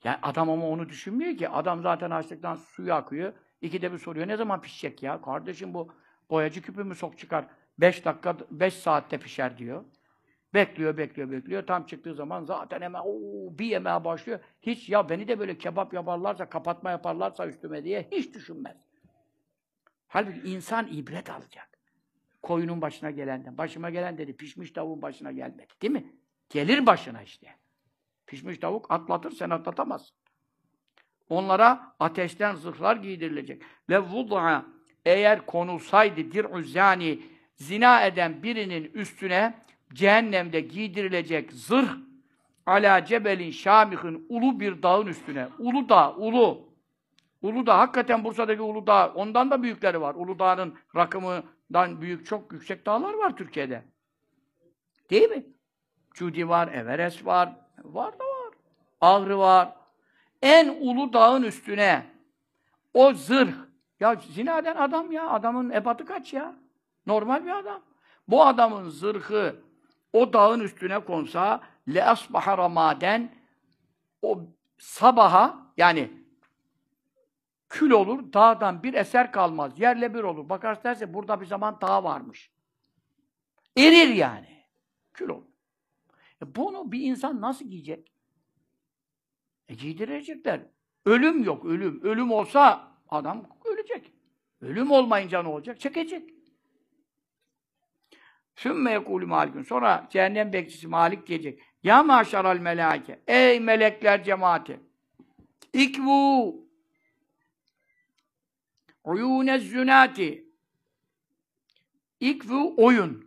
Yani 0.05 0.17
adam 0.21 0.49
ama 0.49 0.69
onu 0.69 0.89
düşünmüyor 0.89 1.37
ki. 1.37 1.49
Adam 1.49 1.81
zaten 1.81 2.11
açlıktan 2.11 2.55
suyu 2.55 2.93
akıyor. 2.93 3.33
İkide 3.61 3.91
bir 3.91 3.97
soruyor. 3.97 4.27
Ne 4.27 4.37
zaman 4.37 4.61
pişecek 4.61 5.03
ya? 5.03 5.21
Kardeşim 5.21 5.73
bu 5.73 5.93
boyacı 6.29 6.61
küpü 6.61 6.83
mü 6.83 6.95
sok 6.95 7.17
çıkar? 7.17 7.45
Beş 7.77 8.05
dakika, 8.05 8.37
beş 8.51 8.73
saatte 8.73 9.17
pişer 9.17 9.57
diyor. 9.57 9.83
Bekliyor, 10.53 10.97
bekliyor, 10.97 11.31
bekliyor. 11.31 11.67
Tam 11.67 11.85
çıktığı 11.85 12.15
zaman 12.15 12.43
zaten 12.43 12.81
hemen 12.81 12.99
ooo 12.99 13.57
bir 13.59 13.65
yemeğe 13.65 14.03
başlıyor. 14.03 14.39
Hiç 14.61 14.89
ya 14.89 15.09
beni 15.09 15.27
de 15.27 15.39
böyle 15.39 15.57
kebap 15.57 15.93
yaparlarsa, 15.93 16.49
kapatma 16.49 16.91
yaparlarsa 16.91 17.47
üstüme 17.47 17.83
diye 17.83 18.07
hiç 18.11 18.33
düşünmez. 18.33 18.77
Halbuki 20.07 20.39
insan 20.39 20.87
ibret 20.87 21.29
alacak. 21.29 21.69
Koyunun 22.41 22.81
başına 22.81 23.11
gelenden. 23.11 23.57
Başıma 23.57 23.89
gelen 23.89 24.17
dedi, 24.17 24.35
pişmiş 24.35 24.71
tavuğun 24.71 25.01
başına 25.01 25.31
gelmedi. 25.31 25.73
Değil 25.81 25.93
mi? 25.93 26.13
Gelir 26.49 26.85
başına 26.85 27.21
işte. 27.21 27.55
Pişmiş 28.27 28.57
tavuk 28.57 28.91
atlatır, 28.91 29.31
sen 29.31 29.49
atlatamazsın. 29.49 30.17
Onlara 31.29 31.95
ateşten 31.99 32.55
zırhlar 32.55 32.95
giydirilecek. 32.95 33.61
Ve 33.89 33.99
vud'a 33.99 34.65
eğer 35.05 35.45
konulsaydı 35.45 36.31
dir'u 36.31 36.63
zani 36.63 37.19
zina 37.55 38.05
eden 38.05 38.43
birinin 38.43 38.83
üstüne 38.83 39.65
cehennemde 39.93 40.59
giydirilecek 40.59 41.53
zırh 41.53 41.89
ala 42.65 43.05
cebelin 43.05 43.51
şamihin 43.51 44.25
ulu 44.29 44.59
bir 44.59 44.83
dağın 44.83 45.07
üstüne. 45.07 45.47
Ulu 45.59 45.89
dağ, 45.89 46.15
ulu. 46.15 46.75
Ulu 47.41 47.65
dağ, 47.65 47.77
hakikaten 47.77 48.23
Bursa'daki 48.23 48.61
ulu 48.61 48.87
dağ, 48.87 49.13
ondan 49.13 49.51
da 49.51 49.63
büyükleri 49.63 50.01
var. 50.01 50.15
Ulu 50.15 50.39
dağın 50.39 50.75
rakımından 50.95 52.01
büyük, 52.01 52.25
çok 52.25 52.53
yüksek 52.53 52.85
dağlar 52.85 53.13
var 53.13 53.37
Türkiye'de. 53.37 53.83
Değil 55.09 55.29
mi? 55.29 55.45
Cudi 56.13 56.49
var, 56.49 56.67
Everest 56.67 57.25
var, 57.25 57.64
var 57.93 58.19
da 58.19 58.23
var. 58.23 58.53
Ağrı 59.01 59.37
var. 59.37 59.75
En 60.41 60.77
ulu 60.81 61.13
dağın 61.13 61.43
üstüne 61.43 62.05
o 62.93 63.13
zırh 63.13 63.53
Ya 63.99 64.15
zina 64.15 64.59
eden 64.59 64.75
adam 64.75 65.11
ya. 65.11 65.29
Adamın 65.29 65.69
ebatı 65.69 66.05
kaç 66.05 66.33
ya? 66.33 66.55
Normal 67.07 67.45
bir 67.45 67.57
adam. 67.57 67.81
Bu 68.27 68.45
adamın 68.45 68.89
zırhı 68.89 69.55
o 70.13 70.33
dağın 70.33 70.59
üstüne 70.59 70.99
konsa 70.99 71.61
le 71.93 72.05
asbaha 72.05 72.57
ramaden 72.57 73.35
o 74.21 74.41
sabaha 74.77 75.57
yani 75.77 76.11
kül 77.69 77.91
olur, 77.91 78.33
dağdan 78.33 78.83
bir 78.83 78.93
eser 78.93 79.31
kalmaz. 79.31 79.79
Yerle 79.79 80.13
bir 80.13 80.23
olur. 80.23 80.49
Bakarsın 80.49 80.83
derse 80.83 81.13
burada 81.13 81.41
bir 81.41 81.45
zaman 81.45 81.81
dağ 81.81 82.03
varmış. 82.03 82.51
Erir 83.77 84.13
yani. 84.13 84.65
Kül 85.13 85.29
olur. 85.29 85.54
E 86.41 86.55
bunu 86.55 86.91
bir 86.91 87.01
insan 87.01 87.41
nasıl 87.41 87.65
giyecek? 87.65 88.11
E 89.67 89.73
giydirecekler. 89.73 90.61
Ölüm 91.05 91.43
yok, 91.43 91.65
ölüm. 91.65 92.01
Ölüm 92.03 92.31
olsa 92.31 92.91
adam 93.09 93.49
ölecek. 93.65 94.11
Ölüm 94.61 94.91
olmayınca 94.91 95.43
ne 95.43 95.49
olacak? 95.49 95.79
Çekecek. 95.79 96.29
Sümme 98.55 98.91
yekulü 98.91 99.25
malikun. 99.25 99.63
Sonra 99.63 100.07
cehennem 100.11 100.53
bekçisi 100.53 100.87
Malik 100.87 101.27
diyecek. 101.27 101.61
Ya 101.83 102.03
maşaral 102.03 102.57
melâke. 102.57 103.19
Ey 103.27 103.59
melekler 103.59 104.23
cemaati. 104.23 104.79
İkvu 105.73 106.55
uyûne 109.03 109.59
zünâti. 109.59 110.49
İkvu 112.19 112.73
oyun. 112.77 113.24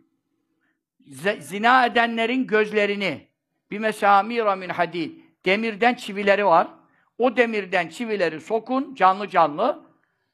Zina 1.39 1.85
edenlerin 1.85 2.47
gözlerini 2.47 3.27
bir 3.71 3.79
mesamira 3.79 4.55
min 4.55 4.69
hadid. 4.69 5.21
Demirden 5.45 5.93
çivileri 5.93 6.45
var. 6.45 6.67
O 7.17 7.37
demirden 7.37 7.87
çivileri 7.87 8.41
sokun 8.41 8.95
canlı 8.95 9.27
canlı. 9.27 9.83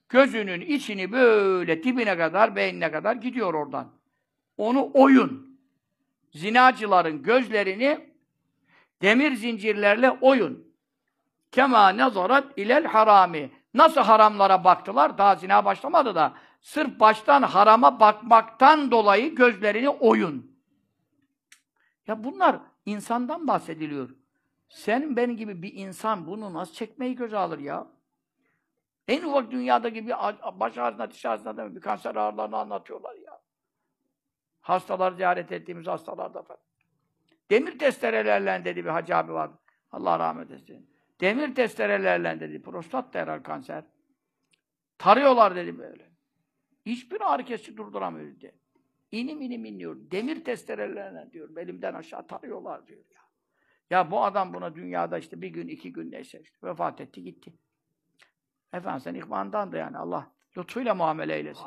Gözünün 0.10 0.62
içini 0.62 1.12
böyle 1.12 1.84
dibine 1.84 2.18
kadar, 2.18 2.56
beynine 2.56 2.92
kadar 2.92 3.16
gidiyor 3.16 3.54
oradan. 3.54 3.88
Onu 4.58 4.92
oyun. 4.94 5.60
Zinacıların 6.32 7.24
gözlerini 7.24 8.10
demir 9.02 9.36
zincirlerle 9.36 10.12
oyun. 10.12 10.68
Kema 11.52 11.98
nazarat 11.98 12.58
ilel 12.58 12.86
harami. 12.86 13.50
Nasıl 13.74 14.02
haramlara 14.02 14.64
baktılar? 14.64 15.18
Daha 15.18 15.36
zina 15.36 15.66
başlamadı 15.66 16.16
da. 16.16 16.34
Sırf 16.62 17.00
baştan 17.00 17.42
harama 17.42 18.00
bakmaktan 18.00 18.92
dolayı 18.92 19.36
gözlerini 19.36 19.90
oyun. 19.90 20.55
Ya 22.08 22.24
bunlar 22.24 22.60
insandan 22.86 23.48
bahsediliyor. 23.48 24.10
Senin 24.70 25.16
benim 25.16 25.38
gibi 25.38 25.62
bir 25.62 25.74
insan 25.74 26.28
bunu 26.28 26.54
nasıl 26.54 26.74
çekmeyi 26.74 27.16
göze 27.16 27.38
alır 27.38 27.60
ya? 27.60 27.88
En 29.08 29.24
ufak 29.24 29.52
dünyadaki 29.52 30.08
bir 30.08 30.14
baş 30.60 30.78
ağrısına, 30.78 31.12
diş 31.12 31.26
ağrısına 31.26 31.58
da 31.58 31.76
bir 31.76 31.82
kanser 31.82 32.16
ağrılarını 32.16 32.58
anlatıyorlar 32.58 33.16
ya. 33.16 33.42
Hastalar 34.62 35.12
ziyaret 35.12 35.52
ettiğimiz 35.52 35.88
hastalarda 35.88 36.42
falan. 36.42 36.62
Demir 37.52 37.80
testerelerle 37.80 38.66
dedi 38.66 38.86
bir 38.86 38.90
hacı 38.90 39.16
abi 39.16 39.34
vardı. 39.34 39.58
Allah 39.92 40.20
rahmet 40.20 40.52
etsin. 40.52 40.90
Demir 41.22 41.56
testerelerle 41.56 42.40
dedi. 42.40 42.62
Prostat 42.62 43.14
da 43.14 43.20
herhal 43.20 43.44
kanser. 43.44 43.84
Tarıyorlar 44.98 45.56
dedi 45.56 45.78
böyle. 45.78 46.10
Hiçbir 46.86 47.34
ağrı 47.34 47.46
kesici 47.46 47.78
durduramıyor 47.78 48.36
dedi. 48.36 48.56
İnim 49.16 49.42
inim 49.42 49.66
iniyor. 49.66 49.98
Demir 50.12 50.44
testerelerle 50.44 51.32
diyor. 51.32 51.56
Belimden 51.56 51.94
aşağı 51.94 52.28
tarıyorlar 52.28 52.88
diyor 52.88 53.00
ya. 53.00 53.22
Ya 53.90 54.12
bu 54.12 54.24
adam 54.24 54.54
buna 54.54 54.76
dünyada 54.76 55.18
işte 55.18 55.42
bir 55.42 55.48
gün, 55.48 55.68
iki 55.68 55.94
gün 55.94 56.12
neyse 56.12 56.42
işte 56.42 56.58
vefat 56.64 57.02
etti 57.02 57.24
gitti. 57.24 57.54
Efendim 58.74 59.00
sen 59.00 59.16
ihvandan 59.16 59.72
da 59.72 59.78
yani 59.78 59.98
Allah 59.98 60.32
lütfuyla 60.58 60.96
muamele 60.96 61.36
eylesin. 61.36 61.66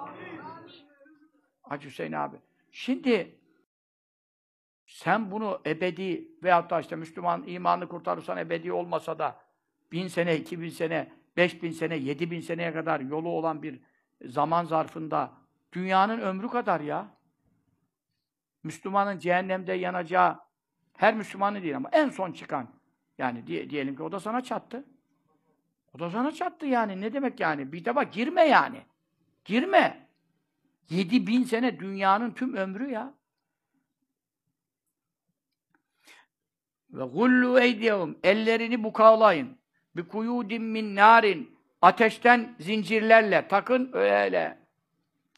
Hacı 1.62 1.88
Hüseyin 1.88 2.12
abi. 2.12 2.36
Şimdi 2.70 3.38
sen 4.86 5.30
bunu 5.30 5.60
ebedi 5.66 6.28
veyahut 6.42 6.70
da 6.70 6.80
işte 6.80 6.96
Müslüman 6.96 7.44
imanı 7.46 7.88
kurtarırsan 7.88 8.38
ebedi 8.38 8.72
olmasa 8.72 9.18
da 9.18 9.40
bin 9.92 10.08
sene, 10.08 10.36
iki 10.36 10.60
bin 10.60 10.68
sene, 10.68 11.12
beş 11.36 11.62
bin 11.62 11.70
sene, 11.70 11.96
yedi 11.96 12.30
bin 12.30 12.40
seneye 12.40 12.72
kadar 12.72 13.00
yolu 13.00 13.28
olan 13.28 13.62
bir 13.62 13.80
zaman 14.24 14.64
zarfında 14.64 15.32
dünyanın 15.72 16.20
ömrü 16.20 16.48
kadar 16.48 16.80
ya. 16.80 17.17
Müslümanın 18.68 19.18
cehennemde 19.18 19.72
yanacağı 19.72 20.38
her 20.96 21.14
Müslümanı 21.14 21.62
değil 21.62 21.76
ama 21.76 21.88
en 21.92 22.08
son 22.08 22.32
çıkan 22.32 22.68
yani 23.18 23.46
diye, 23.46 23.70
diyelim 23.70 23.96
ki 23.96 24.02
o 24.02 24.12
da 24.12 24.20
sana 24.20 24.40
çattı. 24.40 24.84
O 25.94 25.98
da 25.98 26.10
sana 26.10 26.32
çattı 26.32 26.66
yani. 26.66 27.00
Ne 27.00 27.12
demek 27.12 27.40
yani? 27.40 27.72
Bir 27.72 27.84
de 27.84 27.96
bak 27.96 28.12
girme 28.12 28.44
yani. 28.44 28.82
Girme. 29.44 30.08
Yedi 30.90 31.26
bin 31.26 31.42
sene 31.44 31.80
dünyanın 31.80 32.30
tüm 32.30 32.54
ömrü 32.56 32.90
ya. 32.90 33.14
Ve 36.90 37.04
gullu 37.04 37.60
eydiyehum. 37.60 38.18
Ellerini 38.22 38.84
bukavlayın. 38.84 39.58
Bi 39.96 40.08
kuyudin 40.08 40.62
min 40.62 40.96
narin. 40.96 41.58
Ateşten 41.82 42.56
zincirlerle 42.60 43.48
takın 43.48 43.90
öyle. 43.92 44.58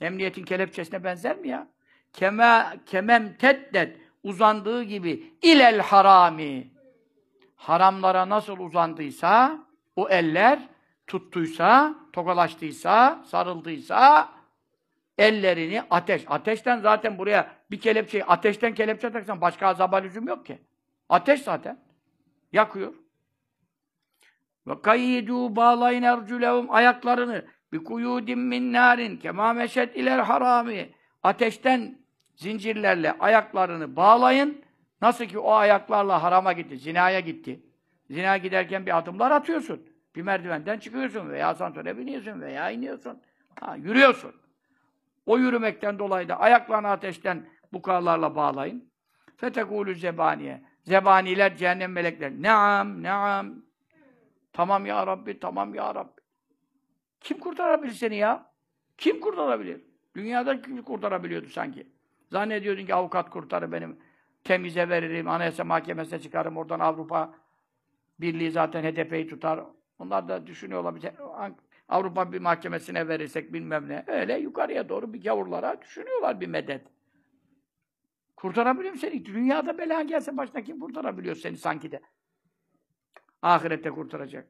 Emniyetin 0.01 0.45
kelepçesine 0.45 1.05
benzer 1.05 1.39
mi 1.39 1.49
ya? 1.49 1.68
Kema 2.13 2.75
kemem 2.87 3.37
teddet 3.37 3.97
uzandığı 4.23 4.83
gibi 4.83 5.35
ilel 5.43 5.81
harami. 5.81 6.71
Haramlara 7.57 8.29
nasıl 8.29 8.59
uzandıysa 8.59 9.59
o 9.97 10.09
eller 10.09 10.59
tuttuysa, 11.07 11.95
tokalaştıysa, 12.13 13.25
sarıldıysa 13.27 14.29
ellerini 15.19 15.83
ateş. 15.91 16.25
Ateşten 16.27 16.81
zaten 16.81 17.19
buraya 17.19 17.57
bir 17.71 17.81
kelepçeyi 17.81 18.25
ateşten 18.25 18.75
kelepçe 18.75 19.13
taksan 19.13 19.41
başka 19.41 19.67
azaba 19.67 19.97
lüzum 19.97 20.29
yok 20.29 20.47
ki. 20.47 20.59
Ateş 21.09 21.43
zaten. 21.43 21.81
Yakıyor. 22.53 22.95
Ve 24.67 24.83
kayyidu 24.83 25.57
bağlayın 25.57 26.03
erculehum 26.03 26.71
ayaklarını 26.71 27.45
bi 27.73 27.85
kuyudin 27.85 28.39
min 28.39 28.73
narin 28.73 29.17
kema 29.17 29.53
meşed 29.53 29.95
iler 29.95 30.19
harami 30.19 30.91
ateşten 31.23 31.99
zincirlerle 32.41 33.12
ayaklarını 33.18 33.97
bağlayın. 33.97 34.64
Nasıl 35.03 35.24
ki 35.24 35.38
o 35.38 35.53
ayaklarla 35.53 36.22
harama 36.22 36.53
gitti, 36.53 36.78
zinaya 36.78 37.20
gitti. 37.20 37.61
Zina 38.11 38.36
giderken 38.36 38.86
bir 38.86 38.99
adımlar 38.99 39.30
atıyorsun. 39.30 39.86
Bir 40.16 40.22
merdivenden 40.22 40.78
çıkıyorsun 40.78 41.30
veya 41.30 41.49
asansöre 41.49 41.99
biniyorsun 41.99 42.41
veya 42.41 42.70
iniyorsun. 42.70 43.22
Ha, 43.61 43.76
yürüyorsun. 43.76 44.35
O 45.27 45.39
yürümekten 45.39 45.98
dolayı 45.98 46.28
da 46.28 46.40
ayaklarını 46.40 46.89
ateşten 46.89 47.48
bukarlarla 47.73 48.35
bağlayın. 48.35 48.93
Fetekulü 49.36 49.94
zebaniye. 49.94 50.65
Zebaniler, 50.82 51.56
cehennem 51.56 51.93
melekler. 51.93 52.32
Naam, 52.32 53.02
naam. 53.02 53.55
Tamam 54.52 54.86
ya 54.86 55.06
Rabbi, 55.06 55.40
tamam 55.40 55.74
ya 55.74 55.94
Rabbi. 55.94 56.20
Kim 57.20 57.39
kurtarabilir 57.39 57.93
seni 57.93 58.16
ya? 58.16 58.52
Kim 58.98 59.20
kurtarabilir? 59.20 59.81
Dünyada 60.16 60.62
kim 60.62 60.82
kurtarabiliyordu 60.82 61.48
sanki? 61.48 61.99
Zannediyordun 62.31 62.86
ki 62.86 62.94
avukat 62.94 63.31
kurtarır 63.31 63.73
benim. 63.73 63.98
Temize 64.44 64.89
veririm, 64.89 65.28
anayasa 65.28 65.65
mahkemesine 65.65 66.19
çıkarım, 66.19 66.57
oradan 66.57 66.81
Avrupa 66.81 67.35
Birliği 68.20 68.51
zaten 68.51 68.82
HDP'yi 68.82 69.27
tutar. 69.27 69.61
Onlar 69.98 70.28
da 70.28 70.47
düşünüyorlar. 70.47 70.94
Bir 70.97 71.11
Avrupa 71.89 72.32
bir 72.32 72.40
mahkemesine 72.40 73.09
verirsek 73.09 73.52
bilmem 73.52 73.89
ne. 73.89 74.05
Öyle 74.07 74.39
yukarıya 74.39 74.89
doğru 74.89 75.12
bir 75.12 75.23
gavurlara 75.23 75.82
düşünüyorlar 75.82 76.40
bir 76.40 76.47
medet. 76.47 76.86
Kurtarabiliyor 78.36 78.94
seni? 78.94 79.24
Dünyada 79.24 79.78
bela 79.78 80.02
gelse 80.02 80.36
başına 80.36 80.62
kim 80.62 80.81
kurtarabiliyor 80.81 81.36
seni 81.36 81.57
sanki 81.57 81.93
de? 81.93 82.01
Ahirette 83.43 83.90
kurtaracak. 83.90 84.48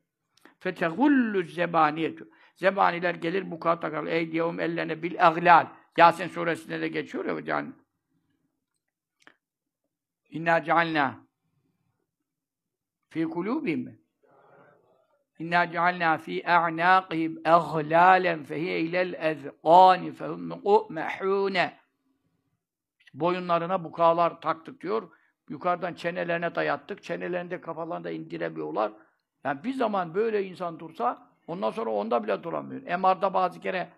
Fetehullu 0.59 1.43
zebaniyetu. 1.43 2.29
Zebaniler 2.57 3.15
gelir 3.15 3.51
bu 3.51 3.61
kağıt 3.61 3.83
takar. 3.83 4.07
Eydiyehum 4.07 4.61
ellerine 4.61 5.03
bil 5.03 5.27
aglal. 5.27 5.67
Yasin 5.97 6.29
suresinde 6.29 6.81
de 6.81 6.89
geçiyor 6.89 7.25
ya 7.25 7.55
yani. 7.55 7.73
İnna 10.31 10.65
cealna 10.65 11.27
fi 13.09 13.25
kulubihim 13.25 14.01
İnna 15.39 15.73
cealna 15.73 16.19
fi 16.19 16.47
a'naqihim 16.47 17.43
aghlalen 17.45 18.45
fehiye 18.45 18.81
ilel 18.81 19.13
ezqani 19.13 20.13
fehum 20.13 20.49
muqmehune 20.49 21.81
Boyunlarına 23.15 23.85
bukalar 23.85 24.41
taktık 24.41 24.81
diyor. 24.81 25.11
Yukarıdan 25.49 25.95
çenelerine 25.95 26.55
dayattık. 26.55 27.03
Çenelerinde 27.03 27.61
kafalarında 27.61 28.11
indiremiyorlar. 28.11 28.93
Yani 29.45 29.65
bir 29.65 29.75
zaman 29.75 30.15
böyle 30.15 30.45
insan 30.45 30.79
dursa 30.79 31.29
ondan 31.47 31.71
sonra 31.71 31.91
onda 31.91 32.25
bile 32.25 32.43
duramıyor. 32.43 32.99
MR'da 32.99 33.35
bazı 33.35 33.61
kere 33.61 33.89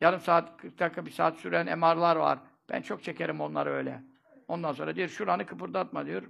yarım 0.00 0.20
saat, 0.20 0.56
40 0.56 0.78
dakika, 0.78 1.06
bir 1.06 1.10
saat 1.10 1.36
süren 1.36 1.78
MR'lar 1.78 2.16
var. 2.16 2.38
Ben 2.68 2.82
çok 2.82 3.02
çekerim 3.02 3.40
onları 3.40 3.70
öyle. 3.70 4.02
Ondan 4.48 4.72
sonra 4.72 4.96
diyor 4.96 5.08
şuranı 5.08 5.46
kıpırdatma 5.46 6.06
diyor. 6.06 6.22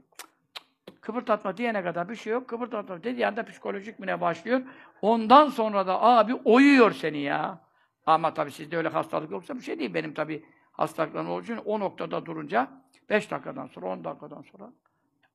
Kıpırdatma 1.01 1.57
diyene 1.57 1.82
kadar 1.82 2.09
bir 2.09 2.16
şey 2.16 2.32
yok. 2.32 2.49
Kıpırdatma 2.49 3.05
dediği 3.05 3.27
anda 3.27 3.45
psikolojik 3.45 3.99
mi 3.99 4.07
ne 4.07 4.20
başlıyor. 4.20 4.62
Ondan 5.03 5.49
sonra 5.49 5.86
da 5.86 6.03
abi 6.03 6.35
oyuyor 6.35 6.93
seni 6.93 7.19
ya. 7.19 7.61
Ama 8.07 8.35
tabii 8.35 8.51
sizde 8.51 8.77
öyle 8.77 8.89
hastalık 8.89 9.31
yoksa 9.31 9.55
bir 9.55 9.61
şey 9.61 9.78
değil. 9.78 9.95
Benim 9.95 10.15
tabii 10.15 10.45
hastalıklarım 10.73 11.31
olduğu 11.31 11.59
o 11.65 11.81
noktada 11.81 12.27
durunca 12.27 12.69
5 13.11 13.31
dakikadan 13.31 13.66
sonra, 13.66 13.86
10 13.86 14.05
dakikadan 14.05 14.43
sonra 14.43 14.73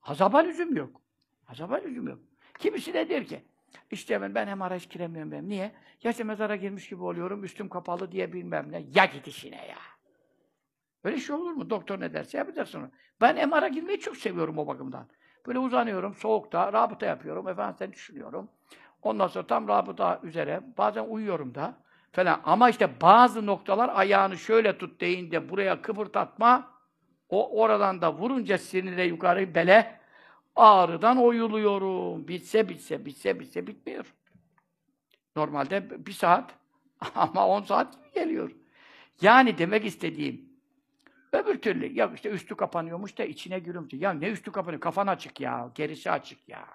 azaba 0.04 0.38
lüzum 0.38 0.76
yok. 0.76 1.02
Azaba 1.48 1.76
lüzum 1.76 2.08
yok. 2.08 2.20
Kimisi 2.60 2.94
de 2.94 3.10
der 3.10 3.26
ki, 3.26 3.44
işte 3.92 4.22
ben, 4.22 4.36
ben 4.36 4.58
MR'a 4.58 4.76
hiç 4.76 4.90
giremiyorum 4.90 5.32
ben. 5.32 5.50
Niye? 5.50 5.72
Ya 6.04 6.12
işte 6.12 6.24
mezara 6.24 6.56
girmiş 6.56 6.90
gibi 6.90 7.04
oluyorum, 7.04 7.44
üstüm 7.44 7.70
kapalı 7.70 8.12
diye 8.12 8.34
bilmem 8.34 8.72
ne. 8.72 8.84
Ya 8.96 9.06
git 9.06 9.28
işine 9.28 9.68
ya. 9.68 9.78
Öyle 11.04 11.18
şey 11.18 11.36
olur 11.36 11.52
mu? 11.52 11.70
Doktor 11.70 12.00
ne 12.00 12.14
derse 12.14 12.38
yapacaksın 12.38 12.80
onu. 12.80 12.90
Ben 13.22 13.50
MR'a 13.50 13.68
girmeyi 13.68 14.00
çok 14.00 14.18
seviyorum 14.18 14.58
o 14.58 14.68
bakımdan. 14.68 15.08
Böyle 15.48 15.60
uzanıyorum, 15.60 16.16
soğukta, 16.16 16.74
rabıta 16.74 17.06
yapıyorum, 17.06 17.48
efendim 17.48 17.76
sen 17.80 17.92
düşünüyorum. 17.92 18.50
Ondan 19.02 19.28
sonra 19.28 19.48
tam 19.48 19.68
rabıta 19.68 20.20
üzere, 20.24 20.62
bazen 20.78 21.04
uyuyorum 21.04 21.56
da 21.56 21.78
falan. 22.12 22.42
Ama 22.44 22.70
işte 22.70 23.02
bazı 23.02 23.46
noktalar 23.46 23.92
ayağını 23.94 24.38
şöyle 24.38 24.78
tut 24.78 25.02
deyince 25.02 25.50
buraya 25.50 25.82
kıpırtatma, 25.82 26.74
o 27.30 27.62
oradan 27.62 28.02
da 28.02 28.14
vurunca 28.14 28.58
sinire 28.58 29.06
yukarı 29.06 29.56
bele, 29.56 30.00
ağrıdan 30.56 31.18
oyuluyorum. 31.18 32.28
Bitse 32.28 32.70
bitse, 32.70 33.06
bitse 33.06 33.40
bitse 33.40 33.68
bitmiyor. 33.68 34.14
Normalde 35.36 36.06
bir 36.06 36.12
saat 36.12 36.56
ama 37.16 37.48
on 37.48 37.62
saat 37.62 38.14
geliyor. 38.14 38.52
Yani 39.22 39.58
demek 39.58 39.86
istediğim, 39.86 40.50
öbür 41.32 41.62
türlü, 41.62 41.94
ya 41.94 42.12
işte 42.16 42.30
üstü 42.30 42.56
kapanıyormuş 42.56 43.18
da 43.18 43.24
içine 43.24 43.60
gülümsüyor. 43.60 44.04
Ya 44.04 44.14
ne 44.14 44.30
üstü 44.30 44.52
kapanıyor? 44.52 44.82
Kafan 44.82 45.08
açık 45.08 45.40
ya, 45.40 45.72
gerisi 45.76 46.12
açık 46.12 46.50
ya. 46.50 46.66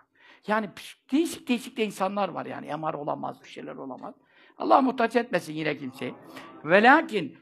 Yani 0.46 0.70
değişik 1.12 1.48
değişik 1.48 1.76
de 1.76 1.84
insanlar 1.84 2.28
var 2.28 2.46
yani. 2.46 2.76
MR 2.76 2.94
olamaz, 2.94 3.42
bir 3.42 3.48
şeyler 3.48 3.76
olamaz. 3.76 4.14
Allah 4.58 4.80
muhtaç 4.80 5.16
etmesin 5.16 5.52
yine 5.52 5.76
kimseyi. 5.76 6.14
Ve 6.64 6.82
lakin, 6.82 7.38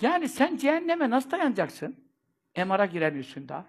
yani 0.00 0.28
sen 0.28 0.56
cehenneme 0.56 1.10
nasıl 1.10 1.30
dayanacaksın? 1.30 1.96
MR'a 2.56 2.86
giremiyorsun 2.86 3.48
da. 3.48 3.66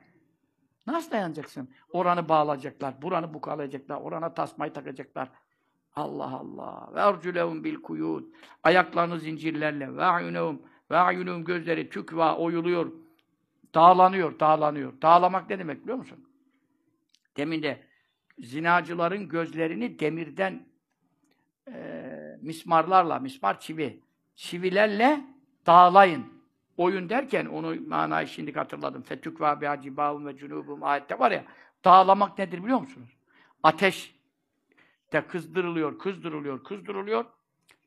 Nasıl 0.87 1.11
dayanacaksın? 1.11 1.69
Oranı 1.89 2.29
bağlayacaklar, 2.29 3.01
buranı 3.01 3.33
bukalayacaklar, 3.33 4.01
orana 4.01 4.33
tasmayı 4.33 4.73
takacaklar. 4.73 5.29
Allah 5.95 6.39
Allah. 6.39 6.89
Ve 6.95 6.99
erculehum 6.99 7.63
bil 7.63 7.75
kuyud. 7.75 8.23
Ayaklarını 8.63 9.19
zincirlerle. 9.19 9.95
Ve 9.97 10.03
ayunehum. 10.03 10.61
Ve 10.91 10.97
ayunehum 10.97 11.45
gözleri 11.45 11.89
tükva 11.89 12.37
oyuluyor. 12.37 12.91
Dağlanıyor, 13.75 14.39
dağlanıyor. 14.39 15.01
Dağlamak 15.01 15.49
ne 15.49 15.59
demek 15.59 15.83
biliyor 15.83 15.97
musun? 15.97 16.29
Demin 17.37 17.63
de 17.63 17.83
zinacıların 18.39 19.29
gözlerini 19.29 19.99
demirden 19.99 20.65
e, 21.67 22.37
mismarlarla, 22.41 23.19
mismar 23.19 23.59
çivi, 23.59 24.01
çivilerle 24.35 25.25
dağlayın. 25.65 26.34
Oyun 26.77 27.09
derken 27.09 27.45
onu 27.45 27.75
manayı 27.87 28.27
şimdi 28.27 28.53
hatırladım. 28.53 29.01
Fetük 29.01 29.41
ve 29.41 29.61
bi'acibâhum 29.61 30.25
ve 30.25 30.31
cunûbum 30.31 30.85
ayette 30.85 31.19
var 31.19 31.31
ya. 31.31 31.43
Dağlamak 31.85 32.37
nedir 32.37 32.63
biliyor 32.63 32.79
musunuz? 32.79 33.09
Ateş 33.63 34.15
de 35.13 35.27
kızdırılıyor, 35.27 35.99
kızdırılıyor, 35.99 36.63
kızdırılıyor. 36.63 37.25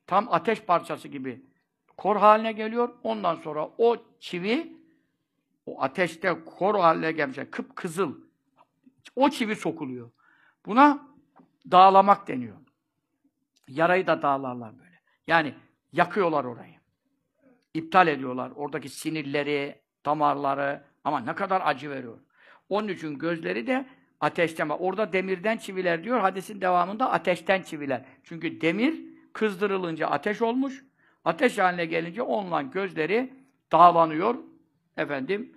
Tam 0.06 0.28
ateş 0.30 0.60
parçası 0.60 1.08
gibi 1.08 1.42
kor 1.96 2.16
haline 2.16 2.52
geliyor. 2.52 2.88
Ondan 3.02 3.34
sonra 3.34 3.70
o 3.78 3.96
çivi 4.20 4.78
o 5.66 5.82
ateşte 5.82 6.44
kor 6.44 6.74
haline 6.74 7.12
gelmiş. 7.12 7.38
Kıpkızıl. 7.50 8.14
O 9.16 9.30
çivi 9.30 9.56
sokuluyor. 9.56 10.10
Buna 10.66 11.08
dağlamak 11.70 12.28
deniyor. 12.28 12.56
Yarayı 13.68 14.06
da 14.06 14.22
dağlarlar 14.22 14.78
böyle. 14.78 15.00
Yani 15.26 15.54
yakıyorlar 15.92 16.44
orayı. 16.44 16.77
İptal 17.78 18.08
ediyorlar. 18.08 18.52
Oradaki 18.56 18.88
sinirleri, 18.88 19.80
damarları 20.06 20.82
ama 21.04 21.20
ne 21.20 21.34
kadar 21.34 21.62
acı 21.64 21.90
veriyor. 21.90 22.18
Onun 22.68 22.88
için 22.88 23.18
gözleri 23.18 23.66
de 23.66 23.86
ateşten 24.20 24.68
Orada 24.68 25.12
demirden 25.12 25.56
çiviler 25.56 26.04
diyor. 26.04 26.20
Hadisin 26.20 26.60
devamında 26.60 27.10
ateşten 27.12 27.62
çiviler. 27.62 28.04
Çünkü 28.24 28.60
demir 28.60 29.04
kızdırılınca 29.32 30.06
ateş 30.06 30.42
olmuş. 30.42 30.84
Ateş 31.24 31.58
haline 31.58 31.84
gelince 31.84 32.22
onunla 32.22 32.62
gözleri 32.62 33.32
dağlanıyor. 33.72 34.34
Efendim 34.96 35.56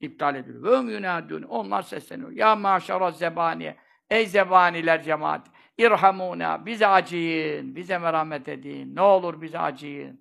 iptal 0.00 0.34
ediliyor. 0.34 0.86
Ve 0.86 0.92
yunadun. 0.92 1.42
Onlar 1.42 1.82
sesleniyor. 1.82 2.30
Ya 2.30 2.56
maşara 2.56 3.10
zebaniye. 3.10 3.76
Ey 4.10 4.26
zebaniler 4.26 5.02
cemaat. 5.02 5.46
İrhamuna. 5.78 6.66
Bize 6.66 6.86
acıyın. 6.86 7.76
Bize 7.76 7.98
merhamet 7.98 8.48
edin. 8.48 8.96
Ne 8.96 9.00
olur 9.00 9.42
bize 9.42 9.58
acıyın. 9.58 10.20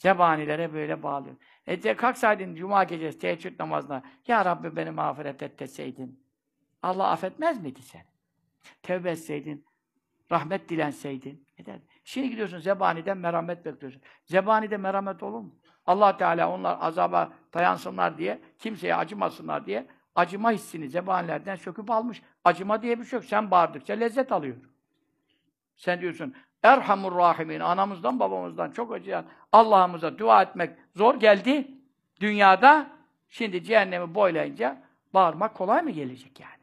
Zebanilere 0.00 0.72
böyle 0.72 1.02
bağlıyor. 1.02 1.36
E 1.66 1.96
kalksaydın 1.96 2.54
cuma 2.54 2.84
gecesi 2.84 3.18
teheccüd 3.18 3.60
namazına 3.60 4.02
Ya 4.26 4.44
Rabbi 4.44 4.76
beni 4.76 4.90
mağfiret 4.90 5.42
et 5.42 5.58
deseydin. 5.58 6.24
Allah 6.82 7.08
affetmez 7.08 7.62
miydi 7.62 7.82
seni? 7.82 8.04
Tevbe 8.82 9.10
etseydin, 9.10 9.66
rahmet 10.32 10.68
dilenseydin. 10.68 11.46
Eder. 11.58 11.78
Şimdi 12.04 12.30
gidiyorsun 12.30 12.58
zebaniden 12.58 13.18
merhamet 13.18 13.64
bekliyorsun. 13.64 14.02
Zebanide 14.24 14.76
merhamet 14.76 15.22
olur 15.22 15.40
mu? 15.40 15.54
allah 15.86 16.16
Teala 16.16 16.50
onlar 16.50 16.78
azaba 16.80 17.32
dayansınlar 17.54 18.18
diye, 18.18 18.40
kimseye 18.58 18.94
acımasınlar 18.94 19.66
diye 19.66 19.86
acıma 20.14 20.52
hissini 20.52 20.88
zebanilerden 20.88 21.56
söküp 21.56 21.90
almış. 21.90 22.22
Acıma 22.44 22.82
diye 22.82 23.00
bir 23.00 23.04
şey 23.04 23.16
yok. 23.16 23.24
Sen 23.24 23.50
bağırdıkça 23.50 23.94
lezzet 23.94 24.32
alıyor. 24.32 24.56
Sen 25.76 26.00
diyorsun, 26.00 26.34
Erhamur 26.62 27.16
Rahimin, 27.16 27.60
anamızdan 27.60 28.20
babamızdan 28.20 28.70
çok 28.70 28.92
acıyan 28.92 29.24
Allah'ımıza 29.52 30.18
dua 30.18 30.42
etmek 30.42 30.70
zor 30.96 31.14
geldi 31.14 31.68
dünyada. 32.20 32.86
Şimdi 33.28 33.64
cehennemi 33.64 34.14
boylayınca 34.14 34.82
bağırmak 35.14 35.54
kolay 35.54 35.82
mı 35.82 35.90
gelecek 35.90 36.40
yani? 36.40 36.60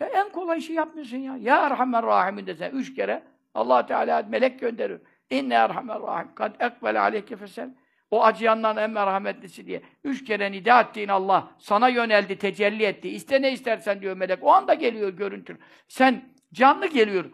Ya 0.00 0.06
en 0.06 0.32
kolay 0.32 0.58
işi 0.58 0.72
yapmıyorsun 0.72 1.16
ya. 1.16 1.36
Ya 1.36 1.66
Erhamer 1.66 2.02
Rahimin 2.02 2.46
desen 2.46 2.70
üç 2.70 2.94
kere 2.94 3.22
allah 3.54 3.86
Teala 3.86 4.22
melek 4.28 4.60
gönderir. 4.60 5.00
İnne 5.30 5.54
Erhamer 5.54 6.02
Rahim. 6.02 6.34
Kad 6.34 6.60
ekbel 6.60 7.02
aleyke 7.02 7.36
fesel. 7.36 7.74
O 8.10 8.24
acıyanların 8.24 8.76
en 8.76 8.90
merhametlisi 8.90 9.66
diye. 9.66 9.82
Üç 10.04 10.24
kere 10.24 10.52
nida 10.52 10.80
ettiğin 10.80 11.08
Allah 11.08 11.50
sana 11.58 11.88
yöneldi, 11.88 12.38
tecelli 12.38 12.84
etti. 12.84 13.08
İste 13.08 13.42
ne 13.42 13.52
istersen 13.52 14.00
diyor 14.00 14.16
melek. 14.16 14.38
O 14.42 14.52
anda 14.52 14.74
geliyor 14.74 15.08
görüntü. 15.08 15.58
Sen 15.88 16.24
canlı 16.52 16.86
geliyor. 16.86 17.24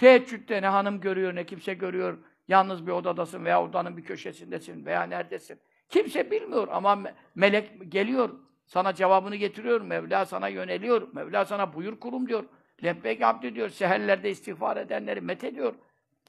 Teheccüde 0.00 0.62
ne 0.62 0.66
hanım 0.66 1.00
görüyor, 1.00 1.34
ne 1.34 1.46
kimse 1.46 1.74
görüyor. 1.74 2.18
Yalnız 2.48 2.86
bir 2.86 2.92
odadasın 2.92 3.44
veya 3.44 3.62
odanın 3.62 3.96
bir 3.96 4.04
köşesindesin 4.04 4.86
veya 4.86 5.02
neredesin. 5.02 5.58
Kimse 5.88 6.30
bilmiyor 6.30 6.68
ama 6.70 6.94
me 6.94 7.14
melek 7.34 7.92
geliyor. 7.92 8.30
Sana 8.66 8.94
cevabını 8.94 9.36
getiriyor. 9.36 9.80
Mevla 9.80 10.26
sana 10.26 10.48
yöneliyor. 10.48 11.08
Mevla 11.12 11.44
sana 11.44 11.74
buyur 11.74 12.00
kulum 12.00 12.28
diyor. 12.28 12.44
Lebbek 12.84 13.22
abdi 13.22 13.54
diyor. 13.54 13.68
Seherlerde 13.68 14.30
istiğfar 14.30 14.76
edenleri 14.76 15.20
met 15.20 15.44
ediyor. 15.44 15.74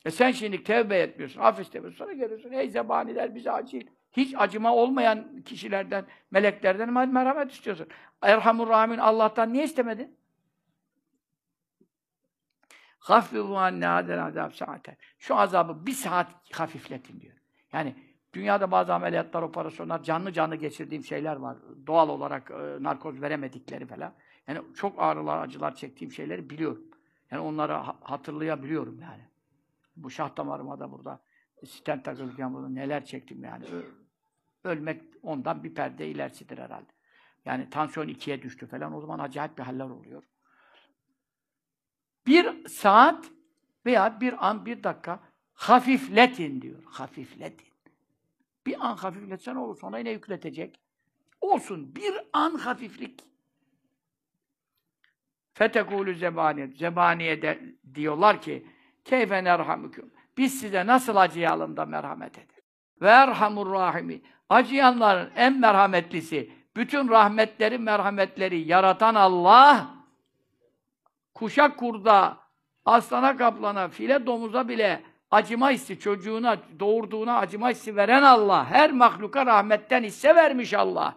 E 0.05 0.11
sen 0.11 0.31
şimdi 0.31 0.63
tevbe 0.63 0.97
etmiyorsun. 0.97 1.41
Af 1.41 1.59
istemiyorsun. 1.59 1.97
Sonra 1.97 2.13
geliyorsun. 2.13 2.51
Ey 2.51 2.69
zebaniler 2.69 3.35
bize 3.35 3.51
acil. 3.51 3.87
Hiç 4.11 4.35
acıma 4.37 4.75
olmayan 4.75 5.41
kişilerden, 5.45 6.05
meleklerden 6.31 6.93
merhamet 6.93 7.51
istiyorsun. 7.51 7.87
Erhamur 8.21 8.67
Rahmin 8.67 8.97
Allah'tan 8.97 9.53
niye 9.53 9.63
istemedin? 9.63 10.15
Haffizu 13.01 13.55
anne 13.55 13.87
adel 13.87 14.25
azab 14.25 14.51
saaten. 14.51 14.97
Şu 15.19 15.35
azabı 15.35 15.85
bir 15.85 15.91
saat 15.91 16.27
hafifletin 16.53 17.21
diyor. 17.21 17.37
Yani 17.73 17.95
dünyada 18.33 18.71
bazı 18.71 18.93
ameliyatlar, 18.93 19.41
operasyonlar, 19.41 20.03
canlı 20.03 20.33
canlı 20.33 20.55
geçirdiğim 20.55 21.03
şeyler 21.03 21.35
var. 21.35 21.57
Doğal 21.87 22.09
olarak 22.09 22.51
e, 22.51 22.83
narkoz 22.83 23.21
veremedikleri 23.21 23.85
falan. 23.85 24.13
Yani 24.47 24.61
çok 24.75 24.99
ağrılar, 25.01 25.37
acılar 25.37 25.75
çektiğim 25.75 26.11
şeyleri 26.11 26.49
biliyorum. 26.49 26.83
Yani 27.31 27.41
onları 27.41 27.73
ha 27.73 27.97
hatırlayabiliyorum 28.01 28.99
yani. 28.99 29.23
Bu 29.95 30.09
şah 30.09 30.37
damarıma 30.37 30.79
da 30.79 30.91
burada 30.91 31.19
stent 31.65 32.05
takılırken 32.05 32.53
burada 32.53 32.69
neler 32.69 33.05
çektim 33.05 33.43
yani. 33.43 33.65
Ölmek 34.63 35.01
ondan 35.23 35.63
bir 35.63 35.73
perde 35.73 36.07
ilerisidir 36.07 36.57
herhalde. 36.57 36.91
Yani 37.45 37.69
tansiyon 37.69 38.07
ikiye 38.07 38.41
düştü 38.41 38.67
falan. 38.67 38.93
O 38.93 39.01
zaman 39.01 39.19
acayip 39.19 39.57
bir 39.57 39.63
haller 39.63 39.89
oluyor 39.89 40.23
bir 42.27 42.67
saat 42.67 43.31
veya 43.85 44.21
bir 44.21 44.47
an, 44.47 44.65
bir 44.65 44.83
dakika 44.83 45.19
hafifletin 45.53 46.61
diyor. 46.61 46.83
Hafifletin. 46.85 47.67
Bir 48.65 48.87
an 48.87 48.95
hafifletsen 48.97 49.55
olur. 49.55 49.77
Sonra 49.79 49.97
yine 49.97 50.09
yükletecek. 50.09 50.79
Olsun. 51.41 51.95
Bir 51.95 52.13
an 52.33 52.55
hafiflik. 52.55 53.23
Fetekûlü 55.53 56.15
zebaniye. 56.15 56.67
Zebaniye 56.67 57.41
de 57.41 57.75
diyorlar 57.95 58.41
ki 58.41 58.67
keyfe 59.05 59.43
nerhamüküm. 59.43 60.11
Biz 60.37 60.59
size 60.59 60.85
nasıl 60.85 61.15
acıyalım 61.15 61.77
da 61.77 61.85
merhamet 61.85 62.37
edelim. 62.37 62.63
Ve 63.01 63.07
erhamur 63.07 63.71
rahimi. 63.71 64.21
Acıyanların 64.49 65.31
en 65.35 65.59
merhametlisi, 65.59 66.51
bütün 66.75 67.09
rahmetleri, 67.09 67.77
merhametleri 67.77 68.59
yaratan 68.59 69.15
Allah 69.15 70.00
kuşa 71.33 71.75
kurda, 71.75 72.37
aslana 72.85 73.37
kaplana, 73.37 73.87
file 73.87 74.25
domuza 74.25 74.67
bile 74.67 75.03
acıma 75.31 75.71
hissi 75.71 75.99
çocuğuna, 75.99 76.57
doğurduğuna 76.79 77.37
acıma 77.37 77.69
hissi 77.69 77.95
veren 77.95 78.23
Allah. 78.23 78.65
Her 78.69 78.91
mahluka 78.91 79.45
rahmetten 79.45 80.03
hisse 80.03 80.35
vermiş 80.35 80.73
Allah. 80.73 81.15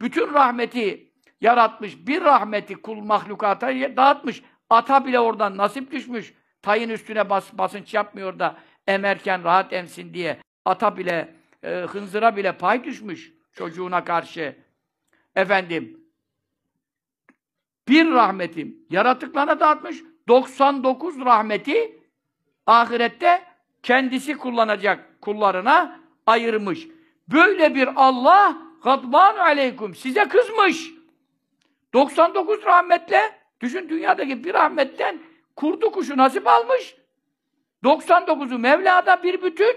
Bütün 0.00 0.34
rahmeti 0.34 1.12
yaratmış. 1.40 2.06
Bir 2.06 2.24
rahmeti 2.24 2.74
kul 2.74 2.96
mahlukata 2.96 3.68
dağıtmış. 3.68 4.42
Ata 4.70 5.06
bile 5.06 5.20
oradan 5.20 5.56
nasip 5.56 5.92
düşmüş. 5.92 6.34
Tayın 6.62 6.88
üstüne 6.88 7.30
bas, 7.30 7.52
basınç 7.52 7.94
yapmıyor 7.94 8.38
da 8.38 8.56
emerken 8.86 9.44
rahat 9.44 9.72
emsin 9.72 10.14
diye. 10.14 10.38
Ata 10.64 10.96
bile, 10.96 11.34
e, 11.62 11.70
hınzıra 11.70 12.36
bile 12.36 12.52
pay 12.52 12.84
düşmüş 12.84 13.32
çocuğuna 13.52 14.04
karşı. 14.04 14.56
Efendim, 15.36 16.05
bir 17.88 18.10
rahmetim 18.10 18.86
yaratıklarına 18.90 19.60
dağıtmış. 19.60 20.02
99 20.28 21.20
rahmeti 21.20 22.00
ahirette 22.66 23.42
kendisi 23.82 24.36
kullanacak 24.36 25.20
kullarına 25.20 26.00
ayırmış. 26.26 26.88
Böyle 27.28 27.74
bir 27.74 27.88
Allah 27.96 28.56
gadbanu 28.84 29.40
aleykum 29.40 29.94
size 29.94 30.28
kızmış. 30.28 30.90
99 31.92 32.64
rahmetle 32.64 33.20
düşün 33.60 33.88
dünyadaki 33.88 34.44
bir 34.44 34.54
rahmetten 34.54 35.18
kurdu 35.56 35.92
kuşu 35.92 36.16
nasip 36.16 36.46
almış. 36.46 36.96
99'u 37.84 38.58
Mevla'da 38.58 39.22
bir 39.22 39.42
bütün. 39.42 39.76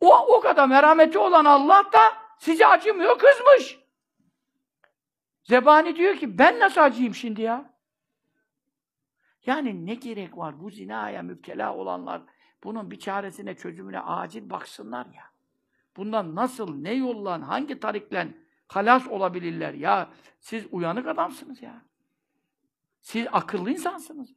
O, 0.00 0.36
o 0.36 0.40
kadar 0.40 0.68
merhameti 0.68 1.18
olan 1.18 1.44
Allah 1.44 1.84
da 1.92 2.12
size 2.38 2.66
acımıyor, 2.66 3.18
kızmış. 3.18 3.78
Zebani 5.48 5.96
diyor 5.96 6.16
ki 6.16 6.38
ben 6.38 6.60
nasıl 6.60 6.80
acıyım 6.80 7.14
şimdi 7.14 7.42
ya? 7.42 7.74
Yani 9.46 9.86
ne 9.86 9.94
gerek 9.94 10.38
var 10.38 10.60
bu 10.60 10.70
zinaya 10.70 11.22
müptela 11.22 11.74
olanlar 11.74 12.22
bunun 12.64 12.90
bir 12.90 12.98
çaresine, 12.98 13.54
çözümüne 13.54 14.00
acil 14.00 14.50
baksınlar 14.50 15.06
ya. 15.06 15.24
Bundan 15.96 16.34
nasıl, 16.34 16.74
ne 16.76 16.92
yollan, 16.92 17.42
hangi 17.42 17.80
tarikle 17.80 18.34
halas 18.68 19.08
olabilirler 19.08 19.74
ya? 19.74 20.10
Siz 20.40 20.66
uyanık 20.70 21.06
adamsınız 21.06 21.62
ya. 21.62 21.82
Siz 23.00 23.26
akıllı 23.32 23.70
insansınız. 23.70 24.34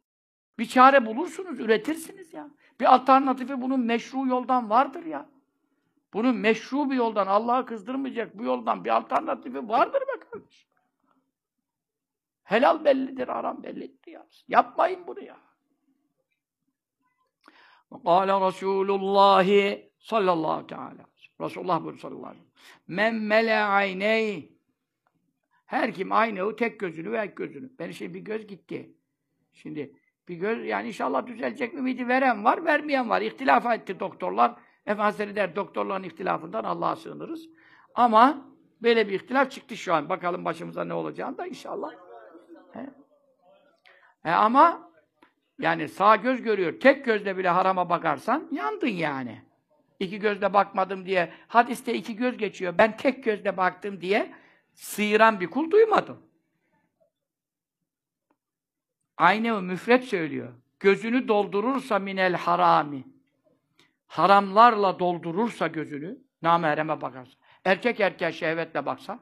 Bir 0.58 0.66
çare 0.66 1.06
bulursunuz, 1.06 1.60
üretirsiniz 1.60 2.32
ya. 2.32 2.50
Bir 2.80 2.94
alternatifi 2.94 3.60
bunun 3.60 3.80
meşru 3.80 4.26
yoldan 4.26 4.70
vardır 4.70 5.04
ya. 5.04 5.30
Bunun 6.12 6.36
meşru 6.36 6.90
bir 6.90 6.96
yoldan, 6.96 7.26
Allah'ı 7.26 7.66
kızdırmayacak 7.66 8.38
bu 8.38 8.44
yoldan 8.44 8.84
bir 8.84 8.96
alternatifi 8.96 9.68
vardır 9.68 10.00
be 10.00 10.20
kardeşim. 10.30 10.71
Helal 12.52 12.84
bellidir, 12.84 13.28
haram 13.28 13.62
bellidir 13.62 14.12
ya. 14.12 14.26
Yapmayın 14.48 15.06
bunu 15.06 15.20
ya. 15.24 15.36
Kâle 18.04 18.46
Resulullah 18.46 19.46
sallallahu 19.98 20.66
teala. 20.66 21.06
Resulullah 21.40 21.80
buyuruyor 21.80 22.00
sallallahu 22.00 22.26
aleyhi. 22.26 22.44
Men 22.86 23.14
mele 23.14 23.56
ayney. 23.56 24.52
Her 25.66 25.94
kim 25.94 26.12
aynehu 26.12 26.56
tek 26.56 26.80
gözünü 26.80 27.12
ve 27.12 27.18
ek 27.18 27.32
gözünü. 27.36 27.70
Benim 27.78 27.92
şimdi 27.92 28.14
bir 28.14 28.20
göz 28.20 28.46
gitti. 28.46 28.94
Şimdi 29.52 29.96
bir 30.28 30.36
göz 30.36 30.66
yani 30.66 30.88
inşallah 30.88 31.26
düzelecek 31.26 31.74
ümidi 31.74 32.08
veren 32.08 32.44
var, 32.44 32.64
vermeyen 32.64 33.10
var. 33.10 33.20
İhtilaf 33.20 33.66
etti 33.66 34.00
doktorlar. 34.00 34.54
Efendimiz 34.86 35.36
der 35.36 35.56
doktorların 35.56 36.04
ihtilafından 36.04 36.64
Allah'a 36.64 36.96
sığınırız. 36.96 37.48
Ama 37.94 38.48
böyle 38.82 39.08
bir 39.08 39.12
ihtilaf 39.12 39.50
çıktı 39.50 39.76
şu 39.76 39.94
an. 39.94 40.08
Bakalım 40.08 40.44
başımıza 40.44 40.84
ne 40.84 40.94
olacağını 40.94 41.38
da 41.38 41.46
inşallah. 41.46 42.11
He. 42.72 42.90
He 44.22 44.30
ama 44.30 44.90
yani 45.58 45.88
sağ 45.88 46.16
göz 46.16 46.42
görüyor. 46.42 46.80
Tek 46.80 47.04
gözle 47.04 47.38
bile 47.38 47.48
harama 47.48 47.90
bakarsan 47.90 48.48
yandın 48.52 48.86
yani. 48.86 49.42
İki 50.00 50.18
gözle 50.18 50.54
bakmadım 50.54 51.06
diye 51.06 51.32
hadiste 51.48 51.94
iki 51.94 52.16
göz 52.16 52.36
geçiyor. 52.36 52.74
Ben 52.78 52.96
tek 52.96 53.24
gözle 53.24 53.56
baktım 53.56 54.00
diye 54.00 54.34
sıyıran 54.74 55.40
bir 55.40 55.50
kul 55.50 55.70
duymadım. 55.70 56.22
Aynı 59.16 59.56
o 59.56 59.62
müfret 59.62 60.04
söylüyor. 60.04 60.52
Gözünü 60.80 61.28
doldurursa 61.28 61.98
minel 61.98 62.34
harami. 62.34 63.04
Haramlarla 64.06 64.98
doldurursa 64.98 65.66
gözünü, 65.66 66.18
namereme 66.42 67.00
bakarsa. 67.00 67.32
Erkek 67.64 68.00
erkeğe 68.00 68.32
şehvetle 68.32 68.86
baksa 68.86 69.18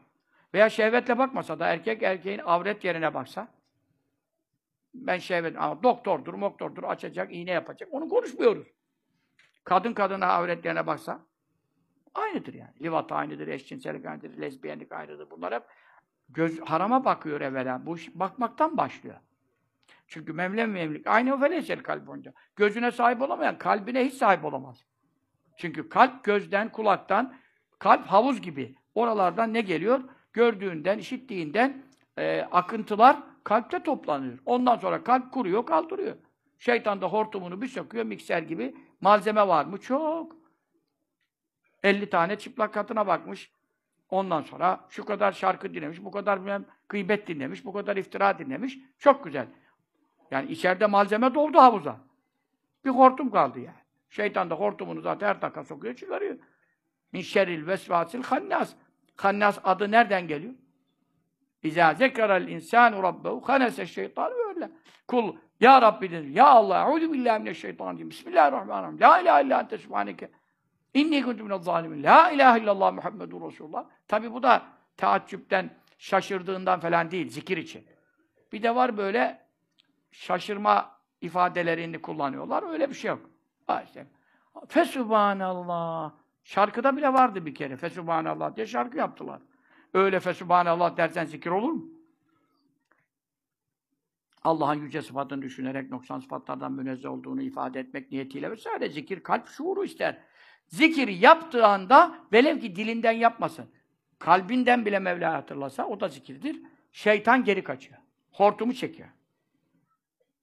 veya 0.54 0.70
şehvetle 0.70 1.18
bakmasa 1.18 1.58
da 1.58 1.66
erkek 1.66 2.02
erkeğin 2.02 2.38
avret 2.38 2.84
yerine 2.84 3.14
baksa 3.14 3.48
ben 4.94 5.18
şehvet, 5.18 5.56
ama 5.58 5.82
doktordur, 5.82 6.34
moktordur, 6.34 6.82
açacak, 6.82 7.34
iğne 7.34 7.50
yapacak. 7.50 7.88
Onu 7.92 8.08
konuşmuyoruz. 8.08 8.68
Kadın 9.64 9.92
kadına 9.92 10.26
avretlerine 10.26 10.86
baksa 10.86 11.26
aynıdır 12.14 12.54
yani. 12.54 12.72
Livat 12.82 13.12
aynıdır, 13.12 13.48
eşcinsellik 13.48 14.06
aynıdır, 14.06 14.40
lezbiyenlik 14.40 14.92
aynıdır. 14.92 15.30
Bunlar 15.30 15.54
hep 15.54 15.62
göz 16.28 16.60
harama 16.60 17.04
bakıyor 17.04 17.40
evvela. 17.40 17.86
Bu 17.86 17.96
iş 17.96 18.14
bakmaktan 18.14 18.76
başlıyor. 18.76 19.16
Çünkü 20.06 20.32
memlem 20.32 20.70
memlik 20.70 21.06
aynı 21.06 21.82
kalp 21.82 22.08
olunca. 22.08 22.32
Gözüne 22.56 22.90
sahip 22.90 23.22
olamayan 23.22 23.58
kalbine 23.58 24.04
hiç 24.04 24.14
sahip 24.14 24.44
olamaz. 24.44 24.84
Çünkü 25.56 25.88
kalp 25.88 26.24
gözden, 26.24 26.72
kulaktan, 26.72 27.36
kalp 27.78 28.06
havuz 28.06 28.40
gibi. 28.40 28.74
Oralardan 28.94 29.54
ne 29.54 29.60
geliyor? 29.60 30.00
Gördüğünden, 30.32 30.98
işittiğinden 30.98 31.82
e, 32.18 32.40
akıntılar 32.40 33.16
kalpte 33.44 33.82
toplanıyor. 33.82 34.38
Ondan 34.46 34.76
sonra 34.76 35.04
kalp 35.04 35.32
kuruyor, 35.32 35.66
kaldırıyor. 35.66 36.16
Şeytan 36.58 37.00
da 37.00 37.06
hortumunu 37.06 37.62
bir 37.62 37.66
söküyor, 37.66 38.04
mikser 38.04 38.42
gibi. 38.42 38.76
Malzeme 39.00 39.48
var 39.48 39.64
mı? 39.64 39.78
Çok. 39.78 40.36
50 41.82 42.10
tane 42.10 42.38
çıplak 42.38 42.74
katına 42.74 43.06
bakmış. 43.06 43.52
Ondan 44.10 44.42
sonra 44.42 44.86
şu 44.88 45.04
kadar 45.04 45.32
şarkı 45.32 45.74
dinlemiş, 45.74 46.04
bu 46.04 46.10
kadar 46.10 46.40
bilmem, 46.40 46.64
gıybet 46.88 47.26
dinlemiş, 47.26 47.64
bu 47.64 47.72
kadar 47.72 47.96
iftira 47.96 48.38
dinlemiş. 48.38 48.78
Çok 48.98 49.24
güzel. 49.24 49.46
Yani 50.30 50.50
içeride 50.50 50.86
malzeme 50.86 51.34
doldu 51.34 51.58
havuza. 51.58 52.00
Bir 52.84 52.90
hortum 52.90 53.30
kaldı 53.30 53.60
yani. 53.60 53.76
Şeytan 54.10 54.50
da 54.50 54.54
hortumunu 54.54 55.00
zaten 55.00 55.26
her 55.26 55.42
dakika 55.42 55.64
sokuyor, 55.64 55.94
çıkarıyor. 55.94 56.38
Min 57.12 57.20
şerril 57.20 57.66
vesvasil 57.66 58.22
hannas. 58.22 58.74
Hannas 59.24 59.58
adı 59.64 59.90
nereden 59.90 60.28
geliyor? 60.28 60.54
İzâ 61.62 61.94
zekerel 61.94 62.48
insânu 62.48 63.02
rabbehu 63.02 63.42
hanese 63.46 63.86
şeytan 63.86 64.32
böyle. 64.32 64.70
Kul 65.08 65.36
ya 65.60 65.82
Rabbi 65.82 66.10
denir. 66.10 66.28
Ya 66.28 66.46
Allah, 66.46 66.76
eûzü 66.76 67.12
billahi 67.12 67.38
mineşşeytanirracim. 67.38 68.10
Bismillahirrahmanirrahim. 68.10 69.00
La 69.00 69.20
ilahe 69.20 69.44
illa 69.44 69.60
ente 69.60 69.78
subhaneke. 69.78 70.30
İnni 70.94 71.22
kuntu 71.22 71.44
minel 71.44 71.58
zalimin. 71.58 72.02
La 72.02 72.30
ilahe 72.30 72.60
illallah 72.60 72.92
Muhammedur 72.92 73.50
Resulullah. 73.50 73.84
Tabi 74.08 74.32
bu 74.32 74.42
da 74.42 74.62
taaccüpten, 74.96 75.70
şaşırdığından 75.98 76.80
falan 76.80 77.10
değil, 77.10 77.28
zikir 77.30 77.56
için. 77.56 77.86
Bir 78.52 78.62
de 78.62 78.74
var 78.74 78.96
böyle 78.96 79.46
şaşırma 80.10 80.90
ifadelerini 81.20 82.02
kullanıyorlar. 82.02 82.72
Öyle 82.72 82.88
bir 82.88 82.94
şey 82.94 83.08
yok. 83.08 83.30
Ha 83.66 83.82
işte. 83.82 84.06
Şarkıda 86.50 86.96
bile 86.96 87.12
vardı 87.12 87.46
bir 87.46 87.54
kere. 87.54 87.76
Fesubhanallah 87.76 88.56
diye 88.56 88.66
şarkı 88.66 88.98
yaptılar. 88.98 89.40
Öyle 89.94 90.20
fesubhanallah 90.20 90.96
dersen 90.96 91.24
zikir 91.24 91.50
olur 91.50 91.72
mu? 91.72 91.84
Allah'ın 94.44 94.74
yüce 94.74 95.02
sıfatını 95.02 95.42
düşünerek 95.42 95.90
noksan 95.90 96.18
sıfatlardan 96.18 96.72
münezzeh 96.72 97.10
olduğunu 97.10 97.42
ifade 97.42 97.80
etmek 97.80 98.12
niyetiyle 98.12 98.50
vesaire 98.50 98.88
zikir 98.88 99.22
kalp 99.22 99.48
şuuru 99.48 99.84
ister. 99.84 100.18
Zikir 100.66 101.08
yaptığı 101.08 101.66
anda 101.66 102.14
velev 102.32 102.60
ki 102.60 102.76
dilinden 102.76 103.12
yapmasın. 103.12 103.70
Kalbinden 104.18 104.86
bile 104.86 104.98
Mevla 104.98 105.32
hatırlasa 105.32 105.86
o 105.86 106.00
da 106.00 106.08
zikirdir. 106.08 106.62
Şeytan 106.92 107.44
geri 107.44 107.64
kaçıyor. 107.64 107.98
Hortumu 108.32 108.74
çekiyor. 108.74 109.08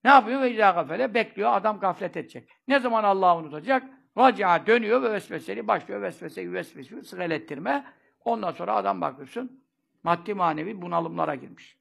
Ne 0.03 0.09
yapıyor? 0.09 0.41
Ve 0.41 0.49
gafele 0.49 1.13
bekliyor. 1.13 1.53
Adam 1.53 1.79
gaflet 1.79 2.17
edecek. 2.17 2.49
Ne 2.67 2.79
zaman 2.79 3.03
Allah'ı 3.03 3.37
unutacak? 3.37 3.96
Vacia 4.17 4.67
dönüyor 4.67 5.01
ve 5.01 5.11
vesveseli 5.11 5.67
başlıyor. 5.67 6.01
Vesveseyi 6.01 6.53
vesveseli 6.53 7.03
sırelettirme. 7.03 7.85
Ondan 8.25 8.51
sonra 8.51 8.75
adam 8.75 9.01
bakıyorsun 9.01 9.63
maddi 10.03 10.33
manevi 10.33 10.81
bunalımlara 10.81 11.35
girmiş. 11.35 11.77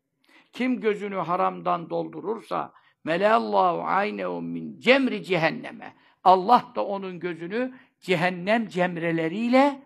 Kim 0.53 0.81
gözünü 0.81 1.17
haramdan 1.17 1.91
doldurursa 1.91 2.73
meleallahu 3.05 3.83
aynehu 3.83 4.43
min 4.43 4.81
cemri 4.81 5.25
cehenneme. 5.25 5.95
Allah 6.25 6.73
da 6.75 6.87
onun 6.87 7.21
gözünü 7.21 7.75
cehennem 8.01 8.69
cemreleriyle 8.69 9.83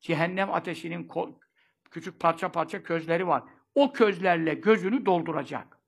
cehennem 0.00 0.52
ateşinin 0.52 1.10
küçük 1.90 2.20
parça 2.20 2.52
parça 2.52 2.82
közleri 2.82 3.26
var. 3.26 3.42
O 3.74 3.92
közlerle 3.92 4.54
gözünü 4.54 5.06
dolduracak. 5.06 5.78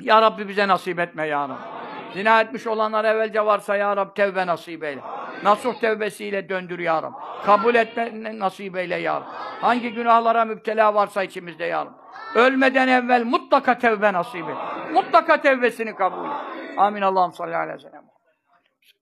Ya 0.00 0.22
Rabbi 0.22 0.48
bize 0.48 0.68
nasip 0.68 0.98
etme 0.98 1.26
ya 1.26 1.48
Rabbi. 1.48 1.85
Zina 2.14 2.40
etmiş 2.40 2.66
olanlar 2.66 3.04
evvelce 3.04 3.46
varsa 3.46 3.76
ya 3.76 3.96
Rabbi 3.96 4.14
tevbe 4.14 4.46
nasip 4.46 4.84
eyle. 4.84 5.00
Nasuh 5.42 5.74
tevbesiyle 5.74 6.48
döndür 6.48 6.78
ya 6.78 7.02
Rabbi. 7.02 7.16
Kabul 7.44 7.74
etme 7.74 8.38
nasip 8.38 8.76
eyle 8.76 8.96
ya 8.96 9.14
Rabbi. 9.14 9.30
Hangi 9.60 9.92
günahlara 9.92 10.44
müptela 10.44 10.94
varsa 10.94 11.22
içimizde 11.22 11.64
ya 11.64 11.86
Rabbi. 11.86 11.96
Ölmeden 12.34 12.88
evvel 12.88 13.24
mutlaka 13.24 13.78
tevbe 13.78 14.12
nasip 14.12 14.48
et. 14.48 14.56
Mutlaka 14.92 15.40
tevbesini 15.40 15.94
kabul 15.94 16.24
et. 16.24 16.36
Amin. 16.76 17.02
Allah'ım 17.02 17.32
salli 17.32 17.56
aleyhi 17.56 17.78
ve 17.78 17.82
sellem. 17.82 18.04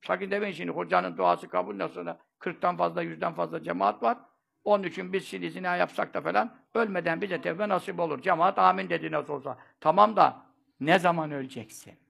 Sakın 0.06 0.30
demeyin 0.30 0.54
şimdi 0.54 0.70
hocanın 0.70 1.16
duası 1.16 1.48
kabul 1.48 1.78
nasıl 1.78 1.94
sonra 1.94 2.18
40'tan 2.40 2.76
fazla, 2.76 3.04
100'den 3.04 3.32
fazla 3.34 3.62
cemaat 3.62 4.02
var. 4.02 4.18
Onun 4.64 4.84
için 4.84 5.12
biz 5.12 5.26
şimdi 5.28 5.50
zina 5.50 5.76
yapsak 5.76 6.14
da 6.14 6.20
falan 6.20 6.56
ölmeden 6.74 7.20
bize 7.20 7.40
tevbe 7.40 7.68
nasip 7.68 8.00
olur. 8.00 8.22
Cemaat 8.22 8.58
amin 8.58 8.90
dedi 8.90 9.12
nasıl 9.12 9.32
olsa. 9.32 9.58
Tamam 9.80 10.16
da 10.16 10.36
ne 10.80 10.98
zaman 10.98 11.30
öleceksin? 11.30 12.03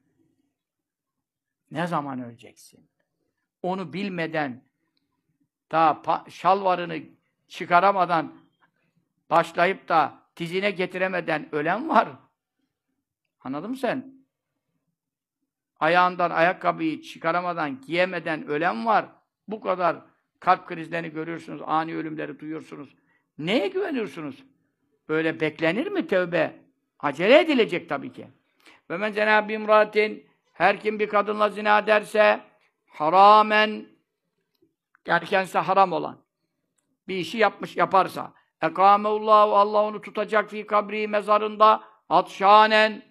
Ne 1.74 1.86
zaman 1.86 2.22
öleceksin? 2.22 2.88
Onu 3.62 3.92
bilmeden 3.92 4.64
daha 5.70 6.24
şalvarını 6.28 7.02
çıkaramadan 7.48 8.34
başlayıp 9.30 9.88
da 9.88 10.22
dizine 10.36 10.70
getiremeden 10.70 11.54
ölen 11.54 11.88
var. 11.88 12.08
Anladın 13.40 13.70
mı 13.70 13.76
sen? 13.76 14.14
Ayağından 15.80 16.30
ayakkabıyı 16.30 17.02
çıkaramadan, 17.02 17.80
giyemeden 17.80 18.46
ölen 18.46 18.86
var. 18.86 19.06
Bu 19.48 19.60
kadar 19.60 19.96
kalp 20.40 20.66
krizlerini 20.68 21.10
görüyorsunuz, 21.10 21.62
ani 21.64 21.96
ölümleri 21.96 22.40
duyuyorsunuz. 22.40 22.94
Neye 23.38 23.68
güveniyorsunuz? 23.68 24.44
Böyle 25.08 25.40
beklenir 25.40 25.86
mi 25.86 26.06
tövbe? 26.06 26.60
Acele 26.98 27.40
edilecek 27.40 27.88
tabii 27.88 28.12
ki. 28.12 28.28
Ve 28.90 28.96
men 28.96 29.12
cenab-ı 29.12 29.52
imratin 29.52 30.33
her 30.54 30.80
kim 30.80 30.98
bir 30.98 31.08
kadınla 31.08 31.48
zina 31.48 31.86
derse 31.86 32.40
haramen 32.86 33.86
kendisi 35.04 35.58
haram 35.58 35.92
olan 35.92 36.18
bir 37.08 37.16
işi 37.16 37.38
yapmış 37.38 37.76
yaparsa 37.76 38.32
ekameullahu 38.62 39.56
Allah 39.56 39.82
onu 39.82 40.00
tutacak 40.00 40.50
fi 40.50 40.66
kabri 40.66 41.08
mezarında 41.08 41.84
atşanen 42.08 43.02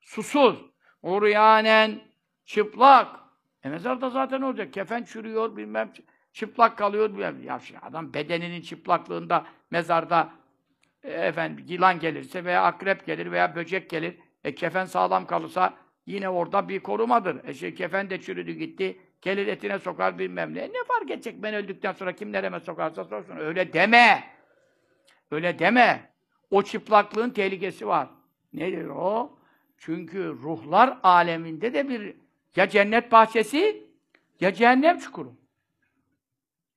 susuz 0.00 0.56
uryanen 1.02 2.00
çıplak 2.44 3.22
e 3.64 3.68
mezarda 3.68 4.10
zaten 4.10 4.42
olacak. 4.42 4.72
Kefen 4.72 5.02
çürüyor 5.02 5.56
bilmem 5.56 5.92
çıplak 6.32 6.78
kalıyor 6.78 7.10
bilmem. 7.10 7.42
Ya 7.42 7.58
şey, 7.58 7.76
adam 7.82 8.14
bedeninin 8.14 8.60
çıplaklığında 8.60 9.46
mezarda 9.70 10.30
e, 11.02 11.10
efendim 11.10 11.64
yılan 11.68 11.98
gelirse 11.98 12.44
veya 12.44 12.62
akrep 12.64 13.06
gelir 13.06 13.32
veya 13.32 13.56
böcek 13.56 13.90
gelir. 13.90 14.18
E 14.44 14.54
kefen 14.54 14.84
sağlam 14.84 15.26
kalırsa 15.26 15.74
yine 16.06 16.28
orada 16.28 16.68
bir 16.68 16.80
korumadır. 16.80 17.48
E 17.48 17.54
şey 17.54 17.74
kefen 17.74 18.10
de 18.10 18.20
çürüdü 18.20 18.52
gitti. 18.52 18.98
Gelir 19.22 19.46
etine 19.46 19.78
sokar 19.78 20.18
bilmem 20.18 20.54
ne. 20.54 20.60
Ne 20.60 20.84
fark 20.88 21.10
edecek 21.10 21.42
ben 21.42 21.54
öldükten 21.54 21.92
sonra 21.92 22.12
kim 22.12 22.32
nereme 22.32 22.60
sokarsa 22.60 23.04
sorsun. 23.04 23.36
Öyle 23.36 23.72
deme. 23.72 24.24
Öyle 25.30 25.58
deme. 25.58 26.10
O 26.50 26.62
çıplaklığın 26.62 27.30
tehlikesi 27.30 27.86
var. 27.86 28.08
Nedir 28.52 28.86
o? 28.86 29.38
Çünkü 29.78 30.18
ruhlar 30.24 30.98
aleminde 31.02 31.74
de 31.74 31.88
bir 31.88 32.16
ya 32.56 32.68
cennet 32.68 33.12
bahçesi 33.12 33.86
ya 34.40 34.54
cehennem 34.54 34.98
çukuru. 34.98 35.32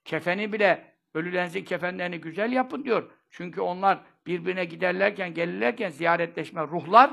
Kefeni 0.05 0.53
bile 0.53 0.93
ölülerinizin 1.13 1.63
kefenlerini 1.63 2.21
güzel 2.21 2.51
yapın 2.51 2.83
diyor. 2.83 3.11
Çünkü 3.29 3.61
onlar 3.61 3.99
birbirine 4.25 4.65
giderlerken, 4.65 5.33
gelirlerken 5.33 5.89
ziyaretleşme 5.89 6.61
ruhlar 6.61 7.11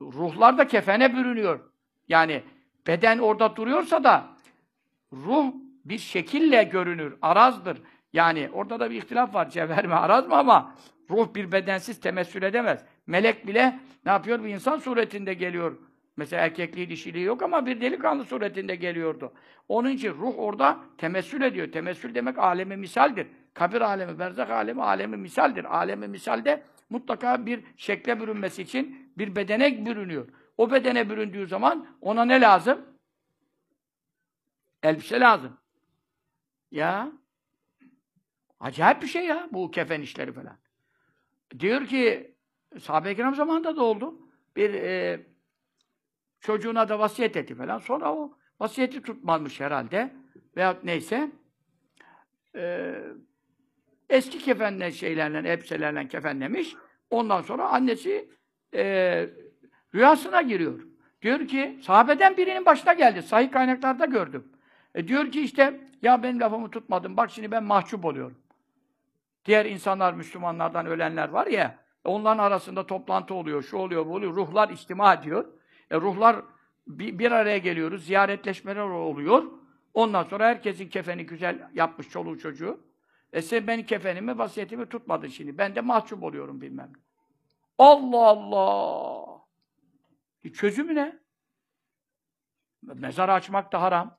ruhlar 0.00 0.58
da 0.58 0.66
kefene 0.66 1.16
bürünüyor. 1.16 1.60
Yani 2.08 2.42
beden 2.86 3.18
orada 3.18 3.56
duruyorsa 3.56 4.04
da 4.04 4.26
ruh 5.12 5.52
bir 5.84 5.98
şekille 5.98 6.62
görünür, 6.62 7.16
arazdır. 7.22 7.78
Yani 8.12 8.48
orada 8.52 8.80
da 8.80 8.90
bir 8.90 8.96
ihtilaf 8.96 9.34
var. 9.34 9.50
Cevher 9.50 9.86
mi, 9.86 9.94
araz 9.94 10.26
mı 10.26 10.36
ama 10.36 10.74
ruh 11.10 11.34
bir 11.34 11.52
bedensiz 11.52 12.00
temessül 12.00 12.42
edemez. 12.42 12.84
Melek 13.06 13.46
bile 13.46 13.78
ne 14.06 14.12
yapıyor? 14.12 14.44
Bir 14.44 14.48
insan 14.48 14.78
suretinde 14.78 15.34
geliyor. 15.34 15.76
Mesela 16.16 16.42
erkekliği, 16.42 16.90
dişiliği 16.90 17.24
yok 17.24 17.42
ama 17.42 17.66
bir 17.66 17.80
delikanlı 17.80 18.24
suretinde 18.24 18.76
geliyordu. 18.76 19.32
Onun 19.68 19.90
için 19.90 20.14
ruh 20.14 20.38
orada 20.38 20.78
temessül 20.98 21.42
ediyor. 21.42 21.72
Temessül 21.72 22.14
demek 22.14 22.38
alemi 22.38 22.76
misaldir. 22.76 23.26
Kabir 23.54 23.80
alemi, 23.80 24.18
berzak 24.18 24.50
alemi, 24.50 24.82
alemi 24.82 25.16
misaldir. 25.16 25.76
Alemi 25.76 26.08
misalde 26.08 26.62
mutlaka 26.90 27.46
bir 27.46 27.64
şekle 27.76 28.20
bürünmesi 28.20 28.62
için 28.62 29.12
bir 29.18 29.36
bedene 29.36 29.86
bürünüyor. 29.86 30.28
O 30.56 30.70
bedene 30.70 31.10
büründüğü 31.10 31.46
zaman 31.46 31.96
ona 32.00 32.24
ne 32.24 32.40
lazım? 32.40 32.86
Elbise 34.82 35.20
lazım. 35.20 35.58
Ya 36.70 37.12
acayip 38.60 39.02
bir 39.02 39.06
şey 39.06 39.26
ya 39.26 39.48
bu 39.52 39.70
kefen 39.70 40.00
işleri 40.00 40.32
falan. 40.32 40.58
Diyor 41.58 41.86
ki 41.86 42.34
sahabe-i 42.80 43.16
kiram 43.16 43.34
zamanında 43.34 43.76
da 43.76 43.82
oldu. 43.82 44.20
Bir 44.56 44.74
e, 44.74 45.26
çocuğuna 46.40 46.88
da 46.88 46.98
vasiyet 46.98 47.36
etti 47.36 47.54
falan. 47.54 47.78
Sonra 47.78 48.14
o 48.14 48.38
vasiyeti 48.60 49.02
tutmamış 49.02 49.60
herhalde. 49.60 50.16
Veya 50.56 50.78
neyse. 50.84 51.30
E, 52.54 52.94
eski 54.10 54.38
kefenle 54.38 54.92
şeylerle, 54.92 55.48
elbiselerle 55.48 56.08
kefenlemiş. 56.08 56.76
Ondan 57.10 57.42
sonra 57.42 57.68
annesi 57.68 58.28
e, 58.74 58.84
rüyasına 59.94 60.42
giriyor. 60.42 60.80
Diyor 61.22 61.48
ki, 61.48 61.78
sahabeden 61.82 62.36
birinin 62.36 62.66
başına 62.66 62.92
geldi. 62.92 63.22
Sahih 63.22 63.52
kaynaklarda 63.52 64.04
gördüm. 64.04 64.52
E 64.94 65.08
diyor 65.08 65.30
ki 65.32 65.40
işte, 65.40 65.80
ya 66.02 66.22
benim 66.22 66.40
lafımı 66.40 66.70
tutmadın, 66.70 67.16
bak 67.16 67.30
şimdi 67.30 67.50
ben 67.50 67.64
mahcup 67.64 68.04
oluyorum. 68.04 68.38
Diğer 69.44 69.66
insanlar, 69.66 70.12
Müslümanlardan 70.12 70.86
ölenler 70.86 71.28
var 71.28 71.46
ya, 71.46 71.78
onların 72.04 72.44
arasında 72.44 72.86
toplantı 72.86 73.34
oluyor, 73.34 73.62
şu 73.62 73.76
oluyor, 73.76 74.06
bu 74.06 74.14
oluyor, 74.14 74.36
ruhlar 74.36 74.68
içtima 74.68 75.14
ediyor. 75.14 75.44
E 75.90 75.96
ruhlar 75.96 76.36
bir, 76.86 77.18
bir 77.18 77.32
araya 77.32 77.58
geliyoruz, 77.58 78.04
ziyaretleşmeler 78.04 78.80
oluyor. 78.80 79.44
Ondan 79.94 80.24
sonra 80.24 80.46
herkesin 80.46 80.88
kefeni 80.88 81.26
güzel 81.26 81.70
yapmış 81.74 82.08
çoluğu 82.08 82.38
çocuğu. 82.38 82.80
E 83.32 83.42
sen 83.42 83.66
benim 83.66 83.86
kefenimi, 83.86 84.38
vasiyetimi 84.38 84.88
tutmadın 84.88 85.28
şimdi. 85.28 85.58
Ben 85.58 85.74
de 85.74 85.80
mahcup 85.80 86.22
oluyorum 86.22 86.60
bilmem. 86.60 86.92
Allah 87.78 88.26
Allah! 88.26 89.44
E 90.44 90.52
çözümü 90.52 90.94
ne? 90.94 91.18
Mezar 92.82 93.28
açmak 93.28 93.72
da 93.72 93.82
haram. 93.82 94.18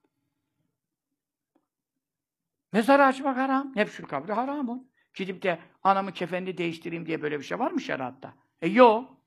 Mezar 2.71 2.99
açmak 2.99 3.37
haram. 3.37 3.71
Nefsül 3.75 4.05
kabri 4.05 4.33
haram. 4.33 4.83
Gidip 5.13 5.43
de 5.43 5.59
anamın 5.83 6.11
kefenini 6.11 6.57
değiştireyim 6.57 7.05
diye 7.05 7.21
böyle 7.21 7.39
bir 7.39 7.43
şey 7.43 7.59
var 7.59 7.71
mı 7.71 7.81
şeriatta? 7.81 8.33
E 8.61 8.67
yok. 8.67 9.17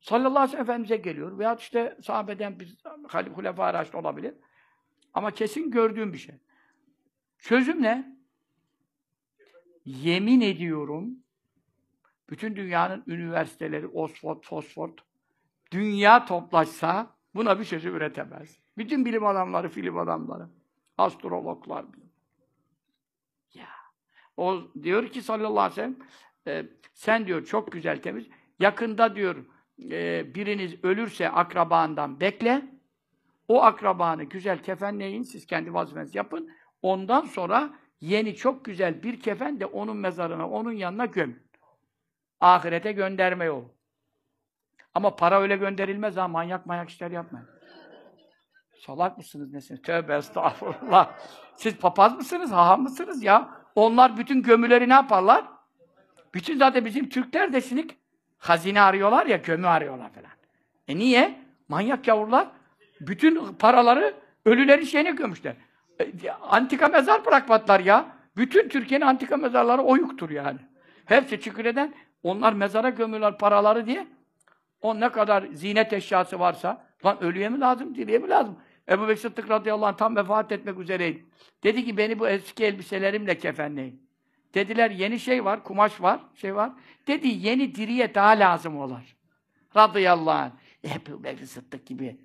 Sallallahu 0.00 0.38
aleyhi 0.38 0.46
ve 0.46 0.50
sellem 0.50 0.62
Efendimiz'e 0.62 0.96
geliyor. 0.96 1.38
Veya 1.38 1.54
işte 1.54 1.98
sahabeden 2.02 2.60
bir 2.60 2.78
Halif 3.08 3.36
Hulefâ 3.36 3.74
Raşid 3.74 3.94
olabilir. 3.94 4.34
Ama 5.14 5.30
kesin 5.30 5.70
gördüğüm 5.70 6.12
bir 6.12 6.18
şey. 6.18 6.34
Çözüm 7.40 7.82
ne? 7.82 8.16
Yemin 9.84 10.40
ediyorum 10.40 11.16
bütün 12.30 12.56
dünyanın 12.56 13.04
üniversiteleri, 13.06 13.86
Oxford, 13.86 14.42
Fosford, 14.42 14.98
dünya 15.72 16.24
toplaşsa 16.24 17.16
buna 17.34 17.60
bir 17.60 17.64
çözüm 17.64 17.94
üretemez. 17.94 18.58
Bütün 18.78 19.04
bilim 19.04 19.26
adamları, 19.26 19.68
film 19.68 19.98
adamları, 19.98 20.48
astrologlar. 20.98 21.84
Ya. 23.54 23.68
O 24.36 24.62
diyor 24.82 25.08
ki 25.08 25.22
sallallahu 25.22 25.60
aleyhi 25.60 25.70
ve 25.70 25.74
sellem 25.74 25.96
e, 26.46 26.66
sen 26.94 27.26
diyor 27.26 27.44
çok 27.44 27.72
güzel 27.72 28.02
temiz. 28.02 28.26
Yakında 28.58 29.16
diyor 29.16 29.36
e, 29.90 30.34
biriniz 30.34 30.84
ölürse 30.84 31.30
akrabandan 31.30 32.20
bekle. 32.20 32.80
O 33.48 33.62
akrabanı 33.62 34.24
güzel 34.24 34.62
kefenleyin. 34.62 35.22
Siz 35.22 35.46
kendi 35.46 35.74
vazifenizi 35.74 36.18
yapın. 36.18 36.50
Ondan 36.82 37.20
sonra 37.20 37.70
yeni 38.00 38.36
çok 38.36 38.64
güzel 38.64 39.02
bir 39.02 39.20
kefen 39.20 39.60
de 39.60 39.66
onun 39.66 39.96
mezarına, 39.96 40.50
onun 40.50 40.72
yanına 40.72 41.04
göm. 41.04 41.38
Ahirete 42.40 42.92
gönderme 42.92 43.44
yol. 43.44 43.64
Ama 44.94 45.16
para 45.16 45.40
öyle 45.40 45.56
gönderilmez 45.56 46.16
ha. 46.16 46.28
Manyak 46.28 46.66
manyak 46.66 46.88
işler 46.88 47.10
yapmayın. 47.10 47.48
Salak 48.86 49.18
mısınız 49.18 49.52
nesiniz? 49.52 49.82
Tövbe 49.82 50.16
estağfurullah. 50.16 51.18
Siz 51.56 51.76
papaz 51.76 52.16
mısınız? 52.16 52.52
Haham 52.52 52.82
mısınız 52.82 53.22
ya? 53.22 53.50
Onlar 53.74 54.16
bütün 54.16 54.42
gömüleri 54.42 54.88
ne 54.88 54.92
yaparlar? 54.92 55.44
Bütün 56.34 56.58
zaten 56.58 56.84
bizim 56.84 57.08
Türkler 57.08 57.52
de 57.52 57.60
sinik 57.60 57.96
hazine 58.38 58.80
arıyorlar 58.80 59.26
ya, 59.26 59.36
gömü 59.36 59.66
arıyorlar 59.66 60.12
falan. 60.12 60.30
E 60.88 60.96
niye? 60.96 61.44
Manyak 61.68 62.08
yavrular 62.08 62.48
bütün 63.00 63.54
paraları 63.54 64.14
ölülerin 64.44 64.84
şeyine 64.84 65.10
gömüşler. 65.10 65.56
E, 66.00 66.30
antika 66.30 66.88
mezar 66.88 67.26
bırakmadılar 67.26 67.80
ya. 67.80 68.06
Bütün 68.36 68.68
Türkiye'nin 68.68 69.06
antika 69.06 69.36
mezarları 69.36 69.82
oyuktur 69.82 70.30
yani. 70.30 70.58
Hepsi 71.04 71.40
Çüküre'den 71.40 71.94
onlar 72.22 72.52
mezara 72.52 72.88
gömüyorlar 72.88 73.38
paraları 73.38 73.86
diye. 73.86 74.06
O 74.82 75.00
ne 75.00 75.08
kadar 75.08 75.46
zinet 75.52 75.92
eşyası 75.92 76.38
varsa, 76.38 76.86
lan 77.04 77.22
ölüye 77.22 77.48
mi 77.48 77.60
lazım, 77.60 77.94
diriye 77.94 78.18
mi 78.18 78.28
lazım? 78.28 78.58
Ebu 78.88 79.08
Bekir 79.08 79.20
Sıddık 79.20 79.50
radıyallahu 79.50 79.86
anh 79.86 79.96
tam 79.96 80.16
vefat 80.16 80.52
etmek 80.52 80.78
üzereydi. 80.78 81.26
Dedi 81.64 81.84
ki 81.84 81.96
beni 81.96 82.18
bu 82.18 82.28
eski 82.28 82.64
elbiselerimle 82.64 83.38
kefenleyin. 83.38 84.10
Dediler 84.54 84.90
yeni 84.90 85.18
şey 85.18 85.44
var, 85.44 85.64
kumaş 85.64 86.02
var, 86.02 86.20
şey 86.34 86.54
var. 86.54 86.72
Dedi 87.06 87.28
yeni 87.28 87.74
diriye 87.74 88.14
daha 88.14 88.30
lazım 88.30 88.78
olur. 88.78 89.16
Radıyallahu 89.76 90.30
anh. 90.30 90.50
Ebu 90.84 91.24
Bekir 91.24 91.46
Sıddık 91.46 91.86
gibi 91.86 92.20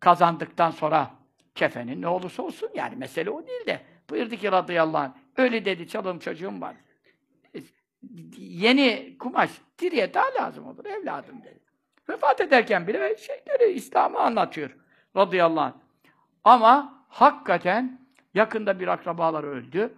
kazandıktan 0.00 0.70
sonra 0.70 1.10
kefenin 1.54 2.02
ne 2.02 2.08
olursa 2.08 2.42
olsun 2.42 2.70
yani 2.74 2.96
mesele 2.96 3.30
o 3.30 3.46
değil 3.46 3.66
de 3.66 3.80
buyurdu 4.10 4.36
ki 4.36 4.52
radıyallahu 4.52 5.02
anh 5.02 5.12
öyle 5.36 5.64
dedi 5.64 5.88
çalım 5.88 6.18
çocuğum 6.18 6.60
var. 6.60 6.76
Yeni 8.38 9.16
kumaş 9.18 9.50
diriye 9.78 10.14
daha 10.14 10.34
lazım 10.40 10.66
olur 10.66 10.84
evladım 10.84 11.42
dedi. 11.42 11.60
Vefat 12.08 12.40
ederken 12.40 12.86
bile 12.86 13.16
şeyleri 13.16 13.72
İslam'ı 13.72 14.18
anlatıyor 14.18 14.76
radıyallahu 15.16 15.64
anh. 15.64 15.72
Ama 16.44 17.04
hakikaten 17.08 18.00
yakında 18.34 18.80
bir 18.80 18.88
akrabalar 18.88 19.44
öldü. 19.44 19.94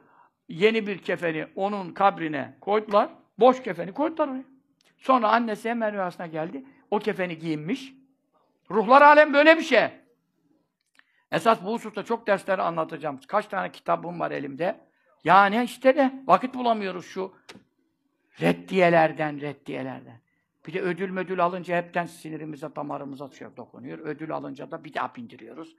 Yeni 0.48 0.86
bir 0.86 0.98
kefeni 0.98 1.46
onun 1.56 1.92
kabrine 1.92 2.54
koydular. 2.60 3.08
Boş 3.38 3.62
kefeni 3.62 3.92
koydular 3.92 4.28
oraya. 4.28 4.44
Sonra 4.98 5.28
annesi 5.28 5.70
hemen 5.70 5.92
rüyasına 5.92 6.26
geldi. 6.26 6.64
O 6.90 6.98
kefeni 6.98 7.38
giyinmiş. 7.38 7.94
Ruhlar 8.70 9.02
alem 9.02 9.34
böyle 9.34 9.56
bir 9.56 9.62
şey. 9.62 9.88
Esas 11.36 11.64
bu 11.64 11.72
hususta 11.72 12.04
çok 12.04 12.26
dersleri 12.26 12.62
anlatacağım. 12.62 13.20
Kaç 13.28 13.46
tane 13.46 13.72
kitabım 13.72 14.20
var 14.20 14.30
elimde. 14.30 14.80
Yani 15.24 15.62
işte 15.64 15.96
de 15.96 16.22
vakit 16.26 16.54
bulamıyoruz 16.54 17.06
şu 17.06 17.34
reddiyelerden, 18.40 19.40
reddiyelerden. 19.40 20.20
Bir 20.66 20.72
de 20.72 20.80
ödül 20.80 21.10
mödül 21.10 21.44
alınca 21.44 21.76
hepten 21.76 22.06
sinirimize, 22.06 22.76
damarımıza 22.76 23.28
şey 23.28 23.48
dokunuyor. 23.56 23.98
Ödül 23.98 24.32
alınca 24.32 24.70
da 24.70 24.84
bir 24.84 24.94
daha 24.94 25.14
bindiriyoruz. 25.14 25.76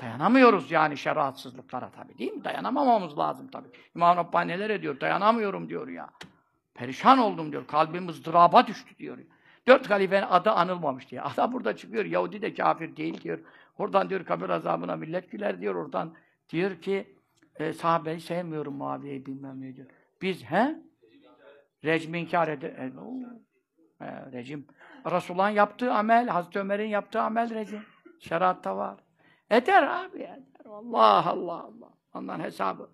Dayanamıyoruz 0.00 0.70
yani 0.70 0.96
şeriatsızlıklara 0.96 1.90
tabii 1.90 2.18
değil 2.18 2.32
mi? 2.32 2.44
Dayanamamamız 2.44 3.18
lazım 3.18 3.48
tabii. 3.48 3.68
İmam 3.94 4.16
Rabbani 4.16 4.52
neler 4.52 4.70
ediyor? 4.70 5.00
Dayanamıyorum 5.00 5.68
diyor 5.68 5.88
ya. 5.88 6.10
Perişan 6.74 7.18
oldum 7.18 7.52
diyor. 7.52 7.66
Kalbim 7.66 8.08
ızdıraba 8.08 8.66
düştü 8.66 8.98
diyor. 8.98 9.18
Dört 9.66 9.90
halifenin 9.90 10.26
adı 10.30 10.50
anılmamış 10.50 11.10
diye. 11.10 11.22
Adam 11.22 11.52
burada 11.52 11.76
çıkıyor. 11.76 12.04
Yahudi 12.04 12.42
de 12.42 12.54
kafir 12.54 12.96
değil 12.96 13.20
diyor. 13.20 13.38
Oradan 13.80 14.10
diyor 14.10 14.24
kabir 14.24 14.48
azabına 14.48 14.96
millet 14.96 15.30
güler 15.30 15.60
diyor. 15.60 15.74
Oradan 15.74 16.14
diyor 16.48 16.80
ki 16.80 17.14
e, 17.56 17.72
sahabeyi 17.72 18.20
sevmiyorum 18.20 18.74
Muaviye'yi 18.74 19.26
bilmem 19.26 19.60
ne 19.60 19.76
diyor. 19.76 19.86
Biz 20.22 20.44
he? 20.44 20.74
Recmi 21.84 22.18
inkar 22.18 22.48
eder. 22.48 22.70
E, 22.70 22.90
rejim. 24.32 24.66
Resulullah'ın 25.10 25.54
yaptığı 25.54 25.92
amel, 25.92 26.28
Hazreti 26.28 26.58
Ömer'in 26.58 26.88
yaptığı 26.88 27.20
amel 27.20 27.54
rejim. 27.54 27.82
Şeriatta 28.18 28.76
var. 28.76 29.00
Eder 29.50 29.82
abi 29.82 30.18
eder. 30.18 30.66
Allah 30.66 31.26
Allah 31.26 31.52
Allah. 31.52 31.90
Ondan 32.14 32.40
hesabı. 32.40 32.90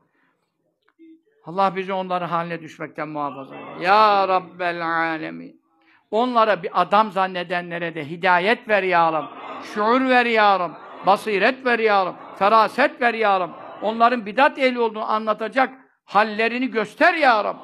Allah 1.44 1.76
bizi 1.76 1.92
onların 1.92 2.28
haline 2.28 2.60
düşmekten 2.60 3.08
muhafaza 3.08 3.56
eder. 3.56 3.76
Ya 3.76 4.28
Rabbel 4.28 4.86
alemin. 4.86 5.62
Onlara 6.10 6.62
bir 6.62 6.80
adam 6.80 7.12
zannedenlere 7.12 7.94
de 7.94 8.10
hidayet 8.10 8.68
ver 8.68 8.82
ya 8.82 9.12
Rab. 9.12 9.45
Şuur 9.74 10.08
ver 10.08 10.26
ya 10.26 10.60
Rab. 10.60 10.70
Basiret 11.06 11.66
ver 11.66 11.78
ya 11.78 12.06
Rab. 12.06 12.14
Feraset 12.38 13.00
ver 13.00 13.14
ya 13.14 13.40
Rab. 13.40 13.50
Onların 13.82 14.26
bidat 14.26 14.58
ehli 14.58 14.78
olduğunu 14.78 15.10
anlatacak 15.10 15.74
hallerini 16.04 16.70
göster 16.70 17.14
ya 17.14 17.44
Rab. 17.44 17.56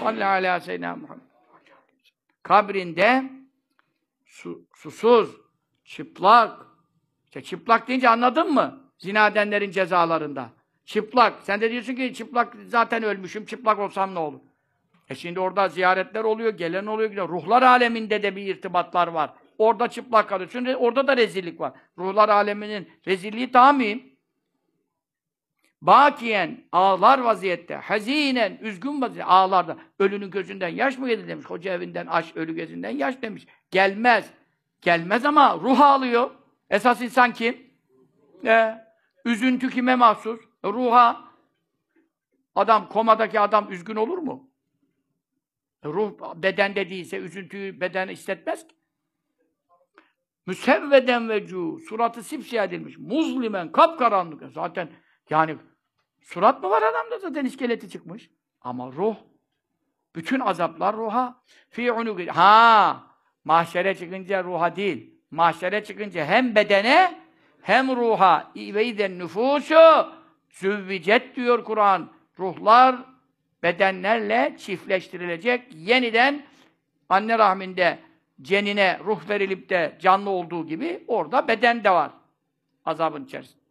Salli 0.00 0.24
ala 0.24 0.60
seyyidina 0.60 0.96
Muhammed. 0.96 1.22
Kabrinde 2.42 3.30
su, 4.26 4.62
susuz, 4.74 5.36
çıplak. 5.84 6.66
İşte 7.24 7.42
çıplak 7.42 7.88
deyince 7.88 8.08
anladın 8.08 8.54
mı? 8.54 8.80
Zina 8.98 9.28
edenlerin 9.28 9.70
cezalarında. 9.70 10.50
Çıplak. 10.84 11.34
Sen 11.42 11.60
de 11.60 11.70
diyorsun 11.70 11.94
ki 11.94 12.14
çıplak 12.14 12.56
zaten 12.66 13.02
ölmüşüm. 13.02 13.44
Çıplak 13.46 13.78
olsam 13.78 14.14
ne 14.14 14.18
olur? 14.18 14.40
E 15.08 15.14
şimdi 15.14 15.40
orada 15.40 15.68
ziyaretler 15.68 16.24
oluyor, 16.24 16.52
gelen 16.52 16.86
oluyor, 16.86 17.08
gidiyor. 17.10 17.28
Ruhlar 17.28 17.62
aleminde 17.62 18.22
de 18.22 18.36
bir 18.36 18.46
irtibatlar 18.46 19.08
var. 19.08 19.30
Orada 19.58 19.88
çıplak 19.88 20.28
kalıyorsun. 20.28 20.64
Orada 20.64 21.06
da 21.06 21.16
rezillik 21.16 21.60
var. 21.60 21.72
Ruhlar 21.98 22.28
aleminin 22.28 22.88
rezilliği 23.06 23.52
daha 23.52 23.72
mühim. 23.72 24.18
Bakiyen, 25.82 26.64
ağlar 26.72 27.18
vaziyette, 27.18 27.74
hazinen, 27.74 28.58
üzgün 28.60 29.02
vaziyette, 29.02 29.24
ağlarda. 29.24 29.78
Ölünün 29.98 30.30
gözünden 30.30 30.68
yaş 30.68 30.98
mı 30.98 31.08
gelir 31.08 31.28
demiş. 31.28 31.46
Hoca 31.46 31.72
evinden 31.72 32.06
aş, 32.06 32.36
ölü 32.36 32.54
gözünden 32.54 32.90
yaş 32.90 33.22
demiş. 33.22 33.46
Gelmez. 33.70 34.30
Gelmez 34.82 35.24
ama 35.24 35.54
ruh 35.54 35.80
ağlıyor. 35.80 36.30
Esas 36.70 37.00
insan 37.00 37.32
kim? 37.32 37.70
E, 38.44 38.74
üzüntü 39.24 39.70
kime 39.70 39.94
mahsus? 39.94 40.40
Ruha. 40.64 41.28
Adam, 42.54 42.88
komadaki 42.88 43.40
adam 43.40 43.72
üzgün 43.72 43.96
olur 43.96 44.18
mu? 44.18 44.50
Ruh 45.84 46.34
bedende 46.34 46.90
değilse 46.90 47.16
üzüntüyü 47.16 47.80
beden 47.80 48.08
hissetmez 48.08 48.68
ki. 48.68 48.77
Müsevveden 50.48 51.28
vecu, 51.28 51.78
suratı 51.88 52.22
sipsiyah 52.22 52.64
edilmiş. 52.64 52.98
Muzlimen, 52.98 53.72
kapkaranlık. 53.72 54.52
Zaten 54.52 54.88
yani 55.30 55.56
surat 56.22 56.62
mı 56.62 56.70
var 56.70 56.82
adamda 56.82 57.18
zaten 57.18 57.44
iskeleti 57.44 57.90
çıkmış. 57.90 58.30
Ama 58.60 58.92
ruh, 58.92 59.16
bütün 60.16 60.40
azaplar 60.40 60.96
ruha. 60.96 61.42
Fi. 61.70 61.90
Ha, 62.30 63.06
mahşere 63.44 63.94
çıkınca 63.94 64.44
ruha 64.44 64.76
değil. 64.76 65.14
Mahşere 65.30 65.84
çıkınca 65.84 66.24
hem 66.24 66.54
bedene 66.54 67.20
hem 67.62 67.96
ruha. 67.96 68.52
Ve 68.56 69.18
nüfusu 69.18 70.12
züvvicet 70.50 71.36
diyor 71.36 71.64
Kur'an. 71.64 72.12
Ruhlar 72.38 72.96
bedenlerle 73.62 74.56
çiftleştirilecek. 74.58 75.74
Yeniden 75.74 76.46
anne 77.08 77.38
rahminde 77.38 78.07
cenine 78.42 78.98
ruh 79.04 79.28
verilip 79.28 79.68
de 79.68 79.98
canlı 80.00 80.30
olduğu 80.30 80.66
gibi 80.66 81.04
orada 81.08 81.48
beden 81.48 81.84
de 81.84 81.90
var. 81.90 82.10
Azabın 82.84 83.24
içerisinde. 83.24 83.62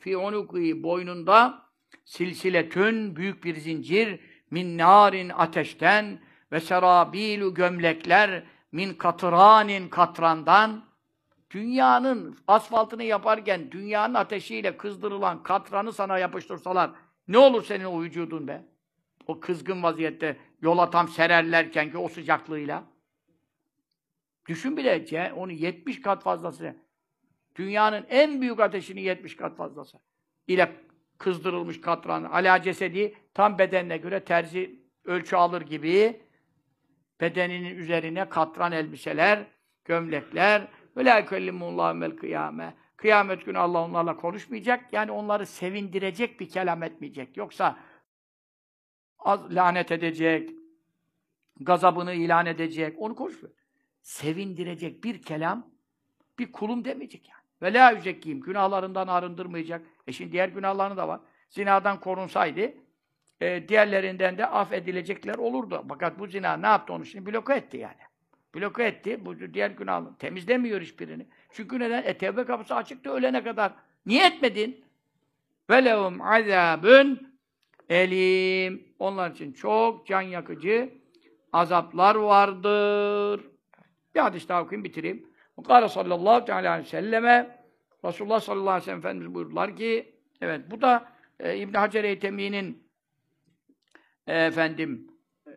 Fi 0.00 0.16
unuki 0.16 0.82
boynunda 0.82 1.62
silsiletün 2.04 3.16
büyük 3.16 3.44
bir 3.44 3.56
zincir 3.56 4.20
min 4.50 4.78
narin 4.78 5.28
ateşten 5.28 6.20
ve 6.52 6.60
serabilu 6.60 7.54
gömlekler 7.54 8.44
min 8.72 8.94
katıranin 8.94 9.88
katrandan 9.88 10.84
dünyanın 11.50 12.38
asfaltını 12.48 13.02
yaparken 13.02 13.70
dünyanın 13.70 14.14
ateşiyle 14.14 14.76
kızdırılan 14.76 15.42
katranı 15.42 15.92
sana 15.92 16.18
yapıştırsalar 16.18 16.90
ne 17.28 17.38
olur 17.38 17.64
senin 17.64 17.84
o 17.84 18.02
vücudun 18.02 18.48
be? 18.48 18.64
O 19.26 19.40
kızgın 19.40 19.82
vaziyette 19.82 20.36
yola 20.62 20.90
tam 20.90 21.08
sererlerken 21.08 21.90
ki 21.90 21.98
o 21.98 22.08
sıcaklığıyla. 22.08 22.84
Düşün 24.50 24.76
bile 24.76 25.32
onu 25.32 25.52
70 25.52 26.02
kat 26.02 26.22
fazlası. 26.22 26.76
Dünyanın 27.56 28.06
en 28.08 28.40
büyük 28.40 28.60
ateşini 28.60 29.02
70 29.02 29.36
kat 29.36 29.56
fazlası. 29.56 29.98
ile 30.46 30.76
kızdırılmış 31.18 31.80
katran, 31.80 32.24
ala 32.24 32.62
cesedi 32.62 33.14
tam 33.34 33.58
bedenine 33.58 33.96
göre 33.96 34.24
terzi 34.24 34.80
ölçü 35.04 35.36
alır 35.36 35.62
gibi 35.62 36.20
bedeninin 37.20 37.76
üzerine 37.76 38.28
katran 38.28 38.72
elbiseler, 38.72 39.46
gömlekler 39.84 40.68
ve 40.96 41.04
la 41.04 41.18
yukellimullahu 41.18 42.00
vel 42.00 42.16
kıyame. 42.16 42.74
Kıyamet 42.96 43.46
günü 43.46 43.58
Allah 43.58 43.84
onlarla 43.84 44.16
konuşmayacak. 44.16 44.92
Yani 44.92 45.10
onları 45.10 45.46
sevindirecek 45.46 46.40
bir 46.40 46.48
kelam 46.48 46.82
etmeyecek. 46.82 47.36
Yoksa 47.36 47.78
az 49.18 49.54
lanet 49.54 49.92
edecek, 49.92 50.50
gazabını 51.60 52.14
ilan 52.14 52.46
edecek, 52.46 52.94
onu 52.98 53.14
konuşmuyor. 53.14 53.59
Sevindirecek 54.02 55.04
bir 55.04 55.22
kelam, 55.22 55.70
bir 56.38 56.52
kulum 56.52 56.84
demeyecek 56.84 57.28
yani. 57.28 57.40
Ve 57.62 57.78
la 57.78 57.90
yüzekkiyim, 57.90 58.40
günahlarından 58.40 59.08
arındırmayacak. 59.08 59.82
E 60.06 60.12
şimdi 60.12 60.32
diğer 60.32 60.48
günahlarını 60.48 60.96
da 60.96 61.08
var. 61.08 61.20
Zinadan 61.50 62.00
korunsaydı, 62.00 62.72
e, 63.40 63.68
diğerlerinden 63.68 64.38
de 64.38 64.46
affedilecekler 64.46 65.34
olurdu. 65.34 65.84
Fakat 65.88 66.18
bu 66.18 66.26
zina 66.26 66.56
ne 66.56 66.66
yaptı 66.66 66.92
onu 66.92 67.06
şimdi? 67.06 67.32
Bloke 67.32 67.54
etti 67.54 67.76
yani. 67.76 68.00
Bloke 68.54 68.84
etti. 68.84 69.24
Bu 69.24 69.54
diğer 69.54 69.70
günahını. 69.70 70.16
Temizlemiyor 70.18 70.80
hiçbirini. 70.80 71.26
Çünkü 71.50 71.80
neden? 71.80 72.02
E 72.02 72.18
tevbe 72.18 72.44
kapısı 72.44 72.74
açıktı 72.74 73.10
ölene 73.10 73.42
kadar. 73.42 73.72
Niye 74.06 74.26
etmedin? 74.26 74.84
Ve 75.70 75.84
lehum 75.84 76.20
azabun 76.20 77.34
elim. 77.88 78.94
Onlar 78.98 79.30
için 79.30 79.52
çok 79.52 80.06
can 80.06 80.20
yakıcı 80.20 80.94
azaplar 81.52 82.14
vardır. 82.14 83.49
Bir 84.14 84.20
hadis 84.20 84.48
daha 84.48 84.62
okuyayım, 84.62 84.84
bitireyim. 84.84 85.26
Kâle 85.66 85.88
sallallahu 85.88 86.44
teala 86.44 86.70
aleyhi 86.70 86.86
ve 86.86 86.90
selleme 86.90 87.60
Resulullah 88.04 88.40
sallallahu 88.40 88.70
aleyhi 88.70 88.82
ve 88.82 88.84
sellem 88.84 88.98
Efendimiz 88.98 89.34
buyurdular 89.34 89.76
ki 89.76 90.14
evet 90.40 90.70
bu 90.70 90.80
da 90.80 91.12
e, 91.40 91.56
İbn 91.56 91.74
Hacer 91.74 92.04
Eytemi'nin 92.04 92.88
e, 94.26 94.44
efendim 94.44 95.08
e, 95.46 95.52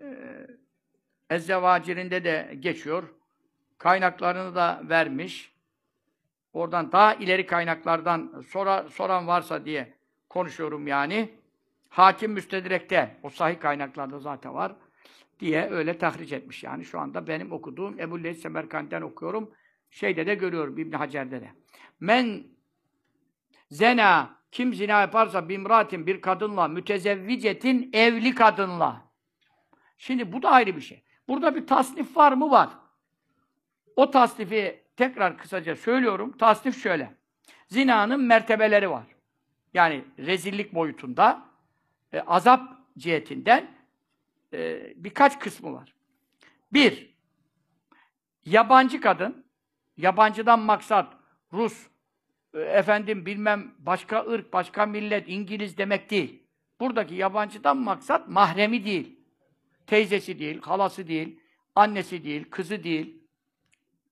Ezzevacirinde 1.30 2.24
de 2.24 2.56
geçiyor. 2.60 3.04
Kaynaklarını 3.78 4.56
da 4.56 4.82
vermiş. 4.84 5.54
Oradan 6.54 6.92
daha 6.92 7.14
ileri 7.14 7.46
kaynaklardan 7.46 8.44
sora, 8.48 8.90
soran 8.90 9.28
varsa 9.28 9.66
diye 9.66 9.94
konuşuyorum 10.30 10.88
yani. 10.88 11.30
Hakim 11.90 12.32
Müstedrek'te, 12.32 13.18
o 13.24 13.30
sahih 13.30 13.60
kaynaklarda 13.60 14.20
zaten 14.20 14.54
var 14.54 14.76
diye 15.40 15.70
öyle 15.70 15.98
tahriş 15.98 16.32
etmiş 16.32 16.64
yani. 16.64 16.86
Şu 16.86 17.00
anda 17.00 17.28
benim 17.28 17.52
okuduğum 17.52 18.00
Ebu 18.00 18.24
Leys 18.24 18.42
Semerkant'ten 18.42 19.02
okuyorum. 19.02 19.52
şeyde 19.90 20.26
de 20.26 20.36
görüyorum 20.36 20.78
İbn 20.78 20.92
Hacer'de 20.92 21.42
de. 21.42 21.52
Men 22.00 22.44
zena 23.72 24.36
kim 24.52 24.74
zina 24.74 25.02
yaparsa 25.02 25.50
bimratin 25.50 26.08
bir 26.08 26.22
kadınla 26.22 26.68
mütezevvicetin 26.68 27.90
evli 27.94 28.36
kadınla. 28.36 29.02
Şimdi 29.98 30.34
bu 30.34 30.42
da 30.42 30.50
ayrı 30.50 30.76
bir 30.76 30.82
şey. 30.82 31.04
Burada 31.28 31.56
bir 31.56 31.68
tasnif 31.68 32.18
var 32.18 32.32
mı? 32.32 32.52
Var. 32.52 32.70
O 33.96 34.12
tasnifi 34.12 34.84
tekrar 34.98 35.38
kısaca 35.38 35.76
söylüyorum. 35.76 36.38
Tasnif 36.38 36.84
şöyle. 36.84 37.14
Zinanın 37.68 38.24
mertebeleri 38.24 38.90
var. 38.90 39.04
Yani 39.74 40.04
rezillik 40.20 40.76
boyutunda, 40.76 41.46
e, 42.14 42.20
azap 42.20 42.62
cihetinden 42.98 43.68
e, 44.54 44.94
birkaç 44.96 45.40
kısmı 45.40 45.74
var. 45.74 45.94
Bir, 46.74 47.14
yabancı 48.46 49.02
kadın, 49.02 49.46
yabancıdan 49.98 50.60
maksat 50.60 51.14
Rus, 51.54 51.88
e, 52.54 52.60
efendim 52.60 53.26
bilmem 53.26 53.72
başka 53.80 54.26
ırk, 54.26 54.54
başka 54.54 54.86
millet, 54.86 55.30
İngiliz 55.30 55.78
demek 55.78 56.10
değil. 56.10 56.44
Buradaki 56.80 57.16
yabancıdan 57.16 57.78
maksat 57.78 58.28
mahremi 58.28 58.86
değil. 58.86 59.20
Teyzesi 59.88 60.40
değil, 60.40 60.62
halası 60.62 61.08
değil, 61.08 61.40
annesi 61.76 62.24
değil, 62.24 62.50
kızı 62.50 62.84
değil. 62.84 63.24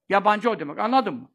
Yabancı 0.09 0.49
o 0.49 0.59
demek, 0.59 0.79
anladın 0.79 1.13
mı? 1.13 1.29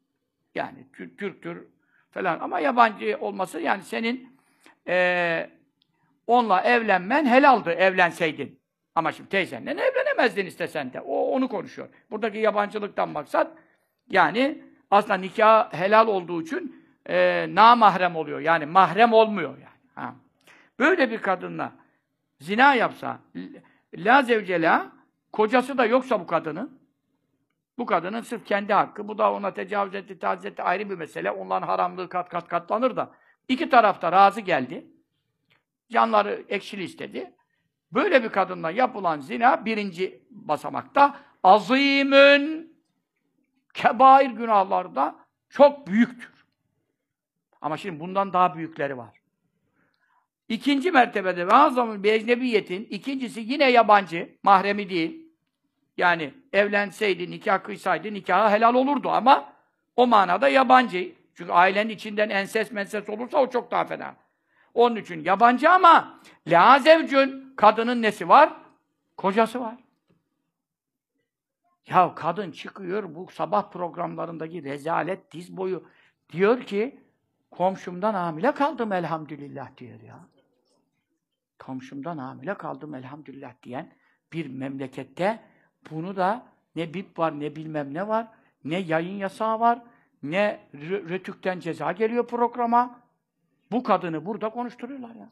Yani 0.55 0.87
Türktür 1.17 1.67
falan 2.11 2.39
ama 2.39 2.59
yabancı 2.59 3.17
olması 3.19 3.59
yani 3.59 3.83
senin 3.83 4.39
e, 4.87 5.49
onunla 6.27 6.61
evlenmen 6.61 7.25
helaldi 7.25 7.69
evlenseydin. 7.69 8.59
Ama 8.97 9.11
şimdi 9.11 9.29
teyzenle 9.29 9.71
evlenemezdin 9.71 10.45
istesen 10.45 10.93
de. 10.93 11.01
O 11.01 11.31
onu 11.31 11.49
konuşuyor. 11.49 11.87
Buradaki 12.11 12.37
yabancılıktan 12.37 13.09
maksat 13.09 13.51
yani 14.09 14.63
aslında 14.91 15.13
nikah 15.13 15.73
helal 15.73 16.07
olduğu 16.07 16.41
için 16.41 16.85
e, 17.09 17.45
namahrem 17.49 18.15
oluyor. 18.15 18.39
Yani 18.39 18.65
mahrem 18.65 19.13
olmuyor 19.13 19.49
yani. 19.49 19.77
Ha. 19.95 20.15
Böyle 20.79 21.11
bir 21.11 21.21
kadınla 21.21 21.71
zina 22.39 22.75
yapsa 22.75 23.19
la 23.95 24.21
zevcela 24.21 24.91
kocası 25.31 25.77
da 25.77 25.85
yoksa 25.85 26.19
bu 26.19 26.27
kadının 26.27 26.79
bu 27.77 27.85
kadının 27.85 28.21
sırf 28.21 28.45
kendi 28.45 28.73
hakkı, 28.73 29.07
bu 29.07 29.17
da 29.17 29.33
ona 29.33 29.53
tecavüz 29.53 29.95
etti, 29.95 30.19
taciz 30.19 30.45
etti 30.45 30.63
ayrı 30.63 30.89
bir 30.89 30.95
mesele. 30.95 31.31
Onların 31.31 31.67
haramlığı 31.67 32.09
kat 32.09 32.29
kat 32.29 32.47
katlanır 32.47 32.95
da. 32.95 33.11
İki 33.47 33.69
tarafta 33.69 34.11
razı 34.11 34.41
geldi. 34.41 34.87
Canları 35.91 36.43
ekşili 36.49 36.83
istedi. 36.83 37.36
Böyle 37.91 38.23
bir 38.23 38.29
kadınla 38.29 38.71
yapılan 38.71 39.19
zina 39.19 39.65
birinci 39.65 40.21
basamakta 40.29 41.19
azimün 41.43 42.77
kebair 43.73 44.29
günahlarda 44.29 45.15
çok 45.49 45.87
büyüktür. 45.87 46.45
Ama 47.61 47.77
şimdi 47.77 47.99
bundan 47.99 48.33
daha 48.33 48.55
büyükleri 48.55 48.97
var. 48.97 49.21
İkinci 50.49 50.91
mertebede 50.91 51.47
ve 51.47 51.53
azamın 51.53 52.03
bir 52.03 52.13
ecnebiyetin, 52.13 52.87
ikincisi 52.89 53.39
yine 53.39 53.71
yabancı, 53.71 54.37
mahremi 54.43 54.89
değil. 54.89 55.27
Yani 55.97 56.33
evlenseydi, 56.53 57.31
nikah 57.31 57.63
kıysaydı 57.63 58.13
nikahı 58.13 58.55
helal 58.55 58.75
olurdu 58.75 59.09
ama 59.09 59.53
o 59.95 60.07
manada 60.07 60.49
yabancı. 60.49 61.11
Çünkü 61.35 61.51
ailenin 61.51 61.89
içinden 61.89 62.29
enses 62.29 62.71
menses 62.71 63.09
olursa 63.09 63.37
o 63.37 63.49
çok 63.49 63.71
daha 63.71 63.85
fena. 63.85 64.15
Onun 64.77 64.95
için 64.95 65.23
yabancı 65.23 65.69
ama 65.69 66.19
la 66.47 66.79
zevcün 66.79 67.53
kadının 67.55 68.01
nesi 68.01 68.29
var? 68.29 68.53
Kocası 69.17 69.59
var. 69.59 69.75
Ya 71.87 72.15
kadın 72.15 72.51
çıkıyor 72.51 73.15
bu 73.15 73.27
sabah 73.31 73.71
programlarındaki 73.71 74.63
rezalet 74.63 75.31
diz 75.31 75.57
boyu 75.57 75.83
diyor 76.29 76.61
ki 76.61 76.99
komşumdan 77.51 78.13
hamile 78.13 78.51
kaldım 78.51 78.91
elhamdülillah 78.93 79.77
diyor 79.77 80.01
ya. 80.01 80.19
Komşumdan 81.59 82.17
hamile 82.17 82.53
kaldım 82.53 82.95
elhamdülillah 82.95 83.53
diyen 83.63 83.93
bir 84.33 84.47
memlekette 84.47 85.39
bunu 85.91 86.15
da 86.15 86.45
ne 86.75 86.93
bip 86.93 87.19
var 87.19 87.39
ne 87.39 87.55
bilmem 87.55 87.93
ne 87.93 88.07
var 88.07 88.27
ne 88.63 88.77
yayın 88.77 89.17
yasağı 89.17 89.59
var 89.59 89.79
ne 90.23 90.59
rötükten 90.83 91.59
ceza 91.59 91.91
geliyor 91.91 92.27
programa. 92.27 93.06
Bu 93.71 93.83
kadını 93.83 94.25
burada 94.25 94.49
konuşturuyorlar 94.49 95.15
ya. 95.15 95.29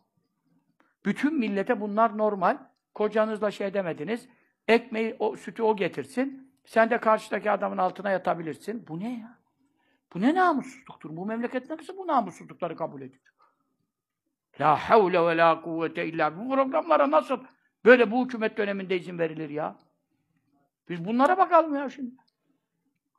Bütün 1.05 1.39
millete 1.39 1.81
bunlar 1.81 2.17
normal. 2.17 2.57
Kocanızla 2.93 3.51
şey 3.51 3.73
demediniz. 3.73 4.29
Ekmeği, 4.67 5.15
o, 5.19 5.35
sütü 5.35 5.63
o 5.63 5.75
getirsin. 5.75 6.55
Sen 6.65 6.89
de 6.89 6.97
karşıdaki 6.99 7.51
adamın 7.51 7.77
altına 7.77 8.09
yatabilirsin. 8.09 8.87
Bu 8.87 8.99
ne 8.99 9.19
ya? 9.19 9.39
Bu 10.13 10.21
ne 10.21 10.35
namussuzluktur? 10.35 11.17
Bu 11.17 11.25
memleket 11.25 11.69
nasıl 11.69 11.97
bu 11.97 12.07
namussuzlukları 12.07 12.75
kabul 12.75 13.01
ediyor? 13.01 13.33
La 14.59 14.75
havle 14.75 15.25
ve 15.27 15.37
la 15.37 15.61
kuvvete 15.61 16.07
illa. 16.07 16.37
Bu 16.37 16.49
programlara 16.49 17.11
nasıl 17.11 17.39
böyle 17.85 18.11
bu 18.11 18.25
hükümet 18.25 18.57
döneminde 18.57 18.97
izin 18.97 19.19
verilir 19.19 19.49
ya? 19.49 19.75
Biz 20.89 21.05
bunlara 21.05 21.37
bakalım 21.37 21.75
ya 21.75 21.89
şimdi. 21.89 22.15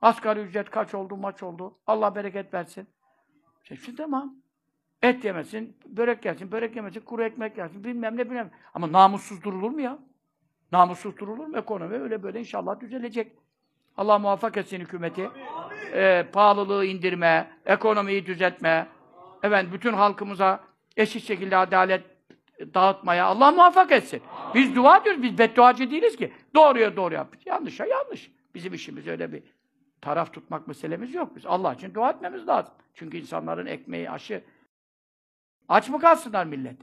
Asgari 0.03 0.41
ücret 0.41 0.71
kaç 0.71 0.95
oldu, 0.95 1.17
maç 1.17 1.43
oldu. 1.43 1.79
Allah 1.87 2.15
bereket 2.15 2.55
versin. 2.55 2.89
Şimdi 3.65 3.97
tamam. 3.97 4.46
Et 5.03 5.25
yemesin, 5.25 5.77
börek 5.87 6.25
yersin, 6.25 6.53
börek 6.53 6.77
yemesin, 6.77 7.01
kuru 7.01 7.25
ekmek 7.25 7.59
yersin, 7.59 7.85
bilmem 7.85 8.17
ne 8.17 8.31
bilmem. 8.31 8.51
Ama 8.75 8.93
namussuz 8.93 9.43
durulur 9.45 9.71
mu 9.71 9.81
ya? 9.81 9.99
Namussuz 10.73 11.19
durulur 11.19 11.47
mu? 11.47 11.59
Ekonomi 11.59 11.95
öyle 11.95 12.23
böyle 12.23 12.41
inşallah 12.41 12.81
düzelecek. 12.81 13.33
Allah 13.97 14.19
muvaffak 14.19 14.57
etsin 14.57 14.81
hükümeti. 14.81 15.31
Ee, 15.93 16.27
pahalılığı 16.33 16.85
indirme, 16.85 17.51
ekonomiyi 17.67 18.27
düzeltme, 18.27 18.87
evet 19.43 19.67
bütün 19.73 19.93
halkımıza 19.93 20.61
eşit 20.97 21.25
şekilde 21.25 21.57
adalet 21.57 22.05
dağıtmaya 22.75 23.27
Allah 23.27 23.51
muvaffak 23.51 23.93
etsin. 23.93 24.23
Biz 24.55 24.75
dua 24.75 24.97
ediyoruz, 24.97 25.23
biz 25.23 25.39
bedduacı 25.39 25.91
değiliz 25.91 26.17
ki. 26.17 26.33
Doğruya 26.55 26.97
doğru 26.97 27.15
yap. 27.15 27.29
Yanlışa 27.47 27.87
yanlış. 27.87 28.33
Bizim 28.55 28.75
işimiz 28.75 29.07
öyle 29.07 29.33
bir 29.33 29.43
taraf 30.01 30.33
tutmak 30.33 30.69
meselemiz 30.69 31.15
yok. 31.15 31.37
Biz 31.37 31.47
Allah 31.47 31.75
için 31.75 31.95
dua 31.95 32.11
etmemiz 32.11 32.49
lazım. 32.49 32.75
Çünkü 32.95 33.19
insanların 33.19 33.67
ekmeği, 33.67 34.11
aşı 34.11 34.45
Aç 35.69 35.89
mı 35.89 36.01
kalsınlar 36.01 36.47
millet? 36.47 36.81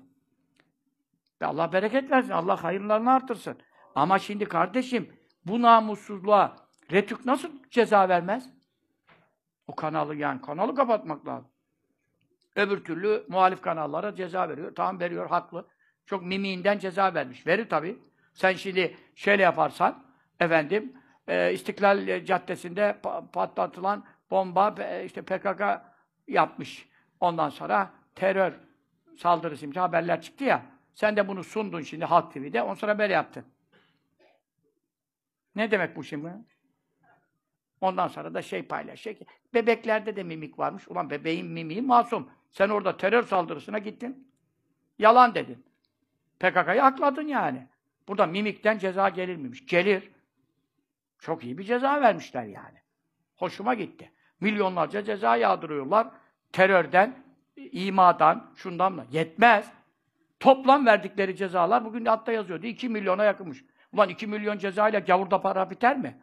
Allah 1.42 1.74
bereket 1.74 2.12
versin. 2.12 2.32
Allah 2.32 2.64
hayırlarını 2.64 3.12
artırsın. 3.12 3.58
Ama 3.96 4.20
şimdi 4.20 4.46
kardeşim 4.46 5.14
bu 5.46 5.62
namussuzluğa 5.62 6.64
Retük 6.92 7.26
nasıl 7.26 7.50
ceza 7.72 8.10
vermez? 8.10 8.50
O 9.68 9.76
kanalı 9.76 10.16
yani 10.16 10.42
kanalı 10.42 10.76
kapatmak 10.76 11.28
lazım. 11.28 11.52
Öbür 12.56 12.84
türlü 12.84 13.26
muhalif 13.30 13.62
kanallara 13.62 14.16
ceza 14.16 14.50
veriyor. 14.50 14.76
Tamam 14.76 15.00
veriyor, 15.00 15.30
haklı. 15.30 15.68
Çok 16.06 16.24
mimiğinden 16.24 16.80
ceza 16.80 17.14
vermiş. 17.14 17.48
Verir 17.48 17.70
tabii. 17.70 18.00
Sen 18.34 18.54
şimdi 18.54 18.98
şöyle 19.16 19.44
yaparsan, 19.44 20.04
efendim, 20.40 20.94
e, 21.28 21.54
İstiklal 21.54 22.26
Caddesi'nde 22.26 23.00
patlatılan 23.34 24.06
bomba 24.32 24.76
işte 25.06 25.22
PKK 25.22 25.82
yapmış. 26.28 26.90
Ondan 27.20 27.50
sonra 27.50 27.90
terör 28.16 28.54
saldırısı 29.18 29.66
imza 29.66 29.82
haberler 29.82 30.22
çıktı 30.22 30.44
ya. 30.44 30.66
Sen 30.94 31.18
de 31.18 31.28
bunu 31.28 31.44
sundun 31.44 31.82
şimdi 31.82 32.06
Halk 32.06 32.34
TV'de. 32.34 32.62
Ondan 32.62 32.74
sonra 32.74 32.92
haber 32.92 33.10
yaptın. 33.10 33.46
Ne 35.56 35.72
demek 35.72 35.96
bu 35.96 36.04
şimdi? 36.04 36.34
Ondan 37.82 38.08
sonra 38.08 38.34
da 38.34 38.42
şey 38.42 38.64
paylaşıyor 38.64 39.16
ki 39.16 39.26
bebeklerde 39.54 40.16
de 40.16 40.24
mimik 40.24 40.60
varmış. 40.60 40.88
Ulan 40.88 41.10
bebeğin 41.10 41.48
mimiği 41.48 41.82
masum. 41.82 42.30
Sen 42.52 42.70
orada 42.70 42.98
terör 42.98 43.24
saldırısına 43.24 43.80
gittin. 43.80 44.32
Yalan 45.00 45.36
dedin. 45.36 45.66
PKK'yı 46.40 46.84
akladın 46.84 47.28
yani. 47.28 47.68
Burada 48.08 48.26
mimikten 48.26 48.78
ceza 48.78 49.10
gelir 49.10 49.36
miymiş? 49.36 49.66
Gelir. 49.66 50.12
Çok 51.20 51.44
iyi 51.44 51.58
bir 51.58 51.64
ceza 51.64 52.02
vermişler 52.02 52.44
yani. 52.44 52.78
Hoşuma 53.36 53.74
gitti. 53.74 54.12
Milyonlarca 54.40 55.04
ceza 55.04 55.36
yağdırıyorlar. 55.36 56.08
Terörden, 56.52 57.23
imadan, 57.58 58.52
şundan 58.56 58.98
da. 58.98 59.06
Yetmez. 59.12 59.72
Toplam 60.40 60.86
verdikleri 60.86 61.36
cezalar 61.36 61.86
bugün 61.86 62.06
de 62.06 62.10
hatta 62.10 62.32
yazıyordu. 62.32 62.66
2 62.66 62.90
milyona 62.90 63.24
yakınmış. 63.24 63.64
Ulan 63.92 64.10
2 64.10 64.28
milyon 64.28 64.58
cezayla 64.58 65.00
gavurda 65.00 65.42
para 65.42 65.70
biter 65.70 65.98
mi? 65.98 66.18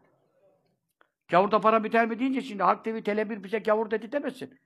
Gavurda 1.28 1.61
para 1.61 1.85
biter 1.85 2.07
mi 2.07 2.19
deyince 2.19 2.40
şimdi 2.40 2.62
Halk 2.62 2.85
TV 2.85 2.89
Tele1 2.89 3.44
bize 3.44 3.59
gavur 3.59 3.90
dedi 3.90 4.12
demesin. 4.12 4.61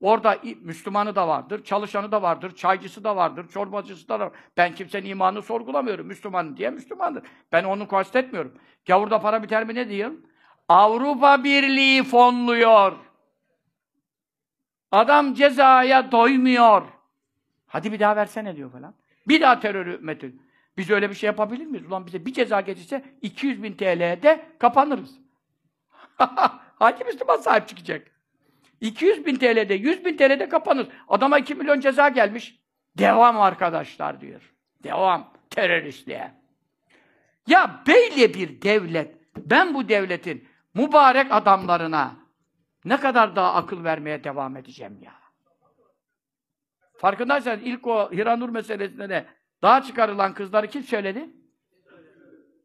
Orada 0.00 0.38
Müslümanı 0.60 1.14
da 1.14 1.28
vardır, 1.28 1.64
çalışanı 1.64 2.12
da 2.12 2.22
vardır, 2.22 2.54
çaycısı 2.54 3.04
da 3.04 3.16
vardır, 3.16 3.48
çorbacısı 3.48 4.08
da 4.08 4.20
var. 4.20 4.32
Ben 4.56 4.74
kimsenin 4.74 5.10
imanını 5.10 5.42
sorgulamıyorum. 5.42 6.06
Müslüman 6.06 6.56
diye 6.56 6.70
Müslümandır. 6.70 7.22
Ben 7.52 7.64
onu 7.64 7.88
kastetmiyorum. 7.88 8.54
Gavurda 8.86 9.20
para 9.20 9.42
biter 9.42 9.66
mi 9.66 9.74
ne 9.74 9.88
diyeyim? 9.88 10.26
Avrupa 10.68 11.44
Birliği 11.44 12.04
fonluyor. 12.04 12.92
Adam 14.94 15.34
cezaya 15.34 16.12
doymuyor. 16.12 16.82
Hadi 17.66 17.92
bir 17.92 18.00
daha 18.00 18.16
versene 18.16 18.56
diyor 18.56 18.72
falan. 18.72 18.94
Bir 19.28 19.40
daha 19.40 19.60
terörü 19.60 19.98
metin. 19.98 20.42
Biz 20.76 20.90
öyle 20.90 21.10
bir 21.10 21.14
şey 21.14 21.26
yapabilir 21.26 21.66
miyiz? 21.66 21.86
Ulan 21.86 22.06
bize 22.06 22.26
bir 22.26 22.32
ceza 22.32 22.60
geçirse 22.60 23.04
200 23.22 23.62
bin 23.62 23.72
TL'de 23.72 24.44
kapanırız. 24.58 25.10
Hangi 26.78 27.04
Müslüman 27.04 27.36
sahip 27.36 27.68
çıkacak? 27.68 28.06
200 28.80 29.26
bin 29.26 29.36
TL'de, 29.36 29.74
100 29.74 30.04
bin 30.04 30.16
TL'de 30.16 30.48
kapanır. 30.48 30.88
Adama 31.08 31.38
2 31.38 31.54
milyon 31.54 31.80
ceza 31.80 32.08
gelmiş. 32.08 32.58
Devam 32.98 33.40
arkadaşlar 33.40 34.20
diyor. 34.20 34.52
Devam 34.84 35.32
teröristliğe. 35.50 36.32
Ya 37.46 37.82
böyle 37.86 38.34
bir 38.34 38.62
devlet, 38.62 39.16
ben 39.36 39.74
bu 39.74 39.88
devletin 39.88 40.48
mübarek 40.74 41.32
adamlarına 41.32 42.23
ne 42.84 43.00
kadar 43.00 43.36
daha 43.36 43.54
akıl 43.54 43.84
vermeye 43.84 44.24
devam 44.24 44.56
edeceğim 44.56 44.98
ya. 45.02 45.12
Farkındaysanız 46.96 47.60
ilk 47.62 47.86
o 47.86 48.12
Hiranur 48.12 48.48
meselesinde 48.48 49.08
de 49.08 49.26
daha 49.62 49.82
çıkarılan 49.82 50.34
kızları 50.34 50.66
kim 50.66 50.82
söyledi? 50.82 51.30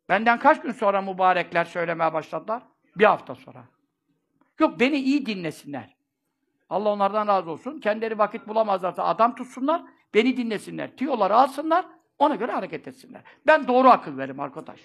Benden 0.09 0.39
kaç 0.39 0.61
gün 0.61 0.71
sonra 0.71 1.01
mübarekler 1.01 1.65
söylemeye 1.65 2.13
başladılar? 2.13 2.63
Bir 2.95 3.05
hafta 3.05 3.35
sonra. 3.35 3.63
Yok 4.59 4.79
beni 4.79 4.95
iyi 4.95 5.25
dinlesinler. 5.25 5.95
Allah 6.69 6.89
onlardan 6.89 7.27
razı 7.27 7.51
olsun. 7.51 7.79
Kendileri 7.79 8.17
vakit 8.17 8.47
bulamazlarsa 8.47 9.03
adam 9.03 9.35
tutsunlar, 9.35 9.81
beni 10.13 10.37
dinlesinler. 10.37 10.97
Tiyoları 10.97 11.35
alsınlar, 11.35 11.85
ona 12.19 12.35
göre 12.35 12.51
hareket 12.51 12.87
etsinler. 12.87 13.21
Ben 13.47 13.67
doğru 13.67 13.89
akıl 13.89 14.17
veririm 14.17 14.39
arkadaş. 14.39 14.79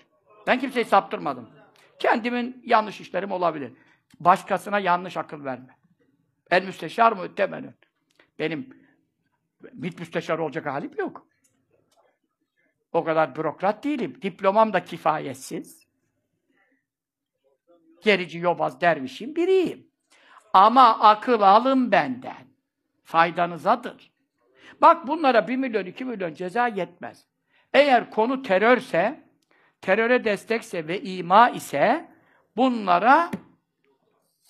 Ben 0.46 0.58
kimseyi 0.58 0.84
saptırmadım. 0.84 1.50
Kendimin 1.98 2.62
yanlış 2.64 3.00
işlerim 3.00 3.32
olabilir. 3.32 3.72
Başkasına 4.20 4.78
yanlış 4.78 5.16
akıl 5.16 5.44
verme. 5.44 5.76
El 6.50 6.64
müsteşar 6.64 7.12
mı 7.12 7.22
ötemenün. 7.22 7.74
Benim 8.38 8.84
MİT 9.72 9.98
müsteşarı 9.98 10.42
olacak 10.42 10.66
halim 10.66 10.92
yok. 10.98 11.26
O 12.92 13.04
kadar 13.04 13.36
bürokrat 13.36 13.84
değilim. 13.84 14.18
Diplomam 14.22 14.72
da 14.72 14.84
kifayetsiz. 14.84 15.86
Gerici, 18.02 18.38
yobaz, 18.38 18.80
dervişim 18.80 19.36
biriyim. 19.36 19.90
Ama 20.52 21.00
akıl 21.00 21.42
alın 21.42 21.92
benden. 21.92 22.46
Faydanızadır. 23.04 24.12
Bak 24.80 25.06
bunlara 25.06 25.48
bir 25.48 25.56
milyon, 25.56 25.86
iki 25.86 26.04
milyon 26.04 26.34
ceza 26.34 26.68
yetmez. 26.68 27.26
Eğer 27.72 28.10
konu 28.10 28.42
terörse, 28.42 29.24
teröre 29.80 30.24
destekse 30.24 30.88
ve 30.88 31.02
ima 31.02 31.50
ise 31.50 32.10
bunlara 32.56 33.30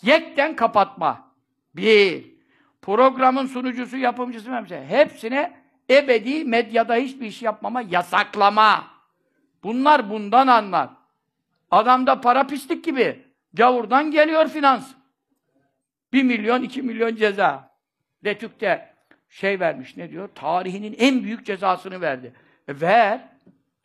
yekten 0.02 0.56
kapatma. 0.56 1.30
Bir, 1.76 2.34
programın 2.82 3.46
sunucusu, 3.46 3.96
yapımcısı, 3.96 4.50
memse, 4.50 4.86
hepsine 4.86 5.52
ebedi 5.90 6.44
medyada 6.44 6.94
hiçbir 6.94 7.26
iş 7.26 7.42
yapmama 7.42 7.80
yasaklama. 7.80 8.86
Bunlar 9.62 10.10
bundan 10.10 10.46
anlar. 10.46 10.90
Adamda 11.70 12.20
para 12.20 12.46
pislik 12.46 12.84
gibi. 12.84 13.24
Gavurdan 13.54 14.10
geliyor 14.10 14.48
finans. 14.48 14.92
Bir 16.12 16.22
milyon, 16.22 16.62
iki 16.62 16.82
milyon 16.82 17.16
ceza. 17.16 17.70
Retük'te 18.24 18.94
şey 19.28 19.60
vermiş, 19.60 19.96
ne 19.96 20.10
diyor? 20.10 20.28
Tarihinin 20.34 20.96
en 20.98 21.22
büyük 21.22 21.46
cezasını 21.46 22.00
verdi. 22.00 22.32
E 22.68 22.80
ver. 22.80 23.20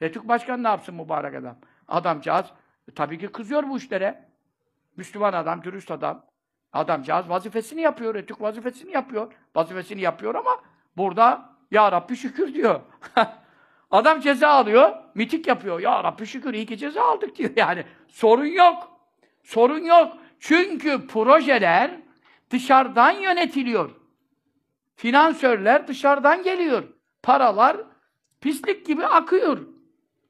Retük 0.02 0.28
Başkan 0.28 0.64
ne 0.64 0.68
yapsın 0.68 0.96
mübarek 0.96 1.36
adam? 1.36 1.58
Adamcağız 1.88 2.46
e, 2.92 2.92
tabii 2.92 3.20
ki 3.20 3.28
kızıyor 3.28 3.70
bu 3.70 3.78
işlere. 3.78 4.29
Müslüman 5.00 5.34
adam, 5.34 5.64
dürüst 5.64 5.92
adam. 5.92 6.26
Adamcağız 6.74 7.30
vazifesini 7.30 7.82
yapıyor, 7.82 8.16
Retük 8.16 8.42
vazifesini 8.42 8.92
yapıyor. 8.92 9.34
Vazifesini 9.56 10.02
yapıyor 10.02 10.36
ama 10.36 10.62
burada 10.98 11.50
Ya 11.72 11.92
Rabbi 11.92 12.16
şükür 12.16 12.54
diyor. 12.54 12.80
adam 13.92 14.20
ceza 14.20 14.50
alıyor, 14.50 14.94
mitik 15.16 15.48
yapıyor. 15.48 15.80
Ya 15.80 16.04
Rabbi 16.04 16.26
şükür 16.26 16.54
iyi 16.54 16.66
ki 16.66 16.78
ceza 16.78 17.04
aldık 17.04 17.36
diyor 17.36 17.50
yani. 17.56 17.86
Sorun 18.08 18.46
yok. 18.46 18.92
Sorun 19.44 19.84
yok. 19.84 20.18
Çünkü 20.40 21.08
projeler 21.08 21.92
dışarıdan 22.50 23.12
yönetiliyor. 23.12 23.92
Finansörler 24.96 25.88
dışarıdan 25.88 26.44
geliyor. 26.44 26.84
Paralar 27.24 27.78
pislik 28.42 28.86
gibi 28.86 29.06
akıyor. 29.06 29.60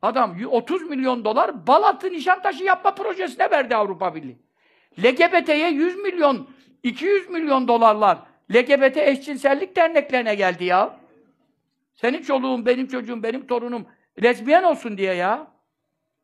Adam 0.01 0.35
30 0.49 0.81
milyon 0.81 1.25
dolar 1.25 1.67
Balat'ı 1.67 2.09
Nişantaşı 2.11 2.63
yapma 2.63 2.95
projesine 2.95 3.51
verdi 3.51 3.75
Avrupa 3.75 4.15
Birliği. 4.15 4.48
LGBT'ye 4.97 5.69
100 5.69 5.95
milyon, 5.95 6.49
200 6.83 7.29
milyon 7.29 7.67
dolarlar 7.67 8.19
LGBT 8.53 8.97
eşcinsellik 8.97 9.75
derneklerine 9.75 10.35
geldi 10.35 10.65
ya. 10.65 10.99
Senin 11.95 12.21
çoluğun, 12.21 12.65
benim 12.65 12.87
çocuğum, 12.87 13.23
benim 13.23 13.47
torunum 13.47 13.87
lezbiyen 14.23 14.63
olsun 14.63 14.97
diye 14.97 15.13
ya. 15.13 15.47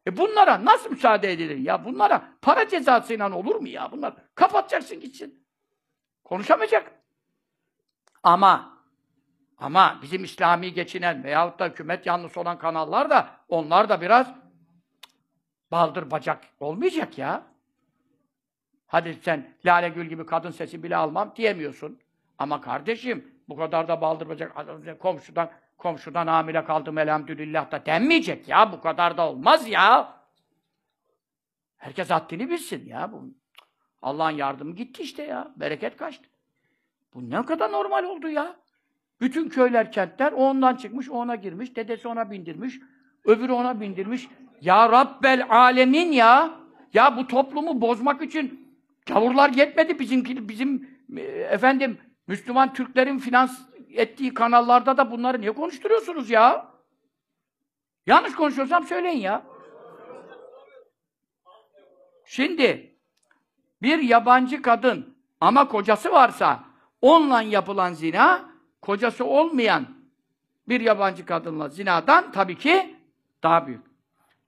E 0.08 0.18
bunlara 0.18 0.66
nasıl 0.66 0.90
müsaade 0.90 1.32
edilir 1.32 1.58
ya? 1.58 1.86
Bunlara 1.86 2.30
para 2.42 2.70
cezasıyla 2.70 3.36
olur 3.36 3.56
mu 3.56 3.68
ya? 3.68 3.92
Bunlar 3.92 4.14
kapatacaksın 4.36 5.00
gitsin. 5.00 5.46
Konuşamayacak. 6.24 6.92
Ama 8.24 8.76
ama 9.58 10.00
bizim 10.02 10.24
İslami 10.24 10.74
geçinen 10.74 11.24
veyahut 11.24 11.60
da 11.60 11.66
hükümet 11.66 12.06
yanlısı 12.06 12.40
olan 12.40 12.58
kanallar 12.58 13.10
da 13.10 13.30
onlar 13.50 13.90
da 13.90 14.02
biraz 14.02 14.34
baldır 15.72 16.12
bacak 16.12 16.44
olmayacak 16.60 17.18
ya. 17.18 17.55
Hadi 18.96 19.18
sen 19.22 19.46
Lale 19.66 19.90
Gül 19.90 20.06
gibi 20.06 20.26
kadın 20.26 20.52
sesi 20.52 20.84
bile 20.84 20.96
almam 20.96 21.34
diyemiyorsun. 21.36 22.00
Ama 22.38 22.62
kardeşim 22.62 23.32
bu 23.50 23.56
kadar 23.56 23.88
da 23.88 24.02
baldır 24.02 24.50
komşudan 25.00 25.52
komşudan 25.78 26.28
hamile 26.28 26.66
kaldım 26.66 26.98
elhamdülillah 26.98 27.72
da 27.72 27.86
denmeyecek 27.86 28.48
ya. 28.48 28.72
Bu 28.72 28.82
kadar 28.82 29.18
da 29.18 29.30
olmaz 29.30 29.68
ya. 29.68 30.14
Herkes 31.78 32.10
haddini 32.10 32.50
bilsin 32.50 32.86
ya. 32.86 33.12
Bu 33.12 33.34
Allah'ın 34.02 34.32
yardımı 34.38 34.76
gitti 34.76 35.04
işte 35.04 35.24
ya. 35.24 35.52
Bereket 35.56 35.98
kaçtı. 35.98 36.30
Bu 37.14 37.30
ne 37.30 37.46
kadar 37.46 37.72
normal 37.72 38.04
oldu 38.04 38.30
ya. 38.30 38.56
Bütün 39.22 39.50
köyler, 39.50 39.92
kentler 39.92 40.32
o 40.32 40.36
ondan 40.36 40.76
çıkmış, 40.76 41.10
o 41.10 41.14
ona 41.14 41.36
girmiş, 41.36 41.76
dedesi 41.76 42.08
ona 42.08 42.32
bindirmiş, 42.32 42.80
öbürü 43.26 43.52
ona 43.52 43.82
bindirmiş. 43.82 44.28
Ya 44.62 44.92
Rabbel 44.92 45.46
alemin 45.50 46.12
ya! 46.12 46.52
Ya 46.94 47.18
bu 47.18 47.28
toplumu 47.28 47.82
bozmak 47.82 48.22
için 48.22 48.65
gavurlar 49.06 49.50
yetmedi 49.50 50.00
bizimki, 50.00 50.50
bizim 50.50 50.90
e, 51.18 51.22
efendim 51.22 51.98
Müslüman 52.28 52.74
Türklerin 52.74 53.18
finans 53.18 53.62
ettiği 53.90 54.34
kanallarda 54.34 54.98
da 54.98 55.12
bunları 55.12 55.42
niye 55.42 55.52
konuşturuyorsunuz 55.52 56.30
ya? 56.30 56.76
Yanlış 58.06 58.36
konuşuyorsam 58.36 58.84
söyleyin 58.84 59.20
ya. 59.20 59.46
Şimdi 62.26 62.98
bir 63.82 64.00
yabancı 64.00 64.62
kadın 64.62 65.18
ama 65.42 65.68
kocası 65.68 66.12
varsa 66.12 66.64
onunla 67.02 67.42
yapılan 67.42 67.94
zina 67.94 68.50
kocası 68.82 69.26
olmayan 69.26 69.88
bir 70.68 70.82
yabancı 70.82 71.26
kadınla 71.26 71.70
zinadan 71.70 72.32
tabii 72.32 72.58
ki 72.58 72.96
daha 73.44 73.68
büyük. 73.68 73.86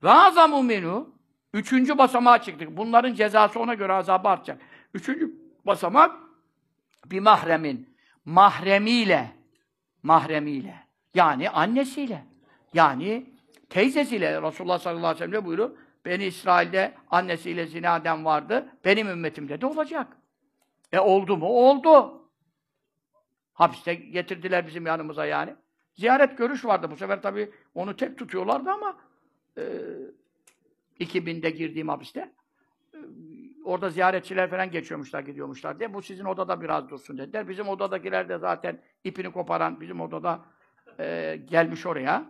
Ve 0.02 0.10
azamu 0.10 0.62
minu 0.62 1.17
üçüncü 1.52 1.98
basamağa 1.98 2.42
çıktık. 2.42 2.76
Bunların 2.76 3.14
cezası 3.14 3.60
ona 3.60 3.74
göre 3.74 3.92
azabı 3.92 4.28
artacak. 4.28 4.60
Üçüncü 4.94 5.32
basamak 5.66 6.16
bir 7.06 7.20
mahremin 7.20 7.96
mahremiyle 8.24 9.30
mahremiyle 10.02 10.74
yani 11.14 11.50
annesiyle 11.50 12.24
yani 12.74 13.26
teyzesiyle 13.70 14.42
Resulullah 14.42 14.78
sallallahu 14.78 15.06
aleyhi 15.06 15.24
ve 15.24 15.26
sellem 15.26 15.44
buyuruyor. 15.44 15.70
Beni 16.04 16.24
İsrail'de 16.24 16.94
annesiyle 17.10 17.66
zinaden 17.66 18.24
vardı. 18.24 18.68
Benim 18.84 19.08
ümmetimde 19.08 19.60
de 19.60 19.66
olacak. 19.66 20.06
E 20.92 20.98
oldu 20.98 21.36
mu? 21.36 21.46
Oldu. 21.46 22.22
Hapiste 23.52 23.94
getirdiler 23.94 24.66
bizim 24.66 24.86
yanımıza 24.86 25.26
yani. 25.26 25.54
Ziyaret 25.94 26.38
görüş 26.38 26.64
vardı. 26.64 26.90
Bu 26.90 26.96
sefer 26.96 27.22
tabii 27.22 27.50
onu 27.74 27.96
tek 27.96 28.18
tutuyorlardı 28.18 28.70
ama 28.70 28.96
e, 29.58 29.62
2000'de 31.00 31.50
girdiğim 31.50 31.88
hapiste 31.88 32.32
e, 32.94 32.98
orada 33.64 33.90
ziyaretçiler 33.90 34.50
falan 34.50 34.70
geçiyormuşlar, 34.70 35.20
gidiyormuşlar 35.20 35.78
diye. 35.78 35.94
Bu 35.94 36.02
sizin 36.02 36.24
odada 36.24 36.60
biraz 36.60 36.90
dursun 36.90 37.18
dediler. 37.18 37.48
Bizim 37.48 37.68
odadakiler 37.68 38.28
de 38.28 38.38
zaten 38.38 38.80
ipini 39.04 39.32
koparan 39.32 39.80
bizim 39.80 40.00
odada 40.00 40.44
e, 41.00 41.36
gelmiş 41.44 41.86
oraya. 41.86 42.24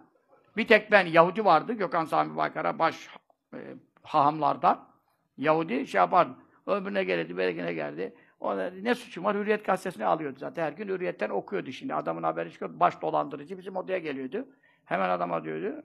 Bir 0.57 0.67
tek 0.67 0.91
ben 0.91 1.07
Yahudi 1.07 1.45
vardı. 1.45 1.73
Gökhan 1.73 2.05
Sami 2.05 2.37
Baykara 2.37 2.79
baş 2.79 3.09
e, 3.55 3.59
hahamlardan. 4.03 4.89
Yahudi 5.37 5.87
şey 5.87 5.99
yapar. 5.99 6.29
Ömrüne 6.67 7.05
geldi, 7.05 7.37
berekine 7.37 7.73
geldi. 7.73 8.15
O 8.41 8.59
ne 8.59 8.95
suçum 8.95 9.25
var? 9.25 9.37
Hürriyet 9.37 9.65
gazetesini 9.65 10.05
alıyordu 10.05 10.39
zaten. 10.39 10.65
Her 10.65 10.73
gün 10.73 10.89
Hürriyet'ten 10.89 11.31
okuyordu 11.31 11.73
şimdi. 11.73 11.95
Adamın 11.95 12.23
haberi 12.23 12.53
çıkıyor. 12.53 12.81
Baş 12.81 13.03
dolandırıcı 13.03 13.59
bizim 13.59 13.77
odaya 13.77 13.99
geliyordu. 13.99 14.49
Hemen 14.85 15.09
adama 15.09 15.45
diyordu. 15.45 15.83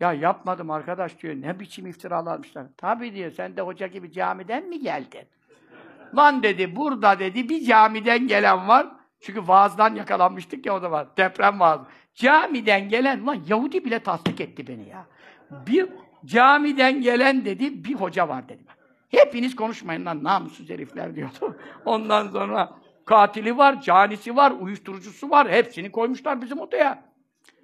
Ya 0.00 0.12
yapmadım 0.12 0.70
arkadaş 0.70 1.22
diyor. 1.22 1.34
Ne 1.34 1.60
biçim 1.60 1.86
iftiralarmışlar. 1.86 2.66
Tabii 2.76 3.14
diyor. 3.14 3.30
Sen 3.30 3.56
de 3.56 3.60
hoca 3.60 3.86
gibi 3.86 4.12
camiden 4.12 4.68
mi 4.68 4.80
geldin? 4.80 5.22
Lan 6.16 6.42
dedi 6.42 6.76
burada 6.76 7.18
dedi 7.18 7.48
bir 7.48 7.64
camiden 7.64 8.26
gelen 8.26 8.68
var. 8.68 8.86
Çünkü 9.20 9.48
vaazdan 9.48 9.94
yakalanmıştık 9.94 10.66
ya 10.66 10.76
o 10.76 10.90
var. 10.90 11.06
Deprem 11.16 11.60
vaazı. 11.60 11.84
Camiden 12.14 12.88
gelen 12.88 13.26
lan 13.26 13.42
Yahudi 13.48 13.84
bile 13.84 13.98
tasdik 13.98 14.40
etti 14.40 14.66
beni 14.66 14.88
ya. 14.88 15.06
Bir 15.66 15.88
camiden 16.24 17.00
gelen 17.00 17.44
dedi 17.44 17.84
bir 17.84 17.94
hoca 17.94 18.28
var 18.28 18.48
dedi. 18.48 18.62
Hepiniz 19.08 19.56
konuşmayın 19.56 20.06
lan 20.06 20.24
namussuz 20.24 20.70
herifler 20.70 21.14
diyordu. 21.14 21.56
Ondan 21.84 22.28
sonra 22.28 22.72
katili 23.04 23.58
var, 23.58 23.82
canisi 23.82 24.36
var, 24.36 24.50
uyuşturucusu 24.60 25.30
var. 25.30 25.50
Hepsini 25.50 25.92
koymuşlar 25.92 26.42
bizim 26.42 26.60
odaya. 26.60 27.07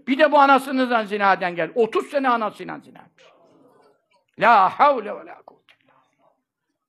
Bir 0.07 0.19
de 0.19 0.33
bu 0.33 0.39
anasından 0.39 1.05
zinaden 1.05 1.57
gel. 1.57 1.73
30 1.75 2.07
sene 2.07 2.29
anasıyla 2.29 2.79
zina 2.79 2.99
etmiş. 2.99 3.25
La 4.39 4.69
havle 4.69 5.17
ve 5.17 5.27
la 5.27 5.43
kuvvete. 5.43 5.75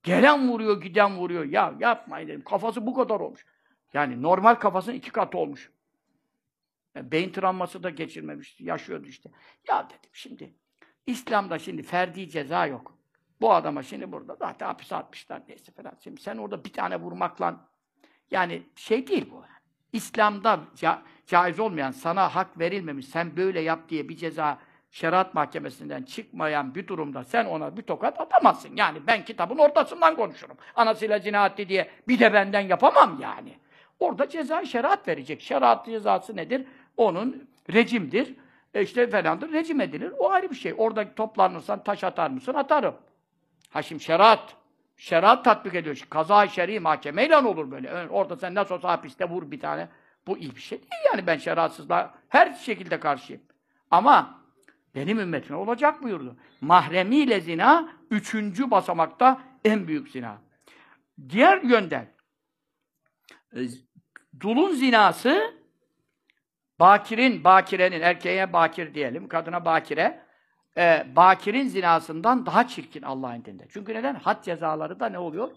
Gelen 0.02 0.48
vuruyor, 0.48 0.80
giden 0.80 1.16
vuruyor. 1.16 1.44
Ya 1.44 1.74
yapmayın 1.78 2.28
dedim. 2.28 2.44
Kafası 2.44 2.86
bu 2.86 2.94
kadar 2.94 3.20
olmuş. 3.20 3.46
Yani 3.94 4.22
normal 4.22 4.54
kafasının 4.54 4.96
iki 4.96 5.10
katı 5.10 5.38
olmuş. 5.38 5.70
Yani 6.94 7.12
beyin 7.12 7.32
travması 7.32 7.82
da 7.82 7.90
geçirmemişti. 7.90 8.64
Yaşıyordu 8.64 9.06
işte. 9.06 9.30
Ya 9.68 9.86
dedim 9.90 10.10
şimdi. 10.12 10.54
İslam'da 11.06 11.58
şimdi 11.58 11.82
ferdi 11.82 12.28
ceza 12.30 12.66
yok. 12.66 12.98
Bu 13.40 13.52
adama 13.52 13.82
şimdi 13.82 14.12
burada 14.12 14.34
zaten 14.34 14.66
hapise 14.66 14.96
atmışlar 14.96 15.42
neyse 15.48 15.72
falan. 15.72 15.92
Şimdi 16.04 16.20
sen 16.20 16.36
orada 16.36 16.64
bir 16.64 16.72
tane 16.72 17.00
vurmakla 17.00 17.68
yani 18.30 18.62
şey 18.76 19.06
değil 19.06 19.30
bu. 19.30 19.44
İslam'da 19.96 20.60
ca- 20.76 20.98
caiz 21.26 21.60
olmayan, 21.60 21.90
sana 21.90 22.34
hak 22.34 22.58
verilmemiş, 22.58 23.06
sen 23.06 23.36
böyle 23.36 23.60
yap 23.60 23.88
diye 23.88 24.08
bir 24.08 24.16
ceza 24.16 24.58
şeriat 24.90 25.34
mahkemesinden 25.34 26.02
çıkmayan 26.02 26.74
bir 26.74 26.86
durumda 26.86 27.24
sen 27.24 27.44
ona 27.44 27.76
bir 27.76 27.82
tokat 27.82 28.20
atamazsın. 28.20 28.76
Yani 28.76 28.98
ben 29.06 29.24
kitabın 29.24 29.58
ortasından 29.58 30.16
konuşurum. 30.16 30.56
Anasıyla 30.76 31.20
cinayetli 31.20 31.68
diye 31.68 31.90
bir 32.08 32.18
de 32.18 32.32
benden 32.32 32.60
yapamam 32.60 33.18
yani. 33.20 33.54
Orada 34.00 34.28
ceza 34.28 34.64
şeriat 34.64 35.08
verecek. 35.08 35.40
Şeriat 35.40 35.86
cezası 35.86 36.36
nedir? 36.36 36.66
Onun 36.96 37.48
rejimdir. 37.72 38.34
E 38.74 38.82
işte 38.82 39.10
falandır, 39.10 39.52
rejim 39.52 39.80
edilir. 39.80 40.12
O 40.18 40.30
ayrı 40.30 40.50
bir 40.50 40.56
şey. 40.56 40.74
Orada 40.78 41.14
toplanırsan 41.14 41.84
taş 41.84 42.04
atar 42.04 42.30
mısın? 42.30 42.54
Atarım. 42.54 42.94
Ha 43.70 43.82
şimdi 43.82 44.02
şeriat. 44.02 44.56
Şeriat 44.96 45.44
tatbik 45.44 45.74
ediyor. 45.74 46.06
Kaza-i 46.10 46.48
şer'i 46.48 46.80
mahkemeyle 46.80 47.36
olur 47.36 47.70
böyle. 47.70 48.08
Orada 48.08 48.36
sen 48.36 48.54
nasıl 48.54 48.74
olsa 48.74 48.88
hapiste 48.88 49.28
vur 49.28 49.50
bir 49.50 49.60
tane. 49.60 49.88
Bu 50.26 50.38
iyi 50.38 50.56
bir 50.56 50.60
şey 50.60 50.78
değil 50.78 51.02
yani 51.12 51.26
ben 51.26 51.36
şeriatsızlığa 51.36 52.14
her 52.28 52.54
şekilde 52.54 53.00
karşıyım. 53.00 53.42
Ama 53.90 54.40
benim 54.94 55.20
ümmetime 55.20 55.58
olacak 55.58 56.02
buyurdu. 56.02 56.36
Mahremiyle 56.60 57.40
zina 57.40 57.92
üçüncü 58.10 58.70
basamakta 58.70 59.40
en 59.64 59.88
büyük 59.88 60.08
zina. 60.08 60.38
Diğer 61.28 61.62
yönden 61.62 62.14
e, 63.56 63.60
dulun 64.40 64.72
zinası 64.72 65.54
bakirin, 66.80 67.44
bakirenin, 67.44 68.00
erkeğe 68.00 68.52
bakir 68.52 68.94
diyelim, 68.94 69.28
kadına 69.28 69.64
bakire 69.64 70.25
e, 70.76 71.06
bakirin 71.16 71.68
zinasından 71.68 72.46
daha 72.46 72.68
çirkin 72.68 73.02
Allah'ın 73.02 73.34
indinde. 73.34 73.66
Çünkü 73.68 73.94
neden? 73.94 74.14
Had 74.14 74.44
cezaları 74.44 75.00
da 75.00 75.08
ne 75.08 75.18
oluyor? 75.18 75.50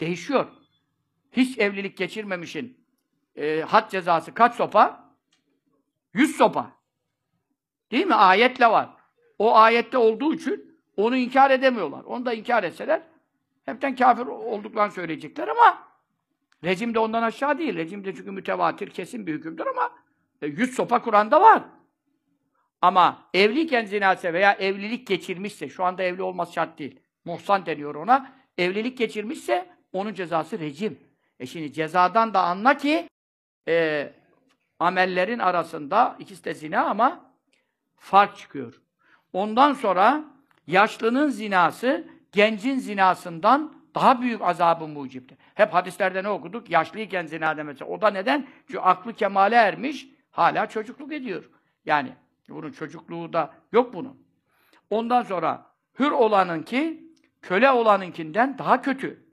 Değişiyor. 0.00 0.46
Hiç 1.32 1.58
evlilik 1.58 1.96
geçirmemişin 1.96 2.86
e, 3.36 3.60
had 3.60 3.90
cezası 3.90 4.34
kaç 4.34 4.54
sopa? 4.54 5.14
Yüz 6.14 6.36
sopa. 6.36 6.70
Değil 7.90 8.06
mi? 8.06 8.14
Ayetle 8.14 8.66
var. 8.66 8.90
O 9.38 9.56
ayette 9.56 9.98
olduğu 9.98 10.34
için 10.34 10.78
onu 10.96 11.16
inkar 11.16 11.50
edemiyorlar. 11.50 12.04
Onu 12.04 12.26
da 12.26 12.32
inkar 12.32 12.64
etseler 12.64 13.02
hepten 13.64 13.96
kafir 13.96 14.26
olduklarını 14.26 14.92
söyleyecekler 14.92 15.48
ama 15.48 15.88
rejim 16.64 16.94
de 16.94 16.98
ondan 16.98 17.22
aşağı 17.22 17.58
değil. 17.58 17.76
Rejim 17.76 18.04
de 18.04 18.14
çünkü 18.14 18.30
mütevatir, 18.30 18.90
kesin 18.90 19.26
bir 19.26 19.34
hükümdür 19.34 19.66
ama 19.66 19.90
e, 20.42 20.46
yüz 20.46 20.74
sopa 20.74 21.02
Kur'an'da 21.02 21.40
var. 21.40 21.62
Ama 22.82 23.28
evliyken 23.34 23.84
zinase 23.84 24.32
veya 24.32 24.52
evlilik 24.52 25.06
geçirmişse, 25.06 25.68
şu 25.68 25.84
anda 25.84 26.02
evli 26.02 26.22
olması 26.22 26.52
şart 26.52 26.78
değil. 26.78 27.00
Muhsan 27.24 27.66
deniyor 27.66 27.94
ona. 27.94 28.32
Evlilik 28.58 28.98
geçirmişse 28.98 29.66
onun 29.92 30.14
cezası 30.14 30.58
rejim. 30.58 30.98
E 31.40 31.46
şimdi 31.46 31.72
cezadan 31.72 32.34
da 32.34 32.42
anla 32.42 32.76
ki 32.76 33.08
e, 33.68 34.12
amellerin 34.78 35.38
arasında 35.38 36.16
ikisi 36.18 36.44
de 36.44 36.54
zina 36.54 36.84
ama 36.84 37.32
fark 37.96 38.36
çıkıyor. 38.36 38.80
Ondan 39.32 39.72
sonra 39.72 40.24
yaşlının 40.66 41.28
zinası 41.28 42.08
gencin 42.32 42.78
zinasından 42.78 43.74
daha 43.94 44.20
büyük 44.20 44.42
azabı 44.42 44.88
muciptir. 44.88 45.38
Hep 45.54 45.74
hadislerde 45.74 46.22
ne 46.22 46.28
okuduk? 46.28 46.70
Yaşlıyken 46.70 47.26
zina 47.26 47.56
demesi. 47.56 47.84
O 47.84 48.00
da 48.00 48.10
neden? 48.10 48.46
Çünkü 48.66 48.78
aklı 48.78 49.12
kemale 49.12 49.54
ermiş, 49.54 50.08
hala 50.30 50.66
çocukluk 50.66 51.12
ediyor. 51.12 51.50
Yani 51.84 52.12
bunun 52.54 52.70
çocukluğu 52.70 53.32
da 53.32 53.50
yok 53.72 53.94
bunun. 53.94 54.26
Ondan 54.90 55.22
sonra 55.22 55.66
hür 55.98 56.10
olanınki 56.10 57.12
köle 57.42 57.70
olanınkinden 57.70 58.58
daha 58.58 58.82
kötü. 58.82 59.26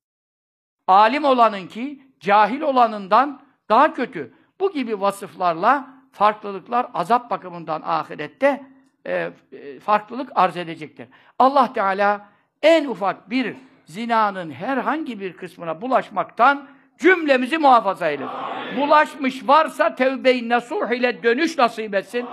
Alim 0.87 1.23
olanınki 1.23 2.03
cahil 2.19 2.61
olanından 2.61 3.41
daha 3.69 3.93
kötü. 3.93 4.33
Bu 4.59 4.71
gibi 4.71 5.01
vasıflarla 5.01 5.89
farklılıklar 6.11 6.87
azap 6.93 7.31
bakımından 7.31 7.81
ahirette 7.85 8.65
e, 9.05 9.31
e, 9.51 9.79
farklılık 9.79 10.31
arz 10.35 10.57
edecektir. 10.57 11.07
Allah 11.39 11.73
Teala 11.73 12.29
en 12.61 12.85
ufak 12.85 13.29
bir 13.29 13.55
zinanın 13.85 14.51
herhangi 14.51 15.19
bir 15.19 15.37
kısmına 15.37 15.81
bulaşmaktan 15.81 16.67
cümlemizi 16.99 17.57
muhafaza 17.57 18.09
eylesin. 18.09 18.31
Bulaşmış 18.77 19.47
varsa 19.47 19.95
tevbe-i 19.95 20.49
nasuh 20.49 20.91
ile 20.91 21.23
dönüş 21.23 21.57
nasip 21.57 21.95
etsin 21.95 22.25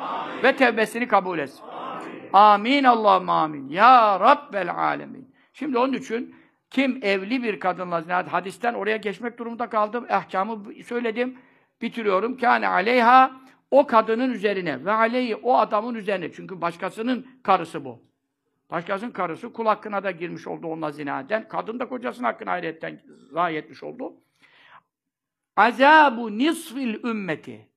ve 0.43 0.56
tevbesini 0.56 1.09
kabul 1.09 1.38
etsin. 1.38 1.64
Amin 2.32 2.84
Allahümme 2.84 3.32
amin. 3.32 3.68
Ya 3.68 4.20
Rabbel 4.20 4.74
alemin. 4.74 5.34
Şimdi 5.52 5.78
onun 5.78 5.93
için 5.93 6.34
kim 6.70 7.01
evli 7.02 7.43
bir 7.43 7.60
kadınla 7.60 8.01
zina 8.01 8.32
hadisten 8.32 8.74
oraya 8.74 8.97
geçmek 8.97 9.38
durumunda 9.38 9.68
kaldım. 9.68 10.06
Ahkamı 10.10 10.64
söyledim. 10.86 11.38
Bitiriyorum. 11.82 12.36
Kâne 12.36 12.68
aleyha 12.68 13.32
o 13.70 13.86
kadının 13.86 14.32
üzerine 14.32 14.84
ve 14.84 14.93
aleyhi 14.93 15.36
o 15.36 15.56
adamın 15.56 15.94
üzerine. 15.94 16.32
Çünkü 16.32 16.60
başkasının 16.60 17.26
karısı 17.43 17.84
bu. 17.84 18.02
Başkasının 18.70 19.10
karısı 19.10 19.52
kul 19.52 19.66
hakkına 19.66 20.05
da 20.05 20.10
girmiş 20.10 20.47
oldu 20.47 20.66
onunla 20.66 20.90
zinaden. 20.90 21.48
Kadın 21.48 21.78
da 21.80 21.88
kocasının 21.88 22.26
hakkını 22.26 22.51
hayretten 22.51 23.01
zayi 23.32 23.56
etmiş 23.56 23.82
oldu. 23.82 24.14
Azabu 25.56 26.38
nisfil 26.38 27.04
ümmeti. 27.04 27.68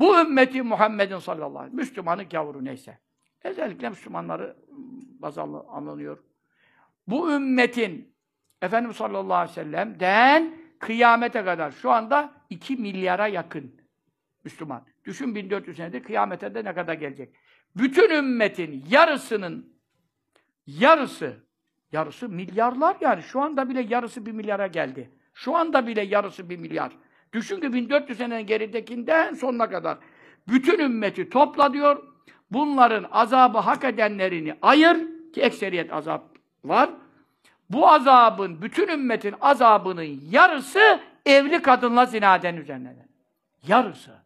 Bu 0.00 0.20
ümmeti 0.20 0.62
Muhammed'in 0.62 1.18
sallallahu 1.18 1.46
aleyhi 1.46 1.64
ve 1.64 1.70
sellem. 1.70 1.76
Müslümanın 1.76 2.28
gavuru 2.28 2.64
neyse. 2.64 2.98
Özellikle 3.44 3.88
Müslümanları 3.88 4.56
baz 5.18 5.38
al- 5.38 5.66
alınıyor. 5.68 6.18
Bu 7.06 7.32
ümmetin 7.32 8.14
Efendimiz 8.62 8.96
sallallahu 8.96 9.34
aleyhi 9.34 9.50
ve 9.50 9.64
sellem'den 9.64 10.54
kıyamete 10.78 11.44
kadar 11.44 11.70
şu 11.70 11.90
anda 11.90 12.32
2 12.50 12.76
milyara 12.76 13.26
yakın 13.26 13.80
Müslüman. 14.44 14.82
Düşün 15.04 15.34
1400 15.34 15.76
senedir 15.76 16.02
kıyamete 16.02 16.54
de 16.54 16.64
ne 16.64 16.74
kadar 16.74 16.94
gelecek. 16.94 17.34
Bütün 17.76 18.10
ümmetin 18.10 18.84
yarısının 18.90 19.72
yarısı 20.66 21.36
yarısı 21.92 22.28
milyarlar 22.28 22.96
yani 23.00 23.22
şu 23.22 23.40
anda 23.40 23.68
bile 23.68 23.80
yarısı 23.80 24.26
bir 24.26 24.32
milyara 24.32 24.66
geldi. 24.66 25.10
Şu 25.38 25.56
anda 25.56 25.86
bile 25.86 26.02
yarısı 26.02 26.50
bir 26.50 26.56
milyar. 26.56 26.92
Düşün 27.32 27.60
ki 27.60 27.72
1400 27.72 28.18
senenin 28.18 28.46
geridekinden 28.46 29.34
sonuna 29.34 29.70
kadar 29.70 29.98
bütün 30.48 30.78
ümmeti 30.78 31.28
topla 31.28 31.72
diyor. 31.72 32.02
Bunların 32.50 33.06
azabı 33.10 33.58
hak 33.58 33.84
edenlerini 33.84 34.58
ayır 34.62 34.96
ki 35.32 35.40
ekseriyet 35.40 35.92
azap 35.92 36.24
var. 36.64 36.90
Bu 37.70 37.88
azabın, 37.88 38.62
bütün 38.62 38.88
ümmetin 38.88 39.34
azabının 39.40 40.20
yarısı 40.30 41.00
evli 41.26 41.62
kadınla 41.62 42.06
zinaden 42.06 42.56
üzerine. 42.56 43.06
Yarısı. 43.66 44.22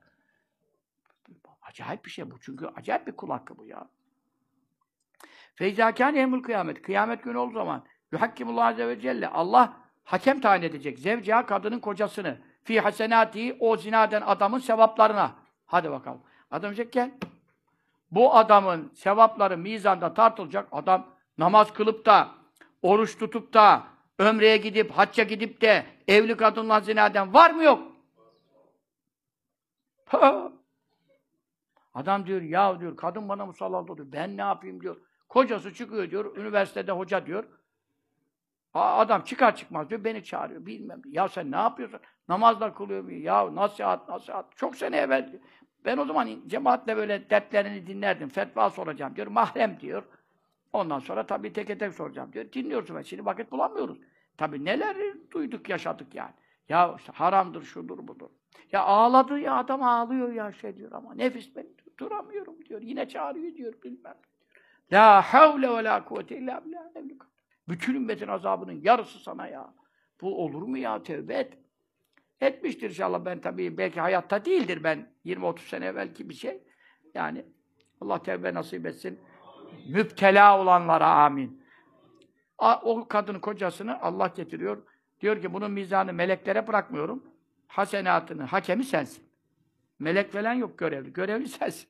Acayip 1.63 2.05
bir 2.05 2.11
şey 2.11 2.31
bu. 2.31 2.41
Çünkü 2.41 2.67
acayip 2.67 3.07
bir 3.07 3.13
kul 3.13 3.29
bu 3.57 3.65
ya. 3.65 3.89
Feyzâkâne 5.55 6.21
emul 6.21 6.43
kıyamet. 6.43 6.83
Kıyamet 6.83 7.25
günü 7.25 7.39
olduğu 7.39 7.55
zaman 7.55 7.85
yuhakkimullah 8.13 8.67
azze 8.67 8.89
ve 8.89 9.01
celle 9.01 9.29
Allah 9.29 9.82
hakem 10.05 10.41
tayin 10.41 10.63
edecek. 10.63 10.99
Zevciha 10.99 11.47
kadının 11.47 11.81
kocasını. 11.81 12.39
Fi 12.65 12.81
hasenati 12.81 13.57
o 13.61 13.77
zinaden 13.77 14.23
adamın 14.27 14.59
sevaplarına. 14.59 15.33
Hadi 15.67 15.91
bakalım. 15.91 16.21
Adam 16.51 16.71
diyecek 16.71 16.93
gel. 16.93 17.11
Bu 18.11 18.35
adamın 18.35 18.91
sevapları 18.95 19.59
mizanda 19.59 20.15
tartılacak. 20.15 20.69
Adam 20.73 21.07
namaz 21.39 21.73
kılıp 21.73 22.07
da, 22.07 22.29
oruç 22.83 23.19
tutup 23.19 23.55
da, 23.55 23.83
ömreye 24.19 24.57
gidip, 24.57 24.91
hacca 24.91 25.25
gidip 25.25 25.61
de 25.61 25.87
evli 26.09 26.37
kadınla 26.37 26.81
zinaden 26.81 27.35
var 27.35 27.51
mı 27.51 27.63
yok? 27.63 27.93
Ha! 30.07 30.53
Adam 31.95 32.27
diyor 32.27 32.43
ya 32.43 32.81
diyor 32.81 32.97
kadın 32.97 33.29
bana 33.29 33.47
musallat 33.47 33.91
oluyor. 33.91 34.13
Ben 34.13 34.37
ne 34.37 34.41
yapayım 34.41 34.81
diyor. 34.81 34.97
Kocası 35.29 35.75
çıkıyor 35.75 36.11
diyor. 36.11 36.37
Üniversitede 36.37 36.93
hoca 36.93 37.27
diyor. 37.27 37.45
Adam 38.75 39.25
çıkar 39.25 39.57
çıkmaz 39.57 39.91
diyor. 39.91 40.05
Beni 40.05 40.25
çağırıyor. 40.25 40.67
Bilmem. 40.67 41.03
Ya 41.05 41.29
sen 41.29 41.51
ne 41.51 41.57
yapıyorsun? 41.57 42.01
Namazla 42.29 42.75
kılıyor 42.75 43.05
mu? 43.05 43.13
Ya 43.13 43.55
nasihat 43.55 44.09
nasihat. 44.09 44.57
Çok 44.57 44.77
sene 44.77 44.97
evvel 44.97 45.33
diyor. 45.33 45.43
Ben 45.85 45.97
o 45.97 46.05
zaman 46.05 46.29
cemaatle 46.47 46.97
böyle 46.97 47.31
dertlerini 47.31 47.87
dinlerdim. 47.87 48.29
Fetva 48.29 48.71
soracağım 48.71 49.17
diyor. 49.17 49.27
Mahrem 49.27 49.81
diyor. 49.81 50.03
Ondan 50.73 50.99
sonra 50.99 51.27
tabii 51.27 51.53
tek 51.53 51.81
tek 51.81 51.95
soracağım 51.95 52.33
diyor. 52.33 52.53
Dinliyorsun 52.53 52.97
ben. 52.97 53.03
Şimdi 53.03 53.25
vakit 53.25 53.53
bulamıyoruz. 53.53 53.99
Tabii 54.37 54.65
neler 54.65 54.97
duyduk, 55.31 55.69
yaşadık 55.69 56.15
yani. 56.15 56.33
Ya 56.69 56.95
işte 56.99 57.13
haramdır, 57.13 57.63
şudur, 57.63 58.09
budur. 58.09 58.31
Ya 58.73 58.83
ağladı 58.83 59.39
ya 59.39 59.57
adam 59.57 59.83
ağlıyor 59.83 60.33
ya 60.33 60.53
şey 60.53 60.77
diyor 60.77 60.93
ama 60.93 61.15
nefis 61.15 61.57
ben 61.57 61.67
duramıyorum 61.99 62.65
diyor. 62.65 62.83
Yine 62.83 63.09
çağırıyor 63.09 63.55
diyor 63.55 63.75
bilmem. 63.83 64.17
La 64.93 65.23
havle 65.23 65.71
ve 65.71 65.85
la 65.85 66.05
kuvvete 66.05 66.39
illa 66.39 66.65
billah. 66.65 66.83
Bütün 67.69 67.95
ümmetin 67.95 68.29
azabının 68.29 68.81
yarısı 68.83 69.19
sana 69.19 69.47
ya. 69.47 69.75
Bu 70.21 70.45
olur 70.45 70.63
mu 70.63 70.79
ya 70.79 71.03
tevbe 71.03 71.35
et. 71.35 71.59
Etmiştir 72.41 72.91
inşallah 72.91 73.25
ben 73.25 73.41
tabii 73.41 73.79
belki 73.79 74.01
hayatta 74.01 74.45
değildir 74.45 74.85
ben 74.85 75.13
20-30 75.25 75.59
sene 75.59 75.87
evvelki 75.87 76.29
bir 76.29 76.35
şey. 76.35 76.63
Yani 77.15 77.45
Allah 78.01 78.23
tevbe 78.23 78.55
nasip 78.55 78.87
etsin. 78.87 79.21
Müptela 79.89 80.61
olanlara 80.61 81.07
amin. 81.09 81.63
O 82.59 83.09
kadının 83.09 83.41
kocasını 83.41 84.01
Allah 84.01 84.33
getiriyor. 84.37 84.83
Diyor 85.21 85.43
ki 85.43 85.55
bunun 85.55 85.71
mizanı 85.71 86.13
meleklere 86.13 86.67
bırakmıyorum. 86.67 87.25
Hasenatını, 87.67 88.43
hakemi 88.43 88.85
sensin. 88.85 89.25
Melek 89.99 90.33
falan 90.33 90.53
yok 90.53 90.79
görevli. 90.79 91.13
Görevli 91.13 91.49
sensin. 91.59 91.89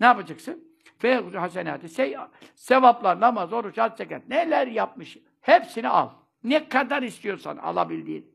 Ne 0.00 0.06
yapacaksın? 0.06 0.71
Feyhuzu 0.98 1.38
hasenatı. 1.38 1.88
Şey, 1.88 2.16
sevaplar, 2.54 3.20
namaz, 3.20 3.52
oruç, 3.52 3.78
hac, 3.78 3.96
zekat. 3.96 4.28
Neler 4.28 4.66
yapmış? 4.66 5.18
Hepsini 5.40 5.88
al. 5.88 6.10
Ne 6.44 6.68
kadar 6.68 7.02
istiyorsan 7.02 7.56
alabildiğin. 7.56 8.32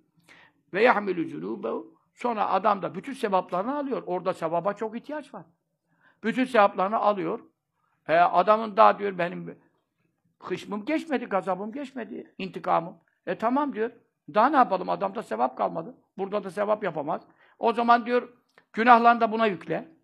Ve 0.73 0.83
yahmilü 0.83 1.29
cunûbehu. 1.29 1.97
Sonra 2.13 2.49
adam 2.49 2.81
da 2.81 2.95
bütün 2.95 3.13
sevaplarını 3.13 3.77
alıyor. 3.77 4.03
Orada 4.05 4.33
sevaba 4.33 4.73
çok 4.73 4.97
ihtiyaç 4.97 5.33
var. 5.33 5.43
Bütün 6.23 6.45
sevaplarını 6.45 6.97
alıyor. 6.97 7.39
E, 8.07 8.17
adamın 8.17 8.77
daha 8.77 8.99
diyor 8.99 9.17
benim 9.17 9.57
kışmım 10.39 10.85
geçmedi, 10.85 11.25
gazabım 11.25 11.71
geçmedi, 11.71 12.33
intikamım. 12.37 12.97
E 13.25 13.37
tamam 13.37 13.73
diyor. 13.73 13.91
Daha 14.33 14.49
ne 14.49 14.55
yapalım? 14.55 14.89
Adamda 14.89 15.23
sevap 15.23 15.57
kalmadı. 15.57 15.97
Burada 16.17 16.43
da 16.43 16.51
sevap 16.51 16.83
yapamaz. 16.83 17.21
O 17.59 17.73
zaman 17.73 18.05
diyor 18.05 18.29
günahlarını 18.73 19.21
da 19.21 19.31
buna 19.31 19.45
yükle. 19.45 19.96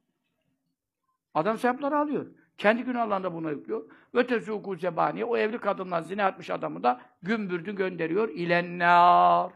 Adam 1.33 1.57
sevapları 1.57 1.97
alıyor. 1.97 2.25
Kendi 2.57 2.83
günahlarını 2.83 3.23
da 3.23 3.33
buna 3.33 3.51
yüklüyor. 3.51 3.89
Ve 4.15 4.21
tezûkû 4.21 4.79
zebani. 4.79 5.25
O 5.25 5.37
evli 5.37 5.57
kadından 5.57 6.01
zina 6.01 6.27
etmiş 6.27 6.49
adamı 6.49 6.83
da 6.83 7.01
gümbürdü 7.21 7.75
gönderiyor. 7.75 8.29
İlennâr. 8.29 9.51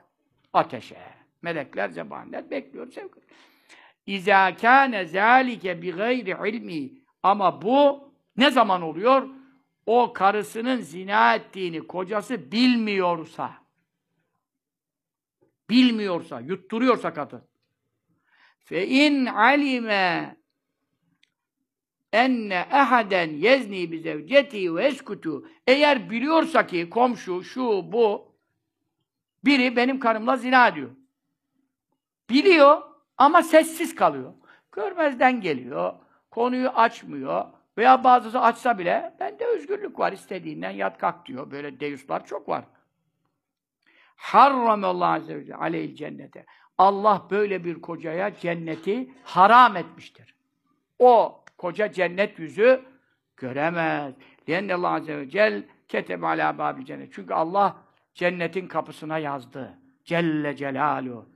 Ateşe. 0.54 0.98
Melekler, 1.41 1.90
zebaniler 1.90 2.52
bekliyor 2.52 2.88
sevgili. 2.88 3.26
İzâ 4.06 4.56
kâne 4.56 5.06
zâlike 5.06 5.82
bi 5.82 5.91
gayri 5.91 6.49
ilmi. 6.49 6.91
Ama 7.24 7.62
bu 7.62 8.12
ne 8.38 8.52
zaman 8.52 8.82
oluyor? 8.82 9.30
O 9.86 10.14
karısının 10.14 10.78
zina 10.78 11.36
ettiğini 11.36 11.88
kocası 11.88 12.52
bilmiyorsa. 12.52 13.54
Bilmiyorsa, 15.70 16.40
yutturuyorsa 16.40 17.14
kadın. 17.14 17.44
Fe 18.60 18.88
in 18.88 19.26
alime 19.26 20.36
enne 22.13 22.67
ehaden 22.71 23.29
yezni 23.29 23.91
bi 23.91 23.99
zevceti 23.99 24.75
ve 24.75 24.85
eskutu 24.85 25.47
eğer 25.67 26.09
biliyorsa 26.09 26.67
ki 26.67 26.89
komşu 26.89 27.43
şu 27.43 27.91
bu 27.91 28.35
biri 29.45 29.75
benim 29.75 29.99
karımla 29.99 30.38
zina 30.38 30.67
ediyor. 30.67 30.89
Biliyor 32.29 32.81
ama 33.17 33.41
sessiz 33.41 33.95
kalıyor. 33.95 34.34
Görmezden 34.71 35.41
geliyor. 35.41 35.93
Konuyu 36.31 36.69
açmıyor. 36.69 37.45
Veya 37.77 38.03
bazısı 38.03 38.39
açsa 38.39 38.79
bile 38.79 39.15
bende 39.19 39.45
özgürlük 39.45 39.99
var 39.99 40.11
istediğinden 40.11 40.71
yat 40.71 40.97
kalk 40.97 41.25
diyor. 41.25 41.51
Böyle 41.51 41.79
deyuslar 41.79 42.25
çok 42.25 42.49
var. 42.49 42.63
Harramallahu 44.15 45.13
azze 45.13 45.35
ve 45.35 45.45
celle 45.45 45.95
cennete. 45.95 46.45
Allah 46.77 47.27
böyle 47.29 47.63
bir 47.63 47.81
kocaya 47.81 48.35
cenneti 48.35 49.11
haram 49.23 49.75
etmiştir. 49.75 50.35
O 50.99 51.43
koca 51.57 51.91
cennet 51.91 52.39
yüzü 52.39 52.81
göremez. 53.38 54.13
Allah 54.71 54.89
azze 54.89 55.17
ve 55.17 55.29
cel 55.29 55.63
ketebe 55.88 56.27
alâ 56.27 56.57
bâbil 56.57 56.85
cennet. 56.85 57.13
Çünkü 57.13 57.34
Allah 57.34 57.77
cennetin 58.13 58.67
kapısına 58.67 59.17
yazdı. 59.17 59.79
Celle 60.05 60.55
Celaluhu. 60.55 61.29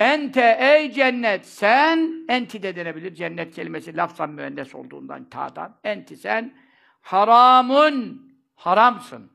Ente 0.00 0.56
ey 0.60 0.92
cennet 0.92 1.46
sen 1.46 2.24
enti 2.28 2.62
de 2.62 2.76
denebilir. 2.76 3.14
Cennet 3.14 3.54
kelimesi 3.54 3.96
lafzan 3.96 4.30
müendes 4.30 4.74
olduğundan 4.74 5.24
ta'dan. 5.24 5.76
Enti 5.84 6.16
sen 6.16 6.54
haramun 7.00 8.22
haramsın. 8.54 9.30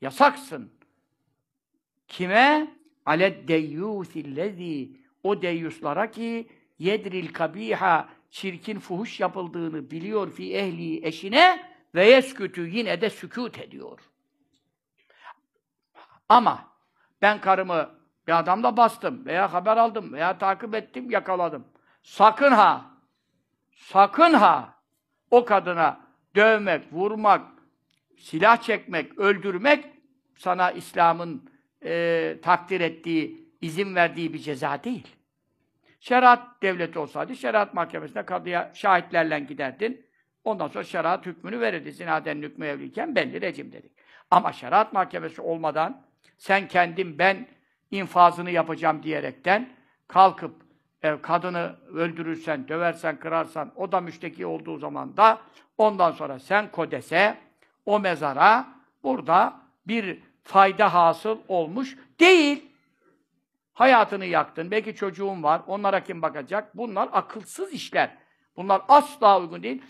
Yasaksın. 0.00 0.72
Kime? 2.08 2.78
Aled 3.06 3.48
deyyûsillezî 3.48 4.90
o 5.22 5.42
deyyuslara 5.42 6.10
ki 6.10 6.48
yedril 6.78 7.32
kabiha 7.32 8.08
çirkin 8.30 8.78
fuhuş 8.78 9.20
yapıldığını 9.20 9.90
biliyor 9.90 10.30
fi 10.30 10.56
ehli 10.56 11.06
eşine 11.06 11.72
ve 11.94 12.06
yeskütü 12.06 12.68
yine 12.68 13.00
de 13.00 13.10
sükut 13.10 13.58
ediyor. 13.58 14.00
Ama 16.28 16.72
ben 17.22 17.40
karımı 17.40 17.90
bir 18.26 18.38
adamla 18.38 18.76
bastım 18.76 19.26
veya 19.26 19.52
haber 19.52 19.76
aldım 19.76 20.12
veya 20.12 20.38
takip 20.38 20.74
ettim, 20.74 21.10
yakaladım. 21.10 21.64
Sakın 22.02 22.52
ha! 22.52 22.90
Sakın 23.76 24.32
ha! 24.32 24.74
O 25.30 25.44
kadına 25.44 26.00
dövmek, 26.36 26.92
vurmak, 26.92 27.42
silah 28.16 28.62
çekmek, 28.62 29.18
öldürmek 29.18 29.84
sana 30.36 30.70
İslam'ın 30.70 31.50
e, 31.84 32.36
takdir 32.42 32.80
ettiği, 32.80 33.52
izin 33.60 33.94
verdiği 33.94 34.32
bir 34.32 34.38
ceza 34.38 34.84
değil. 34.84 35.16
Şeriat 36.00 36.62
devleti 36.62 36.98
olsaydı, 36.98 37.36
şeriat 37.36 37.74
mahkemesine 37.74 38.22
kadıya 38.22 38.70
şahitlerle 38.74 39.40
giderdin. 39.40 40.06
Ondan 40.44 40.68
sonra 40.68 40.84
şeriat 40.84 41.26
hükmünü 41.26 41.60
verirdi. 41.60 41.92
Zinaden 41.92 42.42
hükmü 42.42 42.66
evliyken 42.66 43.14
belli 43.14 43.40
rejim 43.40 43.72
dedik. 43.72 43.92
Ama 44.30 44.52
şeriat 44.52 44.92
mahkemesi 44.92 45.42
olmadan 45.42 46.02
sen 46.38 46.68
kendin 46.68 47.18
ben 47.18 47.46
infazını 47.90 48.50
yapacağım 48.50 49.02
diyerekten 49.02 49.68
kalkıp 50.08 50.54
e, 51.02 51.20
kadını 51.22 51.76
öldürürsen, 51.94 52.68
döversen, 52.68 53.16
kırarsan 53.16 53.72
o 53.76 53.92
da 53.92 54.00
müşteki 54.00 54.46
olduğu 54.46 54.78
zaman 54.78 55.16
da 55.16 55.40
ondan 55.78 56.10
sonra 56.10 56.38
sen 56.38 56.70
kodese 56.70 57.38
o 57.86 58.00
mezara 58.00 58.68
burada 59.02 59.60
bir 59.86 60.22
fayda 60.44 60.94
hasıl 60.94 61.38
olmuş 61.48 61.96
değil. 62.20 62.68
Hayatını 63.78 64.24
yaktın, 64.24 64.70
belki 64.70 64.94
çocuğun 64.94 65.42
var, 65.42 65.62
onlara 65.66 66.04
kim 66.04 66.22
bakacak? 66.22 66.76
Bunlar 66.76 67.08
akılsız 67.12 67.72
işler. 67.72 68.16
Bunlar 68.56 68.82
asla 68.88 69.40
uygun 69.40 69.62
değil. 69.62 69.82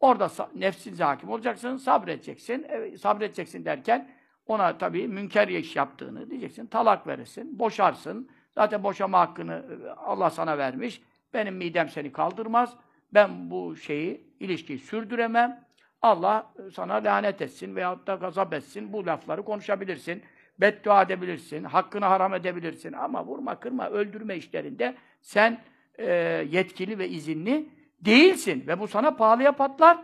Orada 0.00 0.30
nefsinize 0.54 1.04
hakim 1.04 1.30
olacaksın, 1.30 1.76
sabredeceksin. 1.76 2.66
E, 2.68 2.98
sabredeceksin 2.98 3.64
derken 3.64 4.10
ona 4.46 4.78
tabii 4.78 5.08
münker 5.08 5.48
iş 5.48 5.76
yaptığını 5.76 6.30
diyeceksin, 6.30 6.66
talak 6.66 7.06
verirsin, 7.06 7.58
boşarsın. 7.58 8.30
Zaten 8.54 8.82
boşama 8.82 9.20
hakkını 9.20 9.52
e, 9.52 9.90
Allah 9.90 10.30
sana 10.30 10.58
vermiş. 10.58 11.02
Benim 11.34 11.56
midem 11.56 11.88
seni 11.88 12.12
kaldırmaz. 12.12 12.76
Ben 13.14 13.50
bu 13.50 13.76
şeyi, 13.76 14.34
ilişkiyi 14.40 14.78
sürdüremem. 14.78 15.64
Allah 16.02 16.52
e, 16.58 16.70
sana 16.70 16.94
lanet 16.94 17.42
etsin 17.42 17.76
veyahut 17.76 18.06
da 18.06 18.14
gazap 18.14 18.54
etsin. 18.54 18.92
Bu 18.92 19.06
lafları 19.06 19.44
konuşabilirsin. 19.44 20.22
Beddua 20.60 21.02
edebilirsin. 21.02 21.64
Hakkını 21.64 22.04
haram 22.04 22.34
edebilirsin. 22.34 22.92
Ama 22.92 23.26
vurma, 23.26 23.60
kırma, 23.60 23.90
öldürme 23.90 24.36
işlerinde 24.36 24.94
sen 25.22 25.60
e, 25.98 26.06
yetkili 26.50 26.98
ve 26.98 27.08
izinli 27.08 27.68
değilsin. 28.00 28.64
Ve 28.66 28.80
bu 28.80 28.88
sana 28.88 29.16
pahalıya 29.16 29.52
patlar. 29.52 29.98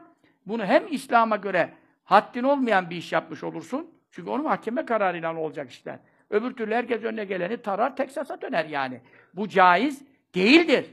Bunu 0.46 0.64
hem 0.64 0.84
İslam'a 0.90 1.36
göre 1.36 1.70
haddin 2.04 2.42
olmayan 2.42 2.90
bir 2.90 2.96
iş 2.96 3.12
yapmış 3.12 3.44
olursun. 3.44 3.90
Çünkü 4.10 4.30
onu 4.30 4.42
mahkeme 4.42 4.86
kararıyla 4.86 5.36
olacak 5.36 5.70
işler. 5.70 5.98
Öbür 6.30 6.52
türlü 6.52 6.74
herkes 6.74 7.04
önüne 7.04 7.24
geleni 7.24 7.56
tarar, 7.56 7.96
Teksas'a 7.96 8.40
döner 8.40 8.64
yani. 8.64 9.00
Bu 9.34 9.48
caiz 9.48 10.02
değildir. 10.34 10.86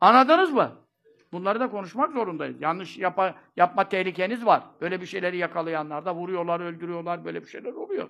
Anladınız 0.00 0.52
mı? 0.52 0.72
Bunları 1.32 1.60
da 1.60 1.70
konuşmak 1.70 2.12
zorundayız. 2.12 2.60
Yanlış 2.60 2.98
yapa, 2.98 3.34
yapma 3.56 3.88
tehlikeniz 3.88 4.46
var. 4.46 4.62
Böyle 4.80 5.00
bir 5.00 5.06
şeyleri 5.06 5.36
yakalayanlar 5.36 6.04
da 6.04 6.14
vuruyorlar, 6.14 6.60
öldürüyorlar, 6.60 7.24
böyle 7.24 7.42
bir 7.42 7.48
şeyler 7.48 7.72
oluyor. 7.72 8.08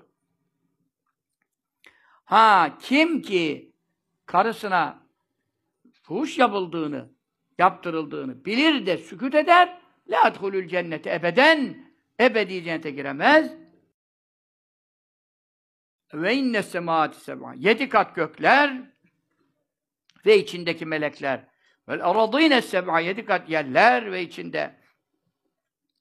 Ha, 2.28 2.78
kim 2.80 3.22
ki 3.22 3.72
karısına 4.26 5.06
fuhuş 6.02 6.38
yapıldığını, 6.38 7.10
yaptırıldığını 7.58 8.44
bilir 8.44 8.86
de 8.86 8.98
sükut 8.98 9.34
eder, 9.34 9.80
la 10.08 10.28
edhulül 10.28 10.68
cennete 10.68 11.14
ebeden, 11.14 11.92
ebedi 12.20 12.64
cennete 12.64 12.90
giremez. 12.90 13.52
Ve 16.14 16.34
inne 16.34 16.62
semaati 16.62 17.20
sema. 17.20 17.54
Yedi 17.54 17.88
kat 17.88 18.14
gökler 18.14 18.92
ve 20.26 20.38
içindeki 20.38 20.86
melekler. 20.86 21.48
Vel 21.88 22.10
aradîne 22.10 22.62
seb'a. 22.62 23.00
Yedi 23.00 23.24
kat 23.24 23.50
yerler 23.50 24.12
ve 24.12 24.22
içinde 24.22 24.78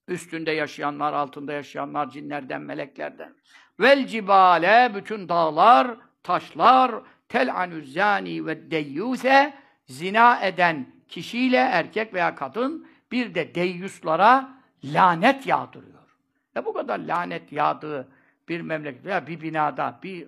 Üstünde 0.07 0.51
yaşayanlar, 0.51 1.13
altında 1.13 1.53
yaşayanlar, 1.53 2.09
cinlerden, 2.09 2.61
meleklerden. 2.61 3.35
Vel 3.79 4.07
cibale, 4.07 4.91
bütün 4.95 5.29
dağlar, 5.29 6.06
taşlar, 6.23 6.91
tel 7.29 7.55
anüzzani 7.55 8.45
ve 8.45 8.71
deyyuse, 8.71 9.53
zina 9.85 10.41
eden 10.41 10.87
kişiyle 11.07 11.57
erkek 11.57 12.13
veya 12.13 12.35
kadın, 12.35 12.87
bir 13.11 13.35
de 13.35 13.55
deyyuslara 13.55 14.49
lanet 14.83 15.47
yağdırıyor. 15.47 16.17
E 16.57 16.65
bu 16.65 16.73
kadar 16.73 16.99
lanet 16.99 17.51
yağdığı 17.51 18.07
bir 18.49 18.61
memleket 18.61 19.05
veya 19.05 19.27
bir 19.27 19.41
binada, 19.41 19.99
bir 20.03 20.27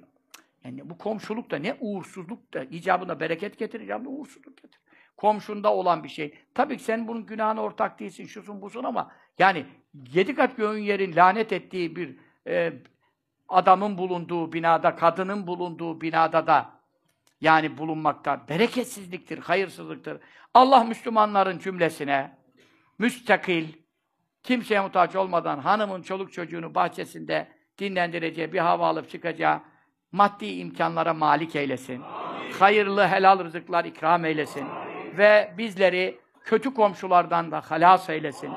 yani 0.63 0.89
bu 0.89 0.97
komşuluk 0.97 1.51
da 1.51 1.57
ne 1.57 1.77
uğursuzluk 1.79 2.53
da 2.53 2.63
icabında 2.63 3.19
bereket 3.19 3.59
getirir, 3.59 3.83
icabında 3.83 4.09
uğursuzluk 4.09 4.57
getirir. 4.57 4.79
Komşunda 5.17 5.73
olan 5.73 6.03
bir 6.03 6.09
şey. 6.09 6.33
Tabii 6.53 6.77
ki 6.77 6.83
sen 6.83 7.07
bunun 7.07 7.25
günahına 7.25 7.61
ortak 7.61 7.99
değilsin, 7.99 8.25
şusun 8.25 8.61
busun 8.61 8.83
ama 8.83 9.11
yani 9.39 9.65
yedi 10.13 10.35
kat 10.35 10.57
göğün 10.57 10.83
yerin 10.83 11.15
lanet 11.15 11.53
ettiği 11.53 11.95
bir 11.95 12.17
e, 12.47 12.73
adamın 13.49 13.97
bulunduğu 13.97 14.53
binada, 14.53 14.95
kadının 14.95 15.47
bulunduğu 15.47 16.01
binada 16.01 16.47
da 16.47 16.79
yani 17.41 17.77
bulunmakta 17.77 18.45
bereketsizliktir, 18.49 19.37
hayırsızlıktır. 19.37 20.17
Allah 20.53 20.83
Müslümanların 20.83 21.59
cümlesine 21.59 22.37
müstakil, 22.97 23.67
kimseye 24.43 24.81
muhtaç 24.81 25.15
olmadan 25.15 25.59
hanımın 25.59 26.01
çoluk 26.01 26.33
çocuğunu 26.33 26.75
bahçesinde 26.75 27.47
dinlendireceği, 27.77 28.53
bir 28.53 28.59
hava 28.59 28.87
alıp 28.87 29.09
çıkacağı 29.09 29.61
maddi 30.11 30.45
imkanlara 30.45 31.13
malik 31.13 31.55
eylesin. 31.55 32.01
Amin. 32.01 32.51
Hayırlı, 32.51 33.07
helal 33.07 33.43
rızıklar 33.43 33.85
ikram 33.85 34.25
eylesin. 34.25 34.65
Amin. 34.65 35.17
Ve 35.17 35.53
bizleri 35.57 36.19
kötü 36.43 36.73
komşulardan 36.73 37.51
da 37.51 37.61
halas 37.61 38.09
eylesin. 38.09 38.51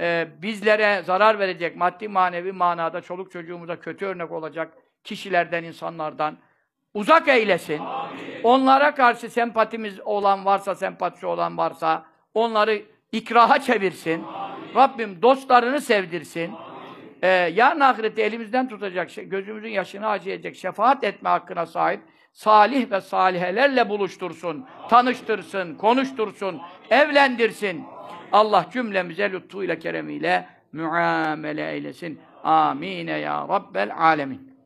Ee, 0.00 0.28
bizlere 0.42 1.02
zarar 1.02 1.38
verecek, 1.38 1.76
maddi 1.76 2.08
manevi 2.08 2.52
manada 2.52 3.00
çoluk 3.00 3.32
çocuğumuza 3.32 3.80
kötü 3.80 4.06
örnek 4.06 4.32
olacak 4.32 4.74
kişilerden, 5.04 5.64
insanlardan 5.64 6.38
uzak 6.94 7.28
eylesin. 7.28 7.78
Amin. 7.78 8.42
Onlara 8.44 8.94
karşı 8.94 9.30
sempatimiz 9.30 10.00
olan 10.00 10.44
varsa, 10.44 10.74
sempatisi 10.74 11.26
olan 11.26 11.58
varsa 11.58 12.04
onları 12.34 12.82
ikraha 13.12 13.58
çevirsin. 13.58 14.24
Amin. 14.24 14.74
Rabbim 14.74 15.22
dostlarını 15.22 15.80
sevdirsin. 15.80 16.52
Amin 16.52 16.70
e, 17.22 17.28
yarın 17.28 17.80
ahirette 17.80 18.22
elimizden 18.22 18.68
tutacak, 18.68 19.10
şey, 19.10 19.24
gözümüzün 19.24 19.68
yaşını 19.68 20.08
acıyacak, 20.08 20.56
şefaat 20.56 21.04
etme 21.04 21.28
hakkına 21.28 21.66
sahip 21.66 22.00
salih 22.32 22.90
ve 22.90 23.00
salihelerle 23.00 23.88
buluştursun, 23.88 24.66
tanıştırsın, 24.90 25.74
konuştursun, 25.74 26.60
evlendirsin. 26.90 27.84
Allah 28.32 28.66
cümlemize 28.72 29.32
lütfuyla, 29.32 29.78
keremiyle 29.78 30.48
muamele 30.72 31.72
eylesin. 31.72 32.20
Amine 32.44 33.18
ya 33.18 33.46
Rabbel 33.48 33.96
alemin. 33.96 34.56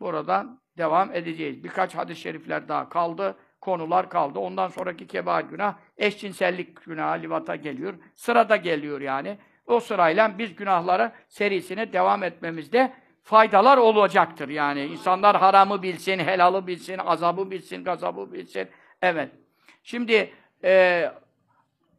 Buradan 0.00 0.60
devam 0.78 1.14
edeceğiz. 1.14 1.64
Birkaç 1.64 1.94
hadis-i 1.94 2.20
şerifler 2.20 2.68
daha 2.68 2.88
kaldı. 2.88 3.36
Konular 3.60 4.10
kaldı. 4.10 4.38
Ondan 4.38 4.68
sonraki 4.68 5.06
kebair 5.06 5.44
günah, 5.44 5.74
eşcinsellik 5.98 6.84
günahı 6.84 7.22
livata 7.22 7.56
geliyor. 7.56 7.94
Sırada 8.14 8.56
geliyor 8.56 9.00
yani. 9.00 9.38
O 9.66 9.80
sırayla 9.80 10.38
biz 10.38 10.56
günahlara 10.56 11.12
serisine 11.28 11.92
devam 11.92 12.22
etmemizde 12.22 12.92
faydalar 13.22 13.78
olacaktır. 13.78 14.48
Yani 14.48 14.84
insanlar 14.84 15.36
haramı 15.36 15.82
bilsin, 15.82 16.18
helalı 16.18 16.66
bilsin, 16.66 16.98
azabı 16.98 17.50
bilsin, 17.50 17.84
gazabı 17.84 18.32
bilsin. 18.32 18.68
Evet. 19.02 19.30
Şimdi 19.82 20.30
e, 20.64 21.10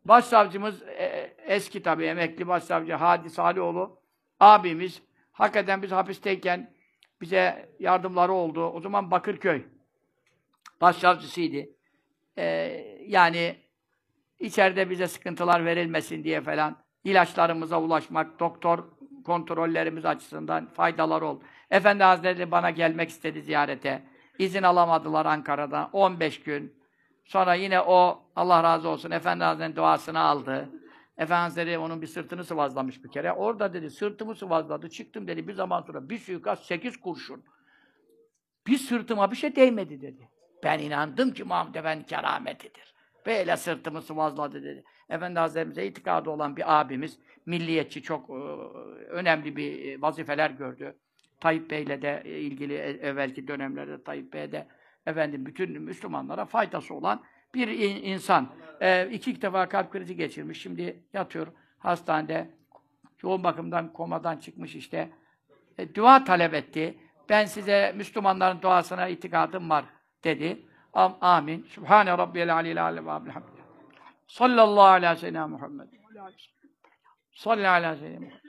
başsavcımız 0.06 0.84
e, 0.84 1.36
eski 1.46 1.84
tabii 1.84 2.06
emekli 2.06 2.48
başsavcı 2.48 2.94
Hadi 2.94 3.30
Salioğlu 3.30 4.00
abimiz 4.40 5.02
hakikaten 5.32 5.82
biz 5.82 5.92
hapisteyken 5.92 6.74
bize 7.22 7.70
yardımları 7.80 8.34
oldu. 8.34 8.70
O 8.70 8.82
zaman 8.82 9.12
Bakırköy 9.12 9.66
başsavcısıydı. 10.82 11.70
E, 12.38 12.46
yani 13.08 13.56
içeride 14.40 14.90
bize 14.90 15.08
sıkıntılar 15.08 15.66
verilmesin 15.66 16.24
diye 16.24 16.42
falan 16.42 16.78
ilaçlarımıza 17.04 17.82
ulaşmak, 17.82 18.40
doktor 18.40 18.84
kontrollerimiz 19.26 20.06
açısından 20.06 20.68
faydalar 20.68 21.22
oldu. 21.22 21.44
Efendi 21.72 22.04
Hazretleri 22.04 22.52
bana 22.52 22.70
gelmek 22.70 23.10
istedi 23.10 23.42
ziyarete. 23.42 24.04
İzin 24.40 24.64
alamadılar 24.64 25.26
Ankara'da. 25.26 25.90
15 25.94 26.44
gün. 26.44 26.74
Sonra 27.26 27.54
yine 27.54 27.82
o, 27.82 28.25
Allah 28.36 28.64
razı 28.64 28.90
olsun, 28.90 29.12
Efendi 29.12 29.44
Hazretleri'nin 29.44 29.76
duasını 29.76 30.20
aldı. 30.20 30.70
Efendi 31.18 31.42
Hazretleri 31.42 31.78
onun 31.78 32.02
bir 32.02 32.08
sırtını 32.08 32.44
sıvazlamış 32.44 33.04
bir 33.04 33.12
kere. 33.12 33.34
Orada 33.34 33.74
dedi, 33.74 33.90
sırtımı 33.90 34.36
sıvazladı. 34.36 34.90
Çıktım 34.90 35.28
dedi, 35.28 35.48
bir 35.48 35.54
zaman 35.54 35.82
sonra 35.82 36.10
bir 36.10 36.18
suikast, 36.18 36.66
sekiz 36.66 36.98
kurşun. 36.98 37.44
Bir 38.68 38.78
sırtıma 38.78 39.32
bir 39.32 39.36
şey 39.36 39.56
değmedi 39.56 40.02
dedi. 40.02 40.30
Ben 40.64 40.80
inandım 40.80 41.34
ki 41.34 41.44
Muhammed 41.44 41.76
Efendi 41.76 42.06
kerametidir. 42.06 42.96
Böyle 43.26 43.58
sırtımı 43.58 44.02
sıvazladı 44.02 44.64
dedi. 44.64 44.84
Efendi 45.10 45.40
Hazretlerimize 45.40 45.86
itikadı 45.86 46.30
olan 46.30 46.58
bir 46.58 46.80
abimiz, 46.80 47.20
milliyetçi 47.46 48.02
çok 48.02 48.30
e, 48.30 48.34
önemli 49.10 49.56
bir 49.56 49.86
e, 49.86 50.02
vazifeler 50.02 50.50
gördü. 50.50 50.96
Tayyip 51.40 51.70
Bey'le 51.72 52.02
de 52.02 52.22
e, 52.26 52.40
ilgili 52.40 52.74
evvelki 52.78 53.48
dönemlerde 53.48 54.04
Tayyip 54.04 54.34
Bey'de 54.34 54.68
efendim 55.06 55.46
bütün 55.46 55.82
Müslümanlara 55.82 56.46
faydası 56.46 56.94
olan 56.94 57.24
bir 57.56 57.68
insan. 58.04 58.48
E, 58.82 59.10
iki 59.12 59.42
defa 59.42 59.70
kalp 59.70 59.92
krizi 59.92 60.16
geçirmiş. 60.16 60.62
Şimdi 60.62 61.04
yatıyor 61.14 61.48
hastanede. 61.78 62.50
Yoğun 63.24 63.44
bakımdan, 63.44 63.94
komadan 63.94 64.38
çıkmış 64.38 64.76
işte. 64.76 65.10
E, 65.78 65.96
dua 65.96 66.24
talep 66.24 66.54
etti. 66.54 66.98
Ben 67.30 67.46
size 67.46 67.94
Müslümanların 67.96 68.62
duasına 68.62 69.08
itikadım 69.08 69.70
var 69.70 69.86
dedi. 70.24 70.66
Am 70.94 71.18
amin. 71.22 71.64
Subhane 71.64 72.18
rabbiyel 72.18 72.54
aliyel 72.54 72.84
alem 72.84 73.08
ve 73.08 73.32
Sallallahu 74.28 74.84
aleyhi 74.84 75.14
ve 75.14 75.18
sellem 75.18 75.50
Muhammed. 75.50 75.88
Sallallahu 77.32 77.72
aleyhi 77.72 77.94
ve 77.94 77.98
sellem 77.98 78.22
Muhammed. 78.22 78.42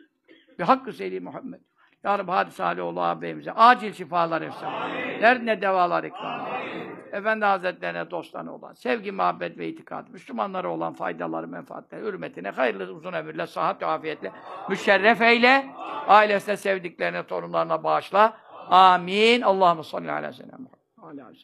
Bi 0.59 0.65
hakkı 0.65 0.93
seyyidi 0.93 1.21
Muhammed. 1.21 1.61
Ya 2.05 2.19
Rabbi 2.19 2.31
Hadi 2.31 2.51
Salihoğlu 2.51 3.03
ağabeyimize 3.03 3.53
acil 3.53 3.93
şifalar 3.93 4.43
efsane. 4.43 5.21
Derdine 5.23 5.63
devalar 5.63 6.05
ikram. 6.05 6.49
Efendi 7.17 7.45
Hazretlerine 7.45 8.11
dostlarına 8.11 8.55
olan 8.55 8.73
sevgi, 8.73 9.13
muhabbet 9.13 9.59
ve 9.59 9.69
itikat, 9.69 10.11
Müslümanlara 10.11 10.69
olan 10.69 10.93
faydaları, 10.93 11.49
menfaatleri, 11.49 12.03
hürmetine, 12.03 12.51
hayırlı 12.51 12.93
uzun 12.93 13.13
ömürle, 13.13 13.47
sıhhat 13.47 13.83
ve 13.83 13.87
afiyetle 13.87 14.33
müşerref 14.69 15.21
eyle. 15.21 15.67
Ailesine, 16.07 16.57
sevdiklerine, 16.57 17.23
torunlarına 17.23 17.85
bağışla. 17.85 18.37
Amin. 18.71 19.43
Allahu 19.43 19.85
salli 19.85 20.09
ve 20.09 20.33
sellem. 20.33 20.67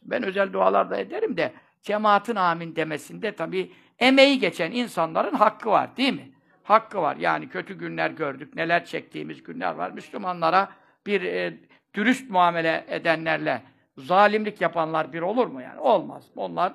Ben 0.03 0.23
özel 0.23 0.53
dualar 0.53 0.91
da 0.91 0.97
ederim 0.97 1.37
de 1.37 1.53
cemaatin 1.83 2.37
amin 2.37 2.77
demesinde 2.77 3.33
tabii 3.33 3.73
emeği 3.99 4.39
geçen 4.39 4.71
insanların 4.71 5.35
hakkı 5.35 5.71
var 5.71 5.97
değil 5.97 6.13
mi? 6.13 6.33
Hakkı 6.63 7.03
var. 7.03 7.17
Yani 7.17 7.49
kötü 7.49 7.79
günler 7.79 8.11
gördük, 8.11 8.55
neler 8.55 8.85
çektiğimiz 8.85 9.43
günler 9.43 9.75
var. 9.75 9.91
Müslümanlara 9.91 10.69
bir 11.07 11.23
e, 11.23 11.59
dürüst 11.95 12.31
muamele 12.31 12.85
edenlerle 12.89 13.63
zalimlik 13.99 14.61
yapanlar 14.61 15.13
bir 15.13 15.23
olur 15.23 15.47
mu 15.47 15.63
yani? 15.63 15.81
Olmaz. 15.81 16.25
Onlar 16.37 16.73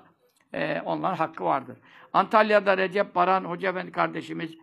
e, 0.53 0.81
onlar 0.85 1.17
hakkı 1.17 1.43
vardır. 1.43 1.77
Antalya'da 2.13 2.77
Recep 2.77 3.15
Baran 3.15 3.43
Hoca 3.43 3.69
Efendi 3.69 3.91
kardeşimiz 3.91 4.57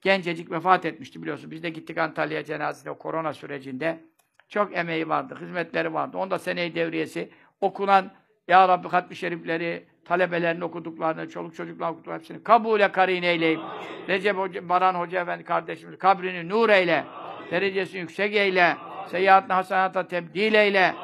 gencecik 0.00 0.50
vefat 0.50 0.84
etmişti 0.84 1.22
biliyorsun. 1.22 1.50
Biz 1.50 1.62
de 1.62 1.70
gittik 1.70 1.98
Antalya 1.98 2.44
cenazesine 2.44 2.92
korona 2.92 3.32
sürecinde. 3.32 4.04
Çok 4.48 4.76
emeği 4.76 5.08
vardı, 5.08 5.38
hizmetleri 5.40 5.94
vardı. 5.94 6.18
Onda 6.18 6.38
seneyi 6.38 6.74
devriyesi 6.74 7.30
okunan 7.60 8.10
Ya 8.48 8.68
Rabbi 8.68 8.88
hatmi 8.88 9.16
şerifleri, 9.16 9.86
talebelerin 10.04 10.60
okuduklarını, 10.60 11.28
çoluk 11.28 11.54
çocuklar 11.54 11.90
okuduklarını 11.90 12.18
hepsini 12.18 12.42
kabule 12.42 12.92
karin 12.92 13.22
eyleyip 13.22 13.60
Recep 14.08 14.36
Hoca, 14.36 14.68
Baran 14.68 14.94
Hoca 14.94 15.20
Efendi 15.22 15.44
kardeşimiz 15.44 15.98
kabrini 15.98 16.48
nur 16.48 16.68
eyle, 16.68 17.04
derecesini 17.50 18.00
yüksek 18.00 18.34
eyle, 18.36 18.76
seyyiatını 19.10 19.52
hasanata 19.52 20.08
tebdil 20.08 20.54
eyle. 20.54 20.94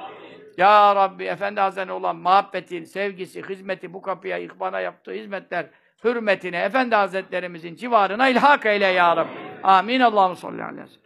Ya 0.56 0.96
Rabbi 0.96 1.24
Efendi 1.24 1.60
Hazretleri 1.60 1.92
olan 1.92 2.16
muhabbetin, 2.16 2.84
sevgisi, 2.84 3.48
hizmeti 3.48 3.92
bu 3.92 4.02
kapıya 4.02 4.38
ihbana 4.38 4.80
yaptığı 4.80 5.12
hizmetler 5.12 5.66
hürmetine 6.04 6.58
Efendi 6.58 6.94
Hazretlerimizin 6.94 7.76
civarına 7.76 8.28
ilhak 8.28 8.66
eyle 8.66 8.86
ya 8.86 9.16
Rabbi. 9.16 9.38
Amin. 9.62 10.00
Allahu 10.00 10.36
sallallahu 10.36 10.68
aleyhi 10.68 10.82
ve 10.82 10.86
sellem. 10.86 11.04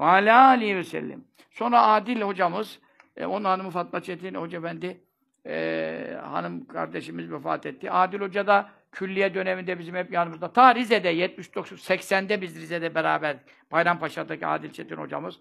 Ve 0.00 0.04
alâ 0.04 0.46
aleyhi 0.46 0.76
ve 0.76 0.84
sellem. 0.84 1.20
Sonra 1.50 1.82
Adil 1.82 2.20
hocamız, 2.20 2.78
e, 3.16 3.26
onun 3.26 3.44
hanımı 3.44 3.70
Fatma 3.70 4.00
Çetin 4.00 4.34
Hoca 4.34 4.58
Efendi, 4.58 5.00
e, 5.46 6.18
hanım 6.24 6.66
kardeşimiz 6.66 7.32
vefat 7.32 7.66
etti. 7.66 7.90
Adil 7.90 8.20
Hoca 8.20 8.46
da 8.46 8.70
külliye 8.92 9.34
döneminde 9.34 9.78
bizim 9.78 9.94
hep 9.94 10.12
yanımızda. 10.12 10.52
Ta 10.52 10.74
Rize'de 10.74 11.08
79 11.08 11.80
80'de 11.80 12.42
biz 12.42 12.56
Rize'de 12.56 12.94
beraber 12.94 13.36
Bayrampaşa'daki 13.72 14.46
Adil 14.46 14.70
Çetin 14.70 14.96
hocamız, 14.96 15.40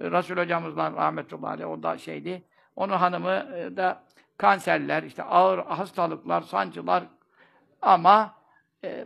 e, 0.00 0.10
Resul 0.10 0.36
hocamızla 0.36 0.92
rahmetullahi 0.92 1.52
aleyh 1.52 1.70
o 1.70 1.82
da 1.82 1.98
şeydi. 1.98 2.42
Onun 2.76 2.96
hanımı 2.96 3.46
e, 3.56 3.76
da 3.76 4.02
kanserler, 4.38 5.02
işte 5.02 5.22
ağır 5.22 5.58
hastalıklar, 5.58 6.40
sancılar 6.40 7.04
ama 7.82 8.34
e, 8.84 9.04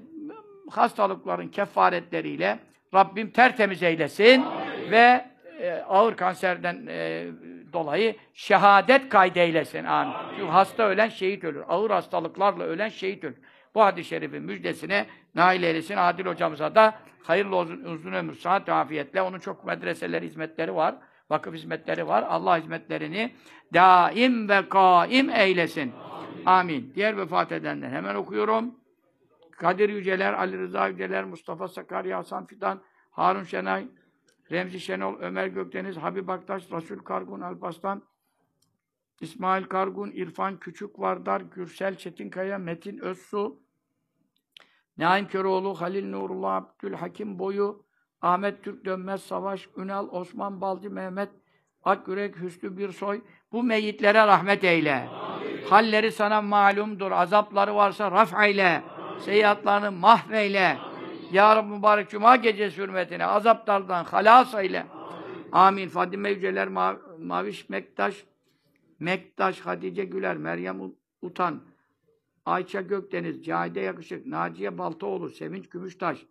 hastalıkların 0.70 1.48
kefaretleriyle 1.48 2.58
Rabbim 2.94 3.30
tertemiz 3.30 3.82
eylesin 3.82 4.44
ve 4.90 5.24
e, 5.60 5.72
ağır 5.88 6.16
kanserden 6.16 6.86
e, 6.88 7.26
dolayı 7.72 8.16
şehadet 8.34 9.08
kaydeylesin. 9.08 9.84
Amin. 9.84 10.14
Çünkü 10.30 10.50
hasta 10.50 10.82
ölen 10.82 11.08
şehit 11.08 11.44
ölür. 11.44 11.64
Ağır 11.68 11.90
hastalıklarla 11.90 12.64
ölen 12.64 12.88
şehit 12.88 13.24
ölür. 13.24 13.38
Bu 13.74 13.84
hadis-i 13.84 14.08
şerifin 14.08 14.42
müjdesine 14.42 15.06
nail 15.34 15.62
eylesin. 15.62 15.96
Adil 15.96 16.26
hocamıza 16.26 16.74
da 16.74 16.94
hayırlı 17.22 17.56
uzun, 17.56 17.84
uzun 17.84 18.12
ömür, 18.12 18.34
sıhhat 18.34 18.68
ve 18.68 18.72
afiyetle. 18.72 19.22
Onun 19.22 19.38
çok 19.38 19.64
medreseler, 19.64 20.22
hizmetleri 20.22 20.74
var. 20.74 20.94
Vakıf 21.30 21.54
hizmetleri 21.54 22.06
var. 22.06 22.22
Allah 22.28 22.58
hizmetlerini 22.58 23.34
daim 23.74 24.48
ve 24.48 24.68
kaim 24.68 25.30
eylesin. 25.30 25.92
Amin. 26.46 26.92
Diğer 26.94 27.16
vefat 27.16 27.52
edenler 27.52 27.90
hemen 27.90 28.14
okuyorum. 28.14 28.74
Kadir 29.50 29.88
Yüceler, 29.88 30.32
Ali 30.32 30.58
Rıza 30.58 30.88
Yüceler, 30.88 31.24
Mustafa 31.24 31.68
Sakarya, 31.68 32.18
Hasan 32.18 32.46
Fidan, 32.46 32.82
Harun 33.10 33.42
Şenay, 33.42 33.88
Remzi 34.50 34.80
Şenol, 34.80 35.20
Ömer 35.20 35.46
Gökdeniz, 35.46 35.96
Habib 35.96 36.28
Aktaş, 36.28 36.72
Rasul 36.72 36.98
Kargun, 36.98 37.40
Alpaslan, 37.40 38.02
İsmail 39.20 39.64
Kargun, 39.64 40.10
İrfan 40.10 40.60
Küçük 40.60 40.98
Vardar, 40.98 41.40
Gürsel 41.40 41.96
Çetinkaya, 41.96 42.58
Metin 42.58 42.98
Özsu, 42.98 43.60
Naim 44.98 45.28
Köroğlu, 45.28 45.80
Halil 45.80 46.10
Nurullah, 46.10 46.54
Abdülhakim 46.54 47.38
Boyu, 47.38 47.87
Ahmet 48.22 48.62
Türk 48.64 48.84
Dönmez, 48.84 49.22
Savaş, 49.22 49.68
Ünal, 49.76 50.08
Osman 50.10 50.60
Balcı, 50.60 50.90
Mehmet 50.90 51.28
Akgürek, 51.84 52.40
Hüsnü 52.40 52.78
Birsoy, 52.78 53.20
bu 53.52 53.62
meyitlere 53.62 54.26
rahmet 54.26 54.64
eyle. 54.64 54.94
Amin. 54.94 55.62
Halleri 55.70 56.12
sana 56.12 56.42
malumdur, 56.42 57.10
azapları 57.10 57.74
varsa 57.74 58.10
raf 58.10 58.34
eyle. 58.44 58.82
Seyyiatlarını 59.20 59.92
mahveyle. 59.92 60.78
Ya 61.32 61.56
Rabbi 61.56 61.68
mübarek 61.68 62.10
Cuma 62.10 62.36
gecesi 62.36 62.82
hürmetine 62.82 63.26
azaplardan 63.26 64.04
halas 64.04 64.54
eyle. 64.54 64.86
Amin. 65.52 65.88
Fadime 65.88 66.30
Yüceler, 66.30 66.68
Ma 66.68 66.96
Maviş 67.18 67.68
Mektaş, 67.68 68.24
Mektaş, 68.98 69.60
Hatice 69.60 70.04
Güler, 70.04 70.36
Meryem 70.36 70.80
Utan, 71.22 71.60
Ayça 72.46 72.80
Gökdeniz, 72.80 73.44
Cahide 73.44 73.80
Yakışık, 73.80 74.26
Naciye 74.26 74.78
Baltaoğlu, 74.78 75.30
Sevinç 75.30 75.68
Gümüştaş, 75.68 76.26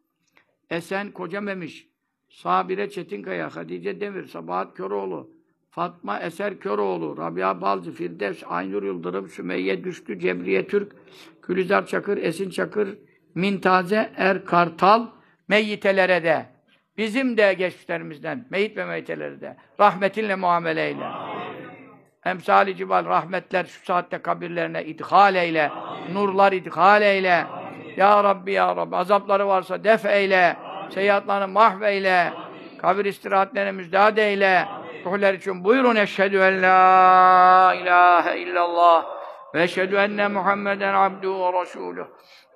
Esen 0.70 1.12
Kocamemiş, 1.12 1.88
Sabire 2.30 2.90
Çetinkaya, 2.90 3.56
Hatice 3.56 4.02
Demir, 4.02 4.26
Sabahat 4.26 4.78
Köroğlu, 4.78 5.32
Fatma 5.70 6.20
Eser 6.20 6.60
Köroğlu, 6.60 7.18
Rabia 7.18 7.62
Balcı, 7.62 7.92
Firdevs, 7.92 8.44
Aynur 8.48 8.84
Yıldırım, 8.84 9.28
Sümeyye 9.30 9.84
Düştü, 9.84 10.20
Cebriye 10.20 10.68
Türk, 10.68 10.92
Gülizar 11.48 11.86
Çakır, 11.86 12.18
Esin 12.18 12.50
Çakır, 12.50 12.98
Mintaze 13.36 14.12
Er 14.18 14.46
Kartal, 14.46 15.08
meyyitelere 15.48 16.24
de, 16.24 16.46
bizim 16.98 17.38
de 17.38 17.54
geçmişlerimizden, 17.54 18.46
meyit 18.50 18.78
ve 18.78 18.86
meyitelere 18.86 19.42
de 19.42 19.58
rahmetinle 19.80 20.36
muamele 20.36 20.88
eyle. 20.88 21.08
Emsali 22.26 22.76
cibal 22.78 23.06
rahmetler 23.06 23.66
şu 23.66 23.86
saatte 23.86 24.18
kabirlerine 24.18 24.86
idhal 24.86 25.36
eyle. 25.36 25.70
Amin. 25.70 26.16
Nurlar 26.16 26.52
idhal 26.52 27.02
eyle. 27.02 27.34
Amin. 27.34 27.57
Ya 27.98 28.24
Rabbi 28.24 28.52
ya 28.52 28.76
Rabbi 28.76 28.96
azapları 28.96 29.48
varsa 29.48 29.84
def 29.84 30.06
eyle. 30.06 30.58
Seyyatlarını 30.90 31.48
mahveyle. 31.48 32.34
Kabir 32.82 33.06
istirahatlerine 33.06 33.72
müjdat 33.72 34.18
eyle. 34.18 34.68
Ruhlar 35.06 35.34
için 35.34 35.64
buyurun 35.64 35.96
eşhedü 35.96 36.38
en 36.38 36.62
la 36.62 37.74
ilahe 37.74 38.40
illallah 38.40 39.06
ve 39.54 39.64
eşhedü 39.64 39.96
enne 39.96 40.28
Muhammeden 40.28 40.94
abdu 40.94 41.40
ve 41.40 41.62
resuluh. 41.62 42.06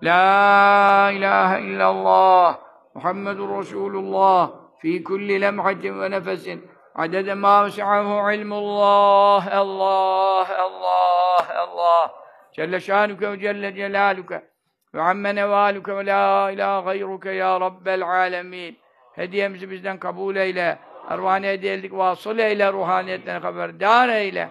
La 0.04 1.12
ilahe 1.12 1.62
illallah 1.62 2.58
Muhammedun 2.94 3.60
Resulullah 3.60 4.50
fi 4.80 5.04
kulli 5.04 5.42
lemhatin 5.42 6.02
ve 6.02 6.12
nefesin 6.12 6.72
adede 6.96 7.34
ma 7.34 7.66
vesi'ahu 7.66 8.32
ilmullah 8.32 9.48
Allah 9.56 10.48
Allah 10.60 11.46
Allah 11.58 12.12
Celle 12.54 12.80
şanuke 12.80 13.32
ve 13.32 13.40
celle 13.40 13.76
celaluke 13.76 14.51
ve 14.94 15.02
amme 15.02 15.36
nevaluke 15.36 15.98
ve 15.98 16.06
la 16.06 16.52
ilahe 16.52 16.84
gayruke 16.86 17.32
ya 17.32 17.60
rabbel 17.62 18.04
alemin. 18.04 18.78
Hediyemizi 19.16 19.72
bizden 19.72 19.98
kabul 19.98 20.36
eyle. 20.36 20.78
Ervani 21.10 21.48
hediyelik 21.48 21.94
vasıl 21.94 22.40
eyle. 22.40 22.74
Ruhaniyetlerine 22.74 23.42
haberdar 23.42 24.10
eyle. 24.10 24.50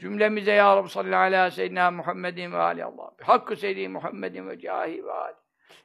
Cümlemize 0.00 0.52
ya 0.52 0.76
Rabbi 0.76 0.88
salli 0.88 1.16
ala 1.16 1.50
seyyidina 1.50 1.90
Muhammedin 1.90 2.52
ve 2.52 2.58
aleyhi 2.58 2.84
Allah. 2.84 3.10
Hakkı 3.22 3.56
seyyidi 3.56 3.88
Muhammedin 3.88 4.48
ve 4.48 4.58
cahi 4.60 5.04
ve 5.04 5.12
aleyhi. 5.12 5.38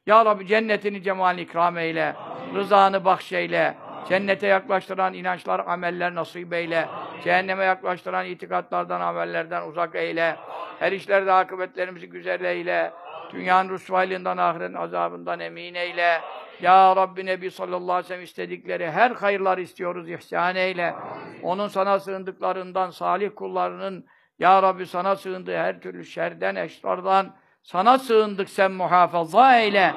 Ya 0.05 0.25
Rabbi 0.25 0.47
cennetini 0.47 1.03
cemalini 1.03 1.41
ikram 1.41 1.77
eyle. 1.77 2.13
Amin. 2.13 2.55
Rızanı 2.55 3.05
bahşeyle. 3.05 3.65
Amin. 3.67 4.05
Cennete 4.09 4.47
yaklaştıran 4.47 5.13
inançlar, 5.13 5.59
ameller 5.67 6.15
nasip 6.15 6.53
eyle. 6.53 6.85
Amin. 6.85 7.21
Cehenneme 7.23 7.63
yaklaştıran 7.63 8.25
itikatlardan, 8.25 9.01
amellerden 9.01 9.67
uzak 9.67 9.95
eyle. 9.95 10.35
Her 10.79 10.91
işlerde 10.91 11.31
akıbetlerimizi 11.31 12.09
güzel 12.09 12.43
eyle. 12.43 12.91
Dünyanın 13.33 13.69
rüsvaylığından, 13.69 14.37
ahiretin 14.37 14.73
azabından 14.73 15.39
emin 15.39 15.73
eyle. 15.73 16.21
Ya 16.61 16.95
Rabbi 16.95 17.25
Nebi 17.25 17.51
sallallahu 17.51 17.91
aleyhi 17.91 18.03
ve 18.03 18.07
sellem 18.07 18.23
istedikleri 18.23 18.91
her 18.91 19.11
hayırlar 19.11 19.57
istiyoruz, 19.57 20.09
ihsan 20.09 20.55
eyle. 20.55 20.95
Onun 21.43 21.67
sana 21.67 21.99
sığındıklarından, 21.99 22.89
salih 22.89 23.29
kullarının 23.35 24.05
Ya 24.39 24.63
Rabbi 24.63 24.85
sana 24.85 25.15
sığındığı 25.15 25.57
her 25.57 25.79
türlü 25.79 26.05
şerden, 26.05 26.55
eşrardan 26.55 27.35
sana 27.63 27.99
sığındık 27.99 28.49
sen 28.49 28.71
muhafaza 28.71 29.59
eyle. 29.59 29.93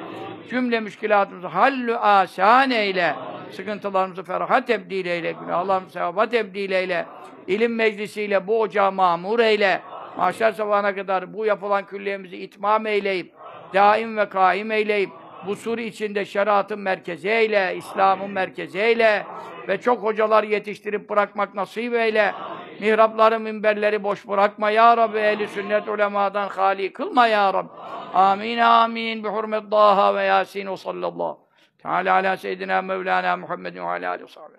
Cümle 0.49 0.79
müşkilatımızı 0.79 1.47
hallü 1.47 1.97
asan 1.97 2.71
eyle. 2.71 3.15
Sıkıntılarımızı 3.51 4.23
feraha 4.23 4.65
tebdil 4.65 5.05
eyle. 5.05 5.31
Günahlarımızı 5.31 5.93
sevaba 5.93 6.29
tebdil 6.29 6.71
eyle. 6.71 7.05
İlim 7.47 7.75
meclisiyle 7.75 8.47
bu 8.47 8.61
ocağı 8.61 8.91
mamur 8.91 9.39
eyle. 9.39 9.81
Mahşer 10.17 10.51
sabahına 10.51 10.95
kadar 10.95 11.33
bu 11.33 11.45
yapılan 11.45 11.85
külliyemizi 11.85 12.37
itmam 12.37 12.87
eyleyip, 12.87 13.33
daim 13.73 14.17
ve 14.17 14.29
kaim 14.29 14.71
eyleyip, 14.71 15.09
bu 15.47 15.55
sur 15.55 15.77
içinde 15.77 16.25
şeriatın 16.25 16.79
merkezi 16.79 17.29
eyle, 17.29 17.75
İslam'ın 17.75 18.31
merkezi 18.31 18.79
eyle 18.79 19.25
ve 19.67 19.81
çok 19.81 20.03
hocalar 20.03 20.43
yetiştirip 20.43 21.09
bırakmak 21.09 21.55
nasip 21.55 21.93
eyle. 21.93 22.33
Mihrapları, 22.79 23.39
minberleri 23.39 24.03
boş 24.03 24.27
bırakma 24.27 24.69
ya 24.69 24.97
Rabbi. 24.97 25.17
Ehli 25.17 25.47
sünnet 25.47 25.87
ulemadan 25.87 26.49
hali 26.49 26.93
kılma 26.93 27.27
ya 27.27 27.53
Rabbi. 27.53 27.69
Amin 28.13 28.57
amin. 28.57 29.23
Bi 29.23 29.27
hurmet 29.27 29.71
Daha 29.71 30.15
ve 30.15 30.23
Yasin 30.23 30.71
ve 30.71 30.77
sallallahu. 30.77 31.39
Teala 31.77 32.13
ala 32.13 32.37
seyyidina 32.37 32.81
Mevlana 32.81 33.37
Muhammedin 33.37 33.79
ve 33.79 33.83
ala 33.83 34.09
aleyhi 34.09 34.23
ve 34.23 34.57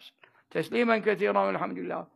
Teslimen 0.50 1.02
kethiren 1.02 1.48
velhamdülillah. 1.48 2.06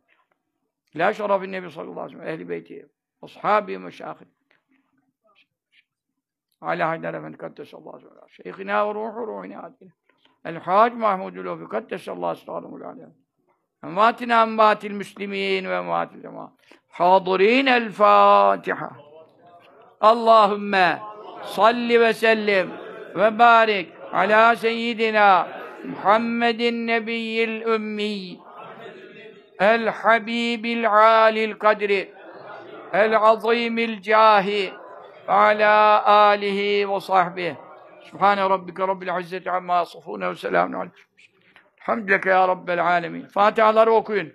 La 0.95 1.13
şerefin 1.13 1.51
nebi 1.51 1.71
sallallahu 1.71 2.01
aleyhi 2.01 2.19
ve 2.19 2.23
sellem. 2.23 2.35
Ehli 2.35 2.49
beyti. 2.49 2.87
Ashabi 3.23 3.77
meşahid. 3.77 4.27
Ala 6.61 6.89
Haydar 6.89 7.13
Efendi 7.13 7.37
Kaddesallahu 7.37 7.95
aleyhi 7.95 8.05
ve 8.05 8.09
sellem. 8.09 8.29
Şeyhina 8.29 8.87
ve 8.89 8.93
ruhu 8.93 9.27
ruhina 9.27 9.63
adine. 9.63 9.91
El-Hac 10.45 10.93
Mahmudul 10.93 11.45
Ofi 11.45 11.69
Kaddesallahu 11.69 12.51
aleyhi 12.51 12.75
ve 12.75 12.79
sellem. 12.79 13.13
Envatina 13.83 14.43
envatil 14.43 14.91
müslimin 14.91 15.69
ve 15.69 15.75
envatil 15.75 16.21
cemaat. 16.21 16.51
Hadirin 16.89 17.65
el 17.65 17.91
Fatiha. 17.91 18.91
Allahümme 20.01 20.99
salli 21.43 22.01
ve 22.01 22.13
sellim 22.13 22.69
ve 23.15 23.39
barik 23.39 23.91
ala 24.13 24.55
seyyidina 24.55 25.47
Muhammedin 25.85 26.87
nebiyyil 26.87 27.63
ve 32.93 34.73
ala 35.27 36.05
alihi 36.05 36.89
ve 36.89 36.99
sahbihi 36.99 37.57
Subhane 38.11 38.41
rabbike 38.41 38.87
rabbil 38.87 39.19
izzeti 39.19 39.51
amma 39.51 39.75
yasifune 39.75 40.29
ve 40.29 40.35
selamun 40.35 40.73
aleykum. 40.73 41.01
Hamdüleke 41.79 42.29
ya 42.29 42.47
Rabbel 42.47 42.85
alemin. 42.85 43.27
Fatihaları 43.27 43.91
okuyun. 43.91 44.33